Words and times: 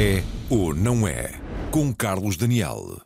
É 0.00 0.22
ou 0.48 0.72
não 0.72 1.08
é? 1.08 1.32
Com 1.72 1.92
Carlos 1.92 2.36
Daniel. 2.36 3.00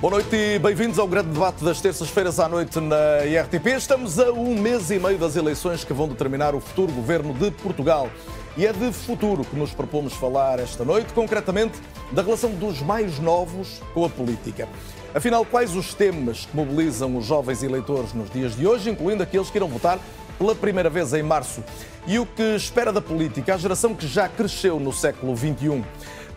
Boa 0.00 0.10
noite 0.10 0.34
e 0.34 0.58
bem-vindos 0.58 0.98
ao 0.98 1.06
grande 1.06 1.28
debate 1.28 1.62
das 1.62 1.82
terças-feiras 1.82 2.40
à 2.40 2.48
noite 2.48 2.80
na 2.80 3.26
IRTP. 3.26 3.72
Estamos 3.72 4.18
a 4.18 4.32
um 4.32 4.58
mês 4.58 4.90
e 4.90 4.98
meio 4.98 5.18
das 5.18 5.36
eleições 5.36 5.84
que 5.84 5.92
vão 5.92 6.08
determinar 6.08 6.54
o 6.54 6.60
futuro 6.60 6.90
governo 6.92 7.34
de 7.34 7.50
Portugal. 7.50 8.08
E 8.56 8.66
é 8.66 8.72
de 8.72 8.90
futuro 8.90 9.44
que 9.44 9.54
nos 9.54 9.74
propomos 9.74 10.14
falar 10.14 10.60
esta 10.60 10.82
noite, 10.82 11.12
concretamente 11.12 11.78
da 12.10 12.22
relação 12.22 12.52
dos 12.52 12.80
mais 12.80 13.18
novos 13.18 13.82
com 13.92 14.02
a 14.02 14.08
política. 14.08 14.66
Afinal, 15.14 15.44
quais 15.44 15.76
os 15.76 15.92
temas 15.92 16.46
que 16.46 16.56
mobilizam 16.56 17.18
os 17.18 17.26
jovens 17.26 17.62
eleitores 17.62 18.14
nos 18.14 18.30
dias 18.30 18.56
de 18.56 18.66
hoje, 18.66 18.88
incluindo 18.88 19.22
aqueles 19.22 19.50
que 19.50 19.58
irão 19.58 19.68
votar 19.68 19.98
pela 20.38 20.54
primeira 20.54 20.90
vez 20.90 21.12
em 21.12 21.22
março? 21.22 21.62
E 22.06 22.18
o 22.18 22.26
que 22.26 22.54
espera 22.54 22.92
da 22.92 23.00
política 23.00 23.54
a 23.54 23.56
geração 23.56 23.94
que 23.94 24.06
já 24.06 24.28
cresceu 24.28 24.78
no 24.78 24.92
século 24.92 25.36
XXI? 25.36 25.84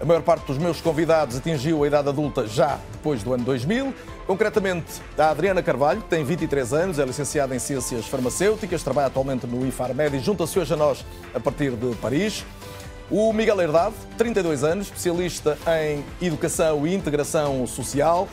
A 0.02 0.05
maior 0.05 0.22
parte 0.22 0.45
dos 0.45 0.58
meus 0.58 0.80
convidados 0.80 1.38
atingiu 1.38 1.84
a 1.84 1.88
idade 1.88 2.08
adulta 2.08 2.48
já 2.48 2.80
depois 2.91 3.22
do 3.22 3.34
ano 3.34 3.44
2000. 3.44 3.94
Concretamente, 4.25 5.02
a 5.17 5.30
Adriana 5.30 5.62
Carvalho, 5.62 6.02
que 6.02 6.08
tem 6.08 6.23
23 6.23 6.73
anos, 6.73 6.99
é 6.99 7.05
licenciada 7.05 7.53
em 7.53 7.59
Ciências 7.59 8.05
Farmacêuticas, 8.08 8.81
trabalha 8.81 9.08
atualmente 9.08 9.45
no 9.45 9.67
IFARMED 9.67 10.16
e 10.16 10.20
junta-se 10.20 10.58
hoje 10.58 10.73
a 10.73 10.77
nós 10.77 11.05
a 11.36 11.39
partir 11.39 11.72
de 11.72 11.94
Paris. 11.95 12.45
O 13.11 13.34
Miguel 13.34 13.59
Herdade, 13.59 13.95
32 14.17 14.63
anos, 14.63 14.86
especialista 14.86 15.58
em 15.81 16.05
Educação 16.25 16.88
e 16.88 16.94
Integração 16.94 17.66
Social, 17.67 18.27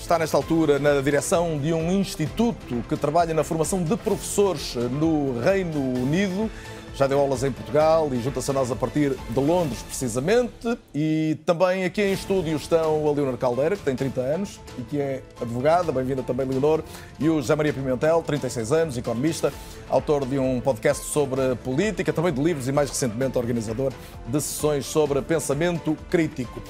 está 0.00 0.18
nesta 0.18 0.36
altura 0.36 0.78
na 0.78 1.00
direção 1.00 1.58
de 1.58 1.72
um 1.72 1.92
instituto 1.92 2.82
que 2.88 2.96
trabalha 2.96 3.34
na 3.34 3.44
formação 3.44 3.82
de 3.82 3.96
professores 3.96 4.74
no 4.74 5.38
Reino 5.40 5.78
Unido. 5.78 6.50
Já 6.96 7.06
deu 7.06 7.20
aulas 7.20 7.44
em 7.44 7.52
Portugal 7.52 8.08
e 8.12 8.20
junta-se 8.20 8.50
a 8.50 8.54
nós 8.54 8.70
a 8.70 8.76
partir 8.76 9.16
de 9.28 9.40
Londres, 9.40 9.80
precisamente. 9.82 10.76
E 10.94 11.38
também 11.46 11.84
aqui 11.84 12.02
em 12.02 12.12
estúdio 12.12 12.56
estão 12.56 13.06
a 13.06 13.12
Leonor 13.12 13.36
Caldeira, 13.38 13.76
que 13.76 13.82
tem 13.82 13.94
30 13.94 14.20
anos 14.20 14.60
e 14.78 14.82
que 14.82 14.98
é 14.98 15.22
advogada. 15.40 15.92
Bem-vinda 15.92 16.22
também, 16.22 16.46
Leonor. 16.46 16.82
E 17.18 17.28
o 17.28 17.36
José 17.36 17.54
Maria 17.54 17.72
Pimentel, 17.72 18.22
36 18.22 18.72
anos, 18.72 18.98
economista, 18.98 19.52
autor 19.88 20.26
de 20.26 20.38
um 20.38 20.60
podcast 20.60 21.06
sobre 21.06 21.54
política, 21.62 22.12
também 22.12 22.32
de 22.32 22.42
livros 22.42 22.66
e, 22.68 22.72
mais 22.72 22.90
recentemente, 22.90 23.38
organizador 23.38 23.92
de 24.26 24.40
sessões 24.40 24.84
sobre 24.86 25.22
pensamento 25.22 25.96
crítico. 26.10 26.60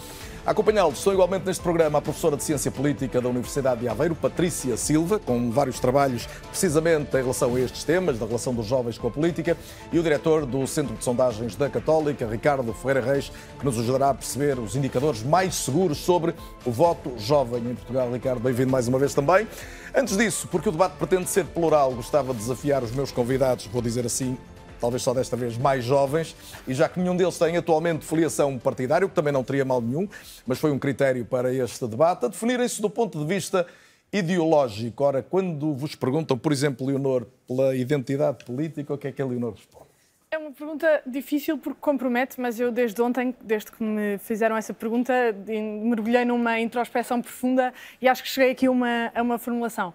Acompanhá-los 0.47 0.97
estão 0.97 1.13
igualmente 1.13 1.45
neste 1.45 1.63
programa 1.63 1.99
a 1.99 2.01
professora 2.01 2.35
de 2.35 2.43
Ciência 2.43 2.71
Política 2.71 3.21
da 3.21 3.29
Universidade 3.29 3.83
de 3.83 3.89
Aveiro, 3.89 4.15
Patrícia 4.15 4.75
Silva, 4.75 5.19
com 5.19 5.51
vários 5.51 5.79
trabalhos 5.79 6.27
precisamente 6.49 7.15
em 7.15 7.21
relação 7.21 7.55
a 7.55 7.61
estes 7.61 7.85
temas, 7.85 8.19
da 8.19 8.25
relação 8.25 8.55
dos 8.55 8.65
jovens 8.65 8.97
com 8.97 9.09
a 9.09 9.11
política, 9.11 9.55
e 9.93 9.99
o 9.99 10.03
diretor 10.03 10.47
do 10.47 10.67
Centro 10.67 10.97
de 10.97 11.05
Sondagens 11.05 11.57
da 11.57 11.69
Católica, 11.69 12.27
Ricardo 12.27 12.73
Ferreira 12.73 13.03
Reis, 13.03 13.31
que 13.59 13.65
nos 13.67 13.79
ajudará 13.79 14.11
a 14.11 14.15
perceber 14.15 14.59
os 14.59 14.75
indicadores 14.75 15.23
mais 15.23 15.55
seguros 15.55 15.99
sobre 15.99 16.35
o 16.65 16.71
voto 16.71 17.13
jovem 17.19 17.63
em 17.71 17.75
Portugal. 17.75 18.11
Ricardo, 18.11 18.41
bem-vindo 18.41 18.73
mais 18.73 18.89
uma 18.89 18.99
vez 18.99 19.13
também. 19.13 19.47
Antes 19.95 20.17
disso, 20.17 20.49
porque 20.51 20.71
o 20.71 20.73
debate 20.73 20.93
pretende 20.97 21.29
ser 21.29 21.45
plural, 21.45 21.93
gostava 21.93 22.33
de 22.33 22.39
desafiar 22.39 22.83
os 22.83 22.93
meus 22.93 23.13
convidados, 23.13 23.67
vou 23.67 23.83
dizer 23.83 24.07
assim, 24.07 24.39
talvez 24.81 25.03
só 25.03 25.13
desta 25.13 25.37
vez 25.37 25.59
mais 25.59 25.85
jovens, 25.85 26.35
e 26.67 26.75
já 26.75 26.89
que 26.89 26.99
nenhum 26.99 27.17
deles 27.17 27.39
tem 27.39 27.57
atualmente 27.57 28.05
filiação 28.05 28.59
partidária, 28.59 29.07
o 29.07 29.09
que 29.09 29.15
também 29.15 29.33
não 29.33 29.45
teria 29.45 29.65
mal 29.65 29.81
nenhum, 29.81 30.09
mas 30.47 30.59
foi 30.59 30.71
um 30.71 30.79
critério 30.79 31.25
para 31.25 31.53
este 31.53 31.87
debate, 31.87 32.25
a 32.25 32.29
definirem-se 32.29 32.81
do 32.81 32.89
ponto 32.89 33.19
de 33.19 33.25
vista 33.25 33.67
ideológico. 34.13 35.05
Ora, 35.05 35.23
quando 35.23 35.75
vos 35.75 35.95
perguntam, 35.95 36.37
por 36.37 36.53
exemplo, 36.53 36.87
Leonor, 36.87 37.27
pela 37.47 37.77
identidade 37.77 38.45
política, 38.45 38.95
o 38.95 38.99
que 38.99 39.09
é 39.09 39.13
que 39.13 39.23
a 39.23 39.27
Leonor 39.27 39.55
responde? 39.55 39.91
É 40.33 40.39
uma 40.39 40.53
pergunta 40.53 41.03
difícil 41.05 41.59
porque 41.59 41.81
compromete, 41.81 42.41
mas 42.41 42.61
eu 42.61 42.71
desde 42.71 43.03
ontem, 43.03 43.35
desde 43.43 43.73
que 43.73 43.83
me 43.83 44.17
fizeram 44.19 44.57
essa 44.57 44.73
pergunta, 44.73 45.13
mergulhei 45.45 46.25
numa 46.25 46.61
introspeção 46.61 47.21
profunda 47.21 47.75
e 48.01 48.07
acho 48.07 48.23
que 48.23 48.29
cheguei 48.29 48.53
aqui 48.53 48.69
uma, 48.69 49.11
a 49.13 49.23
uma 49.23 49.39
formulação. 49.39 49.93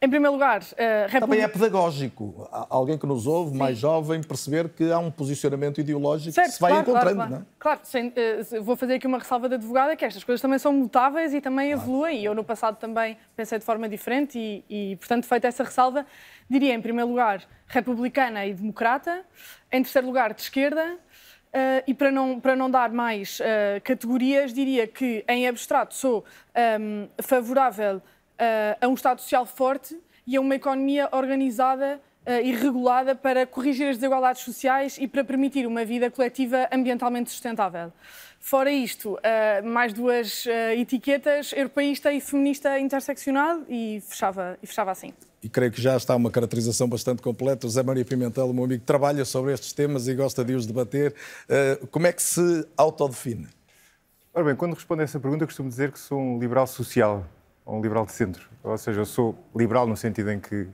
Em 0.00 0.10
primeiro 0.10 0.32
lugar, 0.32 0.60
uh, 0.60 0.64
República... 1.08 1.20
Também 1.20 1.40
é 1.40 1.48
pedagógico. 1.48 2.48
Alguém 2.68 2.98
que 2.98 3.06
nos 3.06 3.26
ouve, 3.26 3.52
Sim. 3.52 3.56
mais 3.56 3.78
jovem, 3.78 4.22
perceber 4.22 4.68
que 4.68 4.90
há 4.92 4.98
um 4.98 5.10
posicionamento 5.10 5.80
ideológico 5.80 6.34
certo, 6.34 6.48
que 6.48 6.54
se 6.54 6.60
vai 6.60 6.70
claro, 6.70 6.90
encontrando. 6.90 7.16
Claro, 7.16 7.30
claro. 7.30 7.44
Não 7.44 7.50
é? 7.50 7.56
claro 7.58 7.80
sem, 7.82 8.08
uh, 8.08 8.62
vou 8.62 8.76
fazer 8.76 8.94
aqui 8.94 9.06
uma 9.06 9.18
ressalva 9.18 9.48
de 9.48 9.54
advogada, 9.54 9.96
que 9.96 10.04
estas 10.04 10.22
coisas 10.22 10.40
também 10.42 10.58
são 10.58 10.72
mutáveis 10.72 11.32
e 11.32 11.40
também 11.40 11.70
claro. 11.72 11.82
evoluem. 11.82 12.20
E 12.20 12.24
eu 12.26 12.34
no 12.34 12.44
passado 12.44 12.76
também 12.76 13.16
pensei 13.34 13.58
de 13.58 13.64
forma 13.64 13.88
diferente 13.88 14.38
e, 14.38 14.64
e, 14.68 14.96
portanto, 14.96 15.24
feita 15.26 15.48
essa 15.48 15.64
ressalva, 15.64 16.04
diria 16.48 16.74
em 16.74 16.80
primeiro 16.80 17.08
lugar 17.08 17.42
republicana 17.66 18.44
e 18.44 18.52
democrata, 18.52 19.24
em 19.72 19.82
terceiro 19.82 20.06
lugar 20.06 20.34
de 20.34 20.42
esquerda, 20.42 20.98
Uh, 21.46 21.80
e 21.86 21.94
para 21.94 22.10
não, 22.10 22.38
para 22.38 22.54
não 22.54 22.70
dar 22.70 22.90
mais 22.92 23.38
categorias, 23.82 24.52
diria 24.52 24.86
que 24.86 25.24
em 25.26 25.48
abstrato 25.48 25.94
sou 25.94 26.22
um, 26.78 27.08
favorável 27.22 27.96
uh, 27.96 28.02
a 28.80 28.88
um 28.88 28.94
Estado 28.94 29.20
social 29.20 29.46
forte 29.46 29.96
e 30.26 30.36
a 30.36 30.40
uma 30.40 30.56
economia 30.56 31.08
organizada 31.12 32.00
uh, 32.26 32.30
e 32.42 32.52
regulada 32.52 33.14
para 33.14 33.46
corrigir 33.46 33.88
as 33.88 33.96
desigualdades 33.96 34.42
sociais 34.42 34.98
e 35.00 35.06
para 35.06 35.22
permitir 35.22 35.66
uma 35.66 35.84
vida 35.84 36.10
coletiva 36.10 36.68
ambientalmente 36.72 37.30
sustentável. 37.30 37.92
Fora 38.40 38.70
isto, 38.70 39.14
uh, 39.14 39.66
mais 39.66 39.92
duas 39.92 40.44
etiquetas, 40.76 41.52
europeísta 41.52 42.12
e 42.12 42.20
feminista 42.20 42.78
interseccional, 42.78 43.60
e 43.68 44.02
fechava, 44.06 44.58
e 44.62 44.66
fechava 44.66 44.90
assim. 44.90 45.12
E 45.42 45.48
creio 45.48 45.70
que 45.70 45.80
já 45.80 45.96
está 45.96 46.14
uma 46.14 46.30
caracterização 46.30 46.88
bastante 46.88 47.22
completa. 47.22 47.66
O 47.66 47.70
Zé 47.70 47.82
Maria 47.82 48.04
Pimentel, 48.04 48.50
o 48.50 48.54
meu 48.54 48.64
amigo, 48.64 48.82
trabalha 48.84 49.24
sobre 49.24 49.52
estes 49.52 49.72
temas 49.72 50.08
e 50.08 50.14
gosta 50.14 50.44
de 50.44 50.54
os 50.54 50.66
debater. 50.66 51.14
como 51.90 52.06
é 52.06 52.12
que 52.12 52.22
se 52.22 52.66
autodefine? 52.76 53.46
Ora 54.34 54.44
bem, 54.44 54.56
quando 54.56 54.74
respondo 54.74 55.02
a 55.02 55.04
essa 55.04 55.20
pergunta, 55.20 55.46
costumo 55.46 55.68
dizer 55.68 55.92
que 55.92 55.98
sou 55.98 56.18
um 56.18 56.38
liberal 56.38 56.66
social 56.66 57.24
um 57.66 57.80
liberal 57.80 58.06
de 58.06 58.12
centro. 58.12 58.48
Ou 58.62 58.78
seja, 58.78 59.00
eu 59.00 59.06
sou 59.06 59.36
liberal 59.54 59.86
no 59.86 59.96
sentido 59.96 60.30
em 60.30 60.38
que 60.38 60.68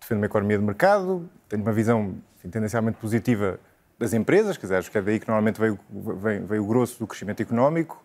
defendo 0.00 0.18
uma 0.18 0.26
economia 0.26 0.58
de 0.58 0.64
mercado, 0.64 1.28
tenho 1.48 1.62
uma 1.62 1.72
visão 1.72 2.14
enfim, 2.36 2.50
tendencialmente 2.50 2.98
positiva 2.98 3.58
das 3.98 4.12
empresas, 4.12 4.56
quer 4.56 4.66
dizer, 4.66 4.76
acho 4.76 4.90
que 4.90 4.98
é 4.98 5.02
daí 5.02 5.18
que 5.18 5.26
normalmente 5.26 5.58
veio, 5.58 5.78
veio, 5.90 6.46
veio 6.46 6.64
o 6.64 6.66
grosso 6.66 6.98
do 6.98 7.06
crescimento 7.06 7.40
económico. 7.40 8.02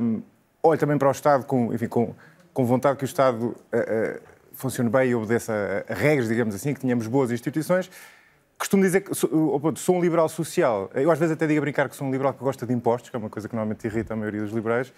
Um, 0.00 0.22
olho 0.62 0.78
também 0.78 0.98
para 0.98 1.08
o 1.08 1.10
Estado 1.10 1.44
com, 1.44 1.72
enfim, 1.72 1.88
com, 1.88 2.14
com 2.52 2.64
vontade 2.64 2.98
que 2.98 3.04
o 3.04 3.06
Estado 3.06 3.46
uh, 3.46 3.50
uh, 3.52 4.20
funcione 4.52 4.90
bem 4.90 5.10
e 5.10 5.14
obedeça 5.14 5.52
a, 5.88 5.92
a, 5.92 5.96
regras, 5.96 6.28
digamos 6.28 6.54
assim, 6.54 6.74
que 6.74 6.80
tenhamos 6.80 7.06
boas 7.06 7.30
instituições. 7.30 7.90
Costumo 8.58 8.82
dizer 8.82 9.02
que 9.02 9.14
sou, 9.14 9.30
sou, 9.76 9.96
um 9.96 10.00
liberal 10.00 10.28
social. 10.28 10.90
Eu 10.94 11.10
às 11.10 11.18
vezes 11.18 11.34
até 11.34 11.46
digo 11.46 11.58
a 11.58 11.62
brincar 11.62 11.88
que 11.88 11.96
sou 11.96 12.06
um 12.06 12.10
liberal 12.10 12.32
que 12.32 12.42
gosta 12.42 12.66
de 12.66 12.72
impostos, 12.72 13.10
que 13.10 13.16
é 13.16 13.18
uma 13.18 13.28
coisa 13.28 13.48
que 13.48 13.54
normalmente 13.54 13.86
irrita 13.86 14.14
a 14.14 14.16
maioria 14.16 14.42
dos 14.42 14.52
liberais, 14.52 14.92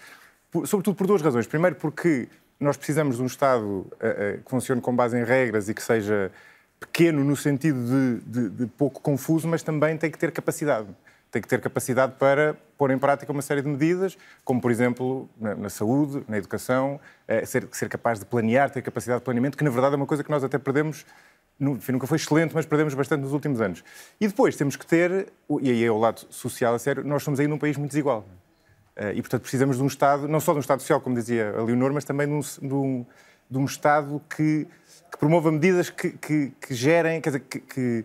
sobretudo 0.65 0.95
por 0.95 1.07
duas 1.07 1.23
razões. 1.23 1.47
Primeiro 1.47 1.77
porque 1.77 2.29
nós 2.61 2.77
precisamos 2.77 3.17
de 3.17 3.23
um 3.23 3.27
Estado 3.27 3.65
uh, 3.65 3.83
uh, 3.83 4.43
que 4.45 4.51
funcione 4.51 4.81
com 4.81 4.95
base 4.95 5.17
em 5.17 5.25
regras 5.25 5.69
e 5.69 5.75
que 5.75 5.83
seja 5.83 6.31
pequeno 6.81 7.25
no 7.25 7.37
sentido 7.37 7.79
de, 7.85 8.21
de, 8.25 8.51
de, 8.51 8.67
pouco 8.67 9.01
confuso, 9.01 9.49
mas 9.49 9.63
também 9.63 9.97
tem 9.97 10.11
que 10.11 10.19
ter 10.19 10.31
capacidade. 10.33 10.89
Tem 11.31 11.43
que 11.43 11.49
ter 11.49 11.61
capacidade 11.61 12.15
para 12.19 12.57
pôr 12.79 12.91
em 12.91 12.99
prática 12.99 13.31
uma 13.31 13.43
série 13.43 13.61
de 13.61 13.69
medidas, 13.69 14.17
como, 14.45 14.61
por 14.61 14.71
exemplo, 14.71 15.29
na, 15.39 15.55
na 15.55 15.69
saúde, 15.69 16.25
na 16.27 16.39
educação, 16.39 16.99
uh, 17.29 17.47
ser, 17.47 17.69
ser, 17.73 17.89
capaz 17.89 18.19
de 18.19 18.25
planear, 18.25 18.71
ter 18.71 18.83
capacidade 18.83 19.21
de 19.21 19.25
planeamento, 19.25 19.57
que 19.57 19.65
na 19.65 19.71
verdade 19.71 19.95
é 19.95 19.97
uma 19.97 20.07
coisa 20.07 20.25
que 20.25 20.31
nós 20.31 20.43
até 20.43 20.59
perdemos, 20.59 21.05
no, 21.59 21.73
enfim, 21.73 21.93
nunca 21.93 22.07
foi 22.07 22.17
excelente, 22.17 22.55
mas 22.55 22.67
perdemos 22.67 22.95
bastante 22.95 23.23
nos 23.23 23.33
últimos 23.33 23.61
anos. 23.61 23.85
E 24.21 24.27
depois 24.27 24.57
temos 24.57 24.75
que 24.75 24.87
ter, 24.87 25.29
e 25.61 25.71
aí 25.71 25.85
é 25.85 25.91
o 25.91 25.99
lado 25.99 26.27
social 26.31 26.75
a 26.75 26.79
sério, 26.79 27.05
nós 27.05 27.23
somos 27.23 27.39
aí 27.39 27.47
num 27.47 27.59
país 27.59 27.77
muito 27.77 27.91
desigual. 27.91 28.27
Eh, 28.99 29.13
e, 29.15 29.23
portanto, 29.23 29.43
precisamos 29.43 29.77
de 29.77 29.83
um 29.83 29.87
Estado, 29.87 30.27
não 30.27 30.41
só 30.41 30.53
de 30.53 30.59
um 30.59 30.61
Estado 30.61 30.81
social, 30.81 31.01
como 31.01 31.15
dizia 31.15 31.55
a 31.57 31.63
Leonor, 31.63 31.93
mas 31.93 32.05
também 32.05 32.27
de 32.27 32.33
um, 32.33 32.41
de 32.41 32.75
um, 32.75 33.07
de 33.49 33.59
um 33.59 33.65
Estado 33.65 34.21
que, 34.29 34.67
que, 35.11 35.19
promova 35.19 35.53
medidas 35.53 35.89
que, 35.89 36.11
que, 36.11 36.53
que 36.61 36.75
gerem, 36.75 37.21
quer 37.21 37.31
dizer, 37.31 37.41
que, 37.41 38.05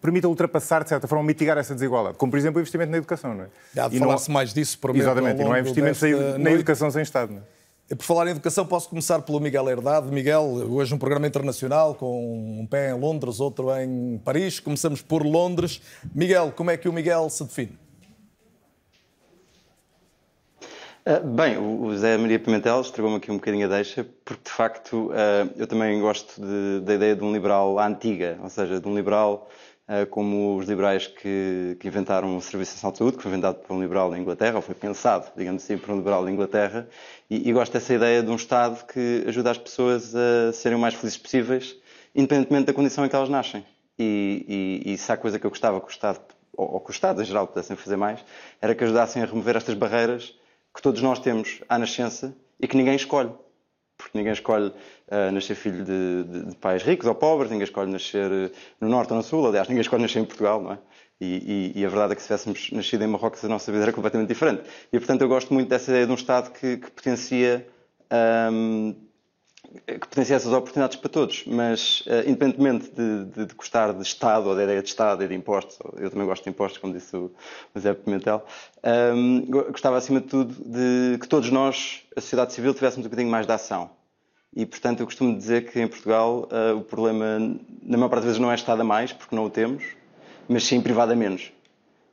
permita 0.00 0.28
ultrapassar, 0.28 0.84
de 0.84 0.88
certa 0.88 1.08
forma, 1.08 1.24
mitigar 1.24 1.58
essa 1.58 1.74
desigualdade. 1.74 2.16
Como, 2.16 2.30
por 2.30 2.38
exemplo, 2.38 2.58
o 2.58 2.60
investimento 2.60 2.92
na 2.92 2.98
educação. 2.98 3.34
Não 3.34 3.44
é? 3.44 3.48
Já 3.74 3.88
de 3.88 3.98
falar-se 3.98 4.30
mais 4.30 4.54
disso, 4.54 4.78
para 4.78 4.92
mim. 4.92 5.00
Exatamente, 5.00 5.40
e 5.40 5.44
não 5.44 5.54
é 5.54 5.60
investimento 5.60 6.00
desta... 6.00 6.38
na 6.38 6.50
educação 6.52 6.90
sem 6.90 7.02
Estado. 7.02 7.32
Não 7.32 7.40
é? 7.40 7.94
Por 7.94 8.04
falar 8.04 8.26
em 8.26 8.30
educação, 8.30 8.66
posso 8.66 8.88
começar 8.88 9.20
pelo 9.22 9.38
Miguel 9.40 9.68
Herdade. 9.68 10.08
Miguel, 10.08 10.42
hoje 10.42 10.92
um 10.92 10.98
programa 10.98 11.26
internacional 11.26 11.94
com 11.94 12.60
um 12.60 12.66
pé 12.66 12.90
em 12.90 12.94
Londres, 12.98 13.38
outro 13.38 13.70
em 13.76 14.20
Paris. 14.24 14.58
Começamos 14.58 15.02
por 15.02 15.24
Londres. 15.24 15.80
Miguel, 16.12 16.52
como 16.54 16.70
é 16.70 16.76
que 16.76 16.88
o 16.88 16.92
Miguel 16.92 17.30
se 17.30 17.44
define? 17.44 17.78
Uh, 20.60 20.66
bem, 21.24 21.56
o 21.56 21.96
Zé 21.96 22.16
Maria 22.16 22.36
Pimentel 22.36 22.80
estragou-me 22.80 23.18
aqui 23.18 23.30
um 23.30 23.36
bocadinho 23.36 23.66
a 23.66 23.68
deixa, 23.68 24.04
porque 24.24 24.42
de 24.42 24.50
facto 24.50 25.12
uh, 25.12 25.52
eu 25.56 25.64
também 25.64 26.00
gosto 26.00 26.40
de, 26.40 26.80
da 26.80 26.94
ideia 26.94 27.14
de 27.14 27.22
um 27.22 27.32
liberal 27.32 27.78
à 27.78 27.86
antiga, 27.86 28.36
ou 28.42 28.50
seja, 28.50 28.80
de 28.80 28.88
um 28.88 28.94
liberal 28.96 29.48
uh, 29.88 30.04
como 30.06 30.56
os 30.56 30.66
liberais 30.66 31.06
que, 31.06 31.76
que, 31.78 31.86
inventaram 31.86 32.36
o 32.36 32.40
Serviço 32.40 32.74
de 32.74 32.80
Saúde, 32.80 33.16
que 33.16 33.22
foi 33.22 33.30
inventado 33.30 33.58
por 33.60 33.72
um 33.76 33.80
liberal 33.80 34.10
da 34.10 34.18
Inglaterra, 34.18 34.56
ou 34.56 34.62
foi 34.62 34.74
pensado, 34.74 35.30
digamos 35.36 35.62
assim, 35.62 35.78
por 35.78 35.94
um 35.94 35.98
liberal 35.98 36.24
da 36.24 36.30
Inglaterra, 36.32 36.88
e, 37.30 37.48
e 37.48 37.52
gosto 37.52 37.72
dessa 37.72 37.94
ideia 37.94 38.20
de 38.20 38.28
um 38.28 38.36
Estado 38.36 38.84
que 38.84 39.22
ajuda 39.28 39.52
as 39.52 39.58
pessoas 39.58 40.12
a 40.12 40.52
serem 40.52 40.76
o 40.76 40.80
mais 40.80 40.94
felizes 40.94 41.18
possíveis, 41.18 41.76
independentemente 42.16 42.66
da 42.66 42.72
condição 42.72 43.06
em 43.06 43.08
que 43.08 43.14
elas 43.14 43.28
nascem. 43.28 43.64
E, 43.96 44.82
e, 44.84 44.92
e 44.92 44.98
se 44.98 45.12
há 45.12 45.16
coisa 45.16 45.38
que 45.38 45.46
eu 45.46 45.50
gostava 45.50 45.80
que 45.80 45.86
o 45.86 45.90
Estado 45.90 46.18
ou, 46.56 46.80
que 46.80 46.90
os 46.90 46.96
Estados 46.96 47.22
em 47.22 47.24
geral 47.24 47.46
pudessem 47.46 47.76
fazer 47.76 47.96
mais, 47.96 48.24
era 48.60 48.74
que 48.74 48.82
ajudassem 48.82 49.22
a 49.22 49.26
remover 49.26 49.56
estas 49.56 49.74
barreiras 49.76 50.34
que 50.76 50.82
todos 50.82 51.00
nós 51.00 51.18
temos 51.18 51.62
à 51.68 51.78
nascença 51.78 52.36
e 52.60 52.68
que 52.68 52.76
ninguém 52.76 52.94
escolhe. 52.94 53.30
Porque 53.96 54.16
ninguém 54.16 54.34
escolhe 54.34 54.66
uh, 54.68 55.32
nascer 55.32 55.54
filho 55.54 55.82
de, 55.82 56.24
de, 56.24 56.50
de, 56.50 56.56
pais 56.56 56.82
ricos 56.82 57.06
ou 57.06 57.14
pobres, 57.14 57.50
ninguém 57.50 57.64
escolhe 57.64 57.90
nascer 57.90 58.30
uh, 58.30 58.50
no 58.78 58.90
Norte 58.90 59.10
ou 59.10 59.16
no 59.16 59.22
Sul, 59.22 59.46
aliás, 59.46 59.68
ninguém 59.68 59.80
escolhe 59.80 60.02
nascer 60.02 60.20
em 60.20 60.26
Portugal, 60.26 60.60
não 60.60 60.72
é? 60.72 60.78
E, 61.18 61.72
e, 61.74 61.80
e, 61.80 61.86
a 61.86 61.88
verdade 61.88 62.12
é 62.12 62.14
que 62.14 62.20
se 62.20 62.28
tivéssemos 62.28 62.70
nascido 62.72 63.02
em 63.02 63.06
Marrocos 63.06 63.42
a 63.42 63.48
nossa 63.48 63.72
vida 63.72 63.84
era 63.84 63.92
completamente 63.92 64.28
diferente. 64.28 64.64
E 64.92 64.98
portanto 64.98 65.22
eu 65.22 65.28
gosto 65.28 65.54
muito 65.54 65.66
dessa 65.66 65.90
ideia 65.90 66.04
de 66.04 66.12
um 66.12 66.14
Estado 66.14 66.50
que, 66.50 66.76
que 66.76 66.90
potencia 66.90 67.66
um, 68.52 68.94
que 69.86 70.08
potencia 70.08 70.36
essas 70.36 70.52
oportunidades 70.52 70.96
para 70.96 71.08
todos, 71.08 71.44
mas 71.46 72.00
uh, 72.02 72.28
independentemente 72.28 72.90
de, 72.90 73.24
de, 73.26 73.46
de, 73.46 73.54
gostar 73.54 73.92
de 73.92 74.02
Estado 74.02 74.48
ou 74.48 74.56
da 74.56 74.64
ideia 74.64 74.82
de 74.82 74.88
Estado 74.88 75.22
e 75.24 75.28
de 75.28 75.34
impostos, 75.34 75.78
eu 75.96 76.10
também 76.10 76.26
gosto 76.26 76.44
de 76.44 76.50
impostos, 76.50 76.78
como 76.78 76.92
disse 76.92 77.16
o, 77.16 77.30
Zé 77.78 77.94
Pimentel, 77.94 78.44
um, 79.14 79.44
gostava 79.46 79.96
acima 79.96 80.20
de 80.20 80.26
tudo 80.26 80.54
de 80.54 81.18
que 81.18 81.28
todos 81.28 81.50
nós, 81.50 82.02
a 82.16 82.20
sociedade 82.20 82.52
civil, 82.52 82.74
tivéssemos 82.74 83.06
um 83.06 83.08
bocadinho 83.08 83.30
mais 83.30 83.46
de 83.46 83.52
ação. 83.52 83.90
E, 84.54 84.64
portanto, 84.64 85.00
eu 85.00 85.06
costumo 85.06 85.36
dizer 85.36 85.70
que 85.70 85.78
em 85.78 85.86
Portugal 85.86 86.48
uh, 86.50 86.76
o 86.76 86.82
problema, 86.82 87.38
na 87.82 87.98
maior 87.98 88.08
parte 88.08 88.22
das 88.22 88.24
vezes, 88.24 88.38
não 88.38 88.50
é 88.50 88.54
Estado 88.54 88.80
a 88.80 88.84
mais, 88.84 89.12
porque 89.12 89.36
não 89.36 89.44
o 89.44 89.50
temos, 89.50 89.84
mas 90.48 90.64
sim 90.64 90.80
privado 90.80 91.12
a 91.12 91.16
menos 91.16 91.52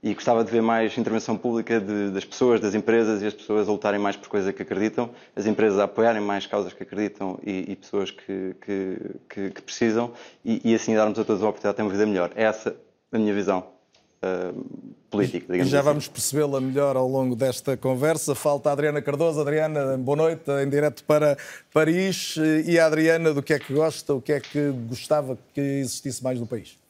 e 0.03 0.13
gostava 0.13 0.43
de 0.43 0.51
ver 0.51 0.61
mais 0.61 0.97
intervenção 0.97 1.37
pública 1.37 1.79
de, 1.79 2.11
das 2.11 2.25
pessoas, 2.25 2.59
das 2.59 2.75
empresas 2.75 3.21
e 3.21 3.25
as 3.25 3.33
pessoas 3.33 3.69
a 3.69 3.71
lutarem 3.71 3.99
mais 3.99 4.17
por 4.17 4.27
coisas 4.27 4.53
que 4.53 4.61
acreditam, 4.61 5.09
as 5.33 5.45
empresas 5.45 5.79
a 5.79 5.85
apoiarem 5.85 6.21
mais 6.21 6.45
causas 6.45 6.73
que 6.73 6.83
acreditam 6.83 7.39
e, 7.41 7.71
e 7.71 7.75
pessoas 7.77 8.11
que, 8.11 8.53
que, 8.59 8.97
que, 9.29 9.49
que 9.51 9.61
precisam 9.61 10.11
e, 10.43 10.61
e, 10.71 10.75
assim 10.75 10.93
darmos 10.93 11.17
a 11.17 11.23
todos 11.23 11.41
a 11.41 11.47
oportunidade 11.47 11.75
de 11.75 11.77
ter 11.77 11.83
uma 11.83 11.91
vida 11.91 12.05
melhor. 12.05 12.31
É 12.35 12.43
essa 12.43 12.75
a 13.13 13.17
minha 13.17 13.33
visão. 13.33 13.71
Uh, 14.21 14.93
política, 15.09 15.51
digamos 15.51 15.69
Já 15.69 15.79
assim. 15.79 15.87
vamos 15.89 16.07
percebê-la 16.07 16.61
melhor 16.61 16.95
ao 16.95 17.07
longo 17.07 17.35
desta 17.35 17.75
conversa. 17.75 18.33
Falta 18.33 18.69
a 18.69 18.73
Adriana 18.73 19.01
Cardoso. 19.01 19.39
Adriana, 19.39 19.97
boa 19.97 20.15
noite, 20.15 20.49
em 20.49 20.69
direto 20.69 21.03
para 21.03 21.37
Paris. 21.73 22.35
E 22.65 22.79
a 22.79 22.85
Adriana, 22.85 23.33
do 23.33 23.43
que 23.43 23.53
é 23.53 23.59
que 23.59 23.73
gosta, 23.73 24.13
o 24.13 24.21
que 24.21 24.31
é 24.31 24.39
que 24.39 24.71
gostava 24.87 25.37
que 25.53 25.61
existisse 25.61 26.23
mais 26.23 26.39
no 26.39 26.47
país? 26.47 26.82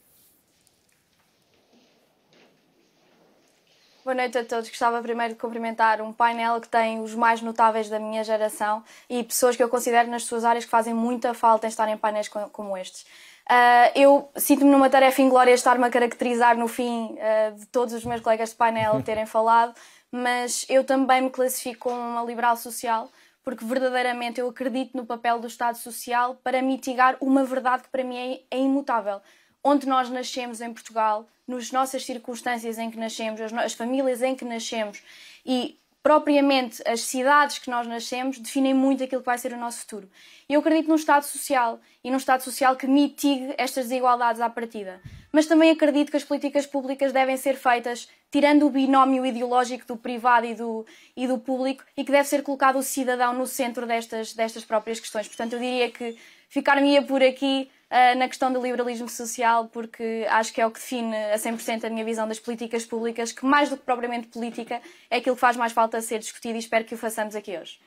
Boa 4.03 4.15
noite 4.15 4.38
a 4.38 4.44
todos. 4.44 4.67
Gostava 4.67 5.01
primeiro 5.01 5.33
de 5.33 5.39
cumprimentar 5.39 6.01
um 6.01 6.11
painel 6.11 6.59
que 6.59 6.67
tem 6.67 7.00
os 7.00 7.15
mais 7.15 7.41
notáveis 7.41 7.88
da 7.88 8.00
minha 8.00 8.21
geração 8.21 8.83
e 9.09 9.23
pessoas 9.23 9.55
que 9.55 9.63
eu 9.63 9.69
considero 9.69 10.09
nas 10.09 10.25
suas 10.25 10.44
áreas 10.44 10.65
que 10.65 10.69
fazem 10.69 10.94
muita 10.94 11.33
falta 11.33 11.67
em 11.67 11.69
estar 11.69 11.88
em 11.88 11.95
painéis 11.95 12.27
como 12.27 12.77
estes. 12.77 13.03
Uh, 13.50 13.91
eu 13.95 14.29
sinto-me 14.35 14.69
numa 14.69 14.89
tarefa 14.89 15.21
inglória 15.21 15.53
estar-me 15.53 15.85
a 15.85 15.89
caracterizar 15.89 16.57
no 16.57 16.67
fim 16.67 17.15
uh, 17.15 17.55
de 17.57 17.65
todos 17.67 17.94
os 17.94 18.03
meus 18.03 18.19
colegas 18.19 18.50
de 18.50 18.55
painel 18.55 19.01
terem 19.03 19.25
falado, 19.25 19.73
mas 20.11 20.65
eu 20.67 20.83
também 20.83 21.21
me 21.21 21.29
classifico 21.29 21.88
como 21.88 21.95
uma 21.95 22.23
liberal 22.23 22.57
social 22.57 23.09
porque 23.41 23.63
verdadeiramente 23.63 24.39
eu 24.39 24.49
acredito 24.49 24.95
no 24.95 25.06
papel 25.06 25.39
do 25.39 25.47
Estado 25.47 25.77
Social 25.77 26.35
para 26.44 26.61
mitigar 26.61 27.17
uma 27.19 27.44
verdade 27.44 27.83
que 27.83 27.89
para 27.89 28.03
mim 28.03 28.17
é, 28.17 28.57
é 28.57 28.59
imutável. 28.59 29.21
Onde 29.63 29.88
nós 29.88 30.10
nascemos 30.10 30.62
em 30.62 30.74
Portugal, 30.74 31.27
nas 31.48 31.71
nossas 31.71 32.06
circunstâncias 32.06 32.77
em 32.77 32.92
que 32.92 32.98
nascemos, 32.98 33.39
as, 33.39 33.54
as 33.54 33.74
famílias 33.74 34.21
em 34.21 34.36
que 34.36 34.45
nascemos 34.45 35.01
e 35.45 35.77
propriamente 36.04 36.83
as 36.86 37.00
cidades 37.01 37.60
que 37.60 37.69
nós 37.69 37.88
nascemos 37.88 38.38
definem 38.38 38.74
muito 38.74 39.04
aquilo 39.04 39.21
que 39.21 39.25
vai 39.25 39.38
ser 39.38 39.54
o 39.54 39.57
nosso 39.57 39.80
futuro. 39.80 40.10
Eu 40.50 40.60
acredito 40.60 40.89
num 40.89 40.95
Estado 40.95 41.24
social 41.24 41.80
e 42.04 42.12
num 42.12 42.18
Estado 42.18 42.42
social 42.44 42.75
que 42.75 42.86
mitigue 42.86 43.54
estas 43.57 43.86
desigualdades 43.86 44.42
à 44.42 44.50
partida. 44.50 45.00
Mas 45.31 45.45
também 45.45 45.71
acredito 45.71 46.12
que 46.12 46.18
as 46.18 46.24
políticas 46.24 46.68
públicas 46.68 47.13
devem 47.13 47.38
ser 47.38 47.56
feitas 47.56 48.09
tirando 48.30 48.66
o 48.66 48.69
binómio 48.69 49.25
ideológico 49.25 49.88
do 49.88 49.95
privado 49.95 50.45
e 50.45 50.54
do, 50.54 50.86
e 51.16 51.25
do 51.25 51.38
público 51.38 51.83
e 51.95 52.04
que 52.04 52.12
deve 52.12 52.27
ser 52.27 52.44
colocado 52.44 52.77
o 52.77 52.83
cidadão 52.83 53.33
no 53.33 53.48
centro 53.48 53.88
destas, 53.88 54.33
destas 54.33 54.66
próprias 54.66 55.00
questões. 55.00 55.27
Portanto, 55.27 55.54
eu 55.54 55.59
diria 55.59 55.89
que 55.89 56.18
ficar-me-ia 56.50 57.01
por 57.01 57.24
aqui 57.24 57.71
uh, 57.94 58.18
na 58.18 58.28
questão 58.28 58.51
do 58.51 58.60
liberalismo 58.60 59.07
social, 59.07 59.69
porque 59.69 60.25
acho 60.30 60.51
que 60.51 60.60
é 60.60 60.66
o 60.66 60.72
que 60.72 60.80
define 60.80 61.16
a 61.16 61.38
100% 61.38 61.86
a 61.86 61.90
minha 61.90 62.04
visão 62.04 62.28
das 62.28 62.40
políticas 62.40 62.84
públicas, 62.86 63.31
que 63.31 63.45
mais 63.45 63.69
do 63.69 63.78
que 63.78 63.84
propriamente 63.84 64.28
política 64.28 64.81
é 65.10 65.18
aquilo 65.18 65.36
que 65.36 65.42
faz 65.42 65.56
mais 65.56 65.72
falta 65.72 66.01
ser 66.01 66.19
discutido 66.19 66.56
e 66.56 66.60
espero 66.60 66.84
que 66.84 66.95
o 66.95 66.98
façamos 66.98 67.36
aqui 67.36 67.57
hoje. 67.57 67.80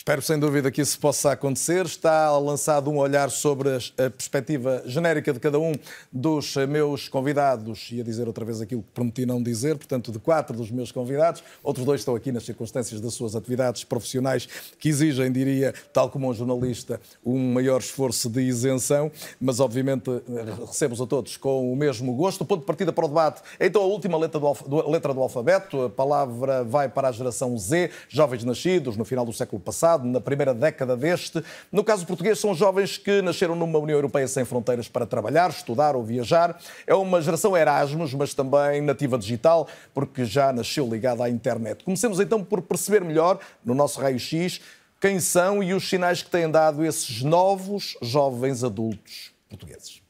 Espero 0.00 0.22
sem 0.22 0.38
dúvida 0.38 0.70
que 0.70 0.80
isso 0.80 0.98
possa 0.98 1.32
acontecer. 1.32 1.84
Está 1.84 2.34
lançado 2.38 2.90
um 2.90 2.96
olhar 2.96 3.30
sobre 3.30 3.68
a 3.68 4.08
perspectiva 4.08 4.82
genérica 4.86 5.30
de 5.30 5.38
cada 5.38 5.60
um 5.60 5.74
dos 6.10 6.56
meus 6.56 7.06
convidados. 7.06 7.92
Ia 7.92 8.02
dizer 8.02 8.26
outra 8.26 8.42
vez 8.42 8.62
aquilo 8.62 8.82
que 8.82 8.88
prometi 8.94 9.26
não 9.26 9.42
dizer, 9.42 9.76
portanto, 9.76 10.10
de 10.10 10.18
quatro 10.18 10.56
dos 10.56 10.70
meus 10.70 10.90
convidados. 10.90 11.44
Outros 11.62 11.84
dois 11.84 12.00
estão 12.00 12.14
aqui 12.14 12.32
nas 12.32 12.44
circunstâncias 12.44 12.98
das 12.98 13.12
suas 13.12 13.36
atividades 13.36 13.84
profissionais 13.84 14.48
que 14.78 14.88
exigem, 14.88 15.30
diria, 15.30 15.74
tal 15.92 16.08
como 16.08 16.30
um 16.30 16.32
jornalista, 16.32 16.98
um 17.22 17.52
maior 17.52 17.80
esforço 17.80 18.30
de 18.30 18.40
isenção. 18.40 19.12
Mas, 19.38 19.60
obviamente, 19.60 20.10
recebo-os 20.66 21.02
a 21.02 21.06
todos 21.06 21.36
com 21.36 21.70
o 21.70 21.76
mesmo 21.76 22.14
gosto. 22.14 22.40
O 22.40 22.46
ponto 22.46 22.60
de 22.60 22.66
partida 22.66 22.90
para 22.90 23.04
o 23.04 23.08
debate 23.08 23.42
é 23.58 23.66
então 23.66 23.82
a 23.82 23.86
última 23.86 24.16
letra 24.16 24.40
do, 24.40 24.90
letra 24.90 25.12
do 25.12 25.20
alfabeto. 25.20 25.82
A 25.82 25.90
palavra 25.90 26.64
vai 26.64 26.88
para 26.88 27.08
a 27.08 27.12
geração 27.12 27.58
Z, 27.58 27.90
jovens 28.08 28.44
nascidos 28.44 28.96
no 28.96 29.04
final 29.04 29.26
do 29.26 29.32
século 29.34 29.60
passado 29.60 29.89
passado, 29.90 30.06
na 30.06 30.20
primeira 30.20 30.54
década 30.54 30.96
deste. 30.96 31.42
No 31.72 31.82
caso 31.82 32.06
português, 32.06 32.38
são 32.38 32.54
jovens 32.54 32.96
que 32.96 33.22
nasceram 33.22 33.56
numa 33.56 33.78
União 33.78 33.96
Europeia 33.96 34.28
sem 34.28 34.44
fronteiras 34.44 34.88
para 34.88 35.06
trabalhar, 35.06 35.50
estudar 35.50 35.96
ou 35.96 36.04
viajar. 36.04 36.58
É 36.86 36.94
uma 36.94 37.20
geração 37.20 37.56
Erasmus, 37.56 38.14
mas 38.14 38.34
também 38.34 38.80
nativa 38.80 39.18
digital, 39.18 39.66
porque 39.92 40.24
já 40.24 40.52
nasceu 40.52 40.88
ligada 40.88 41.24
à 41.24 41.30
internet. 41.30 41.84
Comecemos 41.84 42.20
então 42.20 42.44
por 42.44 42.62
perceber 42.62 43.02
melhor, 43.02 43.38
no 43.64 43.74
nosso 43.74 44.00
raio-x, 44.00 44.60
quem 45.00 45.18
são 45.18 45.62
e 45.62 45.72
os 45.72 45.88
sinais 45.88 46.22
que 46.22 46.30
têm 46.30 46.50
dado 46.50 46.84
esses 46.84 47.22
novos 47.22 47.96
jovens 48.02 48.62
adultos 48.62 49.32
portugueses. 49.48 50.00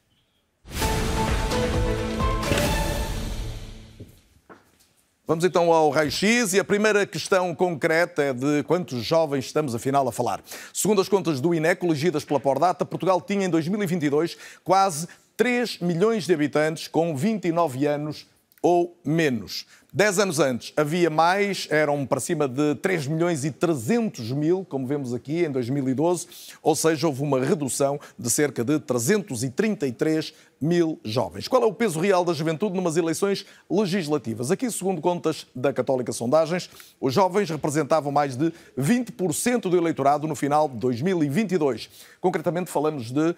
Vamos 5.27 5.45
então 5.45 5.71
ao 5.71 5.91
raio-x 5.91 6.53
e 6.53 6.59
a 6.59 6.63
primeira 6.63 7.05
questão 7.05 7.53
concreta 7.53 8.23
é 8.23 8.33
de 8.33 8.63
quantos 8.63 9.03
jovens 9.03 9.45
estamos 9.45 9.75
afinal 9.75 10.07
a 10.07 10.11
falar. 10.11 10.41
Segundo 10.73 10.99
as 10.99 11.07
contas 11.07 11.39
do 11.39 11.53
INE, 11.53 11.75
coligidas 11.75 12.25
pela 12.25 12.39
Pordata, 12.39 12.83
Portugal 12.83 13.21
tinha 13.21 13.45
em 13.45 13.49
2022 13.49 14.35
quase 14.63 15.07
3 15.37 15.77
milhões 15.79 16.25
de 16.25 16.33
habitantes 16.33 16.87
com 16.87 17.15
29 17.15 17.85
anos 17.85 18.25
ou 18.61 18.95
menos. 19.03 19.65
Dez 19.93 20.19
anos 20.19 20.39
antes 20.39 20.71
havia 20.77 21.09
mais, 21.09 21.67
eram 21.69 22.05
para 22.05 22.21
cima 22.21 22.47
de 22.47 22.75
3 22.75 23.07
milhões 23.07 23.43
e 23.43 23.51
300 23.51 24.31
mil, 24.31 24.65
como 24.69 24.87
vemos 24.87 25.13
aqui 25.13 25.43
em 25.43 25.51
2012, 25.51 26.27
ou 26.63 26.73
seja, 26.77 27.07
houve 27.07 27.21
uma 27.21 27.43
redução 27.43 27.99
de 28.17 28.29
cerca 28.29 28.63
de 28.63 28.79
333 28.79 30.33
mil 30.61 30.97
jovens. 31.03 31.49
Qual 31.49 31.61
é 31.61 31.65
o 31.65 31.73
peso 31.73 31.99
real 31.99 32.23
da 32.23 32.31
juventude 32.31 32.73
numas 32.73 32.95
eleições 32.95 33.45
legislativas? 33.69 34.49
Aqui, 34.49 34.71
segundo 34.71 35.01
contas 35.01 35.45
da 35.53 35.73
Católica 35.73 36.13
Sondagens, 36.13 36.69
os 37.01 37.13
jovens 37.13 37.49
representavam 37.49 38.13
mais 38.13 38.37
de 38.37 38.53
20% 38.79 39.63
do 39.63 39.75
eleitorado 39.75 40.25
no 40.25 40.35
final 40.35 40.69
de 40.69 40.77
2022. 40.77 41.89
Concretamente, 42.21 42.71
falamos 42.71 43.11
de 43.11 43.35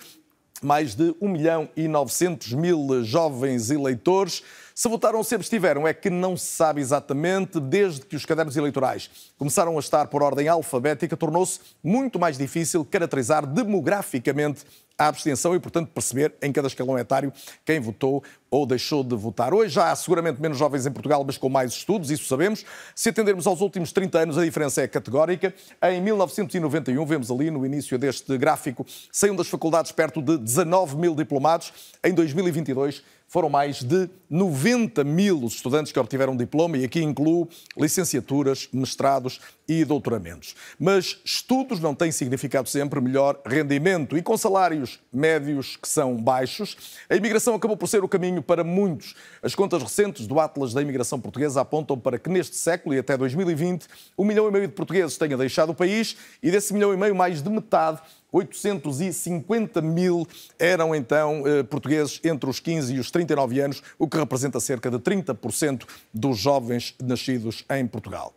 mais 0.63 0.95
de 0.95 1.13
1 1.21 1.27
milhão 1.27 1.69
e 1.75 1.87
900 1.87 2.53
mil 2.53 3.03
jovens 3.03 3.69
eleitores. 3.69 4.43
Se 4.75 4.89
votaram 4.89 5.19
ou 5.19 5.23
se 5.23 5.35
abstiveram, 5.35 5.87
é 5.87 5.93
que 5.93 6.09
não 6.09 6.35
se 6.35 6.47
sabe 6.47 6.81
exatamente, 6.81 7.59
desde 7.59 8.01
que 8.01 8.15
os 8.15 8.25
cadernos 8.25 8.57
eleitorais 8.57 9.09
começaram 9.37 9.77
a 9.77 9.79
estar 9.79 10.07
por 10.07 10.23
ordem 10.23 10.47
alfabética, 10.47 11.15
tornou-se 11.15 11.59
muito 11.83 12.19
mais 12.19 12.39
difícil 12.39 12.83
caracterizar 12.83 13.45
demograficamente 13.45 14.65
a 14.97 15.07
abstenção 15.07 15.55
e, 15.55 15.59
portanto, 15.59 15.89
perceber 15.91 16.33
em 16.41 16.51
cada 16.51 16.67
escalão 16.67 16.97
etário 16.97 17.33
quem 17.65 17.79
votou 17.79 18.23
ou 18.49 18.65
deixou 18.65 19.03
de 19.03 19.15
votar. 19.15 19.53
Hoje 19.53 19.73
já 19.73 19.91
há 19.91 19.95
seguramente 19.95 20.41
menos 20.41 20.57
jovens 20.57 20.85
em 20.85 20.91
Portugal, 20.91 21.23
mas 21.25 21.37
com 21.37 21.49
mais 21.49 21.71
estudos, 21.71 22.11
isso 22.11 22.25
sabemos. 22.25 22.63
Se 22.95 23.09
atendermos 23.09 23.47
aos 23.47 23.61
últimos 23.61 23.91
30 23.91 24.19
anos, 24.19 24.37
a 24.37 24.45
diferença 24.45 24.81
é 24.81 24.87
categórica. 24.87 25.53
Em 25.83 26.01
1991, 26.01 27.05
vemos 27.05 27.31
ali 27.31 27.49
no 27.49 27.65
início 27.65 27.97
deste 27.97 28.37
gráfico, 28.37 28.85
saíram 29.11 29.35
das 29.35 29.47
faculdades 29.47 29.91
perto 29.91 30.21
de 30.21 30.37
19 30.37 30.95
mil 30.97 31.15
diplomados. 31.15 31.73
Em 32.03 32.13
2022, 32.13 33.03
foram 33.33 33.49
mais 33.49 33.81
de 33.81 34.07
90 34.29 35.03
mil 35.03 35.43
os 35.43 35.55
estudantes 35.55 35.91
que 35.91 35.99
obtiveram 35.99 36.37
diploma, 36.37 36.77
e 36.77 36.85
aqui 36.85 37.01
incluo 37.01 37.49
licenciaturas, 37.75 38.69
mestrados 38.71 39.41
e 39.67 39.83
doutoramentos. 39.83 40.55
Mas 40.79 41.19
estudos 41.25 41.79
não 41.79 41.95
têm 41.95 42.11
significado 42.11 42.69
sempre 42.69 43.01
melhor 43.01 43.41
rendimento, 43.43 44.15
e 44.15 44.21
com 44.21 44.37
salários 44.37 44.99
médios 45.11 45.75
que 45.75 45.87
são 45.87 46.15
baixos, 46.15 46.77
a 47.09 47.15
imigração 47.15 47.55
acabou 47.55 47.75
por 47.75 47.87
ser 47.87 48.03
o 48.03 48.07
caminho 48.07 48.43
para 48.43 48.63
muitos. 48.63 49.15
As 49.41 49.55
contas 49.55 49.81
recentes 49.81 50.27
do 50.27 50.39
Atlas 50.39 50.71
da 50.71 50.83
Imigração 50.83 51.19
Portuguesa 51.19 51.59
apontam 51.59 51.97
para 51.97 52.19
que 52.19 52.29
neste 52.29 52.55
século 52.55 52.93
e 52.93 52.99
até 52.99 53.17
2020, 53.17 53.87
um 54.15 54.25
milhão 54.25 54.47
e 54.47 54.51
meio 54.51 54.67
de 54.67 54.75
portugueses 54.75 55.17
tenha 55.17 55.35
deixado 55.35 55.71
o 55.71 55.75
país, 55.75 56.15
e 56.41 56.51
desse 56.51 56.71
milhão 56.71 56.93
e 56.93 56.97
meio, 56.97 57.15
mais 57.15 57.41
de 57.41 57.49
metade 57.49 57.99
850 58.33 59.81
mil 59.81 60.27
eram 60.57 60.95
então 60.95 61.43
eh, 61.45 61.61
portugueses 61.61 62.19
entre 62.23 62.49
os 62.49 62.59
15 62.59 62.95
e 62.95 62.99
os 62.99 63.11
39 63.11 63.59
anos, 63.61 63.83
o 63.99 64.07
que 64.07 64.17
representa 64.17 64.59
cerca 64.59 64.89
de 64.89 64.97
30% 64.97 65.83
dos 66.11 66.39
jovens 66.39 66.95
nascidos 66.99 67.63
em 67.69 67.85
Portugal. 67.85 68.33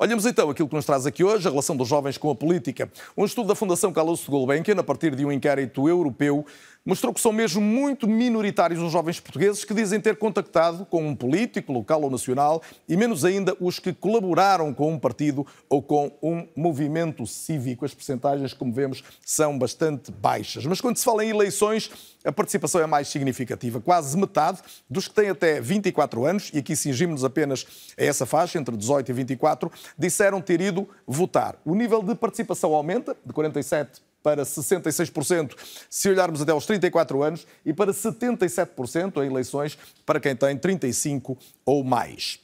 Olhamos 0.00 0.26
então 0.26 0.48
aquilo 0.48 0.68
que 0.68 0.76
nos 0.76 0.84
traz 0.84 1.06
aqui 1.06 1.24
hoje, 1.24 1.48
a 1.48 1.50
relação 1.50 1.76
dos 1.76 1.88
jovens 1.88 2.16
com 2.16 2.30
a 2.30 2.34
política. 2.34 2.88
Um 3.16 3.24
estudo 3.24 3.48
da 3.48 3.56
Fundação 3.56 3.92
Carlos 3.92 4.28
Gulbenkian, 4.28 4.78
a 4.78 4.84
partir 4.84 5.16
de 5.16 5.24
um 5.24 5.32
inquérito 5.32 5.88
europeu, 5.88 6.46
mostrou 6.88 7.12
que 7.12 7.20
são 7.20 7.34
mesmo 7.34 7.60
muito 7.60 8.08
minoritários 8.08 8.80
os 8.80 8.90
jovens 8.90 9.20
portugueses 9.20 9.62
que 9.62 9.74
dizem 9.74 10.00
ter 10.00 10.16
contactado 10.16 10.86
com 10.86 11.06
um 11.06 11.14
político, 11.14 11.70
local 11.70 12.00
ou 12.00 12.08
nacional, 12.08 12.62
e 12.88 12.96
menos 12.96 13.26
ainda 13.26 13.54
os 13.60 13.78
que 13.78 13.92
colaboraram 13.92 14.72
com 14.72 14.94
um 14.94 14.98
partido 14.98 15.46
ou 15.68 15.82
com 15.82 16.10
um 16.22 16.48
movimento 16.56 17.26
cívico. 17.26 17.84
As 17.84 17.92
percentagens, 17.92 18.54
como 18.54 18.72
vemos, 18.72 19.04
são 19.22 19.58
bastante 19.58 20.10
baixas. 20.10 20.64
Mas 20.64 20.80
quando 20.80 20.96
se 20.96 21.04
fala 21.04 21.22
em 21.22 21.28
eleições, 21.28 21.90
a 22.24 22.32
participação 22.32 22.80
é 22.80 22.86
mais 22.86 23.08
significativa. 23.08 23.82
Quase 23.82 24.16
metade 24.16 24.62
dos 24.88 25.08
que 25.08 25.14
têm 25.14 25.28
até 25.28 25.60
24 25.60 26.24
anos, 26.24 26.50
e 26.54 26.58
aqui 26.58 26.74
cingimos 26.74 27.22
apenas 27.22 27.66
a 27.98 28.02
essa 28.02 28.24
faixa, 28.24 28.58
entre 28.58 28.74
18 28.74 29.10
e 29.10 29.12
24, 29.12 29.70
disseram 29.98 30.40
ter 30.40 30.62
ido 30.62 30.88
votar. 31.06 31.60
O 31.66 31.74
nível 31.74 32.02
de 32.02 32.14
participação 32.14 32.74
aumenta, 32.74 33.14
de 33.26 33.32
47 33.34 34.07
para 34.22 34.42
66% 34.44 35.54
se 35.88 36.08
olharmos 36.08 36.40
até 36.42 36.52
aos 36.52 36.66
34 36.66 37.22
anos 37.22 37.46
e 37.64 37.72
para 37.72 37.92
77% 37.92 39.22
em 39.22 39.26
eleições 39.26 39.78
para 40.04 40.20
quem 40.20 40.34
tem 40.34 40.56
35 40.56 41.36
ou 41.64 41.84
mais. 41.84 42.40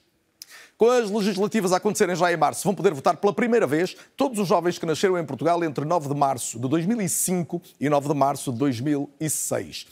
Com 0.76 0.90
as 0.90 1.08
legislativas 1.08 1.72
a 1.72 1.76
acontecerem 1.76 2.16
já 2.16 2.32
em 2.32 2.36
março, 2.36 2.64
vão 2.64 2.74
poder 2.74 2.92
votar 2.92 3.16
pela 3.16 3.32
primeira 3.32 3.66
vez 3.66 3.96
todos 4.16 4.38
os 4.40 4.48
jovens 4.48 4.76
que 4.76 4.84
nasceram 4.84 5.16
em 5.16 5.24
Portugal 5.24 5.62
entre 5.62 5.84
9 5.84 6.08
de 6.08 6.14
março 6.14 6.58
de 6.58 6.68
2005 6.68 7.62
e 7.80 7.88
9 7.88 8.08
de 8.08 8.14
março 8.14 8.52
de 8.52 8.58
2006. 8.58 9.86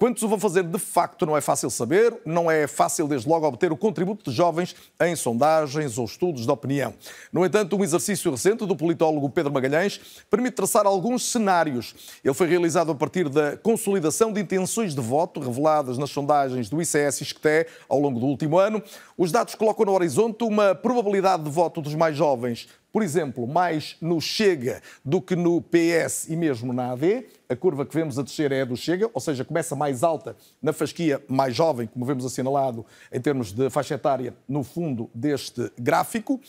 Quantos 0.00 0.22
o 0.22 0.28
vão 0.28 0.38
fazer 0.38 0.62
de 0.62 0.78
facto 0.78 1.26
não 1.26 1.36
é 1.36 1.40
fácil 1.40 1.68
saber, 1.68 2.16
não 2.24 2.48
é 2.48 2.68
fácil 2.68 3.08
desde 3.08 3.28
logo 3.28 3.44
obter 3.44 3.72
o 3.72 3.76
contributo 3.76 4.30
de 4.30 4.36
jovens 4.36 4.76
em 5.00 5.16
sondagens 5.16 5.98
ou 5.98 6.04
estudos 6.04 6.46
de 6.46 6.52
opinião. 6.52 6.94
No 7.32 7.44
entanto, 7.44 7.76
um 7.76 7.82
exercício 7.82 8.30
recente 8.30 8.64
do 8.64 8.76
politólogo 8.76 9.28
Pedro 9.28 9.52
Magalhães 9.52 10.00
permite 10.30 10.54
traçar 10.54 10.86
alguns 10.86 11.28
cenários. 11.28 11.96
Ele 12.22 12.32
foi 12.32 12.46
realizado 12.46 12.92
a 12.92 12.94
partir 12.94 13.28
da 13.28 13.56
consolidação 13.56 14.32
de 14.32 14.40
intenções 14.40 14.94
de 14.94 15.00
voto 15.00 15.40
reveladas 15.40 15.98
nas 15.98 16.10
sondagens 16.10 16.70
do 16.70 16.80
ICS 16.80 17.20
e 17.20 17.24
SCTE 17.24 17.66
ao 17.88 17.98
longo 17.98 18.20
do 18.20 18.26
último 18.26 18.56
ano. 18.56 18.80
Os 19.16 19.32
dados 19.32 19.56
colocam 19.56 19.84
no 19.84 19.94
horizonte 19.94 20.44
uma 20.44 20.76
probabilidade 20.76 21.42
de 21.42 21.50
voto 21.50 21.82
dos 21.82 21.96
mais 21.96 22.16
jovens 22.16 22.68
por 22.92 23.02
exemplo, 23.02 23.46
mais 23.46 23.96
no 24.00 24.20
Chega 24.20 24.82
do 25.04 25.20
que 25.20 25.36
no 25.36 25.60
PS 25.60 26.28
e 26.28 26.36
mesmo 26.36 26.72
na 26.72 26.92
AD. 26.92 27.26
A 27.48 27.56
curva 27.56 27.86
que 27.86 27.94
vemos 27.94 28.18
a 28.18 28.22
descer 28.22 28.52
é 28.52 28.62
a 28.62 28.64
do 28.64 28.76
Chega, 28.76 29.10
ou 29.12 29.20
seja, 29.20 29.44
começa 29.44 29.74
mais 29.74 30.02
alta 30.02 30.36
na 30.60 30.72
fasquia 30.72 31.22
mais 31.28 31.54
jovem, 31.54 31.86
como 31.86 32.04
vemos 32.04 32.24
assinalado 32.24 32.84
em 33.12 33.20
termos 33.20 33.52
de 33.52 33.70
faixa 33.70 33.94
etária 33.94 34.34
no 34.48 34.62
fundo 34.62 35.10
deste 35.14 35.70
gráfico. 35.78 36.40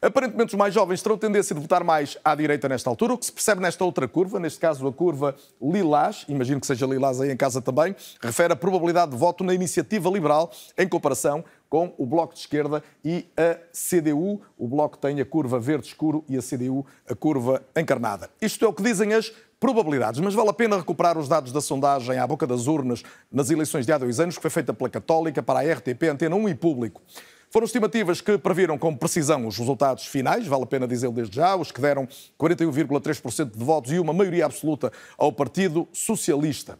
Aparentemente, 0.00 0.54
os 0.54 0.58
mais 0.58 0.74
jovens 0.74 1.02
terão 1.02 1.16
tendência 1.16 1.54
de 1.54 1.60
votar 1.60 1.82
mais 1.82 2.18
à 2.22 2.34
direita 2.34 2.68
nesta 2.68 2.88
altura, 2.90 3.14
o 3.14 3.18
que 3.18 3.26
se 3.26 3.32
percebe 3.32 3.62
nesta 3.62 3.84
outra 3.84 4.06
curva, 4.06 4.38
neste 4.38 4.60
caso 4.60 4.86
a 4.86 4.92
curva 4.92 5.34
lilás, 5.60 6.24
imagino 6.28 6.60
que 6.60 6.66
seja 6.66 6.86
lilás 6.86 7.20
aí 7.20 7.32
em 7.32 7.36
casa 7.36 7.62
também, 7.62 7.96
refere 8.20 8.52
a 8.52 8.56
probabilidade 8.56 9.12
de 9.12 9.16
voto 9.16 9.42
na 9.42 9.54
iniciativa 9.54 10.10
liberal 10.10 10.52
em 10.76 10.86
comparação 10.86 11.42
com 11.68 11.94
o 11.98 12.06
Bloco 12.06 12.34
de 12.34 12.40
Esquerda 12.40 12.82
e 13.04 13.26
a 13.36 13.56
CDU. 13.72 14.40
O 14.56 14.68
Bloco 14.68 14.98
tem 14.98 15.20
a 15.20 15.24
curva 15.24 15.58
verde 15.58 15.86
escuro 15.86 16.24
e 16.28 16.36
a 16.36 16.42
CDU 16.42 16.84
a 17.08 17.14
curva 17.14 17.62
encarnada. 17.76 18.30
Isto 18.40 18.64
é 18.64 18.68
o 18.68 18.72
que 18.72 18.82
dizem 18.82 19.14
as 19.14 19.32
probabilidades, 19.58 20.20
mas 20.20 20.34
vale 20.34 20.50
a 20.50 20.52
pena 20.52 20.76
recuperar 20.76 21.16
os 21.18 21.28
dados 21.28 21.52
da 21.52 21.60
sondagem 21.60 22.18
à 22.18 22.26
boca 22.26 22.46
das 22.46 22.66
urnas 22.66 23.02
nas 23.32 23.50
eleições 23.50 23.86
de 23.86 23.92
há 23.92 23.98
dois 23.98 24.20
anos, 24.20 24.36
que 24.36 24.42
foi 24.42 24.50
feita 24.50 24.74
pela 24.74 24.90
Católica 24.90 25.42
para 25.42 25.60
a 25.60 25.74
RTP, 25.74 26.04
Antena 26.10 26.36
1 26.36 26.48
e 26.48 26.54
Público. 26.54 27.02
Foram 27.50 27.64
estimativas 27.64 28.20
que 28.20 28.36
previram 28.36 28.76
com 28.76 28.94
precisão 28.94 29.46
os 29.46 29.56
resultados 29.56 30.06
finais, 30.06 30.46
vale 30.46 30.64
a 30.64 30.66
pena 30.66 30.86
dizer 30.86 31.10
desde 31.10 31.36
já, 31.36 31.56
os 31.56 31.72
que 31.72 31.80
deram 31.80 32.06
41,3% 32.38 33.56
de 33.56 33.64
votos 33.64 33.92
e 33.92 33.98
uma 33.98 34.12
maioria 34.12 34.44
absoluta 34.44 34.92
ao 35.16 35.32
Partido 35.32 35.88
Socialista. 35.92 36.78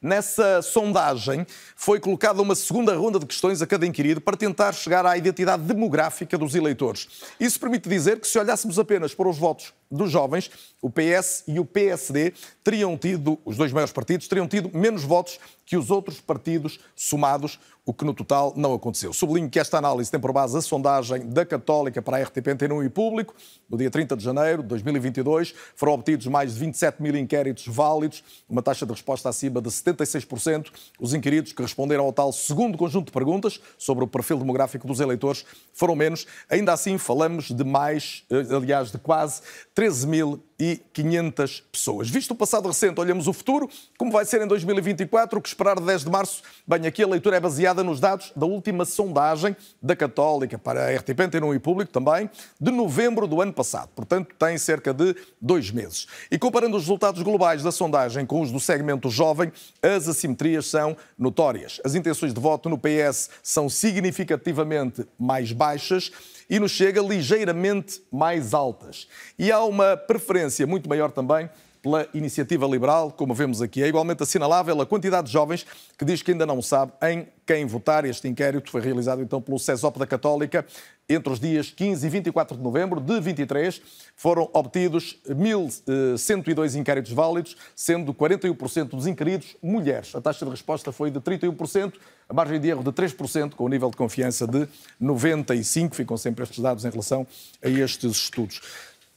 Nessa 0.00 0.62
sondagem 0.62 1.44
foi 1.74 1.98
colocada 1.98 2.40
uma 2.40 2.54
segunda 2.54 2.94
ronda 2.94 3.18
de 3.18 3.26
questões 3.26 3.60
a 3.60 3.66
cada 3.66 3.84
inquirido 3.84 4.20
para 4.20 4.36
tentar 4.36 4.72
chegar 4.72 5.04
à 5.04 5.18
identidade 5.18 5.64
demográfica 5.64 6.38
dos 6.38 6.54
eleitores. 6.54 7.08
Isso 7.40 7.58
permite 7.58 7.88
dizer 7.88 8.20
que 8.20 8.28
se 8.28 8.38
olhássemos 8.38 8.78
apenas 8.78 9.12
para 9.12 9.28
os 9.28 9.36
votos 9.36 9.74
dos 9.90 10.10
jovens, 10.10 10.50
o 10.80 10.90
PS 10.90 11.44
e 11.46 11.58
o 11.58 11.64
PSD 11.64 12.32
teriam 12.62 12.96
tido, 12.96 13.38
os 13.44 13.56
dois 13.56 13.72
maiores 13.72 13.92
partidos, 13.92 14.28
teriam 14.28 14.46
tido 14.46 14.70
menos 14.76 15.02
votos 15.02 15.38
que 15.68 15.76
os 15.76 15.90
outros 15.90 16.18
partidos 16.18 16.80
somados, 16.96 17.60
o 17.84 17.92
que 17.92 18.02
no 18.02 18.14
total 18.14 18.54
não 18.56 18.72
aconteceu. 18.72 19.12
Sublinho 19.12 19.50
que 19.50 19.58
esta 19.58 19.76
análise 19.76 20.10
tem 20.10 20.18
por 20.18 20.32
base 20.32 20.56
a 20.56 20.62
sondagem 20.62 21.28
da 21.28 21.44
Católica 21.44 22.00
para 22.00 22.16
a 22.16 22.22
RTP 22.22 22.48
Antena 22.48 22.82
e 22.82 22.88
Público. 22.88 23.34
No 23.68 23.76
dia 23.76 23.90
30 23.90 24.16
de 24.16 24.24
janeiro 24.24 24.62
de 24.62 24.68
2022 24.68 25.54
foram 25.76 25.92
obtidos 25.92 26.26
mais 26.26 26.54
de 26.54 26.60
27 26.60 27.02
mil 27.02 27.14
inquéritos 27.16 27.66
válidos, 27.66 28.24
uma 28.48 28.62
taxa 28.62 28.86
de 28.86 28.92
resposta 28.92 29.28
acima 29.28 29.60
de 29.60 29.68
76%. 29.68 30.68
Os 30.98 31.12
inquiridos 31.12 31.52
que 31.52 31.60
responderam 31.60 32.04
ao 32.04 32.12
tal 32.14 32.32
segundo 32.32 32.78
conjunto 32.78 33.06
de 33.06 33.12
perguntas 33.12 33.60
sobre 33.76 34.04
o 34.04 34.06
perfil 34.06 34.38
demográfico 34.38 34.86
dos 34.86 35.00
eleitores 35.00 35.44
foram 35.74 35.94
menos. 35.94 36.26
Ainda 36.48 36.72
assim, 36.72 36.96
falamos 36.96 37.50
de 37.50 37.64
mais, 37.64 38.24
eh, 38.30 38.54
aliás, 38.56 38.90
de 38.90 38.98
quase 38.98 39.42
13.500 39.78 41.62
pessoas. 41.70 42.10
Visto 42.10 42.32
o 42.32 42.34
passado 42.34 42.66
recente, 42.66 43.00
olhamos 43.00 43.28
o 43.28 43.32
futuro, 43.32 43.70
como 43.96 44.10
vai 44.10 44.24
ser 44.24 44.42
em 44.42 44.46
2024, 44.48 45.38
o 45.38 45.40
que 45.40 45.46
esperar 45.46 45.78
de 45.78 45.86
10 45.86 46.02
de 46.02 46.10
março? 46.10 46.42
Bem, 46.66 46.84
aqui 46.84 47.00
a 47.00 47.06
leitura 47.06 47.36
é 47.36 47.40
baseada 47.40 47.84
nos 47.84 48.00
dados 48.00 48.32
da 48.34 48.44
última 48.44 48.84
sondagem 48.84 49.56
da 49.80 49.94
Católica 49.94 50.58
para 50.58 50.88
a 50.88 50.96
RTP, 50.96 51.20
Antena 51.20 51.54
e 51.54 51.60
Público 51.60 51.92
também, 51.92 52.28
de 52.60 52.72
novembro 52.72 53.28
do 53.28 53.40
ano 53.40 53.52
passado. 53.52 53.90
Portanto, 53.94 54.34
tem 54.36 54.58
cerca 54.58 54.92
de 54.92 55.14
dois 55.40 55.70
meses. 55.70 56.08
E 56.28 56.36
comparando 56.36 56.76
os 56.76 56.82
resultados 56.82 57.22
globais 57.22 57.62
da 57.62 57.70
sondagem 57.70 58.26
com 58.26 58.40
os 58.40 58.50
do 58.50 58.58
segmento 58.58 59.08
jovem, 59.08 59.52
as 59.80 60.08
assimetrias 60.08 60.66
são 60.66 60.96
notórias. 61.16 61.80
As 61.84 61.94
intenções 61.94 62.34
de 62.34 62.40
voto 62.40 62.68
no 62.68 62.78
PS 62.78 63.30
são 63.44 63.68
significativamente 63.68 65.06
mais 65.16 65.52
baixas 65.52 66.10
e 66.48 66.58
nos 66.58 66.72
chega 66.72 67.00
ligeiramente 67.00 68.02
mais 68.10 68.54
altas. 68.54 69.08
E 69.38 69.52
há 69.52 69.62
uma 69.62 69.96
preferência 69.96 70.66
muito 70.66 70.88
maior 70.88 71.10
também 71.10 71.48
pela 71.82 72.08
iniciativa 72.12 72.66
liberal, 72.66 73.12
como 73.12 73.34
vemos 73.34 73.62
aqui. 73.62 73.82
É 73.82 73.88
igualmente 73.88 74.22
assinalável 74.22 74.80
a 74.80 74.86
quantidade 74.86 75.28
de 75.28 75.32
jovens 75.32 75.66
que 75.96 76.04
diz 76.04 76.22
que 76.22 76.32
ainda 76.32 76.44
não 76.44 76.60
sabe 76.60 76.92
em 77.02 77.28
quem 77.46 77.64
votar. 77.66 78.04
Este 78.04 78.28
inquérito 78.28 78.70
foi 78.70 78.80
realizado 78.80 79.22
então 79.22 79.40
pelo 79.40 79.58
CESOP 79.58 79.98
da 79.98 80.06
Católica 80.06 80.64
entre 81.08 81.32
os 81.32 81.40
dias 81.40 81.70
15 81.70 82.06
e 82.06 82.10
24 82.10 82.56
de 82.56 82.62
novembro 82.62 83.00
de 83.00 83.20
23. 83.20 83.80
Foram 84.14 84.50
obtidos 84.52 85.18
1.102 85.28 86.74
eh, 86.74 86.78
inquéritos 86.78 87.12
válidos, 87.12 87.56
sendo 87.74 88.12
41% 88.12 88.88
dos 88.88 89.06
inquiridos 89.06 89.56
mulheres. 89.62 90.14
A 90.14 90.20
taxa 90.20 90.44
de 90.44 90.50
resposta 90.50 90.92
foi 90.92 91.10
de 91.10 91.20
31%, 91.20 91.94
a 92.28 92.34
margem 92.34 92.60
de 92.60 92.68
erro 92.68 92.82
de 92.82 92.90
3%, 92.90 93.54
com 93.54 93.64
o 93.64 93.68
nível 93.68 93.90
de 93.90 93.96
confiança 93.96 94.46
de 94.46 94.68
95%. 95.02 95.94
Ficam 95.94 96.16
sempre 96.16 96.44
estes 96.44 96.58
dados 96.58 96.84
em 96.84 96.90
relação 96.90 97.26
a 97.62 97.68
estes 97.68 98.12
estudos. 98.12 98.60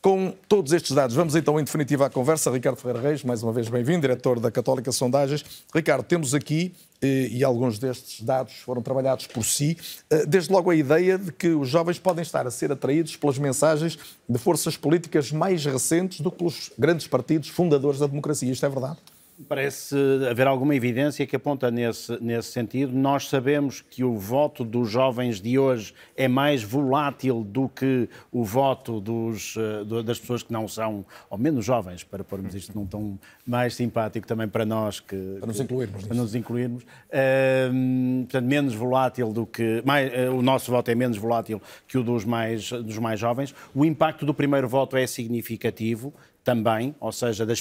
Com 0.01 0.33
todos 0.49 0.73
estes 0.73 0.93
dados, 0.93 1.15
vamos 1.15 1.35
então 1.35 1.59
em 1.59 1.63
definitiva 1.63 2.07
à 2.07 2.09
conversa. 2.09 2.49
Ricardo 2.49 2.75
Ferreira 2.77 3.07
Reis, 3.07 3.23
mais 3.23 3.43
uma 3.43 3.53
vez 3.53 3.69
bem-vindo, 3.69 4.01
diretor 4.01 4.39
da 4.39 4.49
Católica 4.49 4.91
Sondagens. 4.91 5.45
Ricardo, 5.71 6.03
temos 6.03 6.33
aqui, 6.33 6.73
eh, 6.99 7.27
e 7.29 7.43
alguns 7.43 7.77
destes 7.77 8.23
dados 8.23 8.55
foram 8.65 8.81
trabalhados 8.81 9.27
por 9.27 9.45
si, 9.45 9.77
eh, 10.09 10.25
desde 10.25 10.51
logo 10.51 10.71
a 10.71 10.75
ideia 10.75 11.19
de 11.19 11.31
que 11.31 11.49
os 11.49 11.69
jovens 11.69 11.99
podem 11.99 12.23
estar 12.23 12.47
a 12.47 12.49
ser 12.49 12.71
atraídos 12.71 13.15
pelas 13.15 13.37
mensagens 13.37 13.99
de 14.27 14.39
forças 14.39 14.75
políticas 14.75 15.31
mais 15.31 15.63
recentes 15.63 16.19
do 16.19 16.31
que 16.31 16.39
pelos 16.39 16.71
grandes 16.79 17.05
partidos 17.05 17.49
fundadores 17.49 17.99
da 17.99 18.07
democracia. 18.07 18.51
Isto 18.51 18.65
é 18.65 18.69
verdade? 18.69 18.97
Parece 19.47 19.95
haver 20.29 20.47
alguma 20.47 20.75
evidência 20.75 21.25
que 21.25 21.35
aponta 21.35 21.71
nesse, 21.71 22.17
nesse 22.21 22.51
sentido. 22.51 22.93
Nós 22.93 23.29
sabemos 23.29 23.81
que 23.81 24.03
o 24.03 24.17
voto 24.17 24.63
dos 24.63 24.89
jovens 24.89 25.41
de 25.41 25.57
hoje 25.57 25.93
é 26.15 26.27
mais 26.27 26.63
volátil 26.63 27.43
do 27.43 27.69
que 27.69 28.09
o 28.31 28.43
voto 28.43 28.99
dos, 28.99 29.55
eh, 29.57 30.03
das 30.03 30.19
pessoas 30.19 30.43
que 30.43 30.51
não 30.51 30.67
são, 30.67 31.05
ou 31.29 31.37
menos 31.37 31.65
jovens, 31.65 32.03
para 32.03 32.23
pormos 32.23 32.53
isto 32.55 32.77
num 32.77 32.85
tom 32.85 33.17
mais 33.45 33.75
simpático 33.75 34.27
também 34.27 34.47
para 34.47 34.65
nós. 34.65 34.99
Que, 34.99 35.37
para 35.39 35.47
nos 35.47 35.59
incluirmos. 35.59 36.05
Para 36.05 36.17
nos 36.17 36.35
incluirmos. 36.35 36.83
Uh, 36.83 38.23
portanto, 38.23 38.45
menos 38.45 38.75
volátil 38.75 39.31
do 39.31 39.45
que. 39.45 39.81
Mais, 39.85 40.11
uh, 40.11 40.35
o 40.35 40.41
nosso 40.41 40.71
voto 40.71 40.89
é 40.89 40.95
menos 40.95 41.17
volátil 41.17 41.61
que 41.87 41.97
o 41.97 42.03
dos 42.03 42.25
mais, 42.25 42.71
dos 42.71 42.97
mais 42.97 43.19
jovens. 43.19 43.53
O 43.73 43.85
impacto 43.85 44.25
do 44.25 44.33
primeiro 44.33 44.67
voto 44.67 44.97
é 44.97 45.05
significativo 45.07 46.13
também, 46.43 46.95
ou 46.99 47.11
seja, 47.11 47.45
da, 47.45 47.53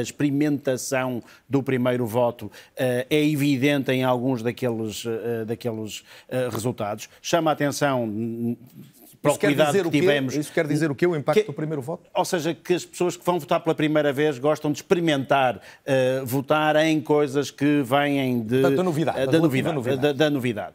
experimentação 0.00 1.22
do 1.48 1.62
primeiro 1.62 2.06
voto, 2.06 2.50
eh, 2.76 3.06
é 3.08 3.24
evidente 3.24 3.90
em 3.90 4.04
alguns 4.04 4.42
daqueles, 4.42 5.04
eh, 5.06 5.44
daqueles 5.44 6.04
eh, 6.28 6.48
resultados. 6.50 7.08
Chama 7.22 7.50
a 7.50 7.54
atenção 7.54 8.56
para 9.20 9.30
isso 9.32 9.38
o 9.38 9.40
cuidado 9.40 9.66
dizer 9.72 9.84
que 9.84 9.90
tivemos. 9.90 10.34
Isso 10.36 10.52
quer 10.52 10.66
dizer 10.66 10.90
o 10.90 10.94
quê? 10.94 11.06
O 11.06 11.16
impacto 11.16 11.40
Que- 11.40 11.46
do 11.46 11.52
primeiro 11.52 11.82
voto? 11.82 12.08
Ou 12.14 12.24
seja, 12.24 12.54
que 12.54 12.74
as 12.74 12.84
pessoas 12.84 13.16
que 13.16 13.24
vão 13.24 13.38
votar 13.38 13.60
pela 13.60 13.74
primeira 13.74 14.12
vez 14.12 14.38
gostam 14.38 14.70
de 14.72 14.78
experimentar 14.78 15.60
eh, 15.84 16.22
votar 16.24 16.76
em 16.76 17.00
coisas 17.00 17.50
que 17.50 17.82
vêm 17.82 18.40
de. 18.42 18.60
Portanto, 18.60 18.82
novidade, 18.84 19.18
eh, 19.18 19.26
da 19.26 19.32
da, 19.32 19.38
relativa 19.38 19.72
novidade. 19.72 19.96
novidade. 19.96 20.18
Da, 20.18 20.24
da 20.24 20.30
novidade. 20.30 20.74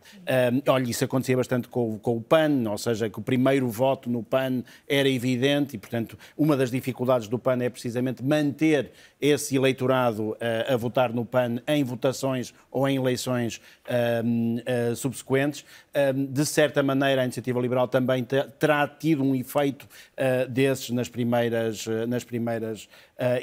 Um, 0.65 0.71
olha, 0.71 0.89
isso 0.89 1.03
acontecia 1.05 1.37
bastante 1.37 1.67
com, 1.67 1.95
o- 1.95 1.99
com 1.99 2.17
o 2.17 2.21
PAN, 2.21 2.69
ou 2.69 2.77
seja, 2.77 3.09
que 3.09 3.19
o 3.19 3.21
primeiro 3.21 3.67
voto 3.69 4.09
no 4.09 4.21
PAN 4.23 4.63
era 4.87 5.07
evidente 5.09 5.75
e, 5.75 5.79
portanto, 5.79 6.17
uma 6.37 6.57
das 6.57 6.69
dificuldades 6.71 7.27
do 7.27 7.39
PAN 7.39 7.57
é 7.63 7.69
precisamente 7.69 8.23
manter 8.23 8.91
esse 9.21 9.55
eleitorado 9.55 10.35
eh, 10.39 10.67
a 10.73 10.75
votar 10.75 11.13
no 11.13 11.23
PAN 11.25 11.61
em 11.67 11.83
votações 11.83 12.53
ou 12.71 12.87
em 12.89 12.97
eleições 12.97 13.61
eh, 13.85 14.93
subsequentes. 14.95 15.63
De 16.15 16.45
certa 16.45 16.81
maneira, 16.81 17.21
a 17.21 17.23
Iniciativa 17.23 17.59
Liberal 17.59 17.87
também 17.87 18.23
terá 18.41 18.87
tido 18.87 19.23
um 19.23 19.35
efeito 19.35 19.87
eh, 20.17 20.45
desses 20.47 20.89
nas 20.89 21.09
primeiras, 21.09 21.85
eh, 21.87 22.05
nas 22.05 22.23
primeiras 22.23 22.89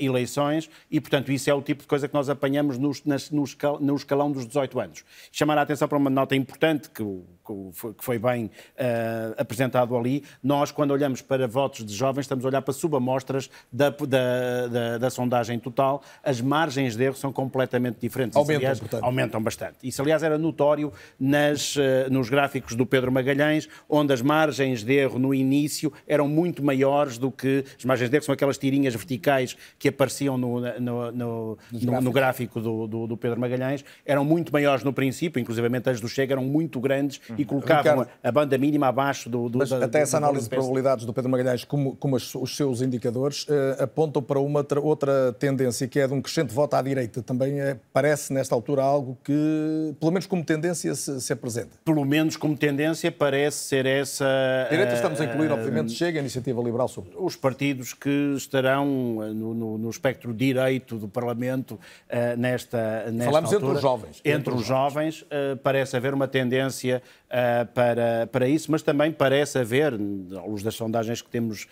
eleições 0.01 0.69
e, 0.91 1.01
portanto, 1.01 1.31
isso 1.33 1.49
é 1.49 1.55
o 1.55 1.63
tipo 1.63 1.83
de 1.83 1.89
coisa 1.89 2.09
que 2.09 2.15
nós 2.15 2.29
apanhamos 2.29 2.77
nos- 2.79 3.05
nas- 3.05 3.31
no, 3.31 3.45
escal- 3.45 3.79
no 3.81 3.95
escalão 3.95 4.31
dos 4.31 4.47
18 4.47 4.79
anos. 4.81 5.05
Chamar 5.33 5.59
a 5.59 5.63
atenção 5.63 5.87
para 5.89 5.97
uma 5.99 6.11
nota 6.11 6.35
importante 6.37 6.91
que, 6.91 7.03
que 7.05 7.95
foi- 7.99 8.19
bem 8.19 8.51
eh, 8.77 9.35
apresentado 9.39 9.97
ali. 9.97 10.23
Nós, 10.43 10.71
quando 10.71 10.91
olhamos 10.91 11.23
para 11.23 11.47
votos 11.49 11.85
de 11.85 11.95
jovens, 11.95 12.23
estamos 12.23 12.45
a 12.45 12.49
olhar 12.49 12.63
para 12.63 12.75
subamostras 12.75 13.49
da, 13.73 13.91
da, 13.91 14.67
da, 14.69 14.99
da 14.99 15.11
sondagem 15.11 15.59
total. 15.59 16.03
As 16.23 16.41
margens 16.41 16.97
de 16.97 17.05
erro 17.05 17.17
são 17.17 17.33
completamente 17.33 17.99
diferentes. 18.01 18.37
Aumentam, 18.37 18.57
aliás, 18.59 18.81
aumentam 19.05 19.43
bastante. 19.43 19.77
Isso, 19.83 20.03
aliás, 20.03 20.23
era 20.23 20.37
notório 20.37 20.93
nas, 21.19 21.77
eh, 21.79 22.09
nos 22.11 22.29
gráficos 22.29 22.75
do 22.77 22.85
Pedro 22.85 23.11
Magalhães, 23.11 23.69
onde 23.89 24.13
as 24.13 24.21
margens 24.23 24.85
de 24.85 24.93
erro 24.93 25.19
no 25.19 25.33
início 25.35 25.93
eram 26.07 26.29
muito 26.29 26.63
maiores 26.63 27.17
do 27.19 27.31
que. 27.31 27.65
As 27.79 27.85
margens 27.85 28.11
de 28.11 28.17
erro 28.17 28.25
são 28.25 28.33
aquelas 28.33 28.59
tirinhas 28.59 28.95
verticais 28.95 29.57
que 29.79 29.89
apareciam 29.89 30.37
no, 30.39 30.61
no, 30.61 31.13
no, 31.13 31.59
no- 31.73 32.01
no 32.01 32.13
gráfico 32.13 32.61
do, 32.61 32.87
do- 32.87 33.07
do 33.07 33.17
Pedro 33.17 33.41
Magalhães, 33.41 33.85
eram 34.05 34.25
muito 34.25 34.53
maiores 34.53 34.85
no 34.85 34.93
princípio, 34.93 35.41
inclusivamente 35.41 35.89
as 35.89 36.01
do 36.01 36.09
Chega 36.09 36.35
eram 36.35 36.45
muito 36.45 36.81
grandes 36.81 37.21
e 37.39 37.45
colocavam 37.45 38.01
Ricardo. 38.01 38.11
a, 38.23 38.33
banda 38.33 38.59
mínima 38.59 38.89
abaixo 38.89 39.29
do. 39.29 39.49
do 39.49 39.59
Mas 39.59 39.71
da- 39.71 39.85
até 39.85 40.01
essa 40.01 40.17
análise 40.17 40.45
de 40.45 40.51
probabilidades 40.51 41.05
do 41.05 41.13
Pedro 41.13 41.31
Magalhães, 41.31 41.65
como, 41.65 41.97
como 41.97 42.17
os 42.17 42.57
seus 42.57 42.81
indicadores, 42.83 43.47
eh, 43.49 43.83
apontam 43.83 44.23
para 44.23 44.39
uma 44.41 44.63
tra- 44.65 44.81
outra 44.81 45.33
tendência, 45.39 45.87
que 45.89 45.99
é 46.01 46.07
de 46.07 46.15
um 46.15 46.21
crescente 46.23 46.53
voto 46.55 46.75
à 46.75 46.83
direita. 46.83 47.23
Também 47.23 47.61
eh, 47.61 47.77
parece, 47.93 48.33
nesta 48.33 48.55
altura, 48.55 48.83
algo 48.83 49.17
que, 49.25 49.95
pelo 49.99 50.13
menos 50.13 50.27
como 50.27 50.45
tendência, 50.45 50.95
se, 50.95 51.21
se 51.21 51.33
apresenta. 51.33 51.71
Pelo 51.85 52.05
menos 52.05 52.37
como 52.37 52.57
tendência, 52.57 53.11
parece 53.11 53.59
ser 53.59 53.87
essa. 53.87 54.25
A 54.67 54.71
direita 54.71 54.93
eh, 54.93 54.97
estamos 54.97 55.21
a 55.21 55.25
incluir, 55.25 55.51
obviamente, 55.51 55.93
chega 55.93 56.19
a 56.19 56.21
iniciativa 56.21 56.63
liberal 56.63 56.89
sobre. 56.89 57.11
os 57.17 57.37
partidos 57.37 57.93
que 57.93 58.35
estarão 58.37 59.19
eh, 59.23 59.33
no, 59.55 59.71
no- 59.71 59.79
no 59.79 59.91
espectro 59.91 60.33
direito 60.35 60.97
do 60.97 61.09
Parlamento 61.09 61.79
eh, 62.09 62.37
nesta, 62.37 63.11
nesta 63.11 63.25
Falamos 63.25 63.53
entre 63.53 63.57
altura. 63.65 63.77
os 63.77 63.83
jovens. 63.83 64.21
Entre, 64.25 64.55
os 64.55 64.65
jovens, 64.67 65.25
eh, 65.31 65.55
parece 65.63 65.97
haver 65.97 66.13
uma 66.15 66.29
tendência 66.29 67.03
eh, 67.29 67.65
para, 67.75 68.27
para 68.31 68.49
isso, 68.49 68.71
mas 68.71 68.83
também 68.83 69.11
parece 69.13 69.59
haver, 69.59 69.93
à 69.95 70.45
luz 70.47 70.63
das 70.63 70.75
sondagens 70.75 71.23
que 71.23 71.29
temos 71.31 71.67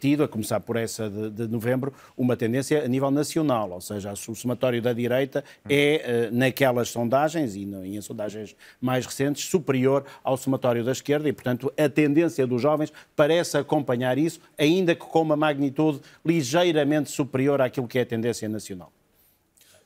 tido, 0.00 0.22
a 0.24 0.28
começar 0.28 0.60
por 0.60 0.76
essa 0.76 1.08
de, 1.10 1.30
de 1.30 1.48
novembro, 1.48 1.92
uma 2.16 2.36
tendência 2.36 2.84
a 2.84 2.88
nível 2.88 3.10
nacional, 3.10 3.70
ou 3.70 3.80
seja, 3.80 4.12
o 4.12 4.34
somatório 4.34 4.80
da 4.80 4.92
direita 4.92 5.42
é, 5.68 5.94
eh, 6.26 6.28
naquelas 6.32 6.88
sondagens 6.88 7.54
e, 7.56 7.64
no- 7.66 7.84
e 7.84 7.96
em 7.96 8.00
sondagens 8.00 8.56
mais 8.80 9.04
recentes, 9.06 9.44
superior 9.44 10.04
ao 10.22 10.36
somatório 10.36 10.84
da 10.84 10.92
esquerda 10.92 11.28
e, 11.28 11.32
portanto, 11.32 11.72
a 11.78 11.88
tendência 11.88 12.46
dos 12.46 12.62
jovens 12.62 12.92
parece 13.14 13.56
acompanhar 13.58 14.18
isso, 14.18 14.40
ainda 14.58 14.94
que 14.94 15.04
com 15.04 15.22
uma 15.22 15.36
magnitude 15.36 16.00
ligeiramente 16.24 16.95
superior 17.04 17.60
àquilo 17.60 17.86
que 17.86 17.98
é 17.98 18.02
a 18.02 18.06
tendência 18.06 18.48
nacional. 18.48 18.92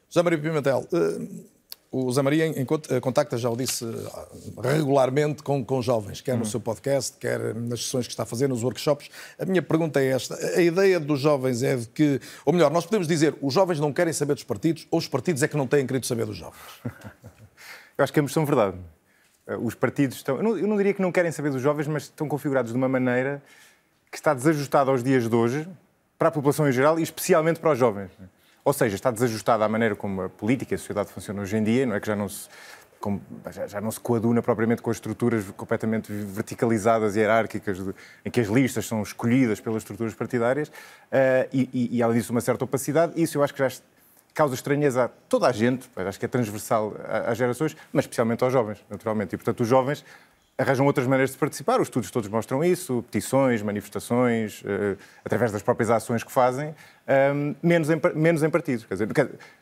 José 0.08 0.22
Maria 0.22 0.38
Pimentel, 0.38 0.86
eh, 0.92 1.28
o 1.92 2.02
José 2.06 2.22
Maria 2.22 2.46
em- 2.46 2.66
eh, 2.88 3.00
contacta, 3.00 3.36
já 3.36 3.50
o 3.50 3.56
disse, 3.56 3.84
eh, 3.84 4.68
regularmente 4.68 5.42
com, 5.42 5.64
com 5.64 5.82
jovens, 5.82 6.20
quer 6.20 6.36
no 6.36 6.44
seu 6.44 6.60
podcast, 6.60 7.16
quer 7.18 7.54
nas 7.54 7.84
sessões 7.84 8.06
que 8.06 8.12
está 8.12 8.22
a 8.24 8.26
fazer, 8.26 8.48
nos 8.48 8.62
workshops. 8.62 9.08
A 9.38 9.44
minha 9.44 9.62
pergunta 9.62 10.00
é 10.00 10.06
esta: 10.06 10.34
a 10.56 10.60
ideia 10.62 10.98
dos 11.00 11.20
jovens 11.20 11.62
é 11.62 11.76
de 11.76 11.86
que, 11.88 12.20
ou 12.44 12.52
melhor, 12.52 12.70
nós 12.70 12.84
podemos 12.84 13.06
dizer, 13.06 13.34
os 13.40 13.52
jovens 13.54 13.78
não 13.80 13.92
querem 13.92 14.12
saber 14.12 14.34
dos 14.34 14.44
partidos, 14.44 14.86
ou 14.90 14.98
os 14.98 15.06
partidos 15.08 15.42
é 15.42 15.48
que 15.48 15.56
não 15.56 15.66
têm 15.66 15.86
querido 15.86 16.06
saber 16.06 16.26
dos 16.26 16.36
jovens? 16.36 16.60
Eu 17.98 18.02
acho 18.04 18.12
que 18.12 18.18
ambos 18.20 18.32
são 18.32 18.46
verdade. 18.46 18.76
Os 19.62 19.74
partidos 19.74 20.16
estão. 20.16 20.36
Eu 20.36 20.42
não, 20.42 20.56
eu 20.58 20.66
não 20.66 20.76
diria 20.76 20.94
que 20.94 21.02
não 21.02 21.12
querem 21.12 21.30
saber 21.32 21.50
dos 21.50 21.60
jovens, 21.60 21.86
mas 21.86 22.04
estão 22.04 22.26
configurados 22.28 22.72
de 22.72 22.78
uma 22.78 22.88
maneira 22.88 23.42
que 24.10 24.16
está 24.16 24.32
desajustada 24.32 24.90
aos 24.90 25.02
dias 25.04 25.28
de 25.28 25.34
hoje 25.36 25.68
para 26.20 26.28
a 26.28 26.30
população 26.30 26.68
em 26.68 26.72
geral 26.72 27.00
e 27.00 27.02
especialmente 27.02 27.58
para 27.58 27.72
os 27.72 27.78
jovens. 27.78 28.10
Ou 28.62 28.74
seja, 28.74 28.94
está 28.94 29.10
desajustada 29.10 29.64
à 29.64 29.68
maneira 29.70 29.96
como 29.96 30.20
a 30.20 30.28
política 30.28 30.74
e 30.74 30.76
a 30.76 30.78
sociedade 30.78 31.10
funcionam 31.10 31.42
hoje 31.42 31.56
em 31.56 31.64
dia, 31.64 31.86
não 31.86 31.94
é 31.96 32.00
que 32.00 32.06
já 32.06 32.14
não 32.14 32.28
se. 32.28 32.46
como- 33.00 33.22
já, 33.50 33.66
já 33.66 33.80
não 33.80 33.90
se 33.90 33.98
coaduna 33.98 34.42
propriamente 34.42 34.82
com 34.82 34.90
as 34.90 34.98
estruturas 34.98 35.42
completamente 35.56 36.12
verticalizadas 36.12 37.16
e 37.16 37.20
hierárquicas 37.20 37.82
de- 37.82 37.94
em 38.22 38.30
que 38.30 38.38
as 38.38 38.48
listas 38.48 38.86
são 38.86 39.00
escolhidas 39.02 39.58
pelas 39.58 39.78
estruturas 39.82 40.12
partidárias 40.12 40.70
eh, 41.10 41.48
e, 41.50 41.70
e, 41.72 41.96
e, 41.96 42.02
além 42.02 42.18
disso, 42.18 42.30
uma 42.32 42.42
certa 42.42 42.62
opacidade. 42.66 43.14
Isso 43.16 43.38
eu 43.38 43.42
acho 43.42 43.54
que 43.54 43.66
já 43.66 43.74
causa 44.34 44.54
estranheza 44.54 45.04
a 45.04 45.08
toda 45.08 45.46
a 45.48 45.52
gente, 45.52 45.88
acho 45.96 46.18
que 46.18 46.26
é 46.26 46.28
transversal 46.28 46.94
às 47.26 47.38
gerações, 47.38 47.74
mas 47.90 48.04
especialmente 48.04 48.44
aos 48.44 48.52
jovens, 48.52 48.84
naturalmente. 48.90 49.32
E, 49.34 49.38
portanto, 49.38 49.60
os 49.60 49.68
jovens 49.68 50.04
arranjam 50.60 50.84
outras 50.86 51.06
maneiras 51.06 51.30
de 51.32 51.38
participar, 51.38 51.80
os 51.80 51.86
estudos 51.86 52.10
todos 52.10 52.28
mostram 52.28 52.62
isso, 52.62 53.02
petições, 53.10 53.62
manifestações, 53.62 54.62
eh, 54.66 54.96
através 55.24 55.50
das 55.50 55.62
próprias 55.62 55.88
ações 55.90 56.22
que 56.22 56.30
fazem, 56.30 56.74
ehm, 57.06 57.54
menos, 57.62 57.88
em, 57.88 57.98
menos 58.14 58.42
em 58.42 58.50
partidos. 58.50 58.84
Quer 58.84 58.94
dizer, 58.94 59.08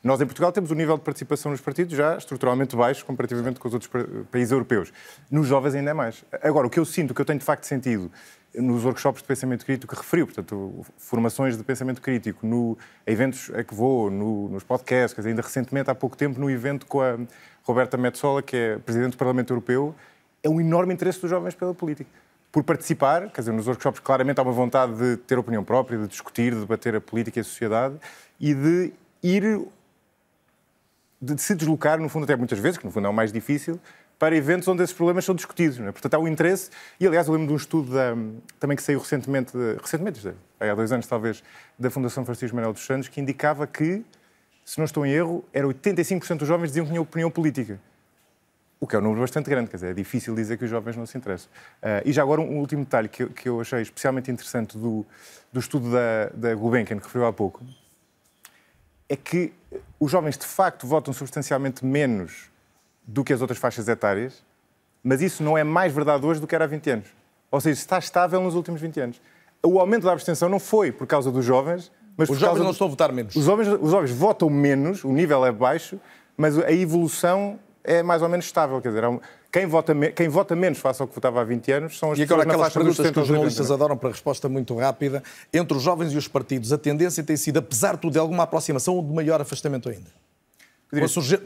nós 0.03 0.21
em 0.21 0.27
Portugal 0.27 0.51
temos 0.51 0.71
um 0.71 0.75
nível 0.75 0.97
de 0.99 1.05
participação 1.05 1.53
nos 1.53 1.61
partidos 1.61 1.97
já 1.97 2.17
estruturalmente 2.17 2.75
baixo 2.75 3.05
comparativamente 3.07 3.61
com 3.61 3.69
os 3.69 3.75
outros 3.75 3.91
pa- 3.91 4.05
países 4.31 4.51
europeus. 4.51 4.93
Nos 5.31 5.47
jovens 5.47 5.75
ainda 5.75 5.91
é 5.91 5.95
mais. 5.95 6.25
Agora, 6.43 6.67
o 6.67 6.71
que 6.71 6.81
eu 6.81 6.85
sinto, 6.85 7.13
o 7.13 7.15
que 7.15 7.21
eu 7.21 7.25
tenho 7.25 7.39
de 7.39 7.45
facto 7.45 7.65
sentido 7.65 8.11
nos 8.55 8.85
workshops 8.85 9.23
de 9.23 9.29
pensamento 9.29 9.65
crítico 9.65 9.95
que 9.95 10.01
referiu, 10.03 10.27
portanto, 10.27 10.85
formações 10.97 11.57
de 11.57 11.63
pensamento 11.63 12.01
crítico, 12.01 12.45
no 12.47 12.77
eventos 13.07 13.51
a 13.55 13.63
que 13.63 13.75
vou, 13.75 14.11
no- 14.11 14.49
nos 14.49 14.65
podcasts, 14.65 15.13
quer 15.15 15.21
dizer, 15.21 15.29
ainda 15.31 15.43
recentemente, 15.43 15.91
há 15.91 15.95
pouco 15.95 16.17
tempo, 16.17 16.41
no 16.41 16.51
evento 16.51 16.87
com 16.87 17.01
a 17.01 17.17
Roberta 17.63 17.97
Metsola, 17.97 18.43
que 18.43 18.57
é 18.57 18.79
Presidente 18.79 19.13
do 19.13 19.17
Parlamento 19.19 19.53
Europeu, 19.53 19.95
é 20.43 20.49
um 20.49 20.61
enorme 20.61 20.95
interesse 20.95 21.21
dos 21.21 21.31
jovens 21.31 21.55
pela 21.55 21.75
política. 21.75 22.11
Por 22.51 22.65
participar, 22.65 23.31
quer 23.31 23.41
dizer, 23.43 23.53
nos 23.53 23.67
workshops 23.67 24.01
claramente 24.01 24.41
há 24.41 24.43
uma 24.43 24.53
vontade 24.53 24.95
de 24.95 25.17
ter 25.19 25.39
opinião 25.39 25.63
própria, 25.63 25.99
de 25.99 26.09
discutir, 26.09 26.55
de 26.55 26.61
debater 26.61 26.95
a 26.97 27.01
política 27.01 27.39
e 27.39 27.43
a 27.43 27.45
sociedade 27.45 27.97
e 28.41 28.55
de 28.55 28.93
ir 29.23 29.67
de 31.21 31.43
se 31.43 31.55
deslocar, 31.55 31.99
no 31.99 32.09
fundo, 32.09 32.25
até 32.25 32.37
muitas 32.37 32.59
vezes, 32.59 32.79
que 32.79 32.85
no 32.85 32.91
fundo 32.93 33.07
é 33.07 33.11
o 33.11 33.13
mais 33.13 33.33
difícil, 33.33 33.79
para 34.19 34.37
eventos 34.37 34.67
onde 34.69 34.83
esses 34.83 34.95
problemas 34.95 35.25
são 35.25 35.35
discutidos. 35.35 35.79
É? 35.81 35.93
Portanto, 35.93 36.15
há 36.15 36.19
um 36.19 36.29
interesse, 36.29 36.71
e 36.99 37.07
aliás, 37.07 37.27
eu 37.27 37.33
lembro 37.33 37.49
de 37.49 37.53
um 37.53 37.57
estudo 37.57 37.93
da- 37.93 38.17
também 38.59 38.77
que 38.77 38.83
saiu 38.83 38.99
recentemente, 38.99 39.53
recentemente, 39.81 40.35
é, 40.61 40.71
há 40.71 40.75
dois 40.75 40.91
anos 40.93 41.07
talvez, 41.07 41.43
da 41.79 41.91
Fundação 41.91 42.25
Francisco 42.25 42.55
Manuel 42.55 42.73
dos 42.73 42.85
Santos, 42.85 43.09
que 43.09 43.21
indicava 43.21 43.67
que, 43.67 44.05
se 44.65 44.79
não 44.79 44.85
estou 44.85 45.05
em 45.05 45.11
erro, 45.13 45.45
era 45.53 45.67
85% 45.67 46.39
dos 46.39 46.49
jovens 46.49 46.69
diziam 46.69 46.85
que 46.87 46.91
tinham 46.93 47.03
opinião 47.03 47.31
política. 47.31 47.81
O 48.81 48.87
que 48.87 48.95
é 48.95 48.99
um 48.99 49.03
número 49.03 49.21
bastante 49.23 49.51
grande, 49.51 49.69
quer 49.71 49.77
dizer, 49.77 49.91
é 49.91 49.95
difícil 49.95 50.35
dizer 50.35 50.57
que 50.57 50.65
os 50.65 50.71
jovens 50.71 50.97
não 50.97 51.05
se 51.05 51.19
interessam. 51.19 51.51
Ah, 51.83 52.01
e 52.05 52.13
já 52.13 52.23
agora, 52.23 52.41
um 52.41 52.59
último 52.59 52.85
detalhe 52.85 53.09
que 53.09 53.25
eu, 53.25 53.31
que 53.31 53.49
eu 53.49 53.61
achei 53.61 53.83
especialmente 53.83 54.31
interessante 54.31 54.79
do, 54.79 55.05
do 55.53 55.59
estudo 55.59 55.91
da, 55.91 56.27
da 56.33 56.55
Gulbenkian, 56.55 56.99
que 56.99 57.05
referiu 57.05 57.27
há 57.27 57.33
pouco, 57.33 57.63
é 59.09 59.17
que 59.17 59.53
os 59.99 60.11
jovens 60.11 60.37
de 60.39 60.47
facto 60.47 60.87
votam 60.87 61.13
substancialmente 61.13 61.85
menos 61.85 62.51
do 63.05 63.25
que 63.25 63.33
as 63.33 63.41
outras 63.41 63.59
faixas 63.59 63.89
etárias, 63.89 64.45
mas 65.03 65.23
isso 65.23 65.43
não 65.43 65.57
é 65.57 65.65
mais 65.65 65.93
verdade 65.93 66.25
hoje 66.27 66.41
do 66.41 66.47
que 66.47 66.55
era 66.55 66.65
há 66.65 66.69
20 66.69 66.91
anos. 66.91 67.09
Ou 67.51 67.61
seja, 67.61 67.81
está 67.81 67.99
estável 67.99 68.41
nos 68.41 68.55
últimos 68.55 68.81
20 68.81 69.01
anos. 69.01 69.21
O 69.65 69.81
aumento 69.81 70.05
da 70.05 70.13
abstenção 70.13 70.49
não 70.49 70.61
foi 70.61 70.93
por 70.93 71.07
causa 71.07 71.33
dos 71.33 71.45
jovens, 71.45 71.91
mas 72.17 72.29
Os 72.29 72.39
jovens 72.39 72.63
não 72.63 72.73
estão 72.73 72.87
a 72.87 72.91
votar 72.91 73.13
menos. 73.13 73.35
os 73.35 73.45
jovens, 73.45 73.69
os 73.69 73.91
jovens 73.91 74.11
votam 74.11 74.51
menos, 74.51 75.05
o 75.05 75.13
nível 75.13 75.47
é 75.47 75.53
baixo, 75.53 76.01
mas 76.37 76.59
a 76.59 76.73
evolução 76.73 77.59
é 77.89 78.03
mais 78.03 78.21
ou 78.21 78.29
menos 78.29 78.45
estável. 78.45 78.81
Quer 78.83 78.91
dizer, 78.91 79.05
quem, 79.51 79.65
vota 79.65 79.95
quem 80.11 80.29
vota 80.29 80.55
menos 80.55 80.79
face 80.79 81.01
ao 81.01 81.09
que 81.09 81.15
votava 81.15 81.41
há 81.41 81.45
20 81.45 81.73
anos 81.73 81.99
são 81.99 82.13
as 82.13 82.19
E 82.19 82.23
agora 82.23 82.45
pessoas 82.45 82.47
na 82.47 82.53
aquelas 82.53 82.73
perguntas 82.75 82.97
que 82.97 83.03
70 83.03 83.11
os 83.11 83.17
aos 83.19 83.31
80, 83.31 83.35
jornalistas 83.35 83.71
é? 83.71 83.75
adoram 83.75 83.97
para 83.97 84.11
resposta 84.11 84.49
muito 84.49 84.77
rápida. 84.77 85.23
Entre 85.53 85.75
os 85.75 85.83
jovens 85.83 86.13
e 86.13 86.17
os 86.19 86.29
partidos, 86.29 86.71
a 86.71 86.77
tendência 86.77 87.25
tem 87.25 87.37
sido, 87.37 87.59
apesar 87.59 87.95
de 87.95 88.03
tudo, 88.03 88.13
de 88.13 88.19
alguma 88.19 88.43
aproximação 88.43 88.95
ou 88.95 89.03
de 89.03 89.13
maior 89.13 89.41
afastamento 89.41 89.89
ainda? 89.89 90.11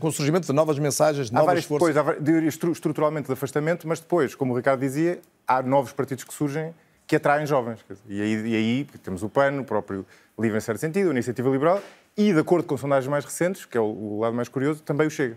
Com 0.01 0.09
o, 0.09 0.13
surgimento 0.13 0.47
de 0.47 0.53
novas 0.53 0.79
mensagens, 0.79 1.29
de 1.29 1.37
Há 1.37 1.39
novas 1.39 1.47
várias, 1.47 1.65
forças. 1.65 1.95
depois, 2.21 2.73
estruturalmente 2.73 3.27
de 3.27 3.33
afastamento, 3.33 3.87
mas 3.87 4.01
depois, 4.01 4.35
como 4.35 4.53
o 4.53 4.57
Ricardo 4.57 4.81
dizia, 4.81 5.21
há 5.47 5.63
novos 5.63 5.93
partidos 5.93 6.25
que 6.25 6.35
surgem 6.35 6.73
que 7.07 7.17
atraem 7.17 7.45
jovens. 7.45 7.81
E 8.09 8.23
aí, 8.23 8.49
e 8.49 8.57
aí 8.57 8.87
temos 9.03 9.23
o 9.23 9.29
PAN, 9.29 9.61
o 9.61 9.65
próprio 9.65 10.07
Livre 10.39 10.59
em 10.59 10.61
certo 10.61 10.79
sentido, 10.79 11.09
a 11.09 11.13
Iniciativa 11.13 11.51
Liberal, 11.51 11.83
e, 12.17 12.33
de 12.33 12.39
acordo 12.39 12.67
com 12.67 12.77
sondagens 12.77 13.11
mais 13.11 13.25
recentes, 13.25 13.65
que 13.65 13.77
é 13.77 13.81
o, 13.81 13.85
o 13.85 14.21
lado 14.21 14.35
mais 14.35 14.49
curioso, 14.49 14.81
também 14.83 15.07
o 15.07 15.11
Chega. 15.11 15.37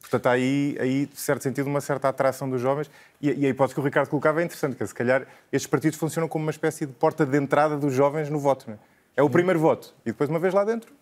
Portanto, 0.00 0.26
há 0.26 0.32
aí, 0.32 0.76
aí, 0.80 1.06
de 1.06 1.20
certo 1.20 1.42
sentido, 1.42 1.66
uma 1.66 1.80
certa 1.80 2.08
atração 2.08 2.48
dos 2.48 2.60
jovens. 2.60 2.90
E, 3.20 3.30
e 3.30 3.46
a 3.46 3.48
hipótese 3.48 3.74
que 3.74 3.80
o 3.80 3.84
Ricardo 3.84 4.08
colocava 4.08 4.40
é 4.40 4.44
interessante, 4.44 4.76
que 4.76 4.82
é, 4.82 4.86
se 4.86 4.94
calhar 4.94 5.26
estes 5.52 5.68
partidos 5.68 5.98
funcionam 5.98 6.28
como 6.28 6.44
uma 6.44 6.50
espécie 6.50 6.86
de 6.86 6.92
porta 6.92 7.26
de 7.26 7.36
entrada 7.36 7.76
dos 7.76 7.92
jovens 7.92 8.30
no 8.30 8.38
voto. 8.38 8.70
É? 8.70 8.78
é 9.16 9.22
o 9.22 9.30
primeiro 9.30 9.58
voto. 9.58 9.94
E 10.04 10.10
depois, 10.10 10.30
uma 10.30 10.38
vez 10.38 10.54
lá 10.54 10.64
dentro, 10.64 10.92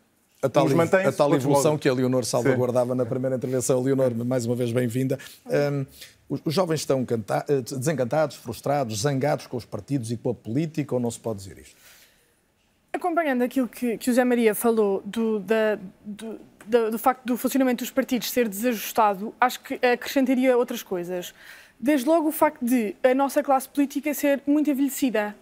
a 0.43 0.49
tal, 0.49 0.67
a 0.67 1.13
tal 1.13 1.35
evolução 1.35 1.79
que 1.79 1.89
a 1.89 1.93
Leonor 1.95 2.25
salvaguardava 2.25 2.93
Sim. 2.93 2.99
na 2.99 3.07
primeira 3.07 3.37
intervenção. 3.37 3.83
Leonor, 3.83 4.15
mais 4.27 4.45
uma 4.45 4.55
vez 4.55 4.73
bem-vinda. 4.73 5.19
Um, 5.47 5.87
os 6.29 6.55
jovens 6.55 6.81
estão 6.81 7.07
eh, 7.49 7.61
desencantados, 7.61 8.37
frustrados, 8.37 9.01
zangados 9.01 9.47
com 9.47 9.57
os 9.57 9.65
partidos 9.65 10.11
e 10.11 10.17
com 10.17 10.31
a 10.31 10.35
política, 10.35 10.95
ou 10.95 11.01
não 11.01 11.11
se 11.11 11.19
pode 11.19 11.39
dizer 11.39 11.59
isto? 11.59 11.77
Acompanhando 12.93 13.43
aquilo 13.43 13.69
que, 13.69 13.99
que 13.99 14.09
o 14.09 14.13
José 14.13 14.25
Maria 14.25 14.55
falou 14.55 15.03
do, 15.05 15.41
da, 15.41 15.79
do, 16.05 16.39
do, 16.67 16.91
do, 16.91 16.99
facto 16.99 17.25
do 17.25 17.37
funcionamento 17.37 17.85
dos 17.85 17.91
partidos 17.91 18.31
ser 18.31 18.49
desajustado, 18.49 19.35
acho 19.41 19.61
que 19.61 19.75
acrescentaria 19.87 20.57
outras 20.57 20.83
coisas. 20.83 21.35
Desde 21.79 22.07
logo 22.07 22.29
o 22.29 22.33
facto 22.33 22.65
de 22.65 22.97
a 23.03 23.15
nossa 23.15 23.43
classe 23.43 23.69
política 23.69 24.15
ser 24.15 24.43
muito 24.47 24.71
envelhecida. 24.71 25.37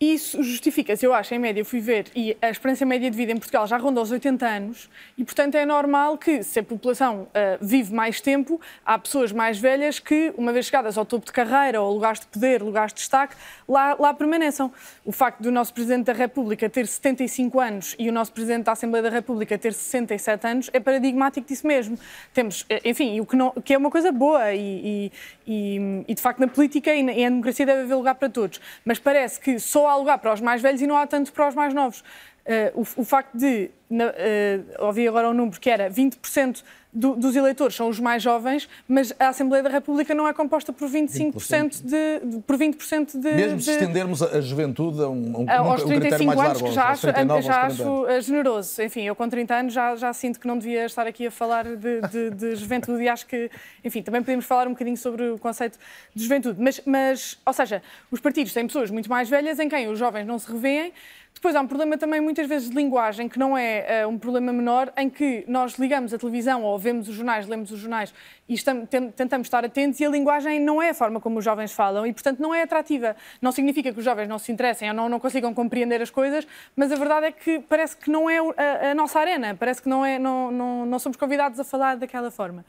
Isso 0.00 0.40
justifica-se, 0.44 1.04
eu 1.04 1.12
acho, 1.12 1.34
em 1.34 1.40
média, 1.40 1.64
fui 1.64 1.80
ver, 1.80 2.06
e 2.14 2.36
a 2.40 2.50
esperança 2.50 2.86
média 2.86 3.10
de 3.10 3.16
vida 3.16 3.32
em 3.32 3.36
Portugal 3.36 3.66
já 3.66 3.76
ronda 3.76 3.98
aos 3.98 4.12
80 4.12 4.46
anos, 4.46 4.88
e 5.16 5.24
portanto 5.24 5.56
é 5.56 5.66
normal 5.66 6.16
que, 6.16 6.40
se 6.44 6.60
a 6.60 6.62
população 6.62 7.22
uh, 7.22 7.58
vive 7.60 7.92
mais 7.92 8.20
tempo, 8.20 8.60
há 8.86 8.96
pessoas 8.96 9.32
mais 9.32 9.58
velhas 9.58 9.98
que, 9.98 10.32
uma 10.38 10.52
vez 10.52 10.66
chegadas 10.66 10.96
ao 10.96 11.04
topo 11.04 11.26
de 11.26 11.32
carreira, 11.32 11.82
ou 11.82 11.92
lugares 11.92 12.20
de 12.20 12.26
poder, 12.26 12.62
lugares 12.62 12.92
de 12.92 13.00
destaque, 13.00 13.34
lá, 13.68 13.96
lá 13.98 14.14
permaneçam. 14.14 14.72
O 15.04 15.10
facto 15.10 15.42
do 15.42 15.50
nosso 15.50 15.74
Presidente 15.74 16.04
da 16.04 16.12
República 16.12 16.70
ter 16.70 16.86
75 16.86 17.58
anos 17.58 17.96
e 17.98 18.08
o 18.08 18.12
nosso 18.12 18.30
Presidente 18.30 18.66
da 18.66 18.72
Assembleia 18.72 19.02
da 19.02 19.10
República 19.10 19.58
ter 19.58 19.72
67 19.72 20.46
anos 20.46 20.70
é 20.72 20.78
paradigmático 20.78 21.44
disso 21.44 21.66
mesmo. 21.66 21.98
Temos, 22.32 22.64
eh, 22.68 22.82
enfim, 22.84 23.18
o 23.18 23.26
que, 23.26 23.34
não, 23.34 23.50
que 23.50 23.74
é 23.74 23.76
uma 23.76 23.90
coisa 23.90 24.12
boa, 24.12 24.54
e, 24.54 25.10
e, 25.44 26.04
e, 26.06 26.14
de 26.14 26.22
facto 26.22 26.38
na 26.38 26.46
política 26.46 26.94
e 26.94 27.02
na, 27.02 27.10
e 27.10 27.24
na 27.24 27.30
democracia 27.30 27.66
deve 27.66 27.82
haver 27.82 27.94
lugar 27.96 28.14
para 28.14 28.28
todos, 28.28 28.60
mas 28.84 29.00
parece 29.00 29.40
que 29.40 29.58
só 29.58 29.87
há 29.88 29.96
lugar 29.96 30.18
para 30.18 30.32
os 30.32 30.40
mais 30.40 30.60
velhos 30.62 30.80
e 30.80 30.86
não 30.86 30.96
há 30.96 31.06
tanto 31.06 31.32
para 31.32 31.48
os 31.48 31.54
mais 31.54 31.74
novos. 31.74 32.02
Uh, 32.48 32.80
o, 32.80 33.02
o, 33.02 33.04
facto 33.04 33.36
de, 33.36 33.70
na, 33.90 34.06
uh, 34.06 34.86
ouvi 34.86 35.06
agora 35.06 35.28
um 35.28 35.34
número 35.34 35.60
que 35.60 35.68
era 35.68 35.90
20% 35.90 36.62
do, 36.90 37.14
dos 37.14 37.36
eleitores 37.36 37.76
são 37.76 37.88
os 37.88 38.00
mais 38.00 38.22
jovens, 38.22 38.68
mas 38.88 39.12
a 39.18 39.28
Assembleia 39.28 39.62
da 39.62 39.68
República 39.68 40.14
não 40.14 40.26
é 40.26 40.32
composta 40.32 40.72
por 40.72 40.88
25% 40.88 41.82
de, 41.82 42.26
de, 42.26 42.42
por 42.42 42.56
20% 42.56 43.20
de 43.20 43.32
mesmo 43.34 43.60
se 43.60 43.72
estendermos 43.72 44.22
a 44.22 44.40
juventude 44.40 45.02
a 45.02 45.08
um, 45.08 45.42
um, 45.42 45.50
aos 45.50 45.82
um 45.84 45.88
35 45.88 46.24
mais 46.24 46.40
anos 46.40 46.62
largo, 46.62 46.68
que 46.68 46.74
já 46.74 46.84
acho, 46.88 47.02
39, 47.02 47.42
já 47.42 47.62
acho 47.62 48.06
eh, 48.06 48.20
generoso. 48.22 48.82
Enfim, 48.82 49.02
eu 49.02 49.14
com 49.14 49.28
30 49.28 49.54
anos 49.54 49.72
já, 49.74 49.94
já 49.96 50.12
sinto 50.14 50.40
que 50.40 50.46
não 50.46 50.58
devia 50.58 50.86
estar 50.86 51.06
aqui 51.06 51.26
a 51.26 51.30
falar 51.30 51.64
de, 51.64 52.00
de, 52.00 52.30
de 52.30 52.56
juventude 52.56 53.02
e 53.02 53.08
acho 53.08 53.26
que, 53.26 53.50
enfim, 53.84 54.02
também 54.02 54.22
podemos 54.22 54.46
falar 54.46 54.66
um 54.66 54.70
bocadinho 54.70 54.96
sobre 54.96 55.28
o 55.28 55.38
conceito 55.38 55.78
de 56.14 56.22
juventude. 56.22 56.60
Mas, 56.60 56.80
mas, 56.86 57.38
ou 57.44 57.52
seja, 57.52 57.82
os 58.10 58.20
partidos 58.20 58.54
têm 58.54 58.66
pessoas 58.66 58.90
muito 58.90 59.10
mais 59.10 59.28
velhas 59.28 59.58
em 59.58 59.68
quem 59.68 59.88
os 59.88 59.98
jovens 59.98 60.26
não 60.26 60.38
se 60.38 60.50
revêem 60.50 60.92
depois 61.38 61.54
há 61.54 61.60
um 61.60 61.68
problema 61.68 61.96
também 61.96 62.20
muitas 62.20 62.48
vezes 62.48 62.68
de 62.68 62.74
linguagem, 62.74 63.28
que 63.28 63.38
não 63.38 63.56
é 63.56 64.04
uh, 64.04 64.08
um 64.08 64.18
problema 64.18 64.52
menor, 64.52 64.92
em 64.96 65.08
que 65.08 65.44
nós 65.46 65.78
ligamos 65.78 66.12
a 66.12 66.18
televisão 66.18 66.64
ou 66.64 66.76
vemos 66.76 67.08
os 67.08 67.14
jornais, 67.14 67.46
lemos 67.46 67.70
os 67.70 67.78
jornais 67.78 68.12
e 68.48 68.54
estamos, 68.54 68.88
tentamos 69.14 69.46
estar 69.46 69.64
atentos 69.64 70.00
e 70.00 70.04
a 70.04 70.08
linguagem 70.08 70.58
não 70.58 70.82
é 70.82 70.90
a 70.90 70.94
forma 70.94 71.20
como 71.20 71.38
os 71.38 71.44
jovens 71.44 71.72
falam 71.72 72.04
e, 72.04 72.12
portanto, 72.12 72.40
não 72.40 72.52
é 72.52 72.62
atrativa. 72.62 73.14
Não 73.40 73.52
significa 73.52 73.92
que 73.92 73.98
os 74.00 74.04
jovens 74.04 74.28
não 74.28 74.36
se 74.36 74.50
interessem 74.50 74.88
ou 74.88 74.94
não, 74.94 75.08
não 75.08 75.20
consigam 75.20 75.54
compreender 75.54 76.02
as 76.02 76.10
coisas, 76.10 76.44
mas 76.74 76.90
a 76.90 76.96
verdade 76.96 77.26
é 77.26 77.32
que 77.32 77.60
parece 77.60 77.96
que 77.96 78.10
não 78.10 78.28
é 78.28 78.38
a, 78.38 78.90
a 78.90 78.94
nossa 78.96 79.20
arena, 79.20 79.54
parece 79.54 79.80
que 79.80 79.88
não, 79.88 80.04
é, 80.04 80.18
não, 80.18 80.50
não, 80.50 80.86
não 80.86 80.98
somos 80.98 81.16
convidados 81.16 81.60
a 81.60 81.64
falar 81.64 81.96
daquela 81.96 82.32
forma. 82.32 82.64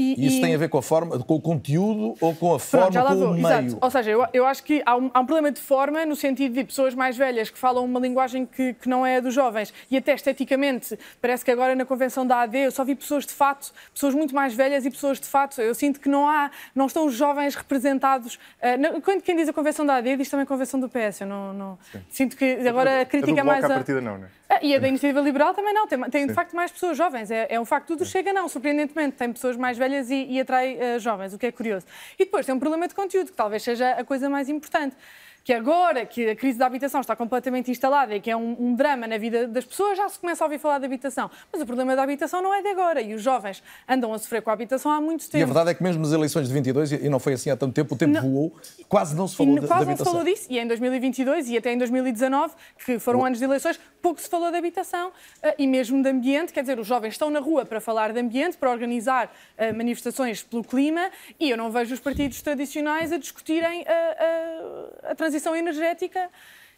E, 0.00 0.14
e 0.18 0.26
isso 0.26 0.38
e... 0.38 0.40
tem 0.40 0.54
a 0.54 0.58
ver 0.58 0.70
com 0.70 0.78
a 0.78 0.82
forma, 0.82 1.18
com 1.18 1.34
o 1.34 1.40
conteúdo 1.40 2.14
ou 2.22 2.34
com 2.34 2.54
a 2.54 2.58
forma, 2.58 2.90
Pronto, 2.90 3.06
com 3.06 3.24
o 3.26 3.34
meio? 3.34 3.46
Exato. 3.46 3.78
Ou 3.82 3.90
seja, 3.90 4.10
eu, 4.10 4.26
eu 4.32 4.46
acho 4.46 4.64
que 4.64 4.82
há 4.86 4.96
um, 4.96 5.10
há 5.12 5.20
um, 5.20 5.26
problema 5.26 5.52
de 5.52 5.60
forma 5.60 6.06
no 6.06 6.16
sentido 6.16 6.54
de 6.54 6.64
pessoas 6.64 6.94
mais 6.94 7.18
velhas 7.18 7.50
que 7.50 7.58
falam 7.58 7.84
uma 7.84 8.00
linguagem 8.00 8.46
que, 8.46 8.72
que 8.72 8.88
não 8.88 9.04
é 9.04 9.18
a 9.18 9.20
dos 9.20 9.34
jovens 9.34 9.74
e 9.90 9.98
até 9.98 10.14
esteticamente, 10.14 10.98
parece 11.20 11.44
que 11.44 11.50
agora 11.50 11.74
na 11.74 11.84
convenção 11.84 12.26
da 12.26 12.40
AD 12.40 12.56
eu 12.56 12.70
só 12.70 12.82
vi 12.82 12.94
pessoas 12.94 13.26
de 13.26 13.34
fato, 13.34 13.72
pessoas 13.92 14.14
muito 14.14 14.34
mais 14.34 14.54
velhas 14.54 14.86
e 14.86 14.90
pessoas 14.90 15.20
de 15.20 15.26
fato. 15.26 15.60
Eu 15.60 15.74
sinto 15.74 16.00
que 16.00 16.08
não 16.08 16.26
há, 16.26 16.50
não 16.74 16.86
estão 16.86 17.04
os 17.04 17.14
jovens 17.14 17.54
representados. 17.54 18.36
Uh, 18.36 19.02
quando 19.02 19.20
quem 19.20 19.36
diz 19.36 19.50
a 19.50 19.52
convenção 19.52 19.84
da 19.84 19.96
AD 19.96 20.16
diz 20.16 20.30
também 20.30 20.44
a 20.44 20.46
convenção 20.46 20.80
do 20.80 20.88
PS. 20.88 21.20
Eu 21.20 21.26
não, 21.26 21.52
não... 21.52 21.78
Sinto 22.08 22.38
que 22.38 22.66
agora 22.66 23.02
a 23.02 23.04
crítica 23.04 23.42
a 23.42 23.44
mais. 23.44 23.64
A... 23.64 23.68
partida 23.68 24.00
não, 24.00 24.16
não 24.16 24.24
é? 24.24 24.40
Ah, 24.50 24.58
e 24.62 24.74
a 24.74 24.80
da 24.80 24.88
Iniciativa 24.88 25.20
Liberal 25.20 25.54
também 25.54 25.72
não, 25.72 25.86
tem, 25.86 26.00
tem 26.10 26.26
de 26.26 26.34
facto 26.34 26.56
mais 26.56 26.72
pessoas 26.72 26.96
jovens. 26.96 27.30
É, 27.30 27.46
é 27.50 27.60
um 27.60 27.64
facto 27.64 27.94
do 27.94 28.04
Chega, 28.04 28.32
não, 28.32 28.48
surpreendentemente. 28.48 29.16
Tem 29.16 29.32
pessoas 29.32 29.56
mais 29.56 29.78
velhas 29.78 29.89
e, 30.10 30.26
e 30.32 30.40
atrai 30.40 30.76
uh, 30.76 31.00
jovens, 31.00 31.34
o 31.34 31.38
que 31.38 31.46
é 31.46 31.52
curioso. 31.52 31.86
E 32.18 32.24
depois 32.24 32.46
tem 32.46 32.54
um 32.54 32.58
problema 32.58 32.86
de 32.86 32.94
conteúdo, 32.94 33.30
que 33.30 33.36
talvez 33.36 33.62
seja 33.62 33.92
a 33.92 34.04
coisa 34.04 34.28
mais 34.28 34.48
importante 34.48 34.96
que 35.44 35.52
agora 35.52 36.04
que 36.04 36.30
a 36.30 36.36
crise 36.36 36.58
da 36.58 36.66
habitação 36.66 37.00
está 37.00 37.16
completamente 37.16 37.70
instalada 37.70 38.14
e 38.14 38.20
que 38.20 38.30
é 38.30 38.36
um, 38.36 38.56
um, 38.58 38.74
drama 38.74 39.06
na 39.06 39.18
vida 39.18 39.48
das 39.48 39.64
pessoas, 39.64 39.96
já 39.96 40.08
se 40.08 40.18
começa 40.18 40.44
a 40.44 40.46
ouvir 40.46 40.58
falar 40.58 40.78
de 40.78 40.84
habitação. 40.84 41.30
Mas 41.52 41.62
o 41.62 41.66
problema 41.66 41.96
da 41.96 42.02
habitação 42.02 42.42
não 42.42 42.54
é 42.54 42.62
de 42.62 42.68
agora 42.68 43.00
e 43.00 43.14
os 43.14 43.22
jovens 43.22 43.62
andam 43.88 44.12
a 44.12 44.18
sofrer 44.18 44.42
com 44.42 44.50
a 44.50 44.52
habitação 44.52 44.92
há 44.92 45.00
muito 45.00 45.24
tempo. 45.24 45.38
E 45.38 45.42
a 45.42 45.46
verdade 45.46 45.70
é 45.70 45.74
que 45.74 45.82
mesmo 45.82 46.02
nas 46.02 46.12
eleições 46.12 46.46
de 46.46 46.54
22, 46.54 46.92
e 46.92 47.08
não 47.08 47.18
foi 47.18 47.32
assim 47.34 47.50
há 47.50 47.56
tanto 47.56 47.72
tempo, 47.72 47.94
o 47.94 47.98
tempo 47.98 48.12
não, 48.12 48.22
voou, 48.22 48.52
quase 48.88 49.16
não 49.16 49.26
se 49.26 49.36
falou 49.36 49.58
de, 49.58 49.66
quase 49.66 49.84
de 49.84 49.90
habitação. 49.90 50.12
não 50.12 50.20
se 50.20 50.26
falou 50.26 50.34
disso 50.34 50.46
e 50.50 50.58
em 50.58 50.66
2022 50.66 51.48
e 51.48 51.56
até 51.56 51.72
em 51.72 51.78
2019, 51.78 52.54
que 52.84 52.98
foram 52.98 53.24
anos 53.24 53.38
de 53.38 53.44
eleições, 53.44 53.80
pouco 54.00 54.20
se 54.20 54.28
falou 54.28 54.50
de 54.50 54.56
habitação 54.56 55.12
eh, 55.42 55.54
e 55.58 55.66
mesmo 55.66 56.02
de 56.02 56.08
ambiente, 56.08 56.52
quer 56.52 56.60
dizer, 56.60 56.78
os 56.78 56.86
jovens 56.86 57.14
estão 57.14 57.30
na 57.30 57.40
rua 57.40 57.64
para 57.64 57.80
falar 57.80 58.12
de 58.12 58.20
ambiente, 58.20 58.56
para 58.56 58.70
organizar 58.70 59.32
eh, 59.56 59.72
manifestações 59.72 60.42
pelo 60.42 60.62
clima 60.62 61.10
e 61.38 61.50
eu 61.50 61.56
não 61.56 61.70
vejo 61.70 61.94
os 61.94 62.00
partidos 62.00 62.40
tradicionais 62.42 63.12
a 63.12 63.18
discutirem 63.18 63.84
a, 63.86 65.08
a, 65.08 65.10
a 65.10 65.14
transição 65.14 65.29
energética. 65.56 66.30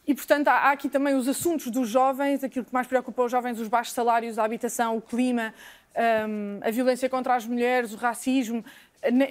E, 0.06 0.14
portanto, 0.14 0.48
há, 0.48 0.72
aqui 0.72 0.88
também 0.88 1.14
os 1.14 1.28
assuntos 1.28 1.70
dos 1.70 1.88
jovens, 1.88 2.42
aquilo 2.42 2.64
que 2.64 2.74
mais 2.74 2.86
preocupa 2.86 3.22
os 3.22 3.30
jovens, 3.30 3.60
os 3.60 3.68
baixos 3.68 3.94
salários, 3.94 4.38
a 4.38 4.44
habitação, 4.44 4.96
o 4.96 5.00
clima, 5.00 5.54
um, 6.28 6.58
a 6.60 6.70
violência 6.70 7.08
contra 7.08 7.34
as 7.34 7.46
mulheres, 7.46 7.92
o 7.92 7.96
racismo, 7.96 8.64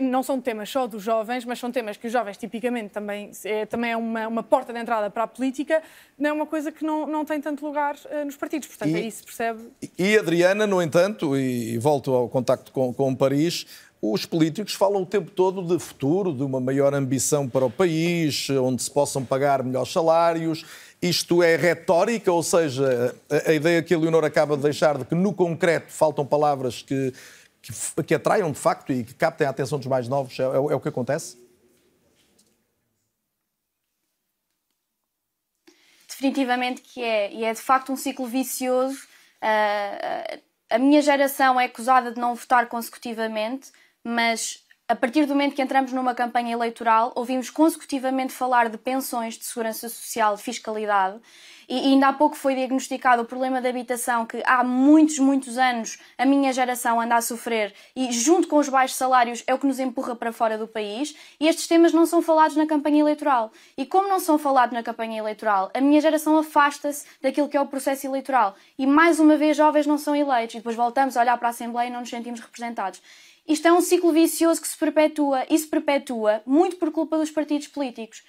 não 0.01 0.21
são 0.21 0.41
temas 0.41 0.69
só 0.69 0.85
dos 0.85 1.01
jovens, 1.01 1.45
mas 1.45 1.57
são 1.57 1.71
temas 1.71 1.95
que 1.95 2.05
os 2.07 2.11
jovens 2.11 2.35
tipicamente 2.35 2.89
também 2.89 3.31
é, 3.45 3.65
também 3.65 3.91
é 3.91 3.97
uma, 3.97 4.27
uma 4.27 4.43
porta 4.43 4.73
de 4.73 4.79
entrada 4.79 5.09
para 5.09 5.23
a 5.23 5.27
política, 5.27 5.81
não 6.19 6.29
é 6.29 6.33
uma 6.33 6.45
coisa 6.45 6.71
que 6.71 6.83
não, 6.83 7.07
não 7.07 7.23
tem 7.23 7.39
tanto 7.39 7.65
lugar 7.65 7.95
uh, 7.95 8.25
nos 8.25 8.35
partidos. 8.35 8.67
Portanto, 8.67 8.91
e, 8.91 8.95
aí 8.95 9.11
se 9.11 9.23
percebe. 9.23 9.61
E 9.97 10.17
Adriana, 10.17 10.67
no 10.67 10.81
entanto, 10.81 11.37
e, 11.37 11.75
e 11.75 11.77
volto 11.77 12.13
ao 12.13 12.27
contacto 12.27 12.71
com, 12.71 12.93
com 12.93 13.15
Paris, 13.15 13.65
os 14.01 14.25
políticos 14.25 14.73
falam 14.73 15.03
o 15.03 15.05
tempo 15.05 15.29
todo 15.29 15.61
de 15.61 15.77
futuro, 15.77 16.33
de 16.33 16.43
uma 16.43 16.59
maior 16.59 16.93
ambição 16.93 17.47
para 17.47 17.65
o 17.65 17.69
país, 17.69 18.49
onde 18.49 18.81
se 18.81 18.89
possam 18.89 19.23
pagar 19.23 19.63
melhores 19.63 19.91
salários. 19.91 20.65
Isto 21.01 21.43
é 21.43 21.55
retórica, 21.55 22.31
ou 22.31 22.41
seja, 22.41 23.15
a, 23.47 23.53
ideia 23.53 23.83
que 23.83 23.93
a 23.93 23.97
Leonor 23.97 24.23
acaba 24.23 24.55
de 24.55 24.63
deixar 24.63 24.97
de 24.97 25.05
que 25.05 25.15
no 25.15 25.33
concreto 25.33 25.91
faltam 25.91 26.25
palavras 26.25 26.81
que 26.81 27.13
que, 27.61 28.03
que 28.03 28.15
atraiam 28.15 28.51
de 28.51 28.57
facto 28.57 28.91
e 28.91 29.03
que 29.03 29.13
captem 29.13 29.45
a 29.45 29.51
atenção 29.51 29.77
dos 29.77 29.87
mais 29.87 30.07
novos? 30.07 30.39
É, 30.39 30.43
é, 30.43 30.45
é 30.45 30.75
o 30.75 30.79
que 30.79 30.89
acontece? 30.89 31.37
Definitivamente 36.07 36.81
que 36.81 37.03
é, 37.03 37.31
e 37.31 37.43
é 37.43 37.53
de 37.53 37.61
facto 37.61 37.91
um 37.91 37.95
ciclo 37.95 38.25
vicioso. 38.27 38.97
Uh, 39.41 40.41
a 40.69 40.77
minha 40.77 41.01
geração 41.01 41.59
é 41.59 41.65
acusada 41.65 42.11
de 42.11 42.19
não 42.19 42.35
votar 42.35 42.67
consecutivamente, 42.67 43.71
mas 44.03 44.63
a 44.91 44.95
partir 44.95 45.25
do 45.25 45.33
momento 45.33 45.55
que 45.55 45.61
entramos 45.61 45.93
numa 45.93 46.13
campanha 46.13 46.51
eleitoral, 46.51 47.13
ouvimos 47.15 47.49
consecutivamente 47.49 48.33
falar 48.33 48.67
de 48.67 48.77
pensões, 48.77 49.37
de 49.37 49.45
segurança 49.45 49.87
social, 49.87 50.35
de 50.35 50.41
fiscalidade 50.41 51.17
e 51.69 51.77
ainda 51.77 52.09
há 52.09 52.13
pouco 52.13 52.35
foi 52.35 52.53
diagnosticado 52.53 53.21
o 53.21 53.25
problema 53.25 53.61
da 53.61 53.69
habitação 53.69 54.25
que 54.25 54.43
há 54.45 54.61
muitos, 54.61 55.17
muitos 55.17 55.57
anos 55.57 55.97
a 56.17 56.25
minha 56.25 56.51
geração 56.51 56.99
anda 56.99 57.15
a 57.15 57.21
sofrer 57.21 57.73
e 57.95 58.11
junto 58.11 58.49
com 58.49 58.57
os 58.57 58.67
baixos 58.67 58.97
salários 58.97 59.41
é 59.47 59.53
o 59.53 59.57
que 59.57 59.65
nos 59.65 59.79
empurra 59.79 60.13
para 60.13 60.33
fora 60.33 60.57
do 60.57 60.67
país 60.67 61.15
e 61.39 61.47
estes 61.47 61.67
temas 61.67 61.93
não 61.93 62.05
são 62.05 62.21
falados 62.21 62.57
na 62.57 62.65
campanha 62.65 62.99
eleitoral. 62.99 63.53
E 63.77 63.85
como 63.85 64.09
não 64.09 64.19
são 64.19 64.37
falados 64.37 64.73
na 64.73 64.83
campanha 64.83 65.19
eleitoral, 65.19 65.71
a 65.73 65.79
minha 65.79 66.01
geração 66.01 66.37
afasta-se 66.37 67.05
daquilo 67.21 67.47
que 67.47 67.55
é 67.55 67.61
o 67.61 67.65
processo 67.65 68.05
eleitoral 68.05 68.55
e 68.77 68.85
mais 68.85 69.21
uma 69.21 69.37
vez 69.37 69.55
jovens 69.55 69.87
não 69.87 69.97
são 69.97 70.13
eleitos 70.13 70.55
e 70.55 70.57
depois 70.57 70.75
voltamos 70.75 71.15
a 71.15 71.21
olhar 71.21 71.37
para 71.37 71.47
a 71.47 71.51
Assembleia 71.51 71.87
e 71.87 71.91
não 71.93 72.01
nos 72.01 72.09
sentimos 72.09 72.41
representados. 72.41 73.01
Isto 73.51 73.67
é 73.67 73.73
um 73.73 73.81
ciclo 73.81 74.13
vicioso 74.13 74.61
que 74.61 74.67
se 74.67 74.77
perpetua 74.77 75.45
e 75.49 75.57
se 75.57 75.67
perpetua 75.67 76.41
muito 76.45 76.77
por 76.77 76.89
culpa 76.89 77.17
dos 77.17 77.29
partidos 77.29 77.67
políticos. 77.67 78.23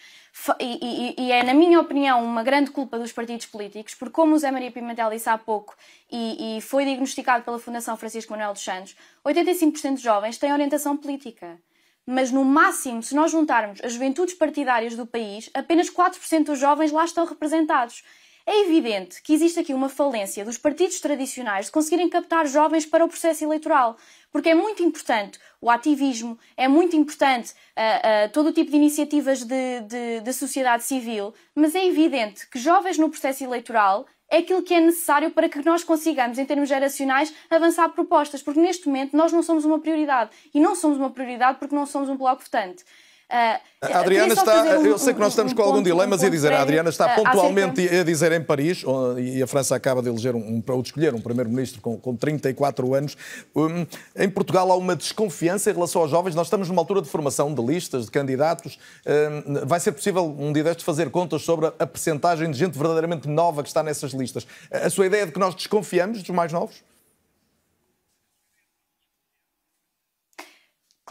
E, 0.58 0.78
e, 0.82 1.14
e, 1.16 1.30
é, 1.30 1.44
na 1.44 1.54
minha 1.54 1.78
opinião, 1.78 2.24
uma 2.24 2.42
grande 2.42 2.72
culpa 2.72 2.98
dos 2.98 3.12
partidos 3.12 3.46
políticos, 3.46 3.94
porque, 3.94 4.12
como 4.12 4.35
o 4.35 4.38
Zé 4.38 4.50
Maria 4.50 4.72
Pimentel 4.72 5.11
disse 5.11 5.30
há 5.30 5.38
pouco 5.38 5.76
e, 6.11 6.56
e 6.56 6.61
foi 6.61 6.85
diagnosticado 6.85 7.44
pela 7.44 7.61
Fundação 7.61 7.96
Francisco 7.96 8.32
Manuel 8.32 8.52
dos 8.52 8.64
Santos, 8.64 8.96
85% 9.24 9.94
de 9.94 10.02
jovens 10.02 10.38
têm 10.38 10.52
orientação 10.52 10.96
política. 10.96 11.56
Mas, 12.04 12.32
no 12.32 12.44
máximo, 12.44 13.00
se 13.00 13.14
nós 13.14 13.30
juntarmos 13.30 13.80
as 13.85 13.92
juventudes 13.92 14.35
partidárias 14.35 14.96
do 14.96 15.06
país, 15.06 15.48
apenas 15.54 15.88
4% 15.88 16.46
dos 16.46 16.58
jovens 16.58 16.90
lá 16.90 17.04
estão 17.04 17.24
representados. 17.24 18.02
É 18.44 18.62
evidente 18.62 19.22
que 19.22 19.33
existe 19.33 19.61
aqui 19.61 19.72
uma 19.72 19.88
falência 19.88 20.44
dos 20.44 20.59
partidos 20.59 21.00
tradicionais 21.00 21.66
de 21.66 21.72
conseguirem 21.72 22.09
captar 22.09 22.46
jovens 22.46 22.85
para 22.85 23.05
o 23.05 23.09
processo 23.09 23.44
eleitoral, 23.44 23.96
porque 24.33 24.48
é 24.48 24.55
muito 24.55 24.83
importante 24.83 25.38
o 25.61 25.70
ativismo, 25.70 26.38
é 26.57 26.66
muito 26.66 26.96
importante 26.96 27.52
uh, 27.52 28.26
uh, 28.26 28.33
todo 28.33 28.48
o 28.48 28.52
tipo 28.52 28.70
de 28.70 28.76
iniciativas 28.76 29.44
de 29.44 30.33
sociedade 30.33 30.83
civil, 30.83 31.33
mas 31.55 31.74
é 31.74 31.85
evidente 31.85 32.48
que 32.48 32.59
jovens 32.59 32.98
no 32.98 33.09
processo 33.09 33.44
eleitoral 33.44 34.07
é 34.33 34.38
aquilo 34.38 34.62
que 34.62 34.72
é 34.72 34.81
necessário 34.81 35.31
para 35.31 35.46
que 35.46 35.62
nós 35.62 35.85
consigamos, 35.85 36.38
em 36.38 36.46
termos 36.46 36.66
geracionais, 36.66 37.33
avançar 37.50 37.90
propostas, 37.90 38.42
porque 38.42 38.59
neste 38.59 38.87
momento 38.87 39.14
nós 39.14 39.31
não 39.31 39.42
somos 39.42 39.66
uma 39.66 39.78
prioridade. 39.78 40.31
E 40.55 40.59
não 40.59 40.74
somos 40.74 40.96
uma 40.96 41.11
prioridade 41.11 41.59
porque 41.59 41.74
não 41.74 41.85
somos 41.85 42.09
um 42.09 42.16
bloco 42.16 42.42
votante. 42.42 42.83
A 43.81 43.99
Adriana 43.99 44.35
está, 44.35 44.62
um, 44.62 44.87
eu 44.87 44.97
sei 44.97 45.12
que 45.12 45.18
nós 45.18 45.33
estamos 45.33 45.53
um, 45.53 45.57
com 45.57 45.62
algum 45.62 45.83
dilema, 45.83 46.09
mas 46.11 46.23
ia 46.23 46.31
dizer, 46.31 46.53
a 46.53 46.62
Adriana 46.62 46.90
está 46.90 47.09
pontualmente 47.16 47.88
a 47.88 48.05
dizer 48.05 48.31
em 48.31 48.40
Paris, 48.40 48.85
e 49.18 49.42
a 49.42 49.47
França 49.47 49.75
acaba 49.75 50.01
de 50.01 50.09
eleger 50.09 50.37
um, 50.37 50.62
ou 50.68 50.83
de 50.83 50.88
escolher 50.88 51.14
um 51.14 51.21
primeiro-ministro 51.21 51.81
com, 51.81 51.99
com 51.99 52.14
34 52.14 52.95
anos. 52.95 53.16
Um, 53.57 53.85
em 54.14 54.31
Portugal 54.31 54.71
há 54.71 54.77
uma 54.77 54.95
desconfiança 54.95 55.71
em 55.71 55.75
relação 55.75 56.03
aos 56.03 56.11
jovens. 56.11 56.35
Nós 56.35 56.47
estamos 56.47 56.68
numa 56.68 56.81
altura 56.81 57.03
de 57.03 57.09
formação 57.09 57.53
de 57.53 57.61
listas, 57.61 58.05
de 58.05 58.11
candidatos. 58.12 58.79
Um, 59.05 59.66
vai 59.66 59.81
ser 59.81 59.90
possível 59.92 60.25
um 60.38 60.53
dia 60.53 60.62
destes 60.62 60.85
fazer 60.85 61.11
contas 61.11 61.42
sobre 61.42 61.66
a 61.66 61.87
percentagem 61.87 62.51
de 62.51 62.59
gente 62.59 62.79
verdadeiramente 62.79 63.29
nova 63.29 63.62
que 63.62 63.68
está 63.68 63.83
nessas 63.83 64.12
listas. 64.12 64.47
A 64.71 64.90
sua 64.90 65.07
ideia 65.07 65.23
é 65.23 65.27
de 65.27 65.33
que 65.33 65.40
nós 65.40 65.55
desconfiamos 65.55 66.23
dos 66.23 66.31
mais 66.31 66.53
novos? 66.53 66.77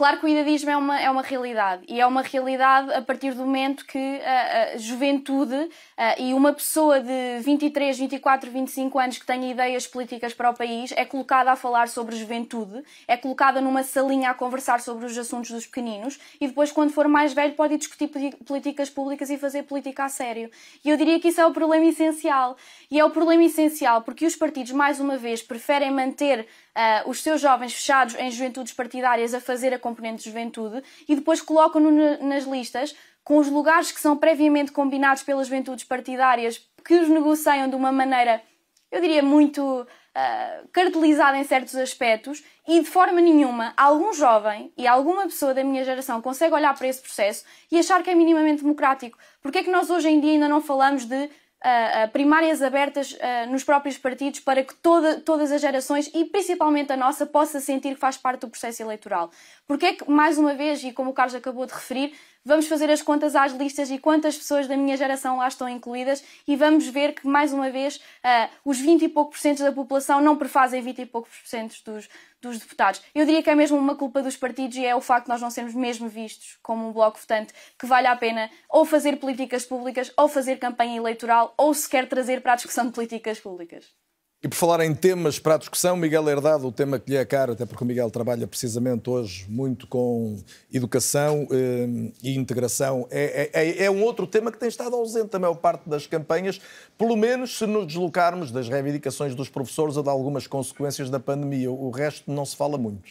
Claro 0.02 0.18
que 0.18 0.26
o 0.26 0.28
idadismo 0.28 0.68
é 0.68 0.76
uma, 0.76 1.00
é 1.00 1.08
uma 1.08 1.22
realidade 1.22 1.84
e 1.88 2.00
é 2.00 2.04
uma 2.04 2.22
realidade 2.22 2.92
a 2.92 3.00
partir 3.00 3.34
do 3.34 3.46
momento 3.46 3.86
que 3.86 4.20
a, 4.24 4.72
a 4.74 4.76
juventude 4.76 5.70
a, 5.96 6.18
e 6.18 6.34
uma 6.34 6.52
pessoa 6.52 6.98
de 6.98 7.38
23, 7.44 8.00
24, 8.00 8.50
25 8.50 8.98
anos 8.98 9.18
que 9.18 9.24
tenha 9.24 9.48
ideias 9.48 9.86
políticas 9.86 10.34
para 10.34 10.50
o 10.50 10.54
país 10.54 10.90
é 10.96 11.04
colocada 11.04 11.52
a 11.52 11.54
falar 11.54 11.86
sobre 11.86 12.16
juventude, 12.16 12.82
é 13.06 13.16
colocada 13.16 13.60
numa 13.60 13.84
salinha 13.84 14.30
a 14.30 14.34
conversar 14.34 14.80
sobre 14.80 15.06
os 15.06 15.16
assuntos 15.16 15.52
dos 15.52 15.66
pequeninos 15.66 16.18
e 16.40 16.48
depois, 16.48 16.72
quando 16.72 16.90
for 16.90 17.06
mais 17.06 17.32
velho, 17.32 17.54
pode 17.54 17.76
discutir 17.76 18.08
políticas 18.44 18.90
públicas 18.90 19.30
e 19.30 19.38
fazer 19.38 19.62
política 19.62 20.06
a 20.06 20.08
sério. 20.08 20.50
E 20.84 20.90
eu 20.90 20.96
diria 20.96 21.20
que 21.20 21.28
isso 21.28 21.40
é 21.40 21.46
o 21.46 21.52
problema 21.52 21.86
essencial. 21.86 22.56
E 22.90 22.98
é 22.98 23.04
o 23.04 23.10
problema 23.10 23.44
essencial 23.44 24.02
porque 24.02 24.26
os 24.26 24.34
partidos, 24.34 24.72
mais 24.72 24.98
uma 24.98 25.16
vez, 25.16 25.44
preferem 25.44 25.92
manter 25.92 26.48
uh, 26.76 27.08
os 27.08 27.22
seus 27.22 27.40
jovens 27.40 27.72
fechados 27.72 28.14
em 28.14 28.30
juventudes 28.30 28.72
partidárias 28.72 29.34
a 29.34 29.40
fazer 29.40 29.72
a 29.72 29.78
componente 29.78 30.24
de 30.24 30.30
juventude 30.30 30.82
e 31.08 31.14
depois 31.14 31.40
colocam-no 31.40 31.90
nas 32.26 32.44
listas 32.44 32.94
com 33.24 33.38
os 33.38 33.48
lugares 33.48 33.92
que 33.92 34.00
são 34.00 34.16
previamente 34.16 34.72
combinados 34.72 35.22
pelas 35.22 35.46
juventudes 35.46 35.84
partidárias 35.84 36.60
que 36.84 36.94
os 36.94 37.08
negociam 37.08 37.68
de 37.68 37.76
uma 37.76 37.92
maneira, 37.92 38.42
eu 38.90 39.00
diria, 39.00 39.22
muito 39.22 39.62
uh, 39.62 40.68
cartelizada 40.72 41.38
em 41.38 41.44
certos 41.44 41.76
aspectos 41.76 42.42
e 42.66 42.80
de 42.80 42.86
forma 42.86 43.20
nenhuma 43.20 43.72
algum 43.76 44.12
jovem 44.12 44.72
e 44.76 44.86
alguma 44.86 45.22
pessoa 45.22 45.54
da 45.54 45.62
minha 45.62 45.84
geração 45.84 46.20
consegue 46.20 46.54
olhar 46.54 46.76
para 46.76 46.88
esse 46.88 47.00
processo 47.00 47.44
e 47.70 47.78
achar 47.78 48.02
que 48.02 48.10
é 48.10 48.14
minimamente 48.14 48.62
democrático. 48.62 49.18
Porque 49.40 49.58
é 49.58 49.62
que 49.62 49.70
nós 49.70 49.88
hoje 49.90 50.08
em 50.08 50.20
dia 50.20 50.32
ainda 50.32 50.48
não 50.48 50.60
falamos 50.60 51.04
de 51.04 51.30
uh, 51.62 52.10
primárias 52.10 52.60
abertas 52.60 53.12
uh, 53.12 53.50
nos 53.50 53.64
próprios 53.64 53.96
partidos 53.96 54.40
para 54.40 54.62
que 54.62 54.74
toda, 54.74 55.20
todas 55.20 55.52
as 55.52 55.60
gerações, 55.60 56.10
e 56.12 56.24
principalmente 56.24 56.92
a 56.92 56.96
nossa, 56.96 57.24
possa 57.24 57.60
sentir 57.60 57.94
que 57.94 58.00
faz 58.00 58.16
parte 58.16 58.40
do 58.40 58.48
processo 58.48 58.82
eleitoral. 58.82 59.30
Porque 59.66 59.86
é 59.86 59.92
que, 59.94 60.10
mais 60.10 60.38
uma 60.38 60.54
vez, 60.54 60.82
e 60.82 60.92
como 60.92 61.10
o 61.10 61.14
Carlos 61.14 61.34
acabou 61.34 61.64
de 61.66 61.72
referir, 61.72 62.12
vamos 62.44 62.66
fazer 62.66 62.90
as 62.90 63.00
contas 63.00 63.36
às 63.36 63.52
listas 63.52 63.90
e 63.90 63.98
quantas 63.98 64.36
pessoas 64.36 64.66
da 64.66 64.76
minha 64.76 64.96
geração 64.96 65.38
lá 65.38 65.48
estão 65.48 65.68
incluídas 65.68 66.22
e 66.46 66.56
vamos 66.56 66.86
ver 66.88 67.14
que, 67.14 67.26
mais 67.26 67.52
uma 67.52 67.70
vez, 67.70 67.96
uh, 67.96 68.50
os 68.64 68.78
20 68.78 69.02
e 69.02 69.08
pouco 69.08 69.30
por 69.30 69.38
cento 69.38 69.62
da 69.62 69.72
população 69.72 70.20
não 70.20 70.36
prefazem 70.36 70.82
20 70.82 71.02
e 71.02 71.06
poucos 71.06 71.30
por 71.30 71.48
cento 71.48 71.76
dos, 71.84 72.08
dos 72.40 72.58
deputados. 72.58 73.00
Eu 73.14 73.24
diria 73.24 73.42
que 73.42 73.50
é 73.50 73.54
mesmo 73.54 73.78
uma 73.78 73.94
culpa 73.94 74.20
dos 74.20 74.36
partidos 74.36 74.76
e 74.76 74.84
é 74.84 74.94
o 74.94 75.00
facto 75.00 75.26
de 75.26 75.30
nós 75.30 75.40
não 75.40 75.50
sermos 75.50 75.74
mesmo 75.74 76.08
vistos 76.08 76.58
como 76.62 76.88
um 76.88 76.92
bloco 76.92 77.18
votante 77.18 77.54
que 77.78 77.86
vale 77.86 78.08
a 78.08 78.16
pena 78.16 78.50
ou 78.68 78.84
fazer 78.84 79.16
políticas 79.16 79.64
públicas 79.64 80.12
ou 80.16 80.28
fazer 80.28 80.58
campanha 80.58 80.96
eleitoral 80.96 81.54
ou 81.56 81.72
sequer 81.72 82.08
trazer 82.08 82.42
para 82.42 82.52
a 82.52 82.56
discussão 82.56 82.86
de 82.86 82.92
políticas 82.92 83.38
públicas. 83.38 84.01
E 84.44 84.48
por 84.48 84.56
falar 84.56 84.84
em 84.84 84.92
temas 84.92 85.38
para 85.38 85.54
a 85.54 85.58
discussão, 85.58 85.96
Miguel 85.96 86.28
Herdado, 86.28 86.66
o 86.66 86.72
tema 86.72 86.98
que 86.98 87.08
lhe 87.08 87.16
é 87.16 87.24
caro, 87.24 87.52
até 87.52 87.64
porque 87.64 87.84
o 87.84 87.86
Miguel 87.86 88.10
trabalha 88.10 88.44
precisamente 88.44 89.08
hoje 89.08 89.46
muito 89.48 89.86
com 89.86 90.36
educação 90.72 91.46
eh, 91.52 92.10
e 92.24 92.36
integração, 92.36 93.06
é, 93.08 93.50
é, 93.54 93.68
é, 93.68 93.84
é, 93.84 93.90
um 93.90 94.02
outro 94.02 94.26
tema 94.26 94.50
que 94.50 94.58
tem 94.58 94.68
estado 94.68 94.96
ausente 94.96 95.36
a 95.36 95.38
maior 95.38 95.54
parte 95.54 95.88
das 95.88 96.08
campanhas, 96.08 96.60
pelo 96.98 97.16
menos 97.16 97.56
se 97.56 97.66
nos 97.66 97.86
deslocarmos 97.86 98.50
das 98.50 98.68
reivindicações 98.68 99.32
dos 99.32 99.48
professores 99.48 99.96
a 99.96 100.02
de 100.02 100.08
algumas 100.08 100.48
consequências 100.48 101.08
da 101.08 101.20
pandemia. 101.20 101.70
O 101.70 101.90
resto 101.90 102.28
não 102.28 102.44
se 102.44 102.56
fala 102.56 102.76
muito. 102.76 103.10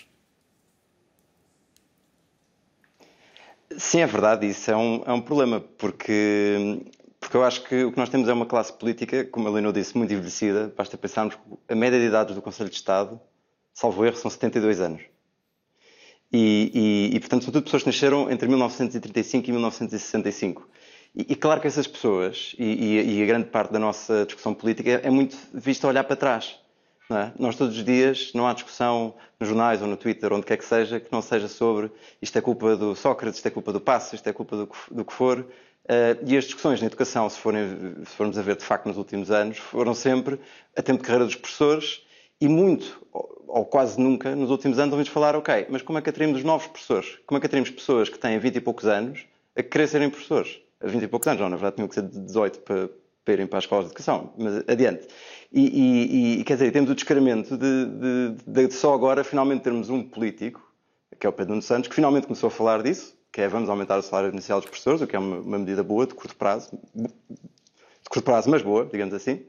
Sim, 3.78 4.02
é 4.02 4.06
verdade, 4.06 4.50
isso 4.50 4.70
é 4.70 4.76
um, 4.76 5.02
é 5.06 5.14
um 5.14 5.22
problema, 5.22 5.62
porque 5.78 6.82
porque 7.22 7.38
eu 7.38 7.44
acho 7.44 7.64
que 7.64 7.84
o 7.86 7.92
que 7.92 7.98
nós 7.98 8.10
temos 8.10 8.28
é 8.28 8.34
uma 8.34 8.48
classe 8.48 8.74
política, 8.74 9.24
como 9.24 9.48
a 9.48 9.52
Leonor 9.52 9.72
disse, 9.72 9.96
muito 9.96 10.12
envelhecida. 10.12 10.74
Basta 10.76 10.98
pensarmos 10.98 11.36
que 11.36 11.42
a 11.70 11.76
média 11.76 12.00
de 12.00 12.08
idades 12.08 12.36
do 12.36 12.42
Conselho 12.42 12.70
de 12.70 12.76
Estado, 12.76 13.22
salvo 13.74 14.04
erro, 14.04 14.18
são 14.18 14.30
72 14.30 14.82
anos. 14.82 15.04
E, 16.34 16.72
e, 17.12 17.16
e, 17.16 17.20
portanto, 17.20 17.44
são 17.44 17.54
tudo 17.54 17.64
pessoas 17.64 17.84
que 17.84 17.90
nasceram 17.90 18.30
entre 18.32 18.48
1935 18.48 19.48
e 19.48 19.52
1965. 19.52 20.68
E, 21.16 21.34
e 21.34 21.36
claro 21.36 21.62
que 21.62 21.68
essas 21.68 21.86
pessoas, 21.86 22.56
e, 22.58 23.22
a 23.22 23.26
grande 23.28 23.50
parte 23.50 23.72
da 23.72 23.80
nossa 23.80 24.26
discussão 24.26 24.54
política, 24.54 24.90
é, 24.90 25.10
muito 25.12 25.38
vista 25.54 25.86
a 25.86 25.90
olhar 25.90 26.04
para 26.04 26.16
trás. 26.16 26.60
É? 27.12 27.32
Nós 27.38 27.56
todos 27.56 27.78
os 27.78 27.84
dias, 27.84 28.32
não 28.34 28.48
há 28.48 28.54
discussão 28.54 29.14
nos 29.40 29.48
jornais 29.48 29.82
ou 29.82 29.88
no 29.88 29.98
Twitter, 29.98 30.32
onde 30.32 30.46
quer 30.46 30.58
que 30.58 30.64
seja, 30.66 31.00
que 31.00 31.12
não 31.12 31.22
seja 31.22 31.48
sobre 31.50 31.92
isto 32.22 32.38
é 32.38 32.42
culpa 32.42 32.76
do 32.78 32.96
Sócrates, 32.96 33.38
isto 33.38 33.48
é 33.48 33.52
culpa 33.52 33.74
do 33.74 33.82
Passo, 33.82 34.16
isto 34.16 34.28
é 34.28 34.34
culpa 34.34 34.56
do, 34.56 34.70
do 34.90 35.06
que 35.06 35.12
for. 35.12 35.46
Uh, 35.86 36.16
e 36.26 36.38
as 36.38 36.46
discussões 36.46 36.80
na 36.80 36.88
educação, 36.88 37.30
se, 37.30 37.40
forem, 37.40 37.96
se 38.06 38.16
formos 38.16 38.38
a 38.38 38.42
ver 38.42 38.56
de 38.56 38.64
facto 38.64 38.86
nos 38.86 38.98
últimos 38.98 39.32
anos, 39.32 39.58
foram 39.58 39.94
sempre 39.94 40.40
a 40.78 40.82
tempo 40.82 41.00
de 41.00 41.06
carreira 41.06 41.26
dos 41.26 41.36
professores 41.36 42.04
e 42.40 42.48
muito, 42.48 43.06
ou, 43.12 43.46
ou 43.48 43.66
quase 43.66 44.00
nunca, 44.00 44.36
nos 44.36 44.50
últimos 44.50 44.80
anos 44.80 44.94
ouvimos 44.94 45.10
falar, 45.10 45.36
ok, 45.36 45.68
mas 45.70 45.82
como 45.82 45.98
é 46.00 46.02
que 46.02 46.10
atraímos 46.10 46.38
os 46.38 46.44
novos 46.44 46.68
professores? 46.68 47.20
Como 47.26 47.38
é 47.38 47.42
que 47.42 47.48
atraímos 47.48 47.70
pessoas 47.70 48.10
que 48.10 48.18
têm 48.18 48.40
20 48.40 48.56
e 48.56 48.62
poucos 48.62 48.86
anos 48.86 49.26
a 49.56 49.64
querer 49.64 49.88
serem 49.88 50.10
professores? 50.10 50.60
A 50.80 50.88
20 50.88 51.04
e 51.04 51.08
poucos 51.08 51.28
anos, 51.28 51.42
não, 51.42 51.50
na 51.50 51.56
verdade 51.56 51.76
tinham 51.76 51.88
que 51.88 51.96
ser 51.96 52.04
de 52.04 52.20
18 52.20 52.60
para, 52.60 52.90
para 53.26 53.34
irem 53.34 53.48
para 53.48 53.58
as 53.60 53.64
escolas 53.64 53.86
de 53.86 53.92
educação, 53.92 54.34
mas 54.38 54.64
adiante. 54.68 55.08
E, 55.52 55.62
e, 55.62 56.40
e 56.40 56.44
quer 56.44 56.54
dizer, 56.54 56.72
temos 56.72 56.90
o 56.90 56.96
descaramento 56.96 57.58
de, 57.58 57.86
de, 58.46 58.68
de, 58.68 58.74
só 58.74 58.94
agora 58.94 59.24
finalmente 59.24 59.62
termos 59.62 59.90
um 59.90 60.02
político, 60.02 60.62
que 61.20 61.28
é 61.28 61.30
o 61.30 61.34
Pedro 61.34 61.52
Nuno 61.52 61.62
Santos, 61.62 61.90
que 61.90 61.96
finalmente 61.96 62.26
começou 62.26 62.48
a 62.48 62.52
falar 62.52 62.82
disso, 62.82 63.16
que 63.32 63.42
é 63.42 63.48
vamos 63.48 63.70
aumentar 63.70 63.98
o 63.98 64.02
salário 64.02 64.30
inicial 64.30 64.60
dos 64.60 64.70
professores, 64.70 65.02
o 65.02 65.08
que 65.08 65.16
é 65.16 65.20
uma, 65.20 65.38
uma 65.38 65.60
medida 65.60 65.84
boa, 65.84 66.06
de 66.06 66.14
curto 66.14 66.36
prazo, 66.36 66.78
de 66.94 68.10
curto 68.10 68.26
prazo, 68.26 68.50
mas 68.50 68.62
boa, 68.62 68.86
digamos 68.86 69.14
assim. 69.14 69.46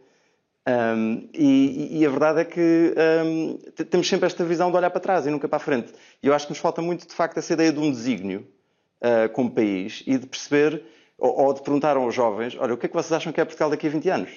Um, 0.68 1.28
e, 1.34 1.98
e, 1.98 2.06
a 2.06 2.10
verdade 2.10 2.40
é 2.40 2.44
que 2.44 2.94
um, 3.24 3.58
temos 3.84 4.08
sempre 4.08 4.26
esta 4.26 4.44
visão 4.44 4.70
de 4.70 4.76
olhar 4.76 4.90
para 4.90 5.00
trás 5.00 5.26
e 5.26 5.30
nunca 5.30 5.48
para 5.48 5.56
a 5.56 5.60
frente. 5.60 5.92
E 6.22 6.28
eu 6.28 6.34
acho 6.34 6.46
que 6.46 6.52
nos 6.52 6.60
falta 6.60 6.80
muito, 6.80 7.06
de 7.06 7.12
facto, 7.12 7.38
essa 7.38 7.52
ideia 7.52 7.72
de 7.72 7.80
um 7.80 7.90
desígnio 7.90 8.46
uh, 9.00 9.28
como 9.32 9.50
país 9.50 10.04
e 10.06 10.16
de 10.16 10.26
perceber, 10.26 10.84
ou, 11.18 11.46
ou, 11.46 11.52
de 11.52 11.62
perguntar 11.62 11.96
aos 11.96 12.14
jovens: 12.14 12.56
olha, 12.56 12.74
o 12.74 12.76
que 12.76 12.86
é 12.86 12.88
que 12.88 12.94
vocês 12.94 13.12
acham 13.12 13.32
que 13.32 13.40
é 13.40 13.44
Portugal 13.44 13.70
daqui 13.70 13.88
a 13.88 13.90
20 13.90 14.08
anos? 14.08 14.30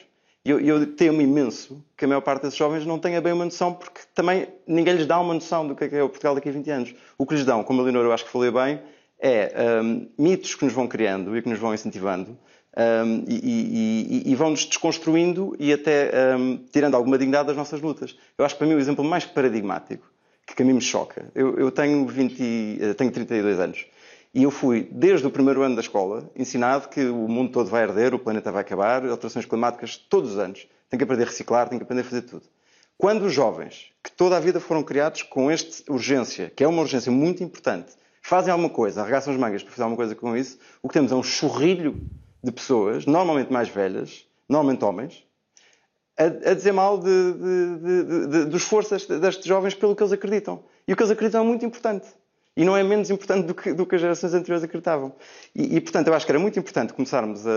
E 0.44 0.50
eu, 0.50 0.60
eu 0.60 0.96
temo 0.96 1.22
imenso 1.22 1.84
que 1.96 2.06
a 2.06 2.08
maior 2.08 2.22
parte 2.22 2.44
desses 2.44 2.58
jovens 2.58 2.86
não 2.86 2.98
tenha 2.98 3.22
bem 3.22 3.34
uma 3.34 3.46
noção, 3.46 3.74
porque 3.74 4.02
também 4.14 4.48
ninguém 4.68 4.96
lhes 4.96 5.06
dá 5.06 5.20
uma 5.20 5.34
noção 5.34 5.68
do 5.68 5.76
que 5.76 5.84
é, 5.84 5.90
que 5.90 5.96
é 5.96 6.04
o 6.04 6.10
Portugal 6.10 6.34
daqui 6.34 6.50
a 6.50 6.52
20 6.52 6.70
anos. 6.72 6.96
O 7.18 7.26
que 7.26 7.36
lhes 7.36 7.46
dão, 7.46 7.64
como 7.64 7.82
a 7.82 7.84
Leonor 7.84 8.06
eu 8.06 8.12
acho 8.12 8.26
que 8.26 8.32
falei 8.32 8.52
bem, 8.52 8.80
é 9.26 9.82
um, 9.82 10.08
mitos 10.18 10.54
que 10.54 10.64
nos 10.64 10.74
vão 10.74 10.88
criando 10.88 11.36
e 11.36 11.42
que 11.42 11.50
nos 11.50 11.58
vão 11.58 11.74
incentivando 11.74 12.38
um, 12.78 13.24
e, 13.28 14.24
e, 14.26 14.32
e 14.32 14.36
vão-nos 14.36 14.66
desconstruindo 14.66 15.56
e 15.58 15.74
até 15.74 16.12
um, 16.38 16.58
tirando 16.72 16.96
alguma 16.96 17.18
dignidade 17.18 17.48
das 17.48 17.58
nossas 17.58 17.82
lutas. 17.82 18.16
Eu 18.38 18.46
acho 18.46 18.54
que 18.54 18.60
para 18.60 18.68
mim 18.68 18.76
o 18.76 18.80
exemplo 18.80 19.04
mais 19.04 19.26
paradigmático, 19.26 20.06
que 20.46 20.62
a 20.62 20.66
mim 20.66 20.74
me 20.74 20.82
choca, 20.82 21.26
eu, 21.34 21.58
eu 21.58 21.72
tenho, 21.72 22.06
20, 22.06 22.78
eh, 22.80 22.94
tenho 22.94 23.12
32 23.12 23.60
anos 23.60 23.88
e 24.36 24.44
eu 24.44 24.52
fui, 24.52 24.88
desde 24.92 25.26
o 25.26 25.32
primeiro 25.32 25.62
ano 25.62 25.76
da 25.76 25.82
escola, 25.82 26.30
ensinado 26.36 26.90
que 26.90 27.06
o 27.06 27.28
mundo 27.28 27.54
todo 27.54 27.70
vai 27.70 27.84
arder, 27.84 28.14
o 28.14 28.20
planeta 28.20 28.52
vai 28.52 28.62
acabar, 28.62 29.06
alterações 29.06 29.46
climáticas, 29.46 29.96
todos 29.96 30.34
os 30.34 30.38
anos. 30.38 30.68
Tem 30.90 30.98
que 30.98 31.06
aprender 31.06 31.24
a 31.24 31.28
reciclar, 31.28 31.70
tem 31.70 31.80
que 31.80 31.84
aprender 31.86 32.02
a 32.02 32.04
fazer 32.04 32.24
tudo. 32.24 32.44
Quando 32.98 33.24
os 33.24 33.34
jovens, 33.34 33.92
que 34.04 34.12
toda 34.12 34.36
a 34.36 34.40
vida 34.42 34.60
foram 34.60 34.84
criados 34.84 35.24
com 35.24 35.50
esta 35.50 35.90
urgência, 35.90 36.52
que 36.54 36.66
é 36.66 36.68
uma 36.68 36.82
urgência 36.82 37.10
muito 37.10 37.42
importante, 37.42 37.94
fazem 38.26 38.52
alguma 38.52 38.72
coisa, 38.72 39.04
arregaçam 39.04 39.32
as 39.32 39.40
mangas 39.40 39.62
para 39.62 39.72
fazer 39.72 39.84
alguma 39.84 39.98
coisa 39.98 40.16
com 40.16 40.36
isso, 40.36 40.58
o 40.82 40.88
que 40.88 40.96
temos 40.96 41.12
é 41.12 41.16
um 41.16 41.22
churrilho 41.22 42.02
de 42.44 42.52
pessoas, 42.52 43.06
normalmente 43.06 43.54
mais 43.54 43.70
velhas, 43.70 44.26
normalmente 44.50 44.84
homens, 44.84 45.24
a, 46.18 46.24
a 46.24 46.54
dizer 46.56 46.72
mal 46.72 46.98
de, 46.98 47.34
de, 47.34 48.46
de, 48.48 48.58
esforço 48.58 48.98
destes 49.20 49.46
jovens 49.46 49.76
pelo 49.76 49.96
que 49.96 50.02
eles 50.02 50.12
acreditam. 50.12 50.64
E 50.88 50.94
o 50.94 50.96
que 50.96 51.04
eles 51.04 51.12
acreditam 51.12 51.44
é 51.44 51.46
muito 51.46 51.64
importante. 51.66 52.08
E 52.58 52.66
não 52.66 52.76
é 52.76 52.82
menos 52.84 53.12
importante 53.12 53.46
do 53.46 53.54
que, 53.54 53.74
do 53.74 53.86
que 53.86 53.94
as 53.94 54.02
gerações 54.02 54.34
anteriores 54.34 54.64
acreditavam. 54.64 55.14
E, 55.54 55.76
e, 55.76 55.82
portanto, 55.82 56.08
eu 56.08 56.16
acho 56.16 56.26
que 56.26 56.32
era 56.32 56.40
muito 56.40 56.58
importante 56.58 56.94
começarmos 56.94 57.46
a, 57.46 57.52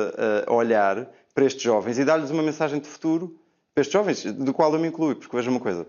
a 0.46 0.52
olhar 0.52 1.08
para 1.34 1.46
estes 1.46 1.62
jovens 1.62 1.98
e 1.98 2.04
dar-lhes 2.04 2.30
uma 2.30 2.42
mensagem 2.42 2.78
de 2.78 2.86
futuro 2.86 3.40
para 3.74 3.80
estes 3.80 3.92
jovens, 3.94 4.22
do 4.24 4.52
qual 4.52 4.70
eu 4.74 4.78
me 4.78 4.88
incluo, 4.88 5.16
porque 5.16 5.34
veja 5.34 5.50
uma 5.50 5.60
coisa. 5.60 5.86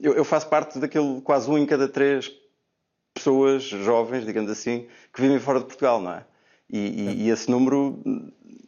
eu, 0.00 0.14
eu 0.14 0.24
faço 0.24 0.48
parte 0.48 0.78
daquele 0.78 1.20
quase 1.22 1.50
um 1.50 1.58
em 1.58 1.66
cada 1.66 1.88
três 1.88 2.45
pessoas 3.16 3.64
jovens, 3.64 4.24
digamos 4.24 4.50
assim, 4.50 4.86
que 5.12 5.20
vivem 5.20 5.38
fora 5.38 5.58
de 5.58 5.64
Portugal, 5.64 6.00
não 6.00 6.12
é? 6.12 6.24
E, 6.70 6.78
e, 6.78 7.22
e 7.24 7.30
esse 7.30 7.50
número, 7.50 7.98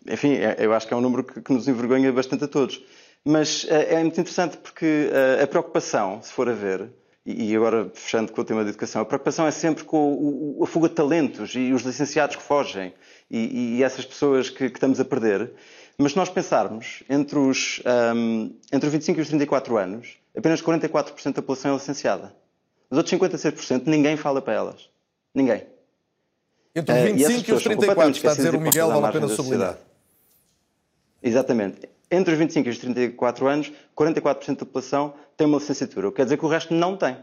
enfim, 0.09 0.35
é, 0.35 0.57
eu 0.59 0.73
acho 0.73 0.87
que 0.87 0.95
é 0.95 0.97
um 0.97 1.01
número 1.01 1.25
que, 1.25 1.41
que, 1.41 1.53
nos 1.53 1.69
envergonha 1.69 2.13
bastante 2.13 2.45
a 2.45 2.49
todos. 2.49 2.83
Mas 3.25 3.67
é, 3.69 3.95
é 3.95 4.01
muito 4.01 4.21
interessante 4.21 4.57
porque 4.57 5.11
a, 5.13 5.45
a 5.45 5.47
preocupação, 5.47 6.23
se 6.23 6.33
for 6.33 6.49
a 6.49 6.53
ver, 6.53 6.91
e 7.27 7.55
agora 7.55 7.91
fechando 7.93 8.33
com 8.33 8.41
o 8.41 8.45
tema 8.45 8.65
da 8.65 8.71
educação, 8.71 9.03
a 9.03 9.05
preocupação 9.05 9.47
é 9.47 9.51
sempre 9.51 9.85
com 9.85 10.15
o, 10.15 10.65
a 10.65 10.67
fuga 10.67 10.89
de 10.89 10.95
talentos 10.95 11.55
e 11.55 11.73
os 11.73 11.83
licenciados 11.83 12.37
que 12.37 12.43
fogem 12.43 12.95
e, 13.31 13.77
e 13.77 13.83
essas 13.83 14.07
pessoas 14.07 14.49
que, 14.49 14.71
que, 14.71 14.77
estamos 14.77 14.99
a 14.99 15.05
perder. 15.05 15.53
Mas 15.99 16.13
se 16.13 16.17
nós 16.17 16.31
pensarmos, 16.31 17.03
entre 17.11 17.39
os, 17.39 17.83
um, 18.15 18.57
entre 18.73 18.87
os 18.87 18.93
25 18.93 19.19
e 19.19 19.23
os 19.23 19.29
34 19.29 19.77
anos, 19.77 20.17
apenas 20.35 20.63
44% 20.63 21.35
da 21.35 21.43
população 21.43 21.73
é 21.73 21.75
licenciada. 21.75 22.35
Os 22.91 22.97
outros 22.97 23.19
56% 23.19 23.83
ninguém 23.87 24.17
fala 24.17 24.41
para 24.41 24.55
elas. 24.55 24.89
Ninguém. 25.35 25.67
Entre 26.75 26.95
os 26.95 27.03
25 27.03 27.33
uh, 27.33 27.51
e, 27.51 27.51
e 27.51 27.55
os 27.55 27.63
34, 27.63 28.11
está 28.11 28.31
a 28.31 28.35
dizer 28.35 28.55
o 28.55 28.61
Miguel, 28.61 28.89
vale 28.89 29.07
a 29.07 29.13
pena 29.13 29.29
sublinhar. 29.29 29.79
Exatamente. 31.23 31.89
Entre 32.11 32.33
os 32.33 32.39
25 32.39 32.69
e 32.69 32.71
os 32.71 32.79
34 32.79 33.47
anos, 33.47 33.73
44% 33.97 34.47
da 34.47 34.65
população 34.65 35.15
tem 35.37 35.47
uma 35.47 35.59
licenciatura. 35.59 36.09
O 36.09 36.11
que 36.11 36.17
quer 36.17 36.25
dizer 36.25 36.39
que 36.39 36.45
o 36.45 36.49
resto 36.49 36.73
não 36.73 36.97
tem. 36.97 37.17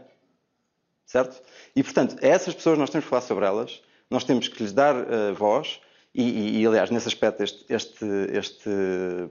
Certo? 1.04 1.40
E, 1.74 1.82
portanto, 1.82 2.16
a 2.22 2.26
essas 2.26 2.54
pessoas 2.54 2.78
nós 2.78 2.90
temos 2.90 3.04
que 3.04 3.10
falar 3.10 3.22
sobre 3.22 3.44
elas, 3.44 3.82
nós 4.10 4.24
temos 4.24 4.48
que 4.48 4.62
lhes 4.62 4.72
dar 4.72 4.94
uh, 4.94 5.34
voz, 5.34 5.80
e, 6.14 6.22
e, 6.22 6.60
e, 6.62 6.66
aliás, 6.66 6.90
nesse 6.90 7.08
aspecto, 7.08 7.42
este, 7.42 7.64
este, 7.68 8.06
este, 8.32 8.70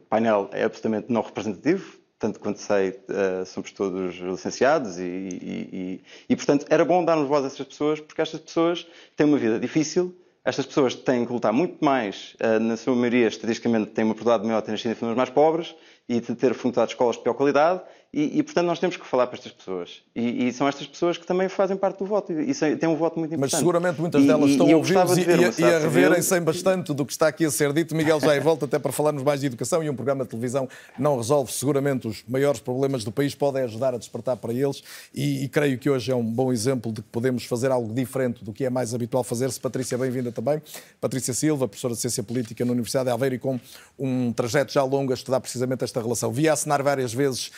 painel 0.07 0.49
é 0.51 0.63
absolutamente 0.63 1.11
não 1.11 1.21
representativo, 1.21 1.97
tanto 2.25 2.39
quanto 2.39 2.59
sei, 2.59 2.89
uh, 2.89 3.45
somos 3.45 3.71
todos 3.71 4.15
licenciados, 4.15 4.97
e, 4.97 6.01
e, 6.27 6.35
portanto, 6.35 6.65
era 6.69 6.83
bom 6.83 7.05
darmos 7.05 7.27
voz 7.27 7.43
a 7.43 7.47
essas 7.47 7.67
pessoas, 7.67 7.99
porque 7.99 8.19
estas 8.19 8.39
pessoas 8.39 8.87
têm 9.15 9.27
uma 9.27 9.37
vida 9.37 9.59
difícil, 9.59 10.15
estas 10.43 10.65
pessoas 10.65 10.95
têm 10.95 11.23
que 11.23 11.31
lutar 11.31 11.53
muito 11.53 11.83
mais, 11.85 12.35
uh, 12.41 12.59
na 12.59 12.75
sua 12.77 12.95
maioria, 12.95 13.27
estatisticamente, 13.27 13.91
têm 13.91 14.03
uma 14.03 14.15
probabilidade 14.15 14.47
maior 14.47 14.59
de 14.61 14.65
ter 14.65 14.71
nascido 14.71 14.91
em 14.91 14.95
famílias 14.95 15.17
mais 15.17 15.29
pobres 15.29 15.75
e 16.09 16.19
de 16.19 16.35
ter 16.35 16.53
frequentado 16.55 16.89
escolas 16.89 17.15
de 17.15 17.21
pior 17.21 17.35
qualidade, 17.35 17.81
e, 18.17 18.39
e, 18.39 18.43
portanto, 18.43 18.67
nós 18.67 18.79
temos 18.79 18.95
que 18.95 19.05
falar 19.05 19.27
para 19.27 19.37
estas 19.37 19.51
pessoas. 19.51 20.01
E, 20.15 20.47
e, 20.47 20.53
são 20.53 20.69
estas 20.69 20.87
pessoas 20.87 21.17
que 21.17 21.27
também 21.27 21.49
fazem 21.49 21.75
parte 21.75 21.99
do 21.99 22.05
voto. 22.05 22.31
E, 22.31 22.53
têm 22.77 22.87
um 22.87 22.95
voto 22.95 23.19
muito 23.19 23.35
importante. 23.35 23.51
Mas 23.51 23.59
seguramente 23.59 23.99
muitas 23.99 24.25
delas 24.25 24.51
estão 24.51 24.71
a 24.71 24.77
ouvir-nos 24.77 25.17
e, 25.59 25.61
e, 25.61 25.65
a 25.65 25.79
reverem-se 25.79 26.39
bastante 26.39 26.93
do 26.93 27.05
que 27.05 27.11
está 27.11 27.27
aqui 27.27 27.43
a 27.43 27.51
ser 27.51 27.73
dito. 27.73 27.93
Miguel 27.93 28.21
já 28.21 28.33
é 28.33 28.39
volta 28.39 28.63
até 28.63 28.79
para 28.79 28.93
falarmos 28.93 29.21
mais 29.21 29.41
de 29.41 29.47
educação 29.47 29.83
e 29.83 29.89
um 29.89 29.95
programa 29.97 30.23
de 30.23 30.29
televisão 30.29 30.65
não 30.97 31.17
resolve 31.17 31.51
seguramente 31.51 32.07
os 32.07 32.23
maiores 32.25 32.61
problemas 32.61 33.03
do 33.03 33.11
país, 33.11 33.35
pode 33.35 33.59
ajudar 33.59 33.93
a 33.93 33.97
despertar 33.97 34.37
para 34.37 34.53
eles. 34.53 34.81
E, 35.13 35.49
creio 35.49 35.77
que 35.77 35.89
hoje 35.89 36.09
é 36.09 36.15
um 36.15 36.23
bom 36.23 36.53
exemplo 36.53 36.93
de 36.93 37.01
que 37.01 37.09
podemos 37.09 37.43
fazer 37.43 37.69
algo 37.69 37.93
diferente 37.93 38.45
do 38.45 38.53
que 38.53 38.63
é 38.63 38.69
mais 38.69 38.93
habitual 38.93 39.25
fazer-se. 39.25 39.59
Patrícia, 39.59 39.97
bem-vinda 39.97 40.31
também. 40.31 40.61
Patrícia 41.01 41.33
Silva, 41.33 41.67
professora 41.67 41.93
de 41.93 41.99
Ciência 41.99 42.23
Política 42.23 42.63
na 42.63 42.71
Universidade 42.71 43.07
de 43.07 43.11
Aveiro 43.11 43.35
e 43.35 43.39
com 43.39 43.59
um 43.99 44.31
trajeto 44.31 44.71
já 44.71 44.83
longo 44.83 45.11
a 45.11 45.15
estudar 45.15 45.41
precisamente 45.41 45.83
esta 45.83 46.01
relação. 46.01 46.31
Vi 46.31 46.47
assinar 46.47 46.81
várias 46.81 47.13
vezes 47.13 47.51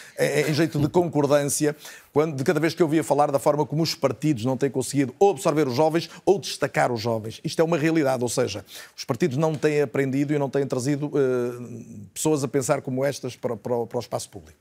em 0.48 0.54
jeito 0.54 0.80
de 0.80 0.88
concordância 0.88 1.76
quando, 2.14 2.36
de 2.36 2.44
cada 2.44 2.60
vez 2.60 2.74
que 2.74 2.82
eu 2.82 2.88
ouvia 2.88 3.04
falar 3.04 3.32
da 3.32 3.38
forma 3.38 3.66
como 3.66 3.84
os 3.84 3.94
partidos 3.94 4.46
não 4.46 4.58
têm 4.58 4.70
conseguido 4.70 5.14
ou 5.20 5.32
absorver 5.32 5.68
os 5.68 5.76
jovens 5.76 6.10
ou 6.26 6.40
destacar 6.40 6.92
os 6.92 7.02
jovens. 7.02 7.40
Isto 7.44 7.62
é 7.62 7.66
uma 7.66 7.78
realidade, 7.78 8.24
ou 8.24 8.30
seja, 8.30 8.66
os 8.96 9.04
partidos 9.04 9.38
não 9.38 9.54
têm 9.56 9.82
aprendido 9.82 10.34
e 10.34 10.40
não 10.40 10.50
têm 10.50 10.66
trazido 10.66 11.08
uh, 11.08 12.10
pessoas 12.14 12.44
a 12.44 12.48
pensar 12.48 12.82
como 12.82 13.04
estas 13.04 13.36
para, 13.36 13.56
para, 13.56 13.86
para 13.86 13.98
o 13.98 14.00
espaço 14.00 14.30
público. 14.30 14.58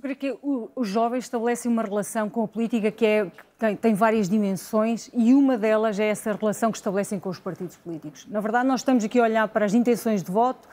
Porque 0.00 0.36
os 0.76 0.88
jovens 0.88 1.24
estabelecem 1.24 1.70
uma 1.70 1.82
relação 1.82 2.30
com 2.30 2.44
a 2.44 2.48
política 2.48 2.88
que, 2.88 3.04
é, 3.04 3.24
que 3.24 3.42
tem, 3.58 3.74
tem, 3.74 3.94
várias 3.94 4.28
dimensões 4.28 5.10
e 5.12 5.34
uma 5.34 5.58
delas 5.58 5.98
é 5.98 6.06
essa 6.06 6.32
relação 6.34 6.70
que 6.70 6.78
estabelecem 6.78 7.18
com 7.18 7.28
os 7.28 7.40
partidos 7.40 7.76
políticos. 7.76 8.24
Na 8.30 8.40
verdade, 8.40 8.68
nós 8.68 8.80
estamos 8.80 9.02
aqui 9.02 9.18
a 9.18 9.24
olhar 9.24 9.48
para 9.48 9.64
as 9.64 9.74
intenções 9.74 10.22
de 10.22 10.30
voto, 10.30 10.68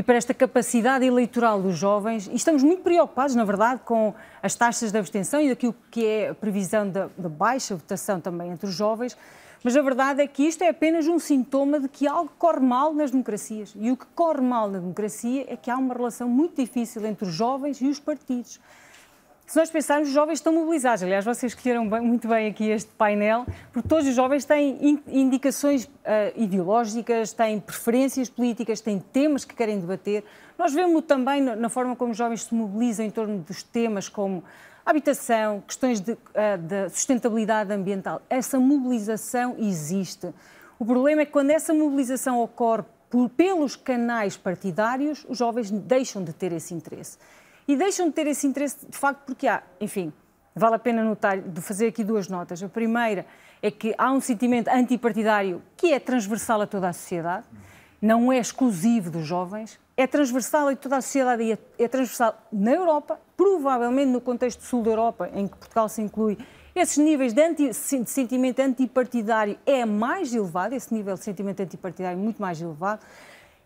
e 0.00 0.02
para 0.02 0.16
esta 0.16 0.32
capacidade 0.32 1.04
eleitoral 1.04 1.60
dos 1.60 1.76
jovens. 1.76 2.26
E 2.26 2.34
estamos 2.34 2.62
muito 2.62 2.82
preocupados, 2.82 3.34
na 3.34 3.44
verdade, 3.44 3.82
com 3.84 4.14
as 4.42 4.54
taxas 4.54 4.90
de 4.90 4.96
abstenção 4.96 5.42
e 5.42 5.50
daquilo 5.50 5.74
que 5.90 6.06
é 6.06 6.30
a 6.30 6.34
previsão 6.34 6.88
da, 6.88 7.10
da 7.18 7.28
baixa 7.28 7.76
votação 7.76 8.18
também 8.18 8.50
entre 8.50 8.66
os 8.66 8.74
jovens. 8.74 9.14
Mas 9.62 9.76
a 9.76 9.82
verdade 9.82 10.22
é 10.22 10.26
que 10.26 10.42
isto 10.42 10.64
é 10.64 10.70
apenas 10.70 11.06
um 11.06 11.18
sintoma 11.18 11.78
de 11.78 11.86
que 11.86 12.06
algo 12.06 12.32
corre 12.38 12.60
mal 12.60 12.94
nas 12.94 13.10
democracias. 13.10 13.74
E 13.78 13.90
o 13.90 13.96
que 13.96 14.06
corre 14.14 14.40
mal 14.40 14.70
na 14.70 14.78
democracia 14.78 15.44
é 15.46 15.54
que 15.54 15.70
há 15.70 15.76
uma 15.76 15.92
relação 15.92 16.26
muito 16.26 16.58
difícil 16.58 17.04
entre 17.04 17.28
os 17.28 17.34
jovens 17.34 17.78
e 17.82 17.86
os 17.86 18.00
partidos 18.00 18.58
se 19.50 19.56
nós 19.56 19.68
pensarmos, 19.68 20.06
os 20.06 20.14
jovens 20.14 20.34
estão 20.34 20.52
mobilizados. 20.52 21.02
Aliás, 21.02 21.24
vocês 21.24 21.52
escolheram 21.52 21.88
bem, 21.88 22.00
muito 22.00 22.28
bem 22.28 22.46
aqui 22.46 22.70
este 22.70 22.88
painel, 22.92 23.44
porque 23.72 23.88
todos 23.88 24.06
os 24.06 24.14
jovens 24.14 24.44
têm 24.44 25.02
indicações 25.08 25.86
uh, 25.86 25.90
ideológicas, 26.36 27.32
têm 27.32 27.58
preferências 27.58 28.30
políticas, 28.30 28.80
têm 28.80 29.00
temas 29.00 29.44
que 29.44 29.52
querem 29.52 29.80
debater. 29.80 30.22
Nós 30.56 30.72
vemos 30.72 31.02
também 31.02 31.40
na 31.40 31.68
forma 31.68 31.96
como 31.96 32.12
os 32.12 32.16
jovens 32.16 32.44
se 32.44 32.54
mobilizam 32.54 33.04
em 33.04 33.10
torno 33.10 33.38
dos 33.38 33.60
temas 33.60 34.08
como 34.08 34.44
habitação, 34.86 35.64
questões 35.66 36.00
de, 36.00 36.12
uh, 36.12 36.18
de 36.56 36.88
sustentabilidade 36.90 37.72
ambiental. 37.72 38.22
Essa 38.30 38.60
mobilização 38.60 39.56
existe. 39.58 40.32
O 40.78 40.86
problema 40.86 41.22
é 41.22 41.24
que 41.24 41.32
quando 41.32 41.50
essa 41.50 41.74
mobilização 41.74 42.40
ocorre 42.40 42.84
por, 43.10 43.28
pelos 43.30 43.74
canais 43.74 44.36
partidários, 44.36 45.26
os 45.28 45.36
jovens 45.36 45.72
deixam 45.72 46.22
de 46.22 46.32
ter 46.32 46.52
esse 46.52 46.72
interesse 46.72 47.18
e 47.70 47.76
deixam 47.76 48.08
de 48.08 48.12
ter 48.12 48.26
esse 48.26 48.48
interesse 48.48 48.84
de 48.84 48.98
facto 48.98 49.20
porque 49.24 49.46
há, 49.46 49.62
enfim, 49.80 50.12
vale 50.56 50.74
a 50.74 50.78
pena 50.78 51.04
notar, 51.04 51.40
de 51.40 51.60
fazer 51.60 51.86
aqui 51.86 52.02
duas 52.02 52.26
notas. 52.26 52.60
A 52.60 52.68
primeira 52.68 53.24
é 53.62 53.70
que 53.70 53.94
há 53.96 54.10
um 54.10 54.20
sentimento 54.20 54.66
antipartidário 54.66 55.62
que 55.76 55.92
é 55.92 56.00
transversal 56.00 56.60
a 56.62 56.66
toda 56.66 56.88
a 56.88 56.92
sociedade, 56.92 57.46
não 58.02 58.32
é 58.32 58.38
exclusivo 58.38 59.08
dos 59.08 59.24
jovens, 59.24 59.78
é 59.96 60.04
transversal 60.04 60.66
a 60.66 60.74
toda 60.74 60.96
a 60.96 61.00
sociedade 61.00 61.44
e 61.44 61.52
é, 61.52 61.58
é 61.78 61.86
transversal 61.86 62.36
na 62.52 62.72
Europa, 62.72 63.20
provavelmente 63.36 64.08
no 64.08 64.20
contexto 64.20 64.64
sul 64.64 64.82
da 64.82 64.90
Europa, 64.90 65.30
em 65.32 65.46
que 65.46 65.56
Portugal 65.56 65.88
se 65.88 66.02
inclui, 66.02 66.38
esses 66.74 66.98
níveis 66.98 67.32
de, 67.32 67.42
anti, 67.42 67.68
de 67.68 68.10
sentimento 68.10 68.58
antipartidário 68.58 69.56
é 69.64 69.84
mais 69.84 70.34
elevado, 70.34 70.74
esse 70.74 70.92
nível 70.92 71.14
de 71.14 71.22
sentimento 71.22 71.60
antipartidário 71.60 72.18
é 72.18 72.20
muito 72.20 72.42
mais 72.42 72.60
elevado. 72.60 73.04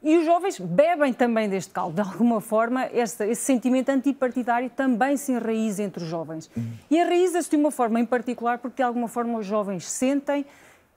E 0.04 0.18
os 0.18 0.26
jovens 0.26 0.60
bebem 0.60 1.14
também 1.14 1.48
deste 1.48 1.72
caldo. 1.72 1.94
De 1.94 2.02
alguma 2.02 2.38
forma, 2.38 2.86
esse, 2.92 3.26
esse 3.26 3.40
sentimento 3.42 3.88
antipartidário 3.88 4.68
também 4.68 5.16
se 5.16 5.32
enraiza 5.32 5.82
entre 5.82 6.04
os 6.04 6.08
jovens. 6.08 6.50
E 6.90 6.98
enraiza-se 6.98 7.48
de 7.48 7.56
uma 7.56 7.70
forma 7.70 7.98
em 7.98 8.04
particular 8.04 8.58
porque, 8.58 8.76
de 8.76 8.82
alguma 8.82 9.08
forma, 9.08 9.38
os 9.38 9.46
jovens 9.46 9.90
sentem 9.90 10.44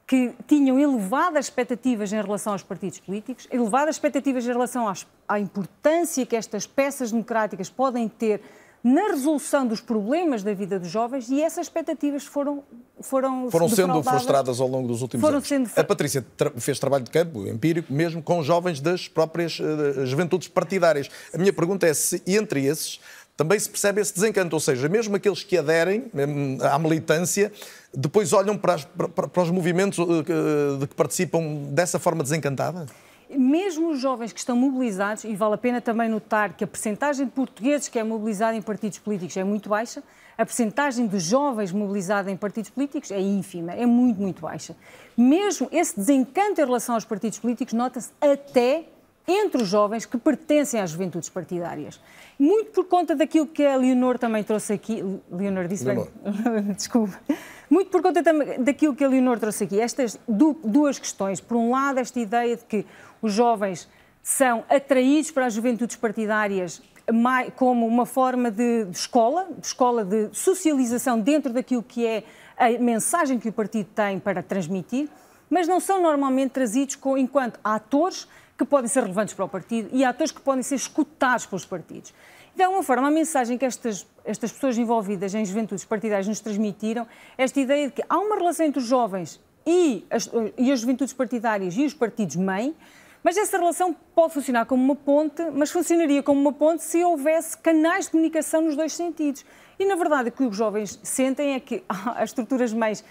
que 0.05 0.33
tinham 0.45 0.77
elevadas 0.77 1.45
expectativas 1.45 2.11
em 2.11 2.21
relação 2.21 2.51
aos 2.51 2.63
partidos 2.63 2.99
políticos, 2.99 3.47
elevadas 3.49 3.95
expectativas 3.95 4.45
em 4.45 4.51
relação 4.51 4.87
às, 4.87 5.07
à 5.27 5.39
importância 5.39 6.25
que 6.25 6.35
estas 6.35 6.67
peças 6.67 7.11
democráticas 7.11 7.69
podem 7.69 8.09
ter 8.09 8.41
na 8.87 9.09
resolução 9.09 9.67
dos 9.67 9.81
problemas 9.81 10.43
da 10.43 10.53
vida 10.53 10.79
dos 10.79 10.89
jovens 10.89 11.29
e 11.29 11.41
essas 11.41 11.65
expectativas 11.65 12.23
foram 12.25 12.63
foram 13.01 13.51
foram 13.51 13.67
sendo 13.67 14.01
frustradas 14.01 14.61
ao 14.61 14.67
longo 14.67 14.87
dos 14.87 15.01
últimos 15.01 15.21
foram 15.21 15.37
anos. 15.37 15.47
Sendo... 15.47 15.69
A 15.75 15.83
Patrícia 15.83 16.25
tra 16.37 16.51
fez 16.57 16.79
trabalho 16.79 17.03
de 17.03 17.11
campo 17.11 17.45
empírico 17.47 17.91
mesmo 17.91 18.23
com 18.23 18.41
jovens 18.41 18.79
das 18.79 19.07
próprias 19.07 19.59
uh, 19.59 20.05
juventudes 20.05 20.47
partidárias. 20.47 21.09
A 21.33 21.37
minha 21.37 21.51
pergunta 21.51 21.85
é 21.85 21.93
se 21.93 22.21
entre 22.25 22.65
esses 22.65 22.99
também 23.35 23.59
se 23.59 23.69
percebe 23.69 24.01
esse 24.01 24.15
desencanto, 24.15 24.55
ou 24.55 24.59
seja, 24.59 24.89
mesmo 24.89 25.15
aqueles 25.15 25.43
que 25.43 25.55
aderem 25.59 26.11
à 26.59 26.79
militância, 26.79 27.51
depois 27.93 28.33
olham 28.33 28.57
para, 28.57 28.73
as, 28.73 28.83
para, 28.83 29.27
para 29.27 29.43
os 29.43 29.51
movimentos 29.51 29.99
uh, 29.99 30.77
de 30.79 30.87
que 30.87 30.95
participam 30.95 31.41
dessa 31.69 31.99
forma 31.99 32.23
desencantada? 32.23 32.87
Mesmo 33.29 33.89
os 33.89 33.99
jovens 33.99 34.31
que 34.31 34.39
estão 34.39 34.55
mobilizados, 34.55 35.23
e 35.23 35.35
vale 35.35 35.55
a 35.55 35.57
pena 35.57 35.81
também 35.81 36.09
notar 36.09 36.53
que 36.55 36.63
a 36.63 36.67
percentagem 36.67 37.25
de 37.25 37.31
portugueses 37.31 37.87
que 37.87 37.99
é 37.99 38.03
mobilizada 38.03 38.55
em 38.55 38.61
partidos 38.61 38.99
políticos 38.99 39.35
é 39.37 39.43
muito 39.43 39.69
baixa, 39.69 40.03
a 40.37 40.45
percentagem 40.45 41.07
de 41.07 41.19
jovens 41.19 41.71
mobilizados 41.71 42.31
em 42.31 42.37
partidos 42.37 42.69
políticos 42.69 43.11
é 43.11 43.19
ínfima, 43.19 43.73
é 43.73 43.85
muito, 43.85 44.21
muito 44.21 44.41
baixa. 44.41 44.75
Mesmo 45.17 45.67
esse 45.71 45.95
desencanto 45.95 46.61
em 46.61 46.65
relação 46.65 46.95
aos 46.95 47.05
partidos 47.05 47.39
políticos 47.39 47.73
nota-se 47.73 48.11
até 48.21 48.85
entre 49.27 49.61
os 49.61 49.67
jovens 49.67 50.05
que 50.05 50.17
pertencem 50.17 50.79
às 50.79 50.91
juventudes 50.91 51.29
partidárias. 51.29 51.99
Muito 52.39 52.71
por 52.71 52.85
conta 52.85 53.15
daquilo 53.15 53.45
que 53.45 53.65
a 53.65 53.75
Leonor 53.75 54.17
também 54.17 54.43
trouxe 54.43 54.73
aqui. 54.73 55.03
Leonor 55.29 55.67
disse 55.67 55.83
Leonor. 55.83 56.07
bem. 56.23 56.63
Desculpa. 56.73 57.19
Muito 57.69 57.91
por 57.91 58.01
conta 58.01 58.21
daquilo 58.59 58.95
que 58.95 59.03
a 59.03 59.07
Leonor 59.07 59.37
trouxe 59.37 59.65
aqui. 59.65 59.81
Estas 59.81 60.17
duas 60.27 60.97
questões. 60.97 61.41
Por 61.41 61.57
um 61.57 61.71
lado, 61.71 61.99
esta 61.99 62.19
ideia 62.19 62.55
de 62.55 62.63
que 62.63 62.85
os 63.21 63.33
jovens 63.33 63.89
são 64.23 64.63
atraídos 64.69 65.31
para 65.31 65.45
as 65.45 65.53
juventudes 65.53 65.95
partidárias 65.95 66.81
como 67.55 67.87
uma 67.87 68.05
forma 68.05 68.51
de, 68.51 68.85
de 68.85 68.97
escola, 68.97 69.47
de 69.57 69.65
escola 69.65 70.03
de 70.03 70.29
socialização 70.33 71.19
dentro 71.19 71.53
daquilo 71.53 71.81
que 71.81 72.05
é 72.05 72.23
a 72.57 72.69
mensagem 72.71 73.39
que 73.39 73.47
o 73.47 73.53
partido 73.53 73.87
tem 73.95 74.19
para 74.19 74.43
transmitir, 74.43 75.09
mas 75.49 75.67
não 75.67 75.79
são 75.79 76.01
normalmente 76.01 76.51
trazidos 76.51 76.95
com, 76.95 77.17
enquanto 77.17 77.59
atores 77.63 78.27
que 78.57 78.65
podem 78.65 78.87
ser 78.87 79.01
relevantes 79.01 79.33
para 79.33 79.45
o 79.45 79.49
partido 79.49 79.89
e 79.91 80.03
atores 80.03 80.31
que 80.31 80.41
podem 80.41 80.63
ser 80.63 80.75
escutados 80.75 81.45
pelos 81.45 81.65
partidos. 81.65 82.13
De 82.55 82.63
alguma 82.63 82.81
forma, 82.81 83.07
a 83.07 83.11
mensagem 83.11 83.55
que 83.57 83.65
estas, 83.65 84.07
estas 84.25 84.51
pessoas 84.51 84.77
envolvidas 84.77 85.35
em 85.35 85.45
juventudes 85.45 85.85
partidárias 85.85 86.27
nos 86.27 86.39
transmitiram, 86.39 87.05
esta 87.37 87.59
ideia 87.59 87.87
de 87.87 87.93
que 87.93 88.03
há 88.09 88.17
uma 88.17 88.35
relação 88.35 88.65
entre 88.65 88.79
os 88.79 88.87
jovens 88.87 89.39
e 89.65 90.03
as, 90.09 90.27
e 90.57 90.71
as 90.71 90.79
juventudes 90.79 91.13
partidárias 91.13 91.75
e 91.77 91.85
os 91.85 91.93
partidos-mãe, 91.93 92.75
mas 93.23 93.37
essa 93.37 93.57
relação 93.57 93.95
pode 94.15 94.33
funcionar 94.33 94.65
como 94.65 94.83
uma 94.83 94.95
ponte, 94.95 95.43
mas 95.53 95.69
funcionaria 95.69 96.23
como 96.23 96.39
uma 96.39 96.53
ponte 96.53 96.81
se 96.81 97.03
houvesse 97.03 97.57
canais 97.57 98.05
de 98.05 98.11
comunicação 98.11 98.61
nos 98.61 98.75
dois 98.75 98.93
sentidos. 98.93 99.45
E, 99.77 99.85
na 99.85 99.95
verdade, 99.95 100.29
o 100.29 100.31
que 100.31 100.43
os 100.43 100.55
jovens 100.55 100.99
sentem 101.03 101.53
é 101.53 101.59
que 101.59 101.83
as 102.15 102.29
estruturas 102.29 102.73
mães 102.73 103.03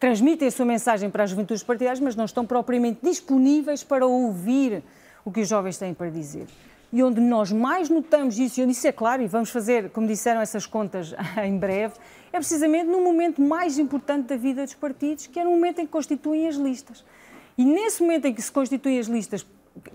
transmitem 0.00 0.48
a 0.48 0.50
sua 0.50 0.66
mensagem 0.66 1.10
para 1.10 1.22
as 1.22 1.30
juventudes 1.30 1.62
partidárias, 1.62 2.00
mas 2.00 2.16
não 2.16 2.24
estão 2.24 2.44
propriamente 2.44 2.98
disponíveis 3.02 3.84
para 3.84 4.04
ouvir 4.06 4.82
o 5.24 5.30
que 5.30 5.42
os 5.42 5.48
jovens 5.48 5.78
têm 5.78 5.94
para 5.94 6.10
dizer 6.10 6.46
e 6.92 7.02
onde 7.02 7.20
nós 7.20 7.52
mais 7.52 7.88
notamos 7.88 8.38
isso, 8.38 8.60
e 8.60 8.62
onde 8.64 8.72
isso 8.72 8.86
é 8.86 8.92
claro, 8.92 9.22
e 9.22 9.26
vamos 9.26 9.50
fazer, 9.50 9.90
como 9.90 10.06
disseram, 10.06 10.40
essas 10.40 10.66
contas 10.66 11.14
em 11.44 11.56
breve, 11.56 11.94
é 12.32 12.38
precisamente 12.38 12.86
no 12.86 13.00
momento 13.00 13.40
mais 13.40 13.78
importante 13.78 14.28
da 14.28 14.36
vida 14.36 14.64
dos 14.64 14.74
partidos, 14.74 15.26
que 15.26 15.38
é 15.38 15.44
no 15.44 15.50
momento 15.50 15.80
em 15.80 15.86
que 15.86 15.92
constituem 15.92 16.48
as 16.48 16.56
listas. 16.56 17.04
E 17.56 17.64
nesse 17.64 18.02
momento 18.02 18.26
em 18.26 18.34
que 18.34 18.42
se 18.42 18.50
constituem 18.50 18.98
as 18.98 19.06
listas 19.06 19.46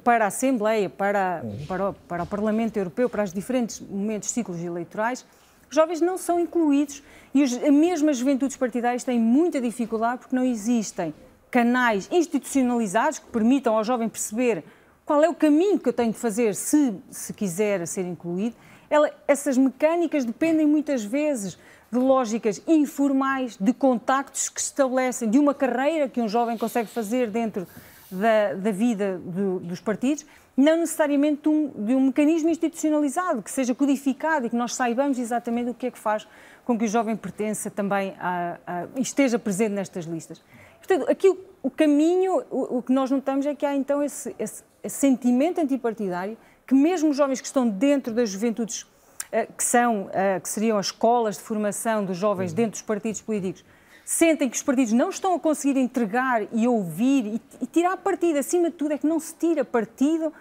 para 0.03 0.25
a 0.25 0.27
Assembleia, 0.27 0.89
para, 0.89 1.43
para, 1.67 1.89
o, 1.89 1.93
para 1.93 2.23
o 2.23 2.25
Parlamento 2.25 2.77
Europeu, 2.77 3.09
para 3.09 3.23
os 3.23 3.33
diferentes 3.33 3.79
momentos, 3.81 4.29
ciclos 4.29 4.61
eleitorais, 4.61 5.25
os 5.69 5.75
jovens 5.75 6.01
não 6.01 6.17
são 6.17 6.39
incluídos 6.39 7.03
e 7.33 7.43
os, 7.43 7.53
mesmo 7.57 8.09
as 8.09 8.17
juventudes 8.17 8.57
partidárias 8.57 9.03
têm 9.03 9.19
muita 9.19 9.59
dificuldade 9.59 10.19
porque 10.19 10.35
não 10.35 10.43
existem 10.43 11.13
canais 11.51 12.09
institucionalizados 12.11 13.19
que 13.19 13.27
permitam 13.27 13.75
ao 13.75 13.83
jovem 13.83 14.09
perceber 14.09 14.63
qual 15.05 15.23
é 15.23 15.29
o 15.29 15.33
caminho 15.33 15.79
que 15.79 15.87
eu 15.87 15.93
tenho 15.93 16.11
de 16.11 16.17
fazer 16.17 16.55
se, 16.55 16.93
se 17.11 17.33
quiser 17.33 17.85
ser 17.87 18.05
incluído. 18.05 18.55
Ela, 18.89 19.11
essas 19.27 19.57
mecânicas 19.57 20.25
dependem 20.25 20.65
muitas 20.65 21.03
vezes 21.03 21.57
de 21.91 21.99
lógicas 21.99 22.61
informais, 22.67 23.55
de 23.57 23.71
contactos 23.71 24.49
que 24.49 24.61
se 24.61 24.67
estabelecem, 24.67 25.29
de 25.29 25.39
uma 25.39 25.53
carreira 25.53 26.09
que 26.09 26.19
um 26.19 26.27
jovem 26.27 26.57
consegue 26.57 26.89
fazer 26.89 27.29
dentro 27.29 27.67
da, 28.11 28.53
da 28.53 28.71
vida 28.71 29.19
do, 29.23 29.59
dos 29.59 29.79
partidos, 29.79 30.25
não 30.55 30.77
necessariamente 30.77 31.43
de 31.43 31.49
um, 31.49 31.67
de 31.85 31.95
um, 31.95 32.01
mecanismo 32.01 32.49
institucionalizado, 32.49 33.41
que 33.41 33.51
seja 33.51 33.75
codificado 33.75 34.45
e 34.45 34.49
que 34.49 34.55
nós 34.55 34.73
saibamos 34.73 35.19
exatamente 35.19 35.69
o 35.69 35.73
que 35.73 35.87
é 35.87 35.91
que 35.91 35.99
faz 35.99 36.27
com 36.63 36.77
que 36.77 36.85
o 36.85 36.87
jovem 36.87 37.15
pertença 37.15 37.69
também 37.69 38.15
a, 38.19 38.57
a, 38.65 38.87
esteja 38.99 39.37
presente 39.37 39.73
nestas 39.73 40.05
listas. 40.05 40.41
Portanto, 40.77 41.09
aqui 41.09 41.27
o, 41.27 41.37
o 41.61 41.69
caminho, 41.69 42.43
o, 42.49 42.77
o, 42.77 42.81
que 42.81 42.93
nós 42.93 43.11
notamos 43.11 43.45
é 43.45 43.53
que 43.53 43.65
há 43.65 43.75
então 43.75 44.01
esse, 44.01 44.35
esse, 44.39 44.63
esse, 44.83 44.97
sentimento 44.97 45.59
antipartidário 45.59 46.37
que 46.65 46.73
mesmo 46.73 47.09
os 47.09 47.17
jovens 47.17 47.41
que 47.41 47.47
estão 47.47 47.67
dentro 47.67 48.13
das 48.13 48.29
juventudes, 48.29 48.87
eh, 49.31 49.45
que 49.45 49.63
são, 49.63 50.09
eh, 50.13 50.39
que 50.39 50.49
seriam 50.49 50.77
as 50.77 50.87
escolas 50.87 51.37
de 51.37 51.43
formação 51.43 52.03
dos 52.05 52.17
jovens 52.17 52.51
uhum. 52.51 52.55
dentro 52.55 52.71
dos 52.71 52.81
partidos 52.81 53.21
políticos, 53.21 53.63
sentem 54.05 54.47
que 54.47 54.55
os 54.55 54.63
partidos 54.63 54.93
não 54.93 55.09
estão 55.09 55.33
a 55.33 55.39
conseguir 55.39 55.79
entregar 55.79 56.43
e 56.53 56.67
ouvir 56.67 57.25
e, 57.25 57.41
e 57.61 57.65
tirar 57.65 57.97
partido. 57.97 58.39
Acima 58.39 58.69
de 58.69 58.75
tudo 58.77 58.93
é 58.93 58.97
que 58.97 59.07
não 59.07 59.19
se 59.19 59.35
tira 59.35 59.65
partido 59.65 60.31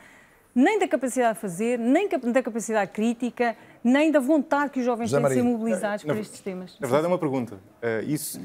nem 0.55 0.79
da 0.79 0.87
capacidade 0.87 1.35
de 1.35 1.41
fazer, 1.41 1.79
nem 1.79 2.09
da 2.09 2.43
capacidade 2.43 2.93
crítica, 2.93 3.57
nem 3.83 4.13
da 4.13 4.21
vontade 4.21 4.71
que 4.71 4.79
os 4.79 4.85
jovens 4.85 5.11
José 5.11 5.17
têm 5.17 5.23
Maria. 5.23 5.43
de 5.43 5.43
ser 5.43 5.53
mobilizados 5.53 6.05
na, 6.05 6.15
por 6.15 6.21
estes 6.21 6.41
temas. 6.41 6.77
Na 6.79 6.87
verdade, 6.87 7.07
é 7.07 7.09
uma 7.09 7.19
pergunta. 7.19 7.57
Uh, 7.57 8.05
isso 8.07 8.41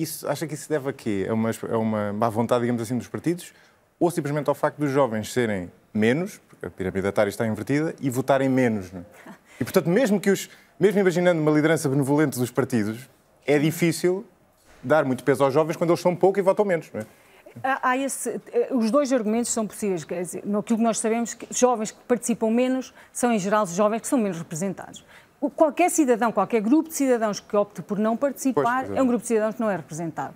isso, 0.00 0.26
acha 0.26 0.46
que 0.46 0.54
isso 0.54 0.64
se 0.64 0.68
deve 0.68 0.88
a 0.88 0.92
quê? 0.92 1.26
É 1.28 1.32
uma, 1.32 1.50
é 1.50 1.76
uma 1.76 2.12
má 2.12 2.28
vontade, 2.30 2.62
digamos 2.62 2.80
assim, 2.80 2.96
dos 2.96 3.08
partidos? 3.08 3.52
Ou 3.98 4.10
simplesmente 4.10 4.48
ao 4.48 4.54
facto 4.54 4.78
dos 4.78 4.90
jovens 4.90 5.30
serem 5.30 5.70
menos, 5.92 6.40
porque 6.48 6.66
a 6.66 6.70
pirâmide 6.70 7.06
etária 7.06 7.28
está 7.28 7.46
invertida, 7.46 7.94
e 8.00 8.08
votarem 8.08 8.48
menos? 8.48 8.90
Não? 8.92 9.04
É? 9.26 9.40
E, 9.60 9.64
portanto, 9.64 9.90
mesmo 9.90 10.18
que 10.18 10.30
os... 10.30 10.48
Mesmo 10.78 11.00
imaginando 11.00 11.38
uma 11.38 11.50
liderança 11.50 11.86
benevolente 11.86 12.38
dos 12.38 12.50
partidos, 12.50 13.10
é 13.46 13.58
difícil 13.58 14.24
dar 14.82 15.04
muito 15.04 15.24
peso 15.24 15.44
aos 15.44 15.52
jovens 15.52 15.76
quando 15.76 15.90
eles 15.90 16.00
são 16.00 16.14
pouco 16.14 16.38
e 16.38 16.42
votam 16.42 16.64
menos, 16.64 16.90
não 16.92 17.00
é? 17.00 17.06
Há 17.64 17.96
esse, 17.96 18.40
eh, 18.52 18.68
os 18.70 18.92
dois 18.92 19.12
argumentos 19.12 19.50
são 19.50 19.66
possíveis. 19.66 20.04
Quer 20.04 20.22
dizer, 20.22 20.38
aquilo 20.38 20.78
que 20.78 20.84
nós 20.84 20.98
sabemos 20.98 21.34
que 21.34 21.48
jovens 21.50 21.90
que 21.90 21.98
participam 22.06 22.48
menos 22.48 22.94
são, 23.12 23.32
em 23.32 23.40
geral, 23.40 23.66
jovens 23.66 24.02
que 24.02 24.06
são 24.06 24.18
menos 24.18 24.38
representados 24.38 25.04
qualquer 25.48 25.90
cidadão, 25.90 26.30
qualquer 26.30 26.60
grupo 26.60 26.90
de 26.90 26.94
cidadãos 26.94 27.40
que 27.40 27.56
opte 27.56 27.80
por 27.80 27.98
não 27.98 28.16
participar 28.16 28.84
pois, 28.84 28.98
é 28.98 29.02
um 29.02 29.06
grupo 29.06 29.22
de 29.22 29.28
cidadãos 29.28 29.54
que 29.54 29.60
não 29.60 29.70
é 29.70 29.76
representado. 29.76 30.34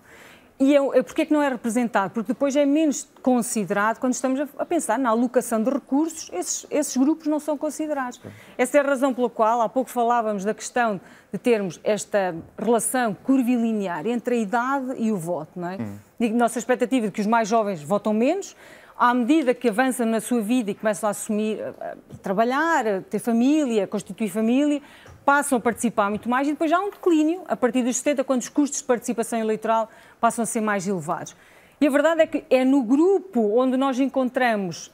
E 0.59 0.77
é, 0.77 1.03
porquê 1.03 1.23
é 1.23 1.27
que 1.27 1.33
não 1.33 1.43
é 1.43 1.49
representado? 1.49 2.13
Porque 2.13 2.33
depois 2.33 2.55
é 2.55 2.65
menos 2.65 3.09
considerado, 3.23 3.99
quando 3.99 4.13
estamos 4.13 4.41
a, 4.57 4.65
pensar 4.65 4.99
na 4.99 5.11
alocação 5.11 5.61
de 5.61 5.69
recursos, 5.69 6.31
esses, 6.33 6.67
esses 6.71 6.97
grupos 6.97 7.27
não 7.27 7.41
são 7.41 7.59
considerados. 7.59 8.21
Essa 8.57 8.79
é 8.79 8.81
a 8.81 8.85
razão 8.85 9.13
pela 9.13 9.29
qual, 9.29 9.61
há 9.61 9.69
pouco 9.69 9.91
falávamos 9.91 10.45
da 10.45 10.55
questão 10.55 11.01
de 11.33 11.39
termos 11.39 11.81
esta 11.83 12.37
relação 12.57 13.15
curvilinear 13.15 14.07
entre 14.07 14.37
a 14.37 14.39
idade 14.39 14.95
e 14.97 15.11
o 15.11 15.17
voto, 15.17 15.59
não 15.59 15.71
é? 15.71 15.77
Hum. 15.77 15.99
E 16.21 16.31
nossa 16.31 16.59
expectativa 16.61 17.07
de 17.07 17.13
que 17.13 17.21
os 17.21 17.27
mais 17.27 17.49
jovens 17.49 17.83
votam 17.83 18.15
menos, 18.15 18.55
à 18.97 19.13
medida 19.13 19.53
que 19.53 19.69
avançam 19.69 20.07
na 20.07 20.21
sua 20.21 20.41
vida 20.41 20.71
e 20.71 20.75
começam 20.75 21.09
a 21.09 21.11
assumir, 21.11 21.61
a 21.63 21.97
trabalhar, 22.23 22.87
a 22.87 23.01
ter 23.01 23.19
família, 23.19 23.85
a 23.85 23.87
constituir 23.89 24.29
família, 24.29 24.81
passam 25.25 25.59
a 25.59 25.61
participar 25.61 26.11
muito 26.11 26.29
mais 26.29 26.47
e 26.47 26.53
depois 26.53 26.71
há 26.73 26.81
um 26.81 26.91
declínio 26.91 27.43
a 27.49 27.57
partir 27.57 27.83
dos 27.83 27.97
70, 27.97 28.25
quando 28.25 28.43
os 28.43 28.49
custos 28.49 28.81
de 28.81 28.85
participação 28.85 29.39
eleitoral 29.39 29.89
passam 30.21 30.43
a 30.43 30.47
ser 30.47 30.61
mais 30.61 30.87
elevados. 30.87 31.35
E 31.81 31.87
a 31.87 31.91
verdade 31.91 32.23
é 32.23 32.27
que 32.27 32.45
é 32.49 32.65
no 32.65 32.83
grupo 32.83 33.59
onde 33.59 33.77
nós 33.77 33.99
encontramos, 33.99 34.91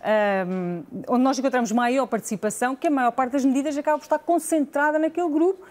um, 0.49 0.83
onde 1.09 1.22
nós 1.22 1.39
encontramos 1.39 1.70
maior 1.72 2.07
participação 2.07 2.74
que 2.74 2.87
a 2.87 2.91
maior 2.91 3.12
parte 3.12 3.33
das 3.33 3.45
medidas 3.45 3.76
acaba 3.76 3.99
por 3.99 4.05
estar 4.05 4.18
concentrada 4.18 4.99
naquele 4.99 5.28
grupo, 5.28 5.64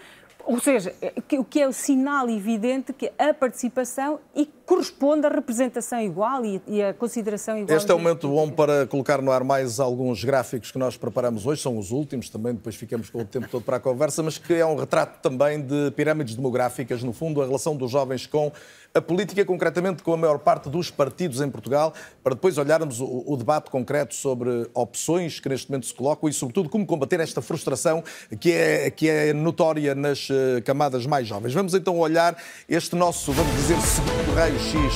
ou 0.45 0.59
seja, 0.59 0.93
é, 1.01 1.13
o 1.37 1.43
que 1.43 1.61
é 1.61 1.67
o 1.67 1.73
sinal 1.73 2.29
evidente 2.29 2.93
que 2.93 3.11
a 3.17 3.33
participação 3.33 4.19
e 4.35 4.47
corresponde 4.65 5.25
à 5.25 5.29
representação 5.29 5.99
igual 5.99 6.43
e, 6.45 6.81
a 6.81 6.93
consideração 6.93 7.57
igual. 7.57 7.77
Este 7.77 7.91
é 7.91 7.93
o 7.93 7.99
momento 7.99 8.27
bom 8.27 8.49
para 8.49 8.87
colocar 8.87 9.21
no 9.21 9.31
ar 9.31 9.43
mais 9.43 9.79
alguns 9.79 10.23
gráficos 10.23 10.71
que 10.71 10.77
nós 10.77 10.97
preparamos 10.97 11.45
hoje, 11.45 11.61
são 11.61 11.77
os 11.77 11.91
últimos 11.91 12.29
também, 12.29 12.53
depois 12.53 12.75
ficamos 12.75 13.09
com 13.09 13.21
o 13.21 13.25
tempo 13.25 13.47
todo 13.49 13.63
para 13.63 13.77
a 13.77 13.79
conversa, 13.79 14.23
mas 14.23 14.37
que 14.37 14.53
é 14.53 14.65
um 14.65 14.75
retrato 14.75 15.19
também 15.21 15.61
de 15.61 15.91
pirâmides 15.91 16.35
demográficas, 16.35 17.03
no 17.03 17.13
fundo, 17.13 17.41
a 17.41 17.45
relação 17.45 17.75
dos 17.75 17.91
jovens 17.91 18.25
com 18.25 18.51
a 18.93 19.01
política, 19.01 19.45
concretamente 19.45 20.01
com 20.01 20.13
a 20.13 20.17
maior 20.17 20.39
parte 20.39 20.69
dos 20.69 20.89
partidos 20.89 21.41
em 21.41 21.49
Portugal, 21.49 21.93
para 22.23 22.33
depois 22.33 22.57
olharmos 22.57 22.99
o, 22.99 23.23
o, 23.27 23.37
debate 23.37 23.69
concreto 23.69 24.15
sobre 24.15 24.67
opções 24.73 25.39
que 25.39 25.47
neste 25.47 25.69
momento 25.69 25.85
se 25.85 25.93
colocam 25.93 26.27
e, 26.27 26.33
sobretudo, 26.33 26.69
como 26.69 26.85
combater 26.85 27.19
esta 27.19 27.41
frustração 27.41 28.03
que 28.39 28.51
é, 28.51 28.89
que 28.89 29.09
é 29.09 29.33
notória 29.33 29.93
nas 29.93 30.29
uh, 30.29 30.61
camadas 30.65 31.05
mais 31.05 31.27
jovens. 31.27 31.53
Vamos 31.53 31.73
então 31.73 31.97
olhar 31.97 32.35
este 32.67 32.95
nosso, 32.95 33.31
vamos 33.31 33.55
dizer, 33.55 33.79
segundo 33.81 34.35
raio-x 34.35 34.93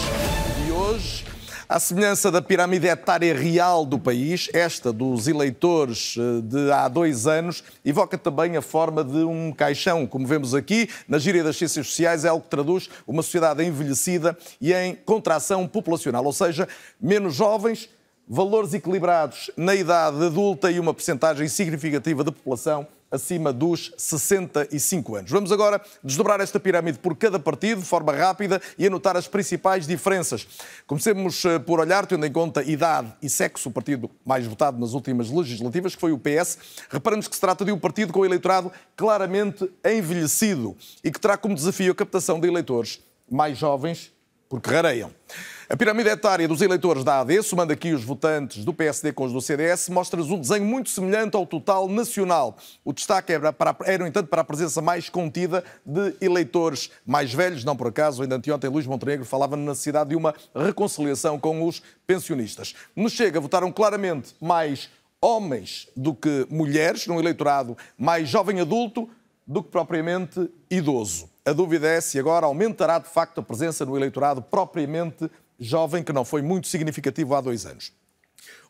de 0.66 0.72
hoje 0.72 1.33
à 1.68 1.80
semelhança 1.80 2.30
da 2.30 2.42
pirâmide 2.42 2.88
etária 2.88 3.34
real 3.34 3.86
do 3.86 3.98
país, 3.98 4.50
esta 4.54 4.92
dos 4.92 5.28
eleitores 5.28 6.16
eh, 6.18 6.42
de 6.42 6.72
há 6.72 6.88
dois 6.88 7.26
anos, 7.28 7.64
evoca 7.86 8.18
também 8.18 8.58
a 8.58 8.62
forma 8.62 9.04
de 9.04 9.24
um 9.24 9.52
caixão. 9.52 10.06
Como 10.06 10.28
vemos 10.28 10.54
aqui, 10.54 10.90
na 11.08 11.18
gíria 11.18 11.44
das 11.44 11.58
ciências 11.58 11.88
sociais, 11.88 12.26
é 12.26 12.30
algo 12.30 12.44
que 12.44 12.50
traduz 12.50 12.90
uma 13.08 13.22
sociedade 13.22 13.64
envelhecida 13.64 14.38
e 14.60 14.74
em 14.74 14.96
contração 14.96 15.68
populacional, 15.68 16.26
ou 16.26 16.34
seja, 16.34 16.68
menos 17.00 17.36
jovens, 17.36 17.90
valores 18.28 18.74
equilibrados 18.74 19.52
na 19.56 19.76
idade 19.76 20.24
adulta 20.24 20.72
e 20.72 20.80
uma 20.80 20.94
percentagem 20.94 21.48
significativa 21.48 22.24
de 22.24 22.32
população 22.32 22.88
acima 23.14 23.54
dos 23.54 23.94
65 23.96 25.16
anos. 25.16 25.32
Vamos 25.32 25.52
agora 25.52 25.80
desdobrar 26.04 26.42
esta 26.42 26.60
pirâmide 26.60 26.98
por 26.98 27.16
cada 27.16 27.38
partido, 27.38 27.82
de 27.82 27.88
forma 27.88 28.12
rápida, 28.12 28.60
e 28.78 28.88
anotar 28.88 29.16
as 29.16 29.28
principais 29.28 29.86
diferenças. 29.86 30.48
Comecemos 30.88 31.46
eh, 31.46 31.60
por 31.60 31.80
olhar, 31.80 32.08
tendo 32.08 32.26
em 32.26 32.32
conta 32.32 32.64
idade 32.64 33.14
e 33.22 33.30
sexo, 33.30 33.70
o 33.70 33.72
partido 33.72 34.10
mais 34.26 34.48
votado 34.48 34.80
nas 34.80 34.94
últimas 34.94 35.30
legislativas, 35.30 35.94
que 35.94 36.02
foi 36.02 36.12
o 36.12 36.18
PS. 36.18 36.58
Reparamos 36.90 37.28
que 37.28 37.36
se 37.36 37.42
trata 37.42 37.64
de 37.64 37.72
um 37.72 37.80
partido 37.80 38.12
com 38.12 38.26
eleitorado 38.26 38.72
claramente 38.96 39.70
envelhecido 39.86 40.76
e 41.04 41.12
que 41.12 41.20
terá 41.20 41.38
como 41.38 41.54
desafio 41.54 41.92
a 41.92 41.96
captação 41.96 42.40
de 42.40 42.48
eleitores 42.48 43.00
mais 43.30 43.58
jovens, 43.58 44.12
porque 44.54 44.70
rareiam. 44.70 45.10
A 45.68 45.76
pirâmide 45.76 46.10
etária 46.10 46.48
dos 46.48 46.62
eleitores 46.62 47.04
da 47.04 47.22
AD, 47.22 47.42
somando 47.42 47.74
aqui 47.74 47.92
os 47.92 48.04
votantes 48.04 48.64
do 48.64 48.72
PSD 48.72 49.12
com 49.12 49.24
os 49.24 49.34
do 49.34 49.42
CDS, 49.42 49.90
mostra-nos 49.90 50.30
um 50.30 50.40
desenho 50.40 50.64
muito 50.64 50.92
semelhante 50.92 51.36
ao 51.36 51.44
total 51.44 51.88
nacional. 51.88 52.56
O 52.86 52.94
destaque 52.94 53.34
era, 53.34 53.52
para, 53.52 53.76
era, 53.84 54.04
no 54.04 54.08
entanto, 54.08 54.28
para 54.28 54.42
a 54.42 54.44
presença 54.44 54.80
mais 54.80 55.10
contida 55.10 55.64
de 55.84 56.14
eleitores 56.22 56.92
mais 57.04 57.34
velhos, 57.34 57.64
não 57.64 57.76
por 57.76 57.88
acaso, 57.88 58.22
ainda 58.22 58.36
anteontem 58.36 58.70
Luís 58.70 58.86
Montenegro 58.86 59.26
falava 59.26 59.58
na 59.58 59.72
necessidade 59.72 60.12
de 60.12 60.16
uma 60.16 60.36
reconciliação 60.56 61.40
com 61.40 61.68
os 61.68 61.82
pensionistas. 62.06 62.76
Nos 62.96 63.14
chega, 63.14 63.40
votaram 63.40 63.72
claramente 63.72 64.36
mais 64.40 64.88
homens 65.20 65.88
do 65.98 66.14
que 66.14 66.46
mulheres, 66.48 67.08
num 67.08 67.20
eleitorado 67.20 67.76
mais 67.98 68.30
jovem 68.30 68.60
adulto, 68.60 69.10
do 69.48 69.64
que 69.64 69.72
propriamente 69.72 70.48
idoso. 70.70 71.33
A 71.46 71.52
dúvida 71.52 71.90
é 71.90 72.00
se 72.00 72.18
agora 72.18 72.46
aumentará 72.46 72.98
de 73.00 73.10
facto 73.10 73.42
a 73.42 73.44
presença 73.44 73.86
no 73.86 73.98
eleitorado 73.98 74.42
propriamente 74.42 75.30
jovem, 75.60 76.02
que 76.02 76.14
não 76.14 76.24
foi 76.24 76.42
muito 76.42 76.68
significativo 76.68 77.36
há 77.36 77.42
dois 77.42 77.66
anos. 77.66 77.92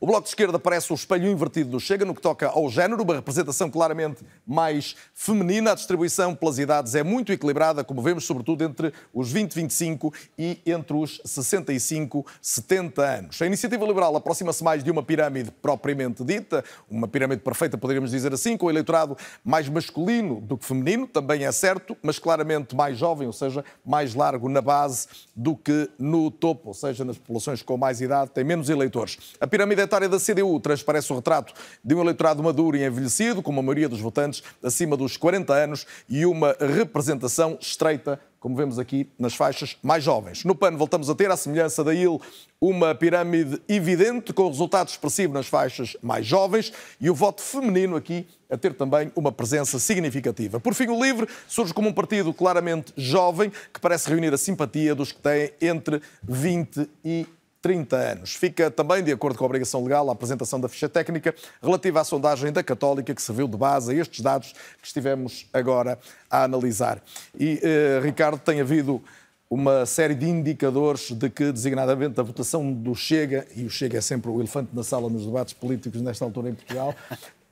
O 0.04 0.06
Bloco 0.06 0.24
de 0.24 0.28
Esquerda 0.32 0.60
parece 0.60 0.92
o 0.92 0.96
espelho 0.96 1.32
invertido 1.32 1.70
do 1.70 1.80
Chega 1.80 2.04
no 2.04 2.14
que 2.14 2.22
toca 2.22 2.50
ao 2.50 2.70
género, 2.70 3.04
uma 3.04 3.16
representação 3.16 3.70
claramente 3.70 4.22
mais 4.46 4.98
feminina. 5.14 5.72
A 5.72 5.76
distribuição 5.76 6.36
pelas 6.36 6.60
idades 6.60 6.94
é 6.94 7.02
muito 7.02 7.32
equilibrada, 7.32 7.86
como 7.86 8.02
vemos, 8.02 8.26
sobretudo 8.26 8.66
entre 8.66 8.92
os 9.14 9.32
20, 9.32 9.54
25 9.54 10.14
e 10.38 10.60
entre 10.66 10.98
os 10.98 11.22
65, 11.24 12.26
70 12.42 13.02
anos. 13.02 13.42
A 13.42 13.46
iniciativa 13.46 13.86
liberal 13.86 14.14
aproxima-se 14.18 14.62
mais 14.62 14.84
de 14.84 14.92
uma 14.92 15.02
pirâmide 15.02 15.52
propriamente 15.62 16.22
dita, 16.22 16.66
uma 16.92 17.08
pirâmide 17.08 17.42
perfeita, 17.42 17.78
poderíamos 17.78 18.12
dizer 18.12 18.34
assim, 18.34 18.58
com 18.58 18.66
o 18.66 18.70
eleitorado 18.70 19.16
mais 19.42 19.70
masculino 19.70 20.42
do 20.42 20.58
que 20.58 20.66
feminino, 20.66 21.08
também 21.08 21.46
é 21.46 21.52
certo, 21.54 21.96
mas 22.04 22.20
claramente 22.20 22.76
mais 22.76 22.98
jovem, 22.98 23.26
ou 23.26 23.32
seja, 23.32 23.64
mais 23.86 24.14
largo 24.14 24.50
na 24.50 24.62
base 24.62 25.08
do 25.34 25.56
que 25.56 25.90
no 25.98 26.30
topo, 26.30 26.68
ou 26.68 26.74
seja, 26.74 27.06
nas 27.06 27.18
populações 27.18 27.62
com 27.62 27.78
mais 27.78 28.02
idade, 28.02 28.32
tem 28.32 28.44
menos 28.44 28.68
eleitores. 28.68 29.18
A 29.40 29.48
pirâmide 29.48 29.80
é 29.80 29.93
eleitória 29.94 30.10
da 30.10 30.20
CDU 30.20 30.60
transparece 30.60 31.12
o 31.14 31.16
retrato 31.16 31.54
de 31.84 31.94
um 31.94 32.02
eleitorado 32.02 32.42
maduro 32.42 32.76
e 32.76 32.84
envelhecido, 32.84 33.44
com 33.44 33.52
a 33.52 33.62
maioria 33.62 33.88
dos 33.88 34.00
votantes 34.00 34.42
acima 34.64 34.98
dos 34.98 35.18
40 35.18 35.54
anos 35.54 35.86
e 36.10 36.26
uma 36.26 36.56
representação 36.60 37.58
estreita 37.62 38.20
como 38.40 38.58
vemos 38.58 38.78
aqui 38.78 39.08
nas 39.18 39.34
faixas 39.34 39.78
mais 39.82 40.04
jovens. 40.04 40.44
No 40.44 40.54
PAN 40.54 40.76
voltamos 40.76 41.10
a 41.10 41.16
ter, 41.16 41.32
à 41.32 41.38
semelhança 41.38 41.82
da 41.82 41.94
IL, 41.94 42.22
uma 42.60 42.94
pirâmide 42.94 43.62
evidente, 43.70 44.34
com 44.34 44.50
resultado 44.50 44.90
expressivo 44.90 45.34
nas 45.34 45.48
faixas 45.48 45.96
mais 46.02 46.26
jovens 46.26 46.74
e 47.00 47.10
o 47.10 47.16
voto 47.16 47.42
feminino 47.42 47.96
aqui 47.96 48.28
a 48.50 48.58
ter 48.58 48.74
também 48.74 49.10
uma 49.16 49.32
presença 49.32 49.80
significativa. 49.80 50.60
Por 50.60 50.74
fim, 50.74 50.88
o 50.88 51.02
LIVRE 51.02 51.26
surge 51.48 51.74
como 51.74 51.88
um 51.88 51.94
partido 51.94 52.34
claramente 52.34 52.92
jovem, 52.98 53.50
que 53.74 53.80
parece 53.80 54.10
reunir 54.10 54.34
a 54.34 54.38
simpatia 54.38 54.94
dos 54.94 55.14
que 55.14 55.22
têm 55.22 55.54
entre 55.62 56.02
20 56.28 56.90
e 57.06 57.26
30 57.64 57.96
anos. 57.96 58.36
Fica 58.36 58.70
também, 58.70 59.02
de 59.02 59.12
acordo 59.14 59.38
com 59.38 59.46
a 59.46 59.48
obrigação 59.48 59.82
legal, 59.82 60.10
a 60.10 60.12
apresentação 60.12 60.60
da 60.60 60.68
ficha 60.68 60.90
técnica 60.90 61.34
relativa 61.62 62.02
à 62.02 62.04
sondagem 62.04 62.52
da 62.52 62.62
Católica, 62.62 63.16
que 63.16 63.22
serviu 63.22 63.48
de 63.48 63.56
base 63.56 63.94
a 63.94 63.96
estes 63.96 64.20
dados 64.20 64.52
que 64.82 64.86
estivemos 64.86 65.48
agora 65.54 65.98
a 66.30 66.44
analisar. 66.44 67.02
E, 67.40 67.62
eh, 67.64 68.02
Ricardo, 68.04 68.38
tem 68.38 68.60
havido 68.60 69.02
uma 69.50 69.86
série 69.86 70.14
de 70.14 70.28
indicadores 70.28 71.12
de 71.12 71.30
que, 71.30 71.54
designadamente, 71.54 72.20
a 72.20 72.24
votação 72.24 72.74
do 72.74 72.94
Chega, 72.94 73.48
e 73.56 73.64
o 73.64 73.70
Chega 73.70 73.98
é 73.98 74.02
sempre 74.02 74.30
o 74.30 74.40
elefante 74.42 74.70
na 74.74 74.84
sala 74.84 75.10
nos 75.10 75.26
debates 75.26 75.54
políticos 75.54 76.02
nesta 76.02 76.26
altura 76.26 76.50
em 76.50 76.56
Portugal, 76.56 76.94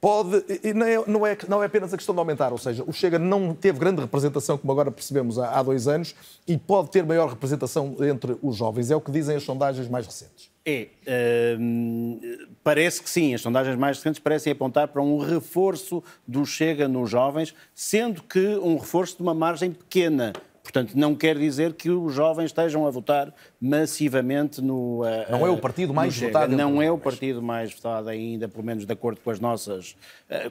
pode, 0.01 0.43
e 0.63 0.73
não 0.73 0.85
é, 0.85 1.03
não, 1.07 1.27
é, 1.27 1.37
não 1.47 1.63
é 1.63 1.67
apenas 1.67 1.93
a 1.93 1.97
questão 1.97 2.15
de 2.15 2.19
aumentar, 2.19 2.51
ou 2.51 2.57
seja, 2.57 2.83
o 2.85 2.91
Chega 2.91 3.19
não 3.19 3.53
teve 3.53 3.77
grande 3.77 4.01
representação, 4.01 4.57
como 4.57 4.73
agora 4.73 4.89
percebemos 4.91 5.37
há, 5.37 5.59
há 5.59 5.61
dois 5.61 5.87
anos, 5.87 6.15
e 6.47 6.57
pode 6.57 6.89
ter 6.89 7.05
maior 7.05 7.29
representação 7.29 7.95
entre 7.99 8.35
os 8.41 8.57
jovens. 8.57 8.89
É 8.89 8.95
o 8.95 8.99
que 8.99 9.11
dizem 9.11 9.35
as 9.35 9.43
sondagens 9.43 9.87
mais 9.87 10.07
recentes. 10.07 10.49
É, 10.65 10.87
uh, 11.07 12.47
parece 12.63 13.01
que 13.01 13.09
sim, 13.09 13.33
as 13.33 13.41
sondagens 13.41 13.77
mais 13.77 13.97
recentes 13.97 14.19
parecem 14.19 14.51
apontar 14.51 14.87
para 14.87 15.01
um 15.01 15.19
reforço 15.19 16.03
do 16.27 16.45
Chega 16.45 16.87
nos 16.87 17.09
jovens, 17.09 17.53
sendo 17.73 18.23
que 18.23 18.57
um 18.57 18.77
reforço 18.77 19.17
de 19.17 19.21
uma 19.21 19.33
margem 19.33 19.71
pequena, 19.71 20.33
Portanto, 20.63 20.93
não 20.95 21.15
quer 21.15 21.37
dizer 21.37 21.73
que 21.73 21.89
os 21.89 22.13
jovens 22.13 22.45
estejam 22.45 22.85
a 22.85 22.91
votar 22.91 23.33
massivamente 23.59 24.61
no. 24.61 25.01
Não 25.29 25.45
é 25.45 25.49
o 25.49 25.57
partido 25.57 25.93
mais 25.93 26.17
votado. 26.17 26.55
Não 26.55 26.81
é 26.81 26.91
o 26.91 26.97
partido 26.97 27.41
mais 27.41 27.73
votado 27.73 28.09
ainda, 28.09 28.47
pelo 28.47 28.63
menos 28.63 28.85
de 28.85 28.93
acordo 28.93 29.19
com 29.21 29.31
as 29.31 29.39
nossas, 29.39 29.95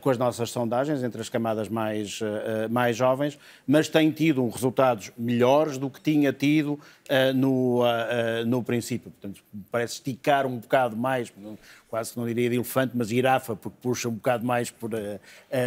com 0.00 0.10
as 0.10 0.18
nossas 0.18 0.50
sondagens, 0.50 1.02
entre 1.02 1.20
as 1.20 1.28
camadas 1.28 1.68
mais, 1.68 2.20
mais 2.70 2.96
jovens, 2.96 3.38
mas 3.66 3.88
tem 3.88 4.10
tido 4.10 4.46
resultados 4.48 5.12
melhores 5.16 5.78
do 5.78 5.88
que 5.88 6.00
tinha 6.00 6.32
tido 6.32 6.78
no, 7.34 7.82
no 8.46 8.62
princípio. 8.62 9.10
Portanto, 9.10 9.42
parece 9.70 9.94
esticar 9.94 10.46
um 10.46 10.58
bocado 10.58 10.96
mais, 10.96 11.32
quase 11.88 12.16
não 12.16 12.26
diria 12.26 12.48
de 12.48 12.56
elefante, 12.56 12.92
mas 12.94 13.08
girafa, 13.08 13.56
porque 13.56 13.76
puxa 13.82 14.08
um 14.08 14.14
bocado 14.14 14.44
mais 14.46 14.70
por, 14.70 14.90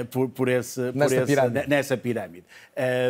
por, 0.09 0.29
por 0.29 0.47
esse, 0.47 0.91
nessa, 0.93 1.15
esse, 1.15 1.25
pirâmide. 1.25 1.67
nessa 1.67 1.97
pirâmide. 1.97 2.45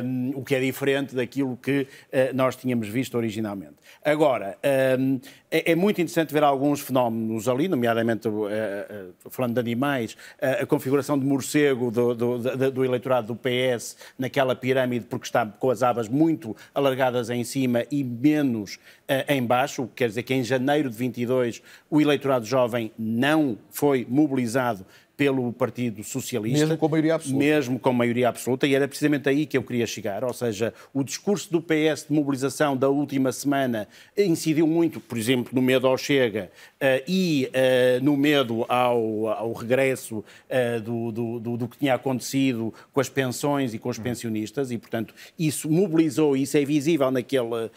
Um, 0.04 0.32
o 0.36 0.44
que 0.44 0.56
é 0.56 0.60
diferente 0.60 1.16
daquilo 1.16 1.58
que 1.58 1.82
uh, 1.82 2.36
nós 2.36 2.56
tínhamos 2.56 2.88
visto 2.88 3.16
originalmente. 3.16 3.76
Agora, 4.04 4.58
um, 5.00 5.20
é, 5.54 5.74
é, 5.74 5.76
muito 5.76 6.02
interessante 6.02 6.34
ver 6.34 6.44
alguns 6.44 6.82
fenómenos 6.82 7.48
ali, 7.48 7.68
nomeadamente, 7.68 8.28
uh, 8.28 8.32
uh, 8.32 8.50
falando 9.30 9.54
de 9.54 9.60
animais, 9.60 10.18
a 10.42 10.66
configuração 10.66 11.18
de 11.18 11.24
morcego 11.24 11.92
do, 11.92 12.16
do, 12.16 12.38
do, 12.40 12.72
do, 12.72 12.84
eleitorado 12.84 13.28
do 13.28 13.36
PS 13.36 13.96
naquela 14.18 14.56
pirâmide, 14.56 15.06
porque 15.06 15.28
está 15.28 15.46
com 15.46 15.70
as 15.70 15.84
abas 15.84 16.10
muito 16.10 16.56
alargadas 16.74 17.30
em 17.30 17.44
cima 17.44 17.86
e 17.92 18.04
menos 18.04 18.80
em 19.28 19.44
baixo, 19.46 19.84
o 19.84 19.88
que 19.88 19.96
quer 19.96 20.08
dizer 20.08 20.24
que 20.24 20.34
em 20.34 20.44
janeiro 20.44 20.90
de 20.90 20.98
22 20.98 21.62
o 21.90 22.02
eleitorado 22.02 22.46
jovem 22.46 22.92
não 22.98 23.58
foi 23.70 24.08
mobilizado 24.10 24.86
pelo 25.16 25.54
Partido 25.54 26.04
Socialista. 26.04 26.60
Mesmo 26.60 26.78
com 26.78 26.90
maioria 26.90 27.16
absoluta. 27.16 27.40
Mesmo 27.40 27.80
com 27.80 27.94
maioria 27.94 28.30
absoluta, 28.30 28.66
e 28.66 28.74
era 28.74 28.88
precisamente 28.88 29.30
aí 29.30 29.46
que 29.46 29.58
eu 29.58 29.64
queria 29.64 29.86
chegar. 29.86 30.24
Ou 30.24 30.34
seja, 30.34 30.74
o 30.94 31.04
discurso 31.04 31.52
do 31.52 31.62
PS 31.62 32.08
de 32.08 32.14
mobilização 32.14 32.76
da 32.76 32.90
última 32.90 33.32
semana 33.32 33.88
incidiu 34.18 34.66
muito, 34.66 35.00
por 35.00 35.18
exemplo, 35.18 35.54
no 35.54 35.62
medo 35.62 35.88
ao 35.88 35.98
Chega 35.98 36.52
uh, 36.82 37.04
e 37.08 37.50
uh, 37.50 38.04
no 38.04 38.18
medo 38.18 38.66
ao, 38.68 39.28
ao 39.28 39.54
regresso 39.54 40.18
uh, 40.18 40.82
do, 40.82 41.12
do, 41.12 41.40
do, 41.40 41.58
do, 41.58 41.68
que 41.68 41.78
tinha 41.78 41.94
acontecido 41.94 42.74
com 42.92 43.00
as 43.00 43.10
pensões 43.10 43.74
e 43.74 43.80
com 43.80 43.90
os 43.90 44.00
pensionistas, 44.00 44.72
e, 44.72 44.78
portanto, 44.78 45.14
isso 45.38 45.70
mobilizou, 45.70 46.36
isso 46.36 46.58
é 46.58 46.66
visível 46.66 47.12
naquele, 47.12 47.70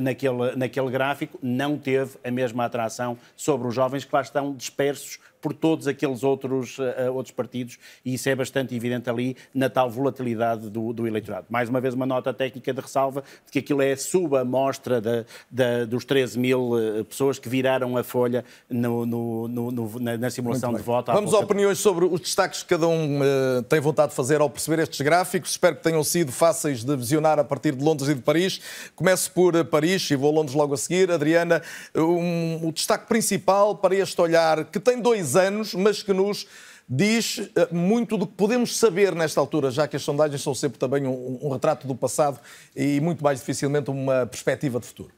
naquele, 0.00 0.56
naquele 0.56 0.90
gráfico, 0.90 1.38
não 1.42 1.76
teve 1.76 2.12
a 2.22 2.30
mesma 2.30 2.64
atração 2.64 3.18
sobre 3.36 3.66
os 3.68 3.74
jovens 3.74 4.04
que 4.04 4.14
lá 4.14 4.20
estão 4.20 4.54
dispersos 4.54 5.18
por 5.40 5.52
todos 5.52 5.86
aqueles 5.86 6.22
outros, 6.22 6.78
uh, 6.78 7.12
outros 7.12 7.34
partidos 7.34 7.78
e 8.04 8.14
isso 8.14 8.28
é 8.28 8.34
bastante 8.34 8.74
evidente 8.74 9.08
ali 9.08 9.36
na 9.54 9.68
tal 9.68 9.90
volatilidade 9.90 10.68
do, 10.68 10.92
do, 10.92 11.06
eleitorado. 11.06 11.46
Mais 11.48 11.68
uma 11.68 11.80
vez, 11.80 11.94
uma 11.94 12.06
nota 12.06 12.32
técnica 12.32 12.72
de 12.72 12.80
ressalva 12.80 13.22
de 13.44 13.52
que 13.52 13.58
aquilo 13.58 13.82
é 13.82 13.96
subamostra 13.96 15.00
da, 15.00 15.24
da, 15.50 15.84
dos 15.84 16.04
13 16.04 16.38
mil 16.38 16.72
uh, 16.72 17.04
pessoas 17.04 17.38
que 17.38 17.48
viraram 17.48 17.96
a 17.96 18.04
folha 18.04 18.44
no, 18.68 19.06
no, 19.06 19.48
no, 19.48 20.00
na, 20.00 20.16
na, 20.16 20.30
simulação 20.30 20.74
de 20.74 20.82
voto. 20.82 21.12
Vamos 21.12 21.34
a 21.34 21.38
opiniões 21.38 21.78
sobre 21.78 22.04
os 22.04 22.20
destaques 22.20 22.62
que 22.62 22.68
cada 22.70 22.88
um 22.88 23.20
uh, 23.20 23.62
tem 23.68 23.80
vontade 23.80 24.10
de 24.10 24.16
fazer 24.16 24.40
ao 24.40 24.50
perceber 24.50 24.82
estes 24.82 25.00
gráficos. 25.00 25.50
Espero 25.50 25.76
que 25.76 25.82
tenham 25.82 26.02
sido 26.04 26.32
fáceis 26.32 26.84
de 26.84 26.96
visionar 26.96 27.38
a 27.38 27.44
partir 27.44 27.74
de 27.74 27.84
Londres 27.84 28.08
e 28.08 28.14
de 28.14 28.22
Paris. 28.22 28.60
Começo 28.94 29.30
por 29.30 29.64
Paris 29.64 30.10
e 30.10 30.16
vou 30.16 30.30
a 30.30 30.34
Londres 30.34 30.54
logo 30.54 30.74
a 30.74 30.76
seguir. 30.76 31.10
Adriana, 31.10 31.62
um, 31.94 32.66
o 32.66 32.72
destaque 32.72 33.06
principal 33.06 33.76
para 33.76 33.94
este 33.94 34.20
olhar 34.20 34.64
que 34.64 34.78
tem 34.78 35.00
dois 35.00 35.25
anos, 35.34 35.74
mas 35.74 36.02
que 36.02 36.12
nos 36.12 36.46
diz 36.88 37.50
eh, 37.56 37.68
muito 37.72 38.16
do 38.16 38.26
que 38.26 38.34
podemos 38.34 38.76
saber 38.76 39.14
nesta 39.14 39.40
altura, 39.40 39.70
já 39.70 39.88
que 39.88 39.96
as 39.96 40.02
sondagens 40.02 40.42
são 40.42 40.54
sempre 40.54 40.78
também 40.78 41.06
um, 41.06 41.38
um 41.42 41.48
retrato 41.50 41.86
do 41.86 41.94
passado 41.94 42.38
e 42.76 43.00
muito 43.00 43.24
mais 43.24 43.40
dificilmente 43.40 43.90
uma 43.90 44.26
perspectiva 44.26 44.78
de 44.78 44.86
futuro. 44.86 45.15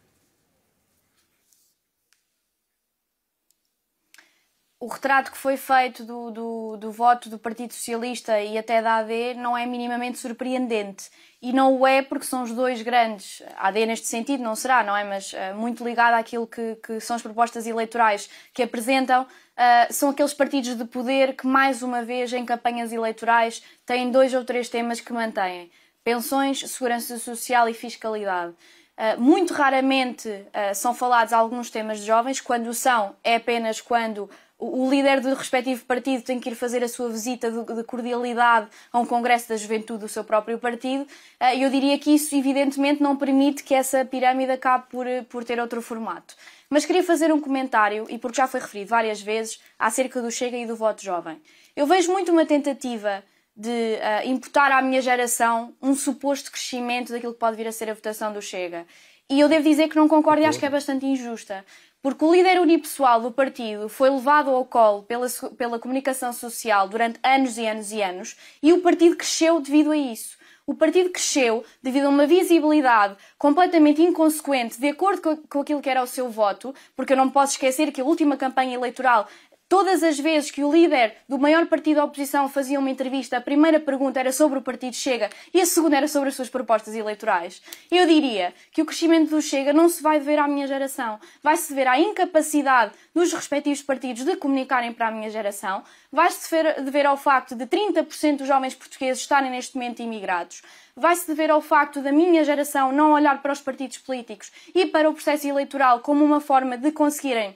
O 4.80 4.86
retrato 4.86 5.32
que 5.32 5.36
foi 5.36 5.56
feito 5.56 6.04
do, 6.04 6.30
do, 6.30 6.76
do, 6.76 6.92
voto 6.92 7.28
do 7.28 7.36
Partido 7.38 7.74
Socialista 7.74 8.40
e 8.40 8.56
até 8.56 8.80
da 8.80 8.98
AD 8.98 9.34
não 9.34 9.58
é 9.58 9.66
minimamente 9.66 10.18
surpreendente. 10.18 11.10
E 11.42 11.52
não 11.52 11.76
o 11.76 11.86
é 11.86 12.00
porque 12.00 12.24
são 12.24 12.44
os 12.44 12.52
dois 12.52 12.80
grandes. 12.82 13.42
A 13.56 13.68
AD, 13.68 13.86
neste 13.86 14.06
sentido, 14.06 14.42
não 14.42 14.54
será, 14.54 14.84
não 14.84 14.96
é? 14.96 15.02
Mas 15.02 15.32
uh, 15.32 15.54
muito 15.56 15.84
ligada 15.84 16.16
àquilo 16.16 16.46
que, 16.46 16.76
que, 16.76 17.00
são 17.00 17.16
as 17.16 17.22
propostas 17.22 17.66
eleitorais 17.66 18.30
que 18.54 18.62
apresentam, 18.62 19.22
uh, 19.22 19.92
são 19.92 20.10
aqueles 20.10 20.32
partidos 20.32 20.76
de 20.76 20.84
poder 20.84 21.34
que, 21.34 21.46
mais 21.46 21.82
uma 21.82 22.04
vez, 22.04 22.32
em 22.32 22.44
campanhas 22.44 22.92
eleitorais, 22.92 23.62
têm 23.84 24.12
dois 24.12 24.32
ou 24.32 24.44
três 24.44 24.68
temas 24.68 25.00
que 25.00 25.12
mantêm: 25.12 25.72
pensões, 26.04 26.60
segurança 26.60 27.18
social 27.18 27.68
e 27.68 27.74
fiscalidade. 27.74 28.54
Uh, 28.96 29.20
muito 29.20 29.54
raramente 29.54 30.28
são 30.74 30.92
falados 30.92 31.32
alguns 31.32 31.70
temas 31.70 32.00
de 32.00 32.06
jovens, 32.06 32.40
quando 32.40 32.74
são, 32.74 33.14
é 33.22 33.36
apenas 33.36 33.80
quando 33.80 34.28
o 34.58 34.90
líder 34.90 35.20
do 35.20 35.32
respectivo 35.34 35.84
partido 35.84 36.22
tem 36.24 36.40
que 36.40 36.50
ir 36.50 36.54
fazer 36.56 36.82
a 36.82 36.88
sua 36.88 37.08
visita 37.08 37.48
de 37.50 37.84
cordialidade 37.84 38.68
a 38.92 38.98
um 38.98 39.06
congresso 39.06 39.48
da 39.48 39.56
juventude 39.56 40.00
do 40.00 40.08
seu 40.08 40.24
próprio 40.24 40.58
partido. 40.58 41.06
Ah, 41.38 41.54
eu 41.54 41.70
diria 41.70 41.96
que 41.96 42.10
isso, 42.10 42.34
evidentemente, 42.34 43.00
não 43.00 43.16
permite 43.16 43.62
que 43.62 43.72
essa 43.72 44.04
pirâmide 44.04 44.50
acabe 44.50 44.86
por, 44.90 45.06
por 45.28 45.44
ter 45.44 45.60
outro 45.60 45.80
formato. 45.80 46.34
Mas 46.68 46.84
queria 46.84 47.04
fazer 47.04 47.32
um 47.32 47.40
comentário, 47.40 48.06
e 48.10 48.18
porque 48.18 48.38
já 48.38 48.48
foi 48.48 48.58
referido 48.58 48.90
várias 48.90 49.22
vezes, 49.22 49.60
acerca 49.78 50.20
do 50.20 50.30
Chega 50.30 50.56
e 50.56 50.66
do 50.66 50.74
voto 50.74 51.04
jovem. 51.04 51.40
Eu 51.76 51.86
vejo 51.86 52.10
muito 52.10 52.32
uma 52.32 52.44
tentativa 52.44 53.22
de 53.56 53.68
uh, 53.68 54.28
imputar 54.28 54.72
à 54.72 54.82
minha 54.82 55.00
geração 55.00 55.72
um 55.80 55.94
suposto 55.94 56.50
crescimento 56.50 57.12
daquilo 57.12 57.32
que 57.32 57.38
pode 57.38 57.56
vir 57.56 57.68
a 57.68 57.72
ser 57.72 57.90
a 57.90 57.94
votação 57.94 58.32
do 58.32 58.42
Chega. 58.42 58.86
E 59.30 59.40
eu 59.40 59.48
devo 59.48 59.68
dizer 59.68 59.88
que 59.88 59.96
não 59.96 60.08
concordo 60.08 60.42
e 60.42 60.46
acho 60.46 60.58
que 60.58 60.64
é 60.64 60.70
bastante 60.70 61.04
injusta 61.04 61.62
porque 62.02 62.24
o 62.24 62.32
líder 62.32 62.60
unipessoal 62.60 63.20
do 63.20 63.32
partido 63.32 63.88
foi 63.88 64.10
levado 64.10 64.50
ao 64.50 64.64
colo 64.64 65.02
pela, 65.02 65.26
pela 65.56 65.78
comunicação 65.78 66.32
social 66.32 66.88
durante 66.88 67.18
anos 67.22 67.58
e 67.58 67.66
anos 67.66 67.92
e 67.92 68.02
anos 68.02 68.36
e 68.62 68.72
o 68.72 68.80
partido 68.80 69.16
cresceu 69.16 69.60
devido 69.60 69.90
a 69.90 69.96
isso. 69.96 70.38
O 70.68 70.74
partido 70.74 71.08
cresceu 71.08 71.64
devido 71.82 72.04
a 72.04 72.08
uma 72.10 72.26
visibilidade 72.26 73.16
completamente 73.38 74.02
inconsequente 74.02 74.78
de 74.78 74.88
acordo 74.88 75.38
com 75.48 75.60
aquilo 75.60 75.80
que 75.80 75.88
era 75.88 76.02
o 76.02 76.06
seu 76.06 76.28
voto, 76.28 76.74
porque 76.94 77.14
eu 77.14 77.16
não 77.16 77.30
posso 77.30 77.52
esquecer 77.52 77.90
que 77.90 78.02
a 78.02 78.04
última 78.04 78.36
campanha 78.36 78.74
eleitoral 78.74 79.26
Todas 79.68 80.02
as 80.02 80.18
vezes 80.18 80.50
que 80.50 80.64
o 80.64 80.72
líder 80.72 81.14
do 81.28 81.38
maior 81.38 81.66
partido 81.66 81.96
da 81.96 82.04
oposição 82.04 82.48
fazia 82.48 82.78
uma 82.78 82.88
entrevista, 82.88 83.36
a 83.36 83.40
primeira 83.40 83.78
pergunta 83.78 84.18
era 84.18 84.32
sobre 84.32 84.58
o 84.58 84.62
partido 84.62 84.96
Chega 84.96 85.28
e 85.52 85.60
a 85.60 85.66
segunda 85.66 85.98
era 85.98 86.08
sobre 86.08 86.30
as 86.30 86.34
suas 86.34 86.48
propostas 86.48 86.94
eleitorais. 86.94 87.60
Eu 87.90 88.06
diria 88.06 88.54
que 88.72 88.80
o 88.80 88.86
crescimento 88.86 89.28
do 89.28 89.42
Chega 89.42 89.74
não 89.74 89.90
se 89.90 90.02
vai 90.02 90.18
dever 90.18 90.38
à 90.38 90.48
minha 90.48 90.66
geração, 90.66 91.20
vai-se 91.42 91.68
dever 91.68 91.86
à 91.86 92.00
incapacidade 92.00 92.94
dos 93.14 93.30
respectivos 93.30 93.82
partidos 93.82 94.24
de 94.24 94.36
comunicarem 94.36 94.94
para 94.94 95.08
a 95.08 95.10
minha 95.10 95.28
geração, 95.28 95.82
vai-se 96.10 96.50
dever 96.82 97.04
ao 97.04 97.18
facto 97.18 97.54
de 97.54 97.66
30% 97.66 98.38
dos 98.38 98.48
jovens 98.48 98.74
portugueses 98.74 99.20
estarem 99.20 99.50
neste 99.50 99.76
momento 99.76 100.00
imigrados, 100.00 100.62
vai-se 100.96 101.26
dever 101.26 101.50
ao 101.50 101.60
facto 101.60 102.00
da 102.00 102.10
minha 102.10 102.42
geração 102.42 102.90
não 102.90 103.12
olhar 103.12 103.42
para 103.42 103.52
os 103.52 103.60
partidos 103.60 103.98
políticos 103.98 104.50
e 104.74 104.86
para 104.86 105.10
o 105.10 105.12
processo 105.12 105.46
eleitoral 105.46 106.00
como 106.00 106.24
uma 106.24 106.40
forma 106.40 106.78
de 106.78 106.90
conseguirem 106.90 107.54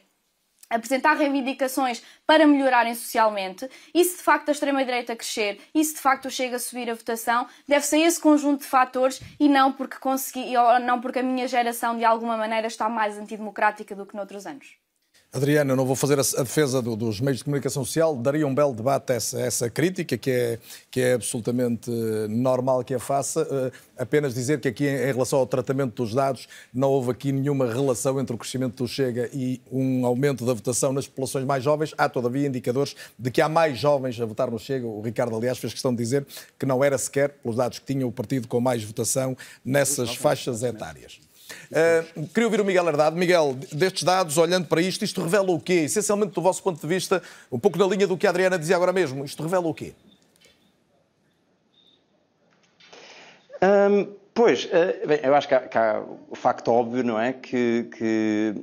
apresentar 0.73 1.15
reivindicações 1.15 2.03
para 2.27 2.47
melhorarem 2.47 2.95
socialmente, 2.95 3.69
e 3.95 4.05
se 4.05 4.17
de 4.17 4.23
facto 4.23 4.49
a 4.49 4.53
extrema-direita 4.53 5.15
crescer, 5.15 5.61
e 5.75 5.85
se 5.85 5.95
de 5.95 6.01
facto 6.01 6.31
chega 6.31 6.57
a 6.57 6.59
subir 6.59 6.91
a 6.91 6.95
votação, 6.95 7.47
deve 7.69 7.85
ser 7.87 7.99
esse 7.99 8.21
conjunto 8.21 8.61
de 8.61 8.67
fatores 8.67 9.21
e 9.39 9.49
não 9.49 9.73
porque, 9.73 9.99
consegui, 9.99 10.57
ou 10.57 10.79
não 10.81 11.01
porque 11.01 11.21
a 11.21 11.23
minha 11.23 11.47
geração 11.47 11.97
de 11.97 12.05
alguma 12.05 12.37
maneira 12.37 12.67
está 12.67 12.89
mais 12.89 13.19
antidemocrática 13.19 13.95
do 13.95 14.07
que 14.07 14.17
noutros 14.17 14.47
anos. 14.47 14.82
Adriana, 15.35 15.73
eu 15.73 15.77
não 15.77 15.87
vou 15.87 15.97
fazer 15.97 16.19
a 16.21 16.43
defesa 16.43 16.83
do, 16.83 16.95
dos 16.95 17.19
meios 17.19 17.39
de 17.39 17.45
comunicação 17.45 17.83
social, 17.87 18.15
daria 18.15 18.47
um 18.47 18.55
belo 18.55 18.75
debate 18.75 19.13
a 19.13 19.15
essa, 19.15 19.41
essa 19.41 19.71
crítica, 19.71 20.19
que 20.19 20.31
é, 20.31 20.59
que 20.91 21.01
é 21.01 21.15
absolutamente 21.15 21.91
eh, 21.91 22.29
normal 22.29 22.85
que 22.85 22.93
a 22.93 22.99
faça. 22.99 23.43
Uh, 23.45 23.73
apenas 23.97 24.35
dizer 24.35 24.61
que 24.61 24.69
aqui, 24.69 24.87
em 24.87 25.07
relação 25.07 25.39
ao 25.39 25.47
tratamento 25.47 26.03
dos 26.03 26.13
dados, 26.13 26.47
não 26.73 26.91
houve 26.91 27.13
aqui 27.13 27.33
nenhuma 27.33 27.67
relação 27.73 28.21
entre 28.21 28.35
o 28.35 28.39
crescimento 28.39 28.85
do 28.85 28.87
Chega 28.87 29.31
e 29.33 29.59
um 29.73 30.05
aumento 30.05 30.45
da 30.45 30.53
votação 30.53 30.93
nas 30.93 31.07
populações 31.07 31.47
mais 31.47 31.65
jovens. 31.65 31.95
Há, 31.97 32.11
todavia, 32.11 32.47
indicadores 32.47 32.95
de 33.19 33.31
que 33.31 33.41
há 33.41 33.49
mais 33.49 33.79
jovens 33.79 34.21
a 34.21 34.27
votar 34.27 34.51
no 34.51 34.59
Chega. 34.59 34.87
O 34.87 35.01
Ricardo, 35.01 35.35
aliás, 35.35 35.57
fez 35.57 35.73
questão 35.73 35.93
de 35.93 36.03
dizer 36.03 36.27
que 36.59 36.67
não 36.67 36.85
era 36.85 36.99
sequer, 36.99 37.31
pelos 37.43 37.57
dados 37.57 37.79
que 37.79 37.87
tinha, 37.87 38.07
o 38.07 38.13
partido 38.13 38.47
com 38.47 38.61
mais 38.61 38.85
votação 38.85 39.35
nessas 39.65 40.15
faixas 40.15 40.63
etárias. 40.63 41.32
Uh, 41.71 42.27
queria 42.29 42.47
ouvir 42.47 42.61
o 42.61 42.65
Miguel 42.65 42.87
Herdado. 42.89 43.17
Miguel, 43.17 43.57
destes 43.73 44.03
dados, 44.03 44.39
olhando 44.39 44.67
para 44.67 44.81
isto, 44.81 45.05
isto 45.05 45.23
revela 45.23 45.51
o 45.51 45.61
quê? 45.61 45.85
Essencialmente, 45.85 46.33
do 46.33 46.43
vosso 46.43 46.63
ponto 46.63 46.81
de 46.81 46.87
vista, 46.87 47.23
um 47.51 47.59
pouco 47.59 47.79
na 47.79 47.87
linha 47.87 48.07
do 48.07 48.17
que 48.17 48.27
a 48.27 48.31
Adriana 48.31 48.59
dizia 48.59 48.77
agora 48.77 48.93
mesmo, 48.93 49.25
isto 49.25 49.43
revela 49.43 49.67
o 49.67 49.75
quê? 49.75 49.95
Um, 53.63 54.09
pois, 54.35 54.65
uh, 54.65 55.07
bem, 55.07 55.21
eu 55.23 55.35
acho 55.35 55.47
que 55.47 55.55
há, 55.55 55.61
que 55.61 55.79
há, 55.79 56.03
o 56.29 56.35
facto 56.35 56.69
óbvio, 56.69 57.05
não 57.05 57.19
é? 57.19 57.33
Que, 57.33 57.89
que 57.97 58.55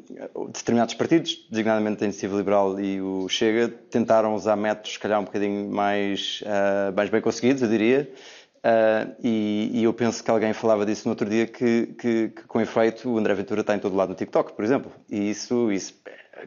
determinados 0.54 0.94
partidos, 0.94 1.48
designadamente 1.50 2.04
a 2.04 2.06
Iniciativa 2.06 2.38
Liberal 2.38 2.80
e 2.80 3.02
o 3.02 3.30
Chega, 3.30 3.70
tentaram 3.90 4.36
usar 4.36 4.58
métodos, 4.58 4.94
se 4.94 5.00
calhar, 5.00 5.20
um 5.20 5.24
bocadinho 5.24 5.70
mais, 5.70 6.42
uh, 6.42 6.94
mais 6.94 7.10
bem 7.10 7.22
conseguidos, 7.22 7.62
eu 7.62 7.70
diria 7.70 8.12
Uh, 8.60 9.16
e, 9.24 9.72
e, 9.74 9.84
eu 9.84 9.94
penso 9.94 10.24
que 10.24 10.30
alguém 10.30 10.52
falava 10.52 10.86
disso 10.86 11.04
no 11.06 11.12
outro 11.12 11.30
dia 11.30 11.48
que, 11.48 11.88
que, 11.98 12.30
que, 12.30 12.44
com 12.44 12.60
efeito 12.60 13.10
o 13.10 13.18
André 13.18 13.34
Ventura 13.34 13.62
está 13.62 13.74
em 13.74 13.80
todo 13.80 13.96
lado 13.96 14.10
no 14.10 14.16
TikTok, 14.16 14.54
por 14.54 14.66
exemplo. 14.66 14.92
E 15.10 15.30
isso, 15.30 15.72
isso 15.72 15.94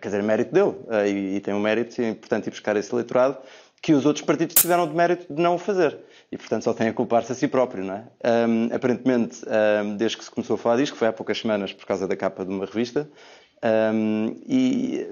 quer 0.01 0.09
dizer, 0.09 0.19
é 0.19 0.23
mérito 0.23 0.53
dele. 0.53 0.71
Uh, 0.87 1.07
e, 1.07 1.37
e, 1.37 1.41
tem 1.41 1.55
um 1.55 1.61
mérito, 1.61 2.01
é 2.01 2.11
importante 2.11 2.49
ir 2.49 2.51
buscar 2.51 2.77
esse 2.77 2.93
eleitorado 2.93 3.39
que 3.83 3.93
os 3.93 4.07
outros 4.07 4.25
partidos 4.25 4.55
tiveram 4.55 4.87
de 4.87 4.95
mérito 4.95 5.35
de 5.35 5.43
não 5.43 5.57
o 5.57 5.59
fazer. 5.59 5.99
E, 6.31 6.39
portanto, 6.39 6.63
só 6.63 6.73
tem 6.73 6.89
a 6.89 6.93
culpar-se 6.93 7.33
a 7.33 7.35
si 7.35 7.49
próprio, 7.49 7.85
não 7.85 7.95
é? 7.95 8.05
Um, 8.47 8.73
aparentemente, 8.73 9.43
um, 9.85 9.97
desde 9.97 10.17
que 10.17 10.25
se 10.25 10.31
começou 10.31 10.55
a 10.55 10.59
falar 10.59 10.77
disto, 10.77 10.93
que 10.93 10.99
foi 11.01 11.09
há 11.09 11.13
poucas 11.13 11.39
semanas 11.39 11.73
por 11.73 11.85
causa 11.85 12.07
da 12.07 12.17
capa 12.17 12.45
de 12.45 12.51
uma 12.53 12.65
revista, 12.65 13.11
um, 13.65 14.37
e 14.47 15.07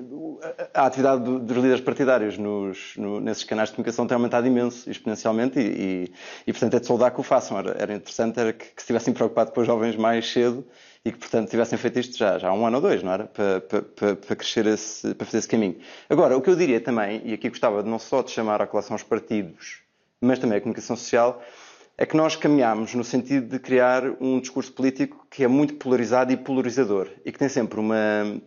a 0.75 0.87
atividade 0.87 1.23
do, 1.23 1.39
dos 1.39 1.57
líderes 1.57 1.81
partidários 1.81 2.37
nos, 2.37 2.97
no, 2.97 3.21
nesses 3.21 3.45
canais 3.45 3.69
de 3.69 3.77
comunicação 3.77 4.07
tem 4.07 4.17
aumentado 4.17 4.47
imenso, 4.47 4.91
exponencialmente, 4.91 5.61
e, 5.61 5.63
e, 5.63 6.13
e, 6.47 6.53
portanto 6.53 6.75
é 6.75 6.81
de 6.81 6.87
saudar 6.87 7.13
que 7.13 7.21
o 7.21 7.23
façam. 7.23 7.59
Era, 7.59 7.77
era 7.79 7.95
interessante 7.95 8.41
era 8.41 8.53
que, 8.53 8.67
que 8.67 8.81
estivessem 8.81 9.15
preocupados 9.15 9.53
com 9.53 9.61
os 9.61 9.67
jovens 9.67 9.95
mais 9.97 10.31
cedo 10.31 10.67
e 11.05 11.13
que, 11.13 11.19
portanto, 11.19 11.49
tivessem 11.49 11.79
feito 11.79 11.99
isto 11.99 12.19
já, 12.19 12.39
já 12.39 12.49
há 12.49 12.53
um 12.53 12.67
ano 12.67 12.77
ou 12.77 12.83
dois, 12.83 13.03
não 13.03 13.13
era? 13.13 13.25
Para, 13.25 13.61
para, 13.61 14.17
para 14.17 14.37
crescer 14.37 14.67
esse, 14.67 15.15
para 15.15 15.25
fazer 15.25 15.39
esse 15.39 15.49
caminho. 15.49 15.77
Agora, 16.09 16.37
o 16.37 16.43
que 16.43 16.51
eu 16.51 16.57
diria 16.57 16.81
também, 16.81 17.23
e 17.25 17.33
aqui 17.33 17.49
gostava 17.49 17.83
não 17.83 17.99
só 17.99 18.23
de 18.23 18.31
chamar 18.31 18.61
a 18.61 18.67
colação 18.67 18.95
aos 18.95 19.03
partidos, 19.03 19.79
mas 20.21 20.39
também 20.39 20.59
a 20.59 20.61
comunicação 20.61 20.97
social, 20.97 21.43
é 22.01 22.07
que 22.07 22.17
nós 22.17 22.35
caminhamos 22.35 22.95
no 22.95 23.05
sentido 23.05 23.47
de 23.47 23.59
criar 23.59 24.03
um 24.23 24.41
discurso 24.41 24.73
político 24.73 25.27
que 25.31 25.45
é 25.45 25.47
muito 25.47 25.75
polarizado 25.75 26.33
e 26.33 26.37
polarizador 26.37 27.09
e 27.27 27.31
que 27.31 27.39
tem 27.39 27.47
sempre 27.47 27.79
uma, 27.79 28.41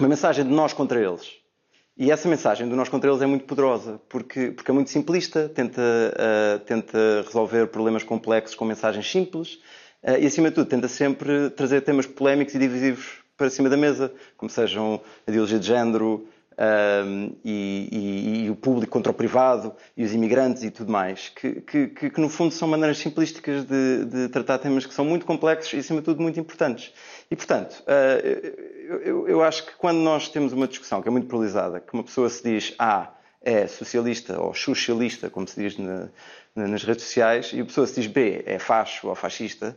uma 0.00 0.08
mensagem 0.08 0.42
de 0.42 0.50
nós 0.50 0.72
contra 0.72 0.98
eles. 0.98 1.34
E 1.94 2.10
essa 2.10 2.26
mensagem 2.26 2.66
de 2.66 2.74
nós 2.74 2.88
contra 2.88 3.10
eles 3.10 3.20
é 3.20 3.26
muito 3.26 3.44
poderosa, 3.44 4.00
porque, 4.08 4.50
porque 4.50 4.70
é 4.70 4.74
muito 4.74 4.88
simplista, 4.88 5.46
tenta, 5.46 5.82
uh, 5.82 6.58
tenta 6.60 7.22
resolver 7.26 7.66
problemas 7.66 8.02
complexos 8.02 8.56
com 8.56 8.64
mensagens 8.64 9.06
simples 9.10 9.56
uh, 10.02 10.16
e, 10.18 10.24
acima 10.24 10.48
de 10.48 10.54
tudo, 10.54 10.66
tenta 10.66 10.88
sempre 10.88 11.50
trazer 11.50 11.82
temas 11.82 12.06
polémicos 12.06 12.54
e 12.54 12.58
divisivos 12.58 13.18
para 13.36 13.50
cima 13.50 13.68
da 13.68 13.76
mesa, 13.76 14.10
como 14.38 14.48
sejam 14.48 15.02
a 15.26 15.30
ideologia 15.30 15.58
de 15.58 15.66
género, 15.66 16.26
um, 16.58 17.36
e, 17.44 17.88
e, 17.92 18.44
e, 18.44 18.50
o 18.50 18.56
público 18.56 18.92
contra 18.92 19.12
o 19.12 19.14
privado 19.14 19.74
e 19.96 20.04
os 20.04 20.12
imigrantes 20.12 20.62
e 20.62 20.70
tudo 20.70 20.90
mais, 20.90 21.28
que, 21.28 21.60
que, 21.60 21.88
que 21.88 22.20
no 22.20 22.28
fundo 22.28 22.52
são 22.52 22.66
maneiras 22.66 22.98
simplísticas 22.98 23.64
de, 23.64 24.04
de, 24.06 24.28
tratar 24.28 24.58
temas 24.58 24.86
que 24.86 24.94
são 24.94 25.04
muito 25.04 25.26
complexos 25.26 25.74
e, 25.74 25.78
acima 25.78 26.00
de 26.00 26.06
tudo, 26.06 26.22
muito 26.22 26.40
importantes. 26.40 26.92
E, 27.30 27.36
portanto, 27.36 27.82
uh, 27.82 28.26
eu, 29.04 29.28
eu, 29.28 29.42
acho 29.42 29.66
que 29.66 29.72
quando 29.76 29.98
nós 29.98 30.28
temos 30.28 30.52
uma 30.52 30.66
discussão 30.66 31.02
que 31.02 31.08
é 31.08 31.10
muito 31.10 31.26
polarizada, 31.26 31.80
que 31.80 31.92
uma 31.92 32.04
pessoa 32.04 32.28
se 32.30 32.42
diz 32.42 32.74
A 32.78 33.12
é 33.42 33.66
socialista 33.66 34.40
ou 34.40 34.54
socialista, 34.54 35.30
como 35.30 35.46
se 35.46 35.60
diz 35.60 35.78
na, 35.78 36.08
nas 36.56 36.82
redes 36.82 37.04
sociais, 37.04 37.52
e 37.52 37.60
a 37.60 37.64
pessoa 37.64 37.86
se 37.86 38.00
diz 38.00 38.10
B 38.10 38.42
é 38.46 38.58
facho 38.58 39.08
ou 39.08 39.14
fascista, 39.14 39.76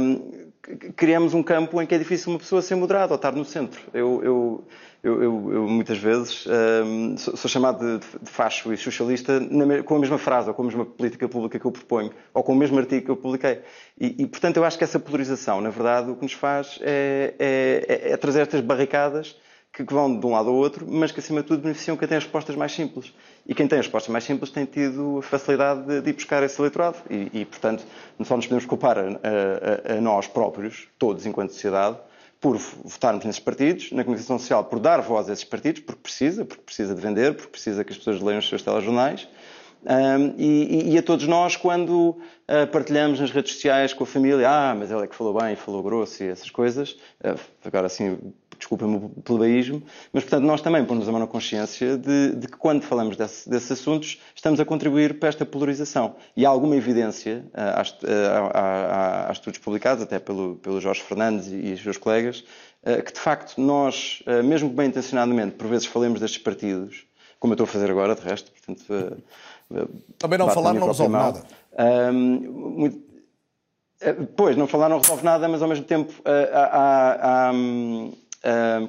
um, 0.00 0.52
criamos 0.94 1.34
um 1.34 1.42
campo 1.42 1.82
em 1.82 1.86
que 1.86 1.94
é 1.94 1.98
difícil 1.98 2.32
uma 2.32 2.38
pessoa 2.38 2.62
ser 2.62 2.76
moderada 2.76 3.12
ou 3.12 3.16
estar 3.16 3.32
no 3.32 3.44
centro. 3.44 3.80
Eu, 3.92 4.22
eu, 4.22 4.68
eu, 5.02 5.22
eu, 5.52 5.68
muitas 5.68 5.98
vezes 5.98 6.46
um, 6.46 7.16
sou, 7.16 7.36
sou, 7.36 7.50
chamado 7.50 7.98
de, 7.98 8.06
de 8.22 8.30
facho 8.30 8.72
e 8.72 8.76
socialista 8.76 9.40
na, 9.40 9.82
com 9.82 9.96
a 9.96 9.98
mesma 9.98 10.16
frase 10.16 10.48
ou 10.48 10.54
com 10.54 10.62
a 10.62 10.66
mesma 10.66 10.86
política 10.86 11.28
pública 11.28 11.58
que 11.58 11.64
eu 11.64 11.72
proponho 11.72 12.12
ou 12.32 12.44
com 12.44 12.52
o 12.52 12.56
mesmo 12.56 12.78
artigo 12.78 13.04
que 13.04 13.10
eu 13.10 13.16
publiquei. 13.16 13.62
E, 14.00 14.22
e 14.22 14.26
portanto, 14.26 14.58
eu 14.58 14.64
acho 14.64 14.78
que 14.78 14.84
essa 14.84 15.00
polarização, 15.00 15.60
na 15.60 15.70
verdade, 15.70 16.10
o 16.10 16.14
que 16.14 16.22
nos 16.22 16.32
faz 16.32 16.78
é, 16.80 17.34
é, 17.38 17.84
é, 17.88 18.12
é 18.12 18.16
trazer 18.16 18.42
estas 18.42 18.60
barricadas 18.60 19.36
que 19.74 19.82
vão 19.92 20.18
de 20.18 20.24
um 20.24 20.30
lado 20.30 20.48
ao 20.48 20.54
outro, 20.54 20.86
mas 20.88 21.10
que 21.10 21.18
acima 21.18 21.42
de 21.42 21.48
tudo 21.48 21.62
beneficiam 21.62 21.96
quem 21.96 22.06
tem 22.06 22.16
as 22.16 22.22
respostas 22.22 22.54
mais 22.54 22.72
simples. 22.72 23.12
E 23.44 23.54
quem 23.54 23.66
tem 23.66 23.80
as 23.80 23.86
respostas 23.86 24.12
mais 24.12 24.22
simples 24.22 24.50
tem 24.50 24.64
tido 24.64 25.18
a 25.18 25.22
facilidade 25.22 26.00
de, 26.00 26.10
ir 26.10 26.12
buscar 26.12 26.42
esse 26.44 26.60
eleitorado. 26.60 26.98
E, 27.10 27.40
e, 27.40 27.44
portanto, 27.44 27.84
não 28.16 28.24
só 28.24 28.36
nos 28.36 28.46
podemos 28.46 28.64
culpar 28.66 28.98
a, 28.98 29.02
a, 29.02 29.94
a 29.94 30.00
nós 30.00 30.28
próprios, 30.28 30.86
todos 30.96 31.26
enquanto 31.26 31.52
sociedade, 31.52 31.98
por 32.40 32.56
votarmos 32.56 33.24
nesses 33.24 33.40
partidos, 33.40 33.90
na 33.90 34.04
comunicação 34.04 34.38
social 34.38 34.64
por 34.64 34.78
dar 34.78 35.00
voz 35.00 35.28
a 35.28 35.32
esses 35.32 35.44
partidos, 35.44 35.80
porque 35.80 36.02
precisa, 36.02 36.44
porque 36.44 36.62
precisa 36.62 36.94
de 36.94 37.00
vender, 37.00 37.34
porque 37.34 37.50
precisa 37.50 37.82
que 37.82 37.90
as 37.90 37.98
pessoas 37.98 38.20
leiam 38.20 38.38
os 38.38 38.48
seus 38.48 38.62
telejornais, 38.62 39.26
um, 39.84 40.34
e, 40.38 40.94
e, 40.94 40.98
a 40.98 41.02
todos 41.02 41.26
nós, 41.26 41.56
quando 41.56 42.10
uh, 42.10 42.66
partilhamos 42.72 43.20
nas 43.20 43.30
redes 43.30 43.52
sociais 43.52 43.92
com 43.92 44.04
a 44.04 44.06
família, 44.06 44.48
ah, 44.48 44.74
mas 44.74 44.90
ele 44.90 45.02
é 45.02 45.06
que 45.06 45.14
falou 45.14 45.34
bem, 45.38 45.54
falou 45.56 45.82
grosso 45.82 46.22
e 46.24 46.28
essas 46.28 46.50
coisas, 46.50 46.92
uh, 47.22 47.38
agora 47.62 47.86
assim, 47.86 48.18
desculpem-me 48.64 48.96
o 48.96 49.08
plebeísmo, 49.22 49.82
mas 50.12 50.24
portanto 50.24 50.44
nós 50.44 50.62
também 50.62 50.84
pomos 50.84 51.06
a 51.06 51.12
mão 51.12 51.20
na 51.20 51.26
consciência 51.26 51.98
de, 51.98 52.34
de 52.34 52.48
que 52.48 52.56
quando 52.56 52.82
falamos 52.82 53.16
desse, 53.16 53.48
desses 53.48 53.70
assuntos 53.70 54.20
estamos 54.34 54.58
a 54.58 54.64
contribuir 54.64 55.18
para 55.18 55.28
esta 55.28 55.44
polarização. 55.44 56.16
E 56.34 56.46
há 56.46 56.48
alguma 56.48 56.74
evidência, 56.74 57.44
há, 57.52 57.82
há, 57.82 59.28
há, 59.28 59.32
estudos 59.32 59.58
publicados 59.58 60.02
até 60.02 60.18
pelo, 60.18 60.56
pelo 60.56 60.80
Jorge 60.80 61.02
Fernandes 61.02 61.48
e, 61.48 61.56
e 61.56 61.72
os 61.74 61.82
seus 61.82 61.98
colegas, 61.98 62.42
uh, 62.82 63.02
que 63.02 63.12
de 63.12 63.20
facto 63.20 63.60
nós, 63.60 64.22
uh, 64.26 64.42
mesmo 64.42 64.70
bem 64.70 64.88
intencionadamente, 64.88 65.56
por 65.56 65.66
vezes 65.66 65.86
falemos 65.86 66.20
destes 66.20 66.42
partidos, 66.42 67.04
como 67.38 67.52
eu 67.52 67.54
estou 67.54 67.64
a 67.64 67.68
fazer 67.68 67.90
agora, 67.90 68.14
de 68.14 68.22
resto, 68.22 68.50
portanto... 68.50 69.22
também 70.18 70.38
não 70.38 70.48
falar 70.48 70.72
não 70.72 70.86
resolve 70.86 71.12
nada. 71.12 71.42
muito, 72.50 73.04
Pois, 74.36 74.56
não 74.56 74.66
falar 74.66 74.88
não 74.88 74.98
resolve 74.98 75.24
nada, 75.24 75.48
mas 75.48 75.62
ao 75.62 75.68
mesmo 75.68 75.84
tempo 75.84 76.12
há, 76.24 76.58
há, 76.58 77.48
há, 77.48 77.52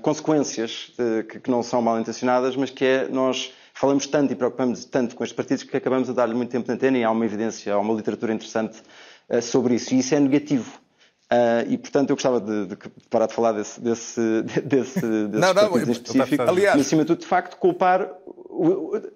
consequências 0.02 0.92
de, 0.98 1.24
que, 1.24 1.40
que, 1.40 1.50
não 1.50 1.64
são 1.64 1.82
mal 1.82 2.00
intencionadas, 2.00 2.56
mas 2.56 2.70
que 2.70 2.84
é 2.84 3.08
nós 3.08 3.54
falamos 3.74 4.08
tanto 4.08 4.34
e 4.34 4.36
preocupamos 4.36 4.86
tanto 4.86 5.16
com 5.16 5.24
estes 5.24 5.36
partidos 5.36 5.64
que 5.64 5.76
acabamos 5.76 6.10
a 6.10 6.14
dar-lhe 6.14 6.34
muito 6.34 6.50
tempo 6.50 6.66
de 6.66 6.72
antena 6.72 6.98
e 6.98 7.04
há 7.04 7.12
uma 7.12 7.26
evidência, 7.26 7.74
há 7.74 7.80
uma 7.80 7.94
literatura 7.94 8.34
interessante 8.34 8.82
uh, 9.30 9.42
sobre 9.42 9.76
isso. 9.76 9.94
E 9.94 10.00
isso 10.00 10.16
é 10.16 10.20
negativo. 10.20 10.80
Uh, 11.26 11.70
e, 11.70 11.78
portanto, 11.78 12.10
eu 12.12 12.16
gostava 12.16 12.40
de, 12.40 12.68
de, 12.68 12.78
parar 13.10 13.28
de 13.28 13.34
falar 13.34 13.52
desse, 13.54 13.82
desse, 13.82 14.22
desse, 14.64 15.02
desse 15.02 15.30
não, 15.32 15.54
não, 15.54 15.78
em 15.78 15.92
específico. 15.92 16.44
Aliás, 16.44 16.78
e, 16.78 16.82
acima 16.82 17.02
de 17.04 17.08
tudo, 17.08 17.20
de 17.20 17.28
facto, 17.28 17.58
culpar... 17.58 18.10
O, 18.50 18.96
o, 18.96 19.16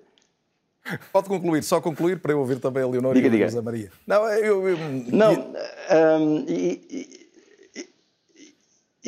Pode 1.11 1.27
concluir, 1.27 1.63
só 1.63 1.79
concluir 1.79 2.19
para 2.19 2.31
eu 2.31 2.39
ouvir 2.39 2.59
também 2.59 2.81
a 2.81 2.87
Leonor 2.87 3.13
diga, 3.13 3.27
e 3.27 3.29
a 3.29 3.31
diga. 3.31 3.45
Rosa 3.45 3.61
Maria. 3.61 3.91
Não, 4.07 4.27
eu, 4.29 4.67
eu, 4.67 4.77
Não, 5.11 5.33
hum, 5.33 6.45
e, 6.47 6.81
e, 6.89 7.28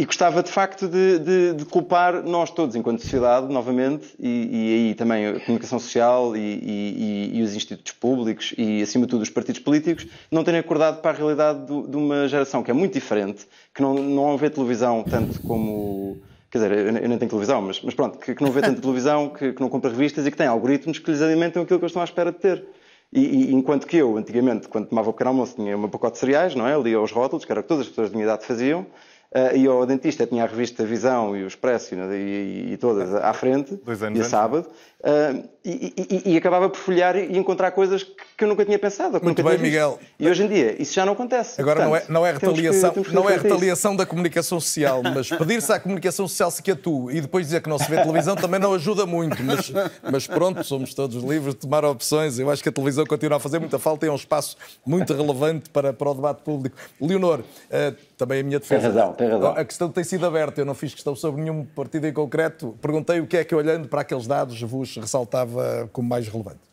e, 0.02 0.06
gostava 0.06 0.42
de 0.42 0.52
facto 0.52 0.88
de, 0.88 1.20
de, 1.20 1.54
de, 1.54 1.66
culpar 1.66 2.24
nós 2.24 2.50
todos, 2.50 2.76
enquanto 2.76 3.02
sociedade, 3.02 3.52
novamente, 3.52 4.08
e, 4.20 4.50
e 4.52 4.74
aí 4.74 4.96
também 4.96 5.28
a 5.28 5.40
comunicação 5.40 5.80
social 5.80 6.36
e, 6.36 7.32
e, 7.34 7.42
os 7.42 7.56
institutos 7.56 7.92
públicos 7.94 8.54
e, 8.58 8.82
acima 8.82 9.06
de 9.06 9.12
tudo, 9.12 9.22
os 9.22 9.30
partidos 9.30 9.62
políticos, 9.62 10.08
não 10.32 10.44
terem 10.44 10.60
acordado 10.60 11.02
para 11.02 11.12
a 11.12 11.14
realidade 11.14 11.66
do, 11.66 11.88
de 11.88 11.96
uma 11.96 12.28
geração 12.28 12.64
que 12.64 12.72
é 12.72 12.74
muito 12.74 12.94
diferente, 12.94 13.48
que 13.74 13.82
não, 13.82 13.94
não 13.94 14.38
vê 14.38 14.50
televisão 14.50 15.04
tanto 15.04 15.42
como 15.42 16.22
quer 16.50 16.58
dizer, 16.58 16.72
eu 17.02 17.10
nem 17.10 17.18
tenho 17.18 17.30
televisão, 17.30 17.62
mas, 17.62 17.82
mas 17.82 17.94
pronto, 17.94 18.20
que, 18.20 18.36
que, 18.36 18.44
não 18.44 18.52
vê 18.52 18.62
tanta 18.62 18.82
televisão, 18.82 19.30
que, 19.30 19.54
que, 19.54 19.62
não 19.62 19.70
compra 19.70 19.90
revistas 19.90 20.28
e 20.28 20.32
que 20.32 20.36
tem 20.36 20.48
algoritmos 20.48 21.00
que 21.00 21.10
lhes 21.10 21.22
alimentam 21.22 21.64
aquilo 21.64 21.80
que 21.80 21.86
eles 21.86 21.92
estão 21.92 22.02
à 22.02 22.06
espera 22.06 22.30
de 22.30 22.40
ter. 22.40 22.66
E, 23.14 23.20
e 23.20 23.54
enquanto 23.54 23.86
que 23.86 23.98
eu, 23.98 24.18
antigamente, 24.18 24.68
quando 24.68 24.88
tomava 24.88 25.10
o 25.10 25.14
pequeno 25.14 25.32
almoço, 25.32 25.56
tinha 25.56 25.78
um 25.78 25.90
pacote 25.90 26.14
de 26.14 26.20
cereais, 26.20 26.56
não 26.56 26.68
é? 26.68 26.78
Lia 26.78 27.00
os 27.00 27.12
rótulos, 27.12 27.44
que 27.44 27.52
era 27.52 27.60
o 27.60 27.64
que 27.64 27.70
todas 27.70 27.86
as 27.86 27.90
pessoas 27.90 28.10
da 28.10 28.16
minha 28.16 28.26
idade 28.26 28.46
faziam, 28.46 28.86
Uh, 29.34 29.56
e 29.56 29.66
ao 29.66 29.86
dentista 29.86 30.28
tinha 30.28 30.44
a 30.44 30.48
revista 30.48 30.84
Visão 30.84 31.38
e 31.38 31.44
o 31.44 31.48
Expresso 31.48 31.96
e, 31.96 31.98
e, 31.98 32.74
e 32.74 32.78
todas 32.78 33.14
à 33.16 33.32
frente, 33.32 33.76
Dois 33.78 34.04
anos 34.04 34.20
e 34.20 34.22
a 34.22 34.26
sábado, 34.26 34.68
uh, 35.02 35.50
e, 35.64 36.24
e, 36.26 36.38
acabava 36.38 36.68
por 36.70 36.80
folhear 36.80 37.16
e 37.16 37.38
encontrar 37.38 37.70
coisas 37.72 38.02
que 38.02 38.44
eu 38.44 38.48
nunca 38.48 38.66
tinha 38.66 38.80
pensado. 38.80 39.12
Muito 39.12 39.26
nunca 39.26 39.44
bem, 39.44 39.52
tinha 39.58 39.64
Miguel. 39.64 40.00
E 40.20 40.28
hoje 40.28 40.44
em 40.44 40.48
dia 40.48 40.82
isso 40.82 40.94
já 40.94 41.06
não 41.06 41.14
acontece. 41.14 41.62
Agora 41.62 41.84
Portanto, 41.84 42.10
não, 42.10 42.20
é, 42.20 42.22
não 42.22 42.26
é 42.26 42.32
retaliação, 42.34 42.92
que, 42.92 43.14
não 43.14 43.30
é 43.30 43.38
retaliação 43.38 43.96
da 43.96 44.04
comunicação 44.04 44.60
social, 44.60 45.04
mas 45.14 45.30
pedir-se 45.30 45.72
à 45.72 45.80
comunicação 45.80 46.28
social 46.28 46.50
se 46.50 46.64
que 46.64 46.74
tu 46.74 47.12
e 47.12 47.22
depois 47.22 47.46
dizer 47.46 47.62
que 47.62 47.70
não 47.70 47.78
se 47.78 47.88
vê 47.90 48.02
televisão 48.02 48.36
também 48.36 48.60
não 48.60 48.74
ajuda 48.74 49.06
muito. 49.06 49.38
Mas, 49.44 49.72
mas 50.12 50.28
pronto, 50.28 50.64
somos 50.64 50.96
todos 50.96 51.24
livres 51.24 51.54
de 51.54 51.60
tomar 51.60 51.86
opções. 51.86 52.40
Eu 52.40 52.50
acho 52.50 52.64
que 52.64 52.70
a 52.70 52.72
televisão 52.72 53.06
continua 53.06 53.38
a 53.38 53.40
fazer 53.40 53.60
muita 53.60 53.78
falta 53.78 54.06
e 54.08 54.10
é 54.10 54.12
um 54.12 54.16
espaço 54.16 54.58
muito 54.84 55.14
relevante 55.14 55.70
para, 55.70 55.94
para 55.94 56.10
o 56.10 56.14
debate 56.16 56.42
público. 56.42 56.76
Leonor, 57.00 57.42
uh, 57.42 57.96
também 58.18 58.40
a 58.40 58.44
minha 58.44 58.60
defesa. 58.60 58.82
Tem 58.82 58.90
razão, 58.90 59.14
tem 59.14 59.30
razão. 59.30 59.52
A 59.56 59.66
questão 59.66 59.90
tem 59.90 60.04
sido 60.04 60.26
aberta, 60.26 60.62
eu 60.62 60.66
não 60.66 60.74
fiz 60.74 60.94
questão 60.94 61.16
sobre 61.16 61.42
nenhum 61.42 61.64
partido 61.66 62.08
em 62.08 62.14
concreto. 62.14 62.76
Perguntei 62.82 63.20
o 63.20 63.28
que 63.28 63.38
é 63.38 63.44
que, 63.44 63.54
olhando 63.54 63.88
para 63.88 64.02
aqueles 64.02 64.26
dados, 64.26 64.60
vos 64.62 64.91
ressaltava 65.00 65.90
como 65.92 66.08
mais 66.08 66.28
relevante. 66.28 66.72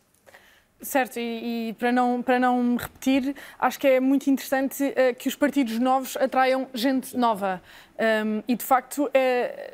Certo, 0.81 1.19
e, 1.19 1.69
e, 1.69 1.73
para, 1.73 1.91
não, 1.91 2.21
para 2.21 2.39
não 2.39 2.63
me 2.63 2.77
repetir, 2.77 3.35
acho 3.59 3.77
que 3.77 3.85
é 3.85 3.99
muito 3.99 4.29
interessante 4.29 4.81
uh, 4.81 5.13
que 5.13 5.27
os 5.27 5.35
partidos 5.35 5.77
novos 5.77 6.15
atraiam 6.15 6.69
gente 6.73 7.17
nova. 7.17 7.61
Um, 7.99 8.41
e, 8.47 8.55
de 8.55 8.63
facto, 8.63 9.03
uh, 9.03 9.09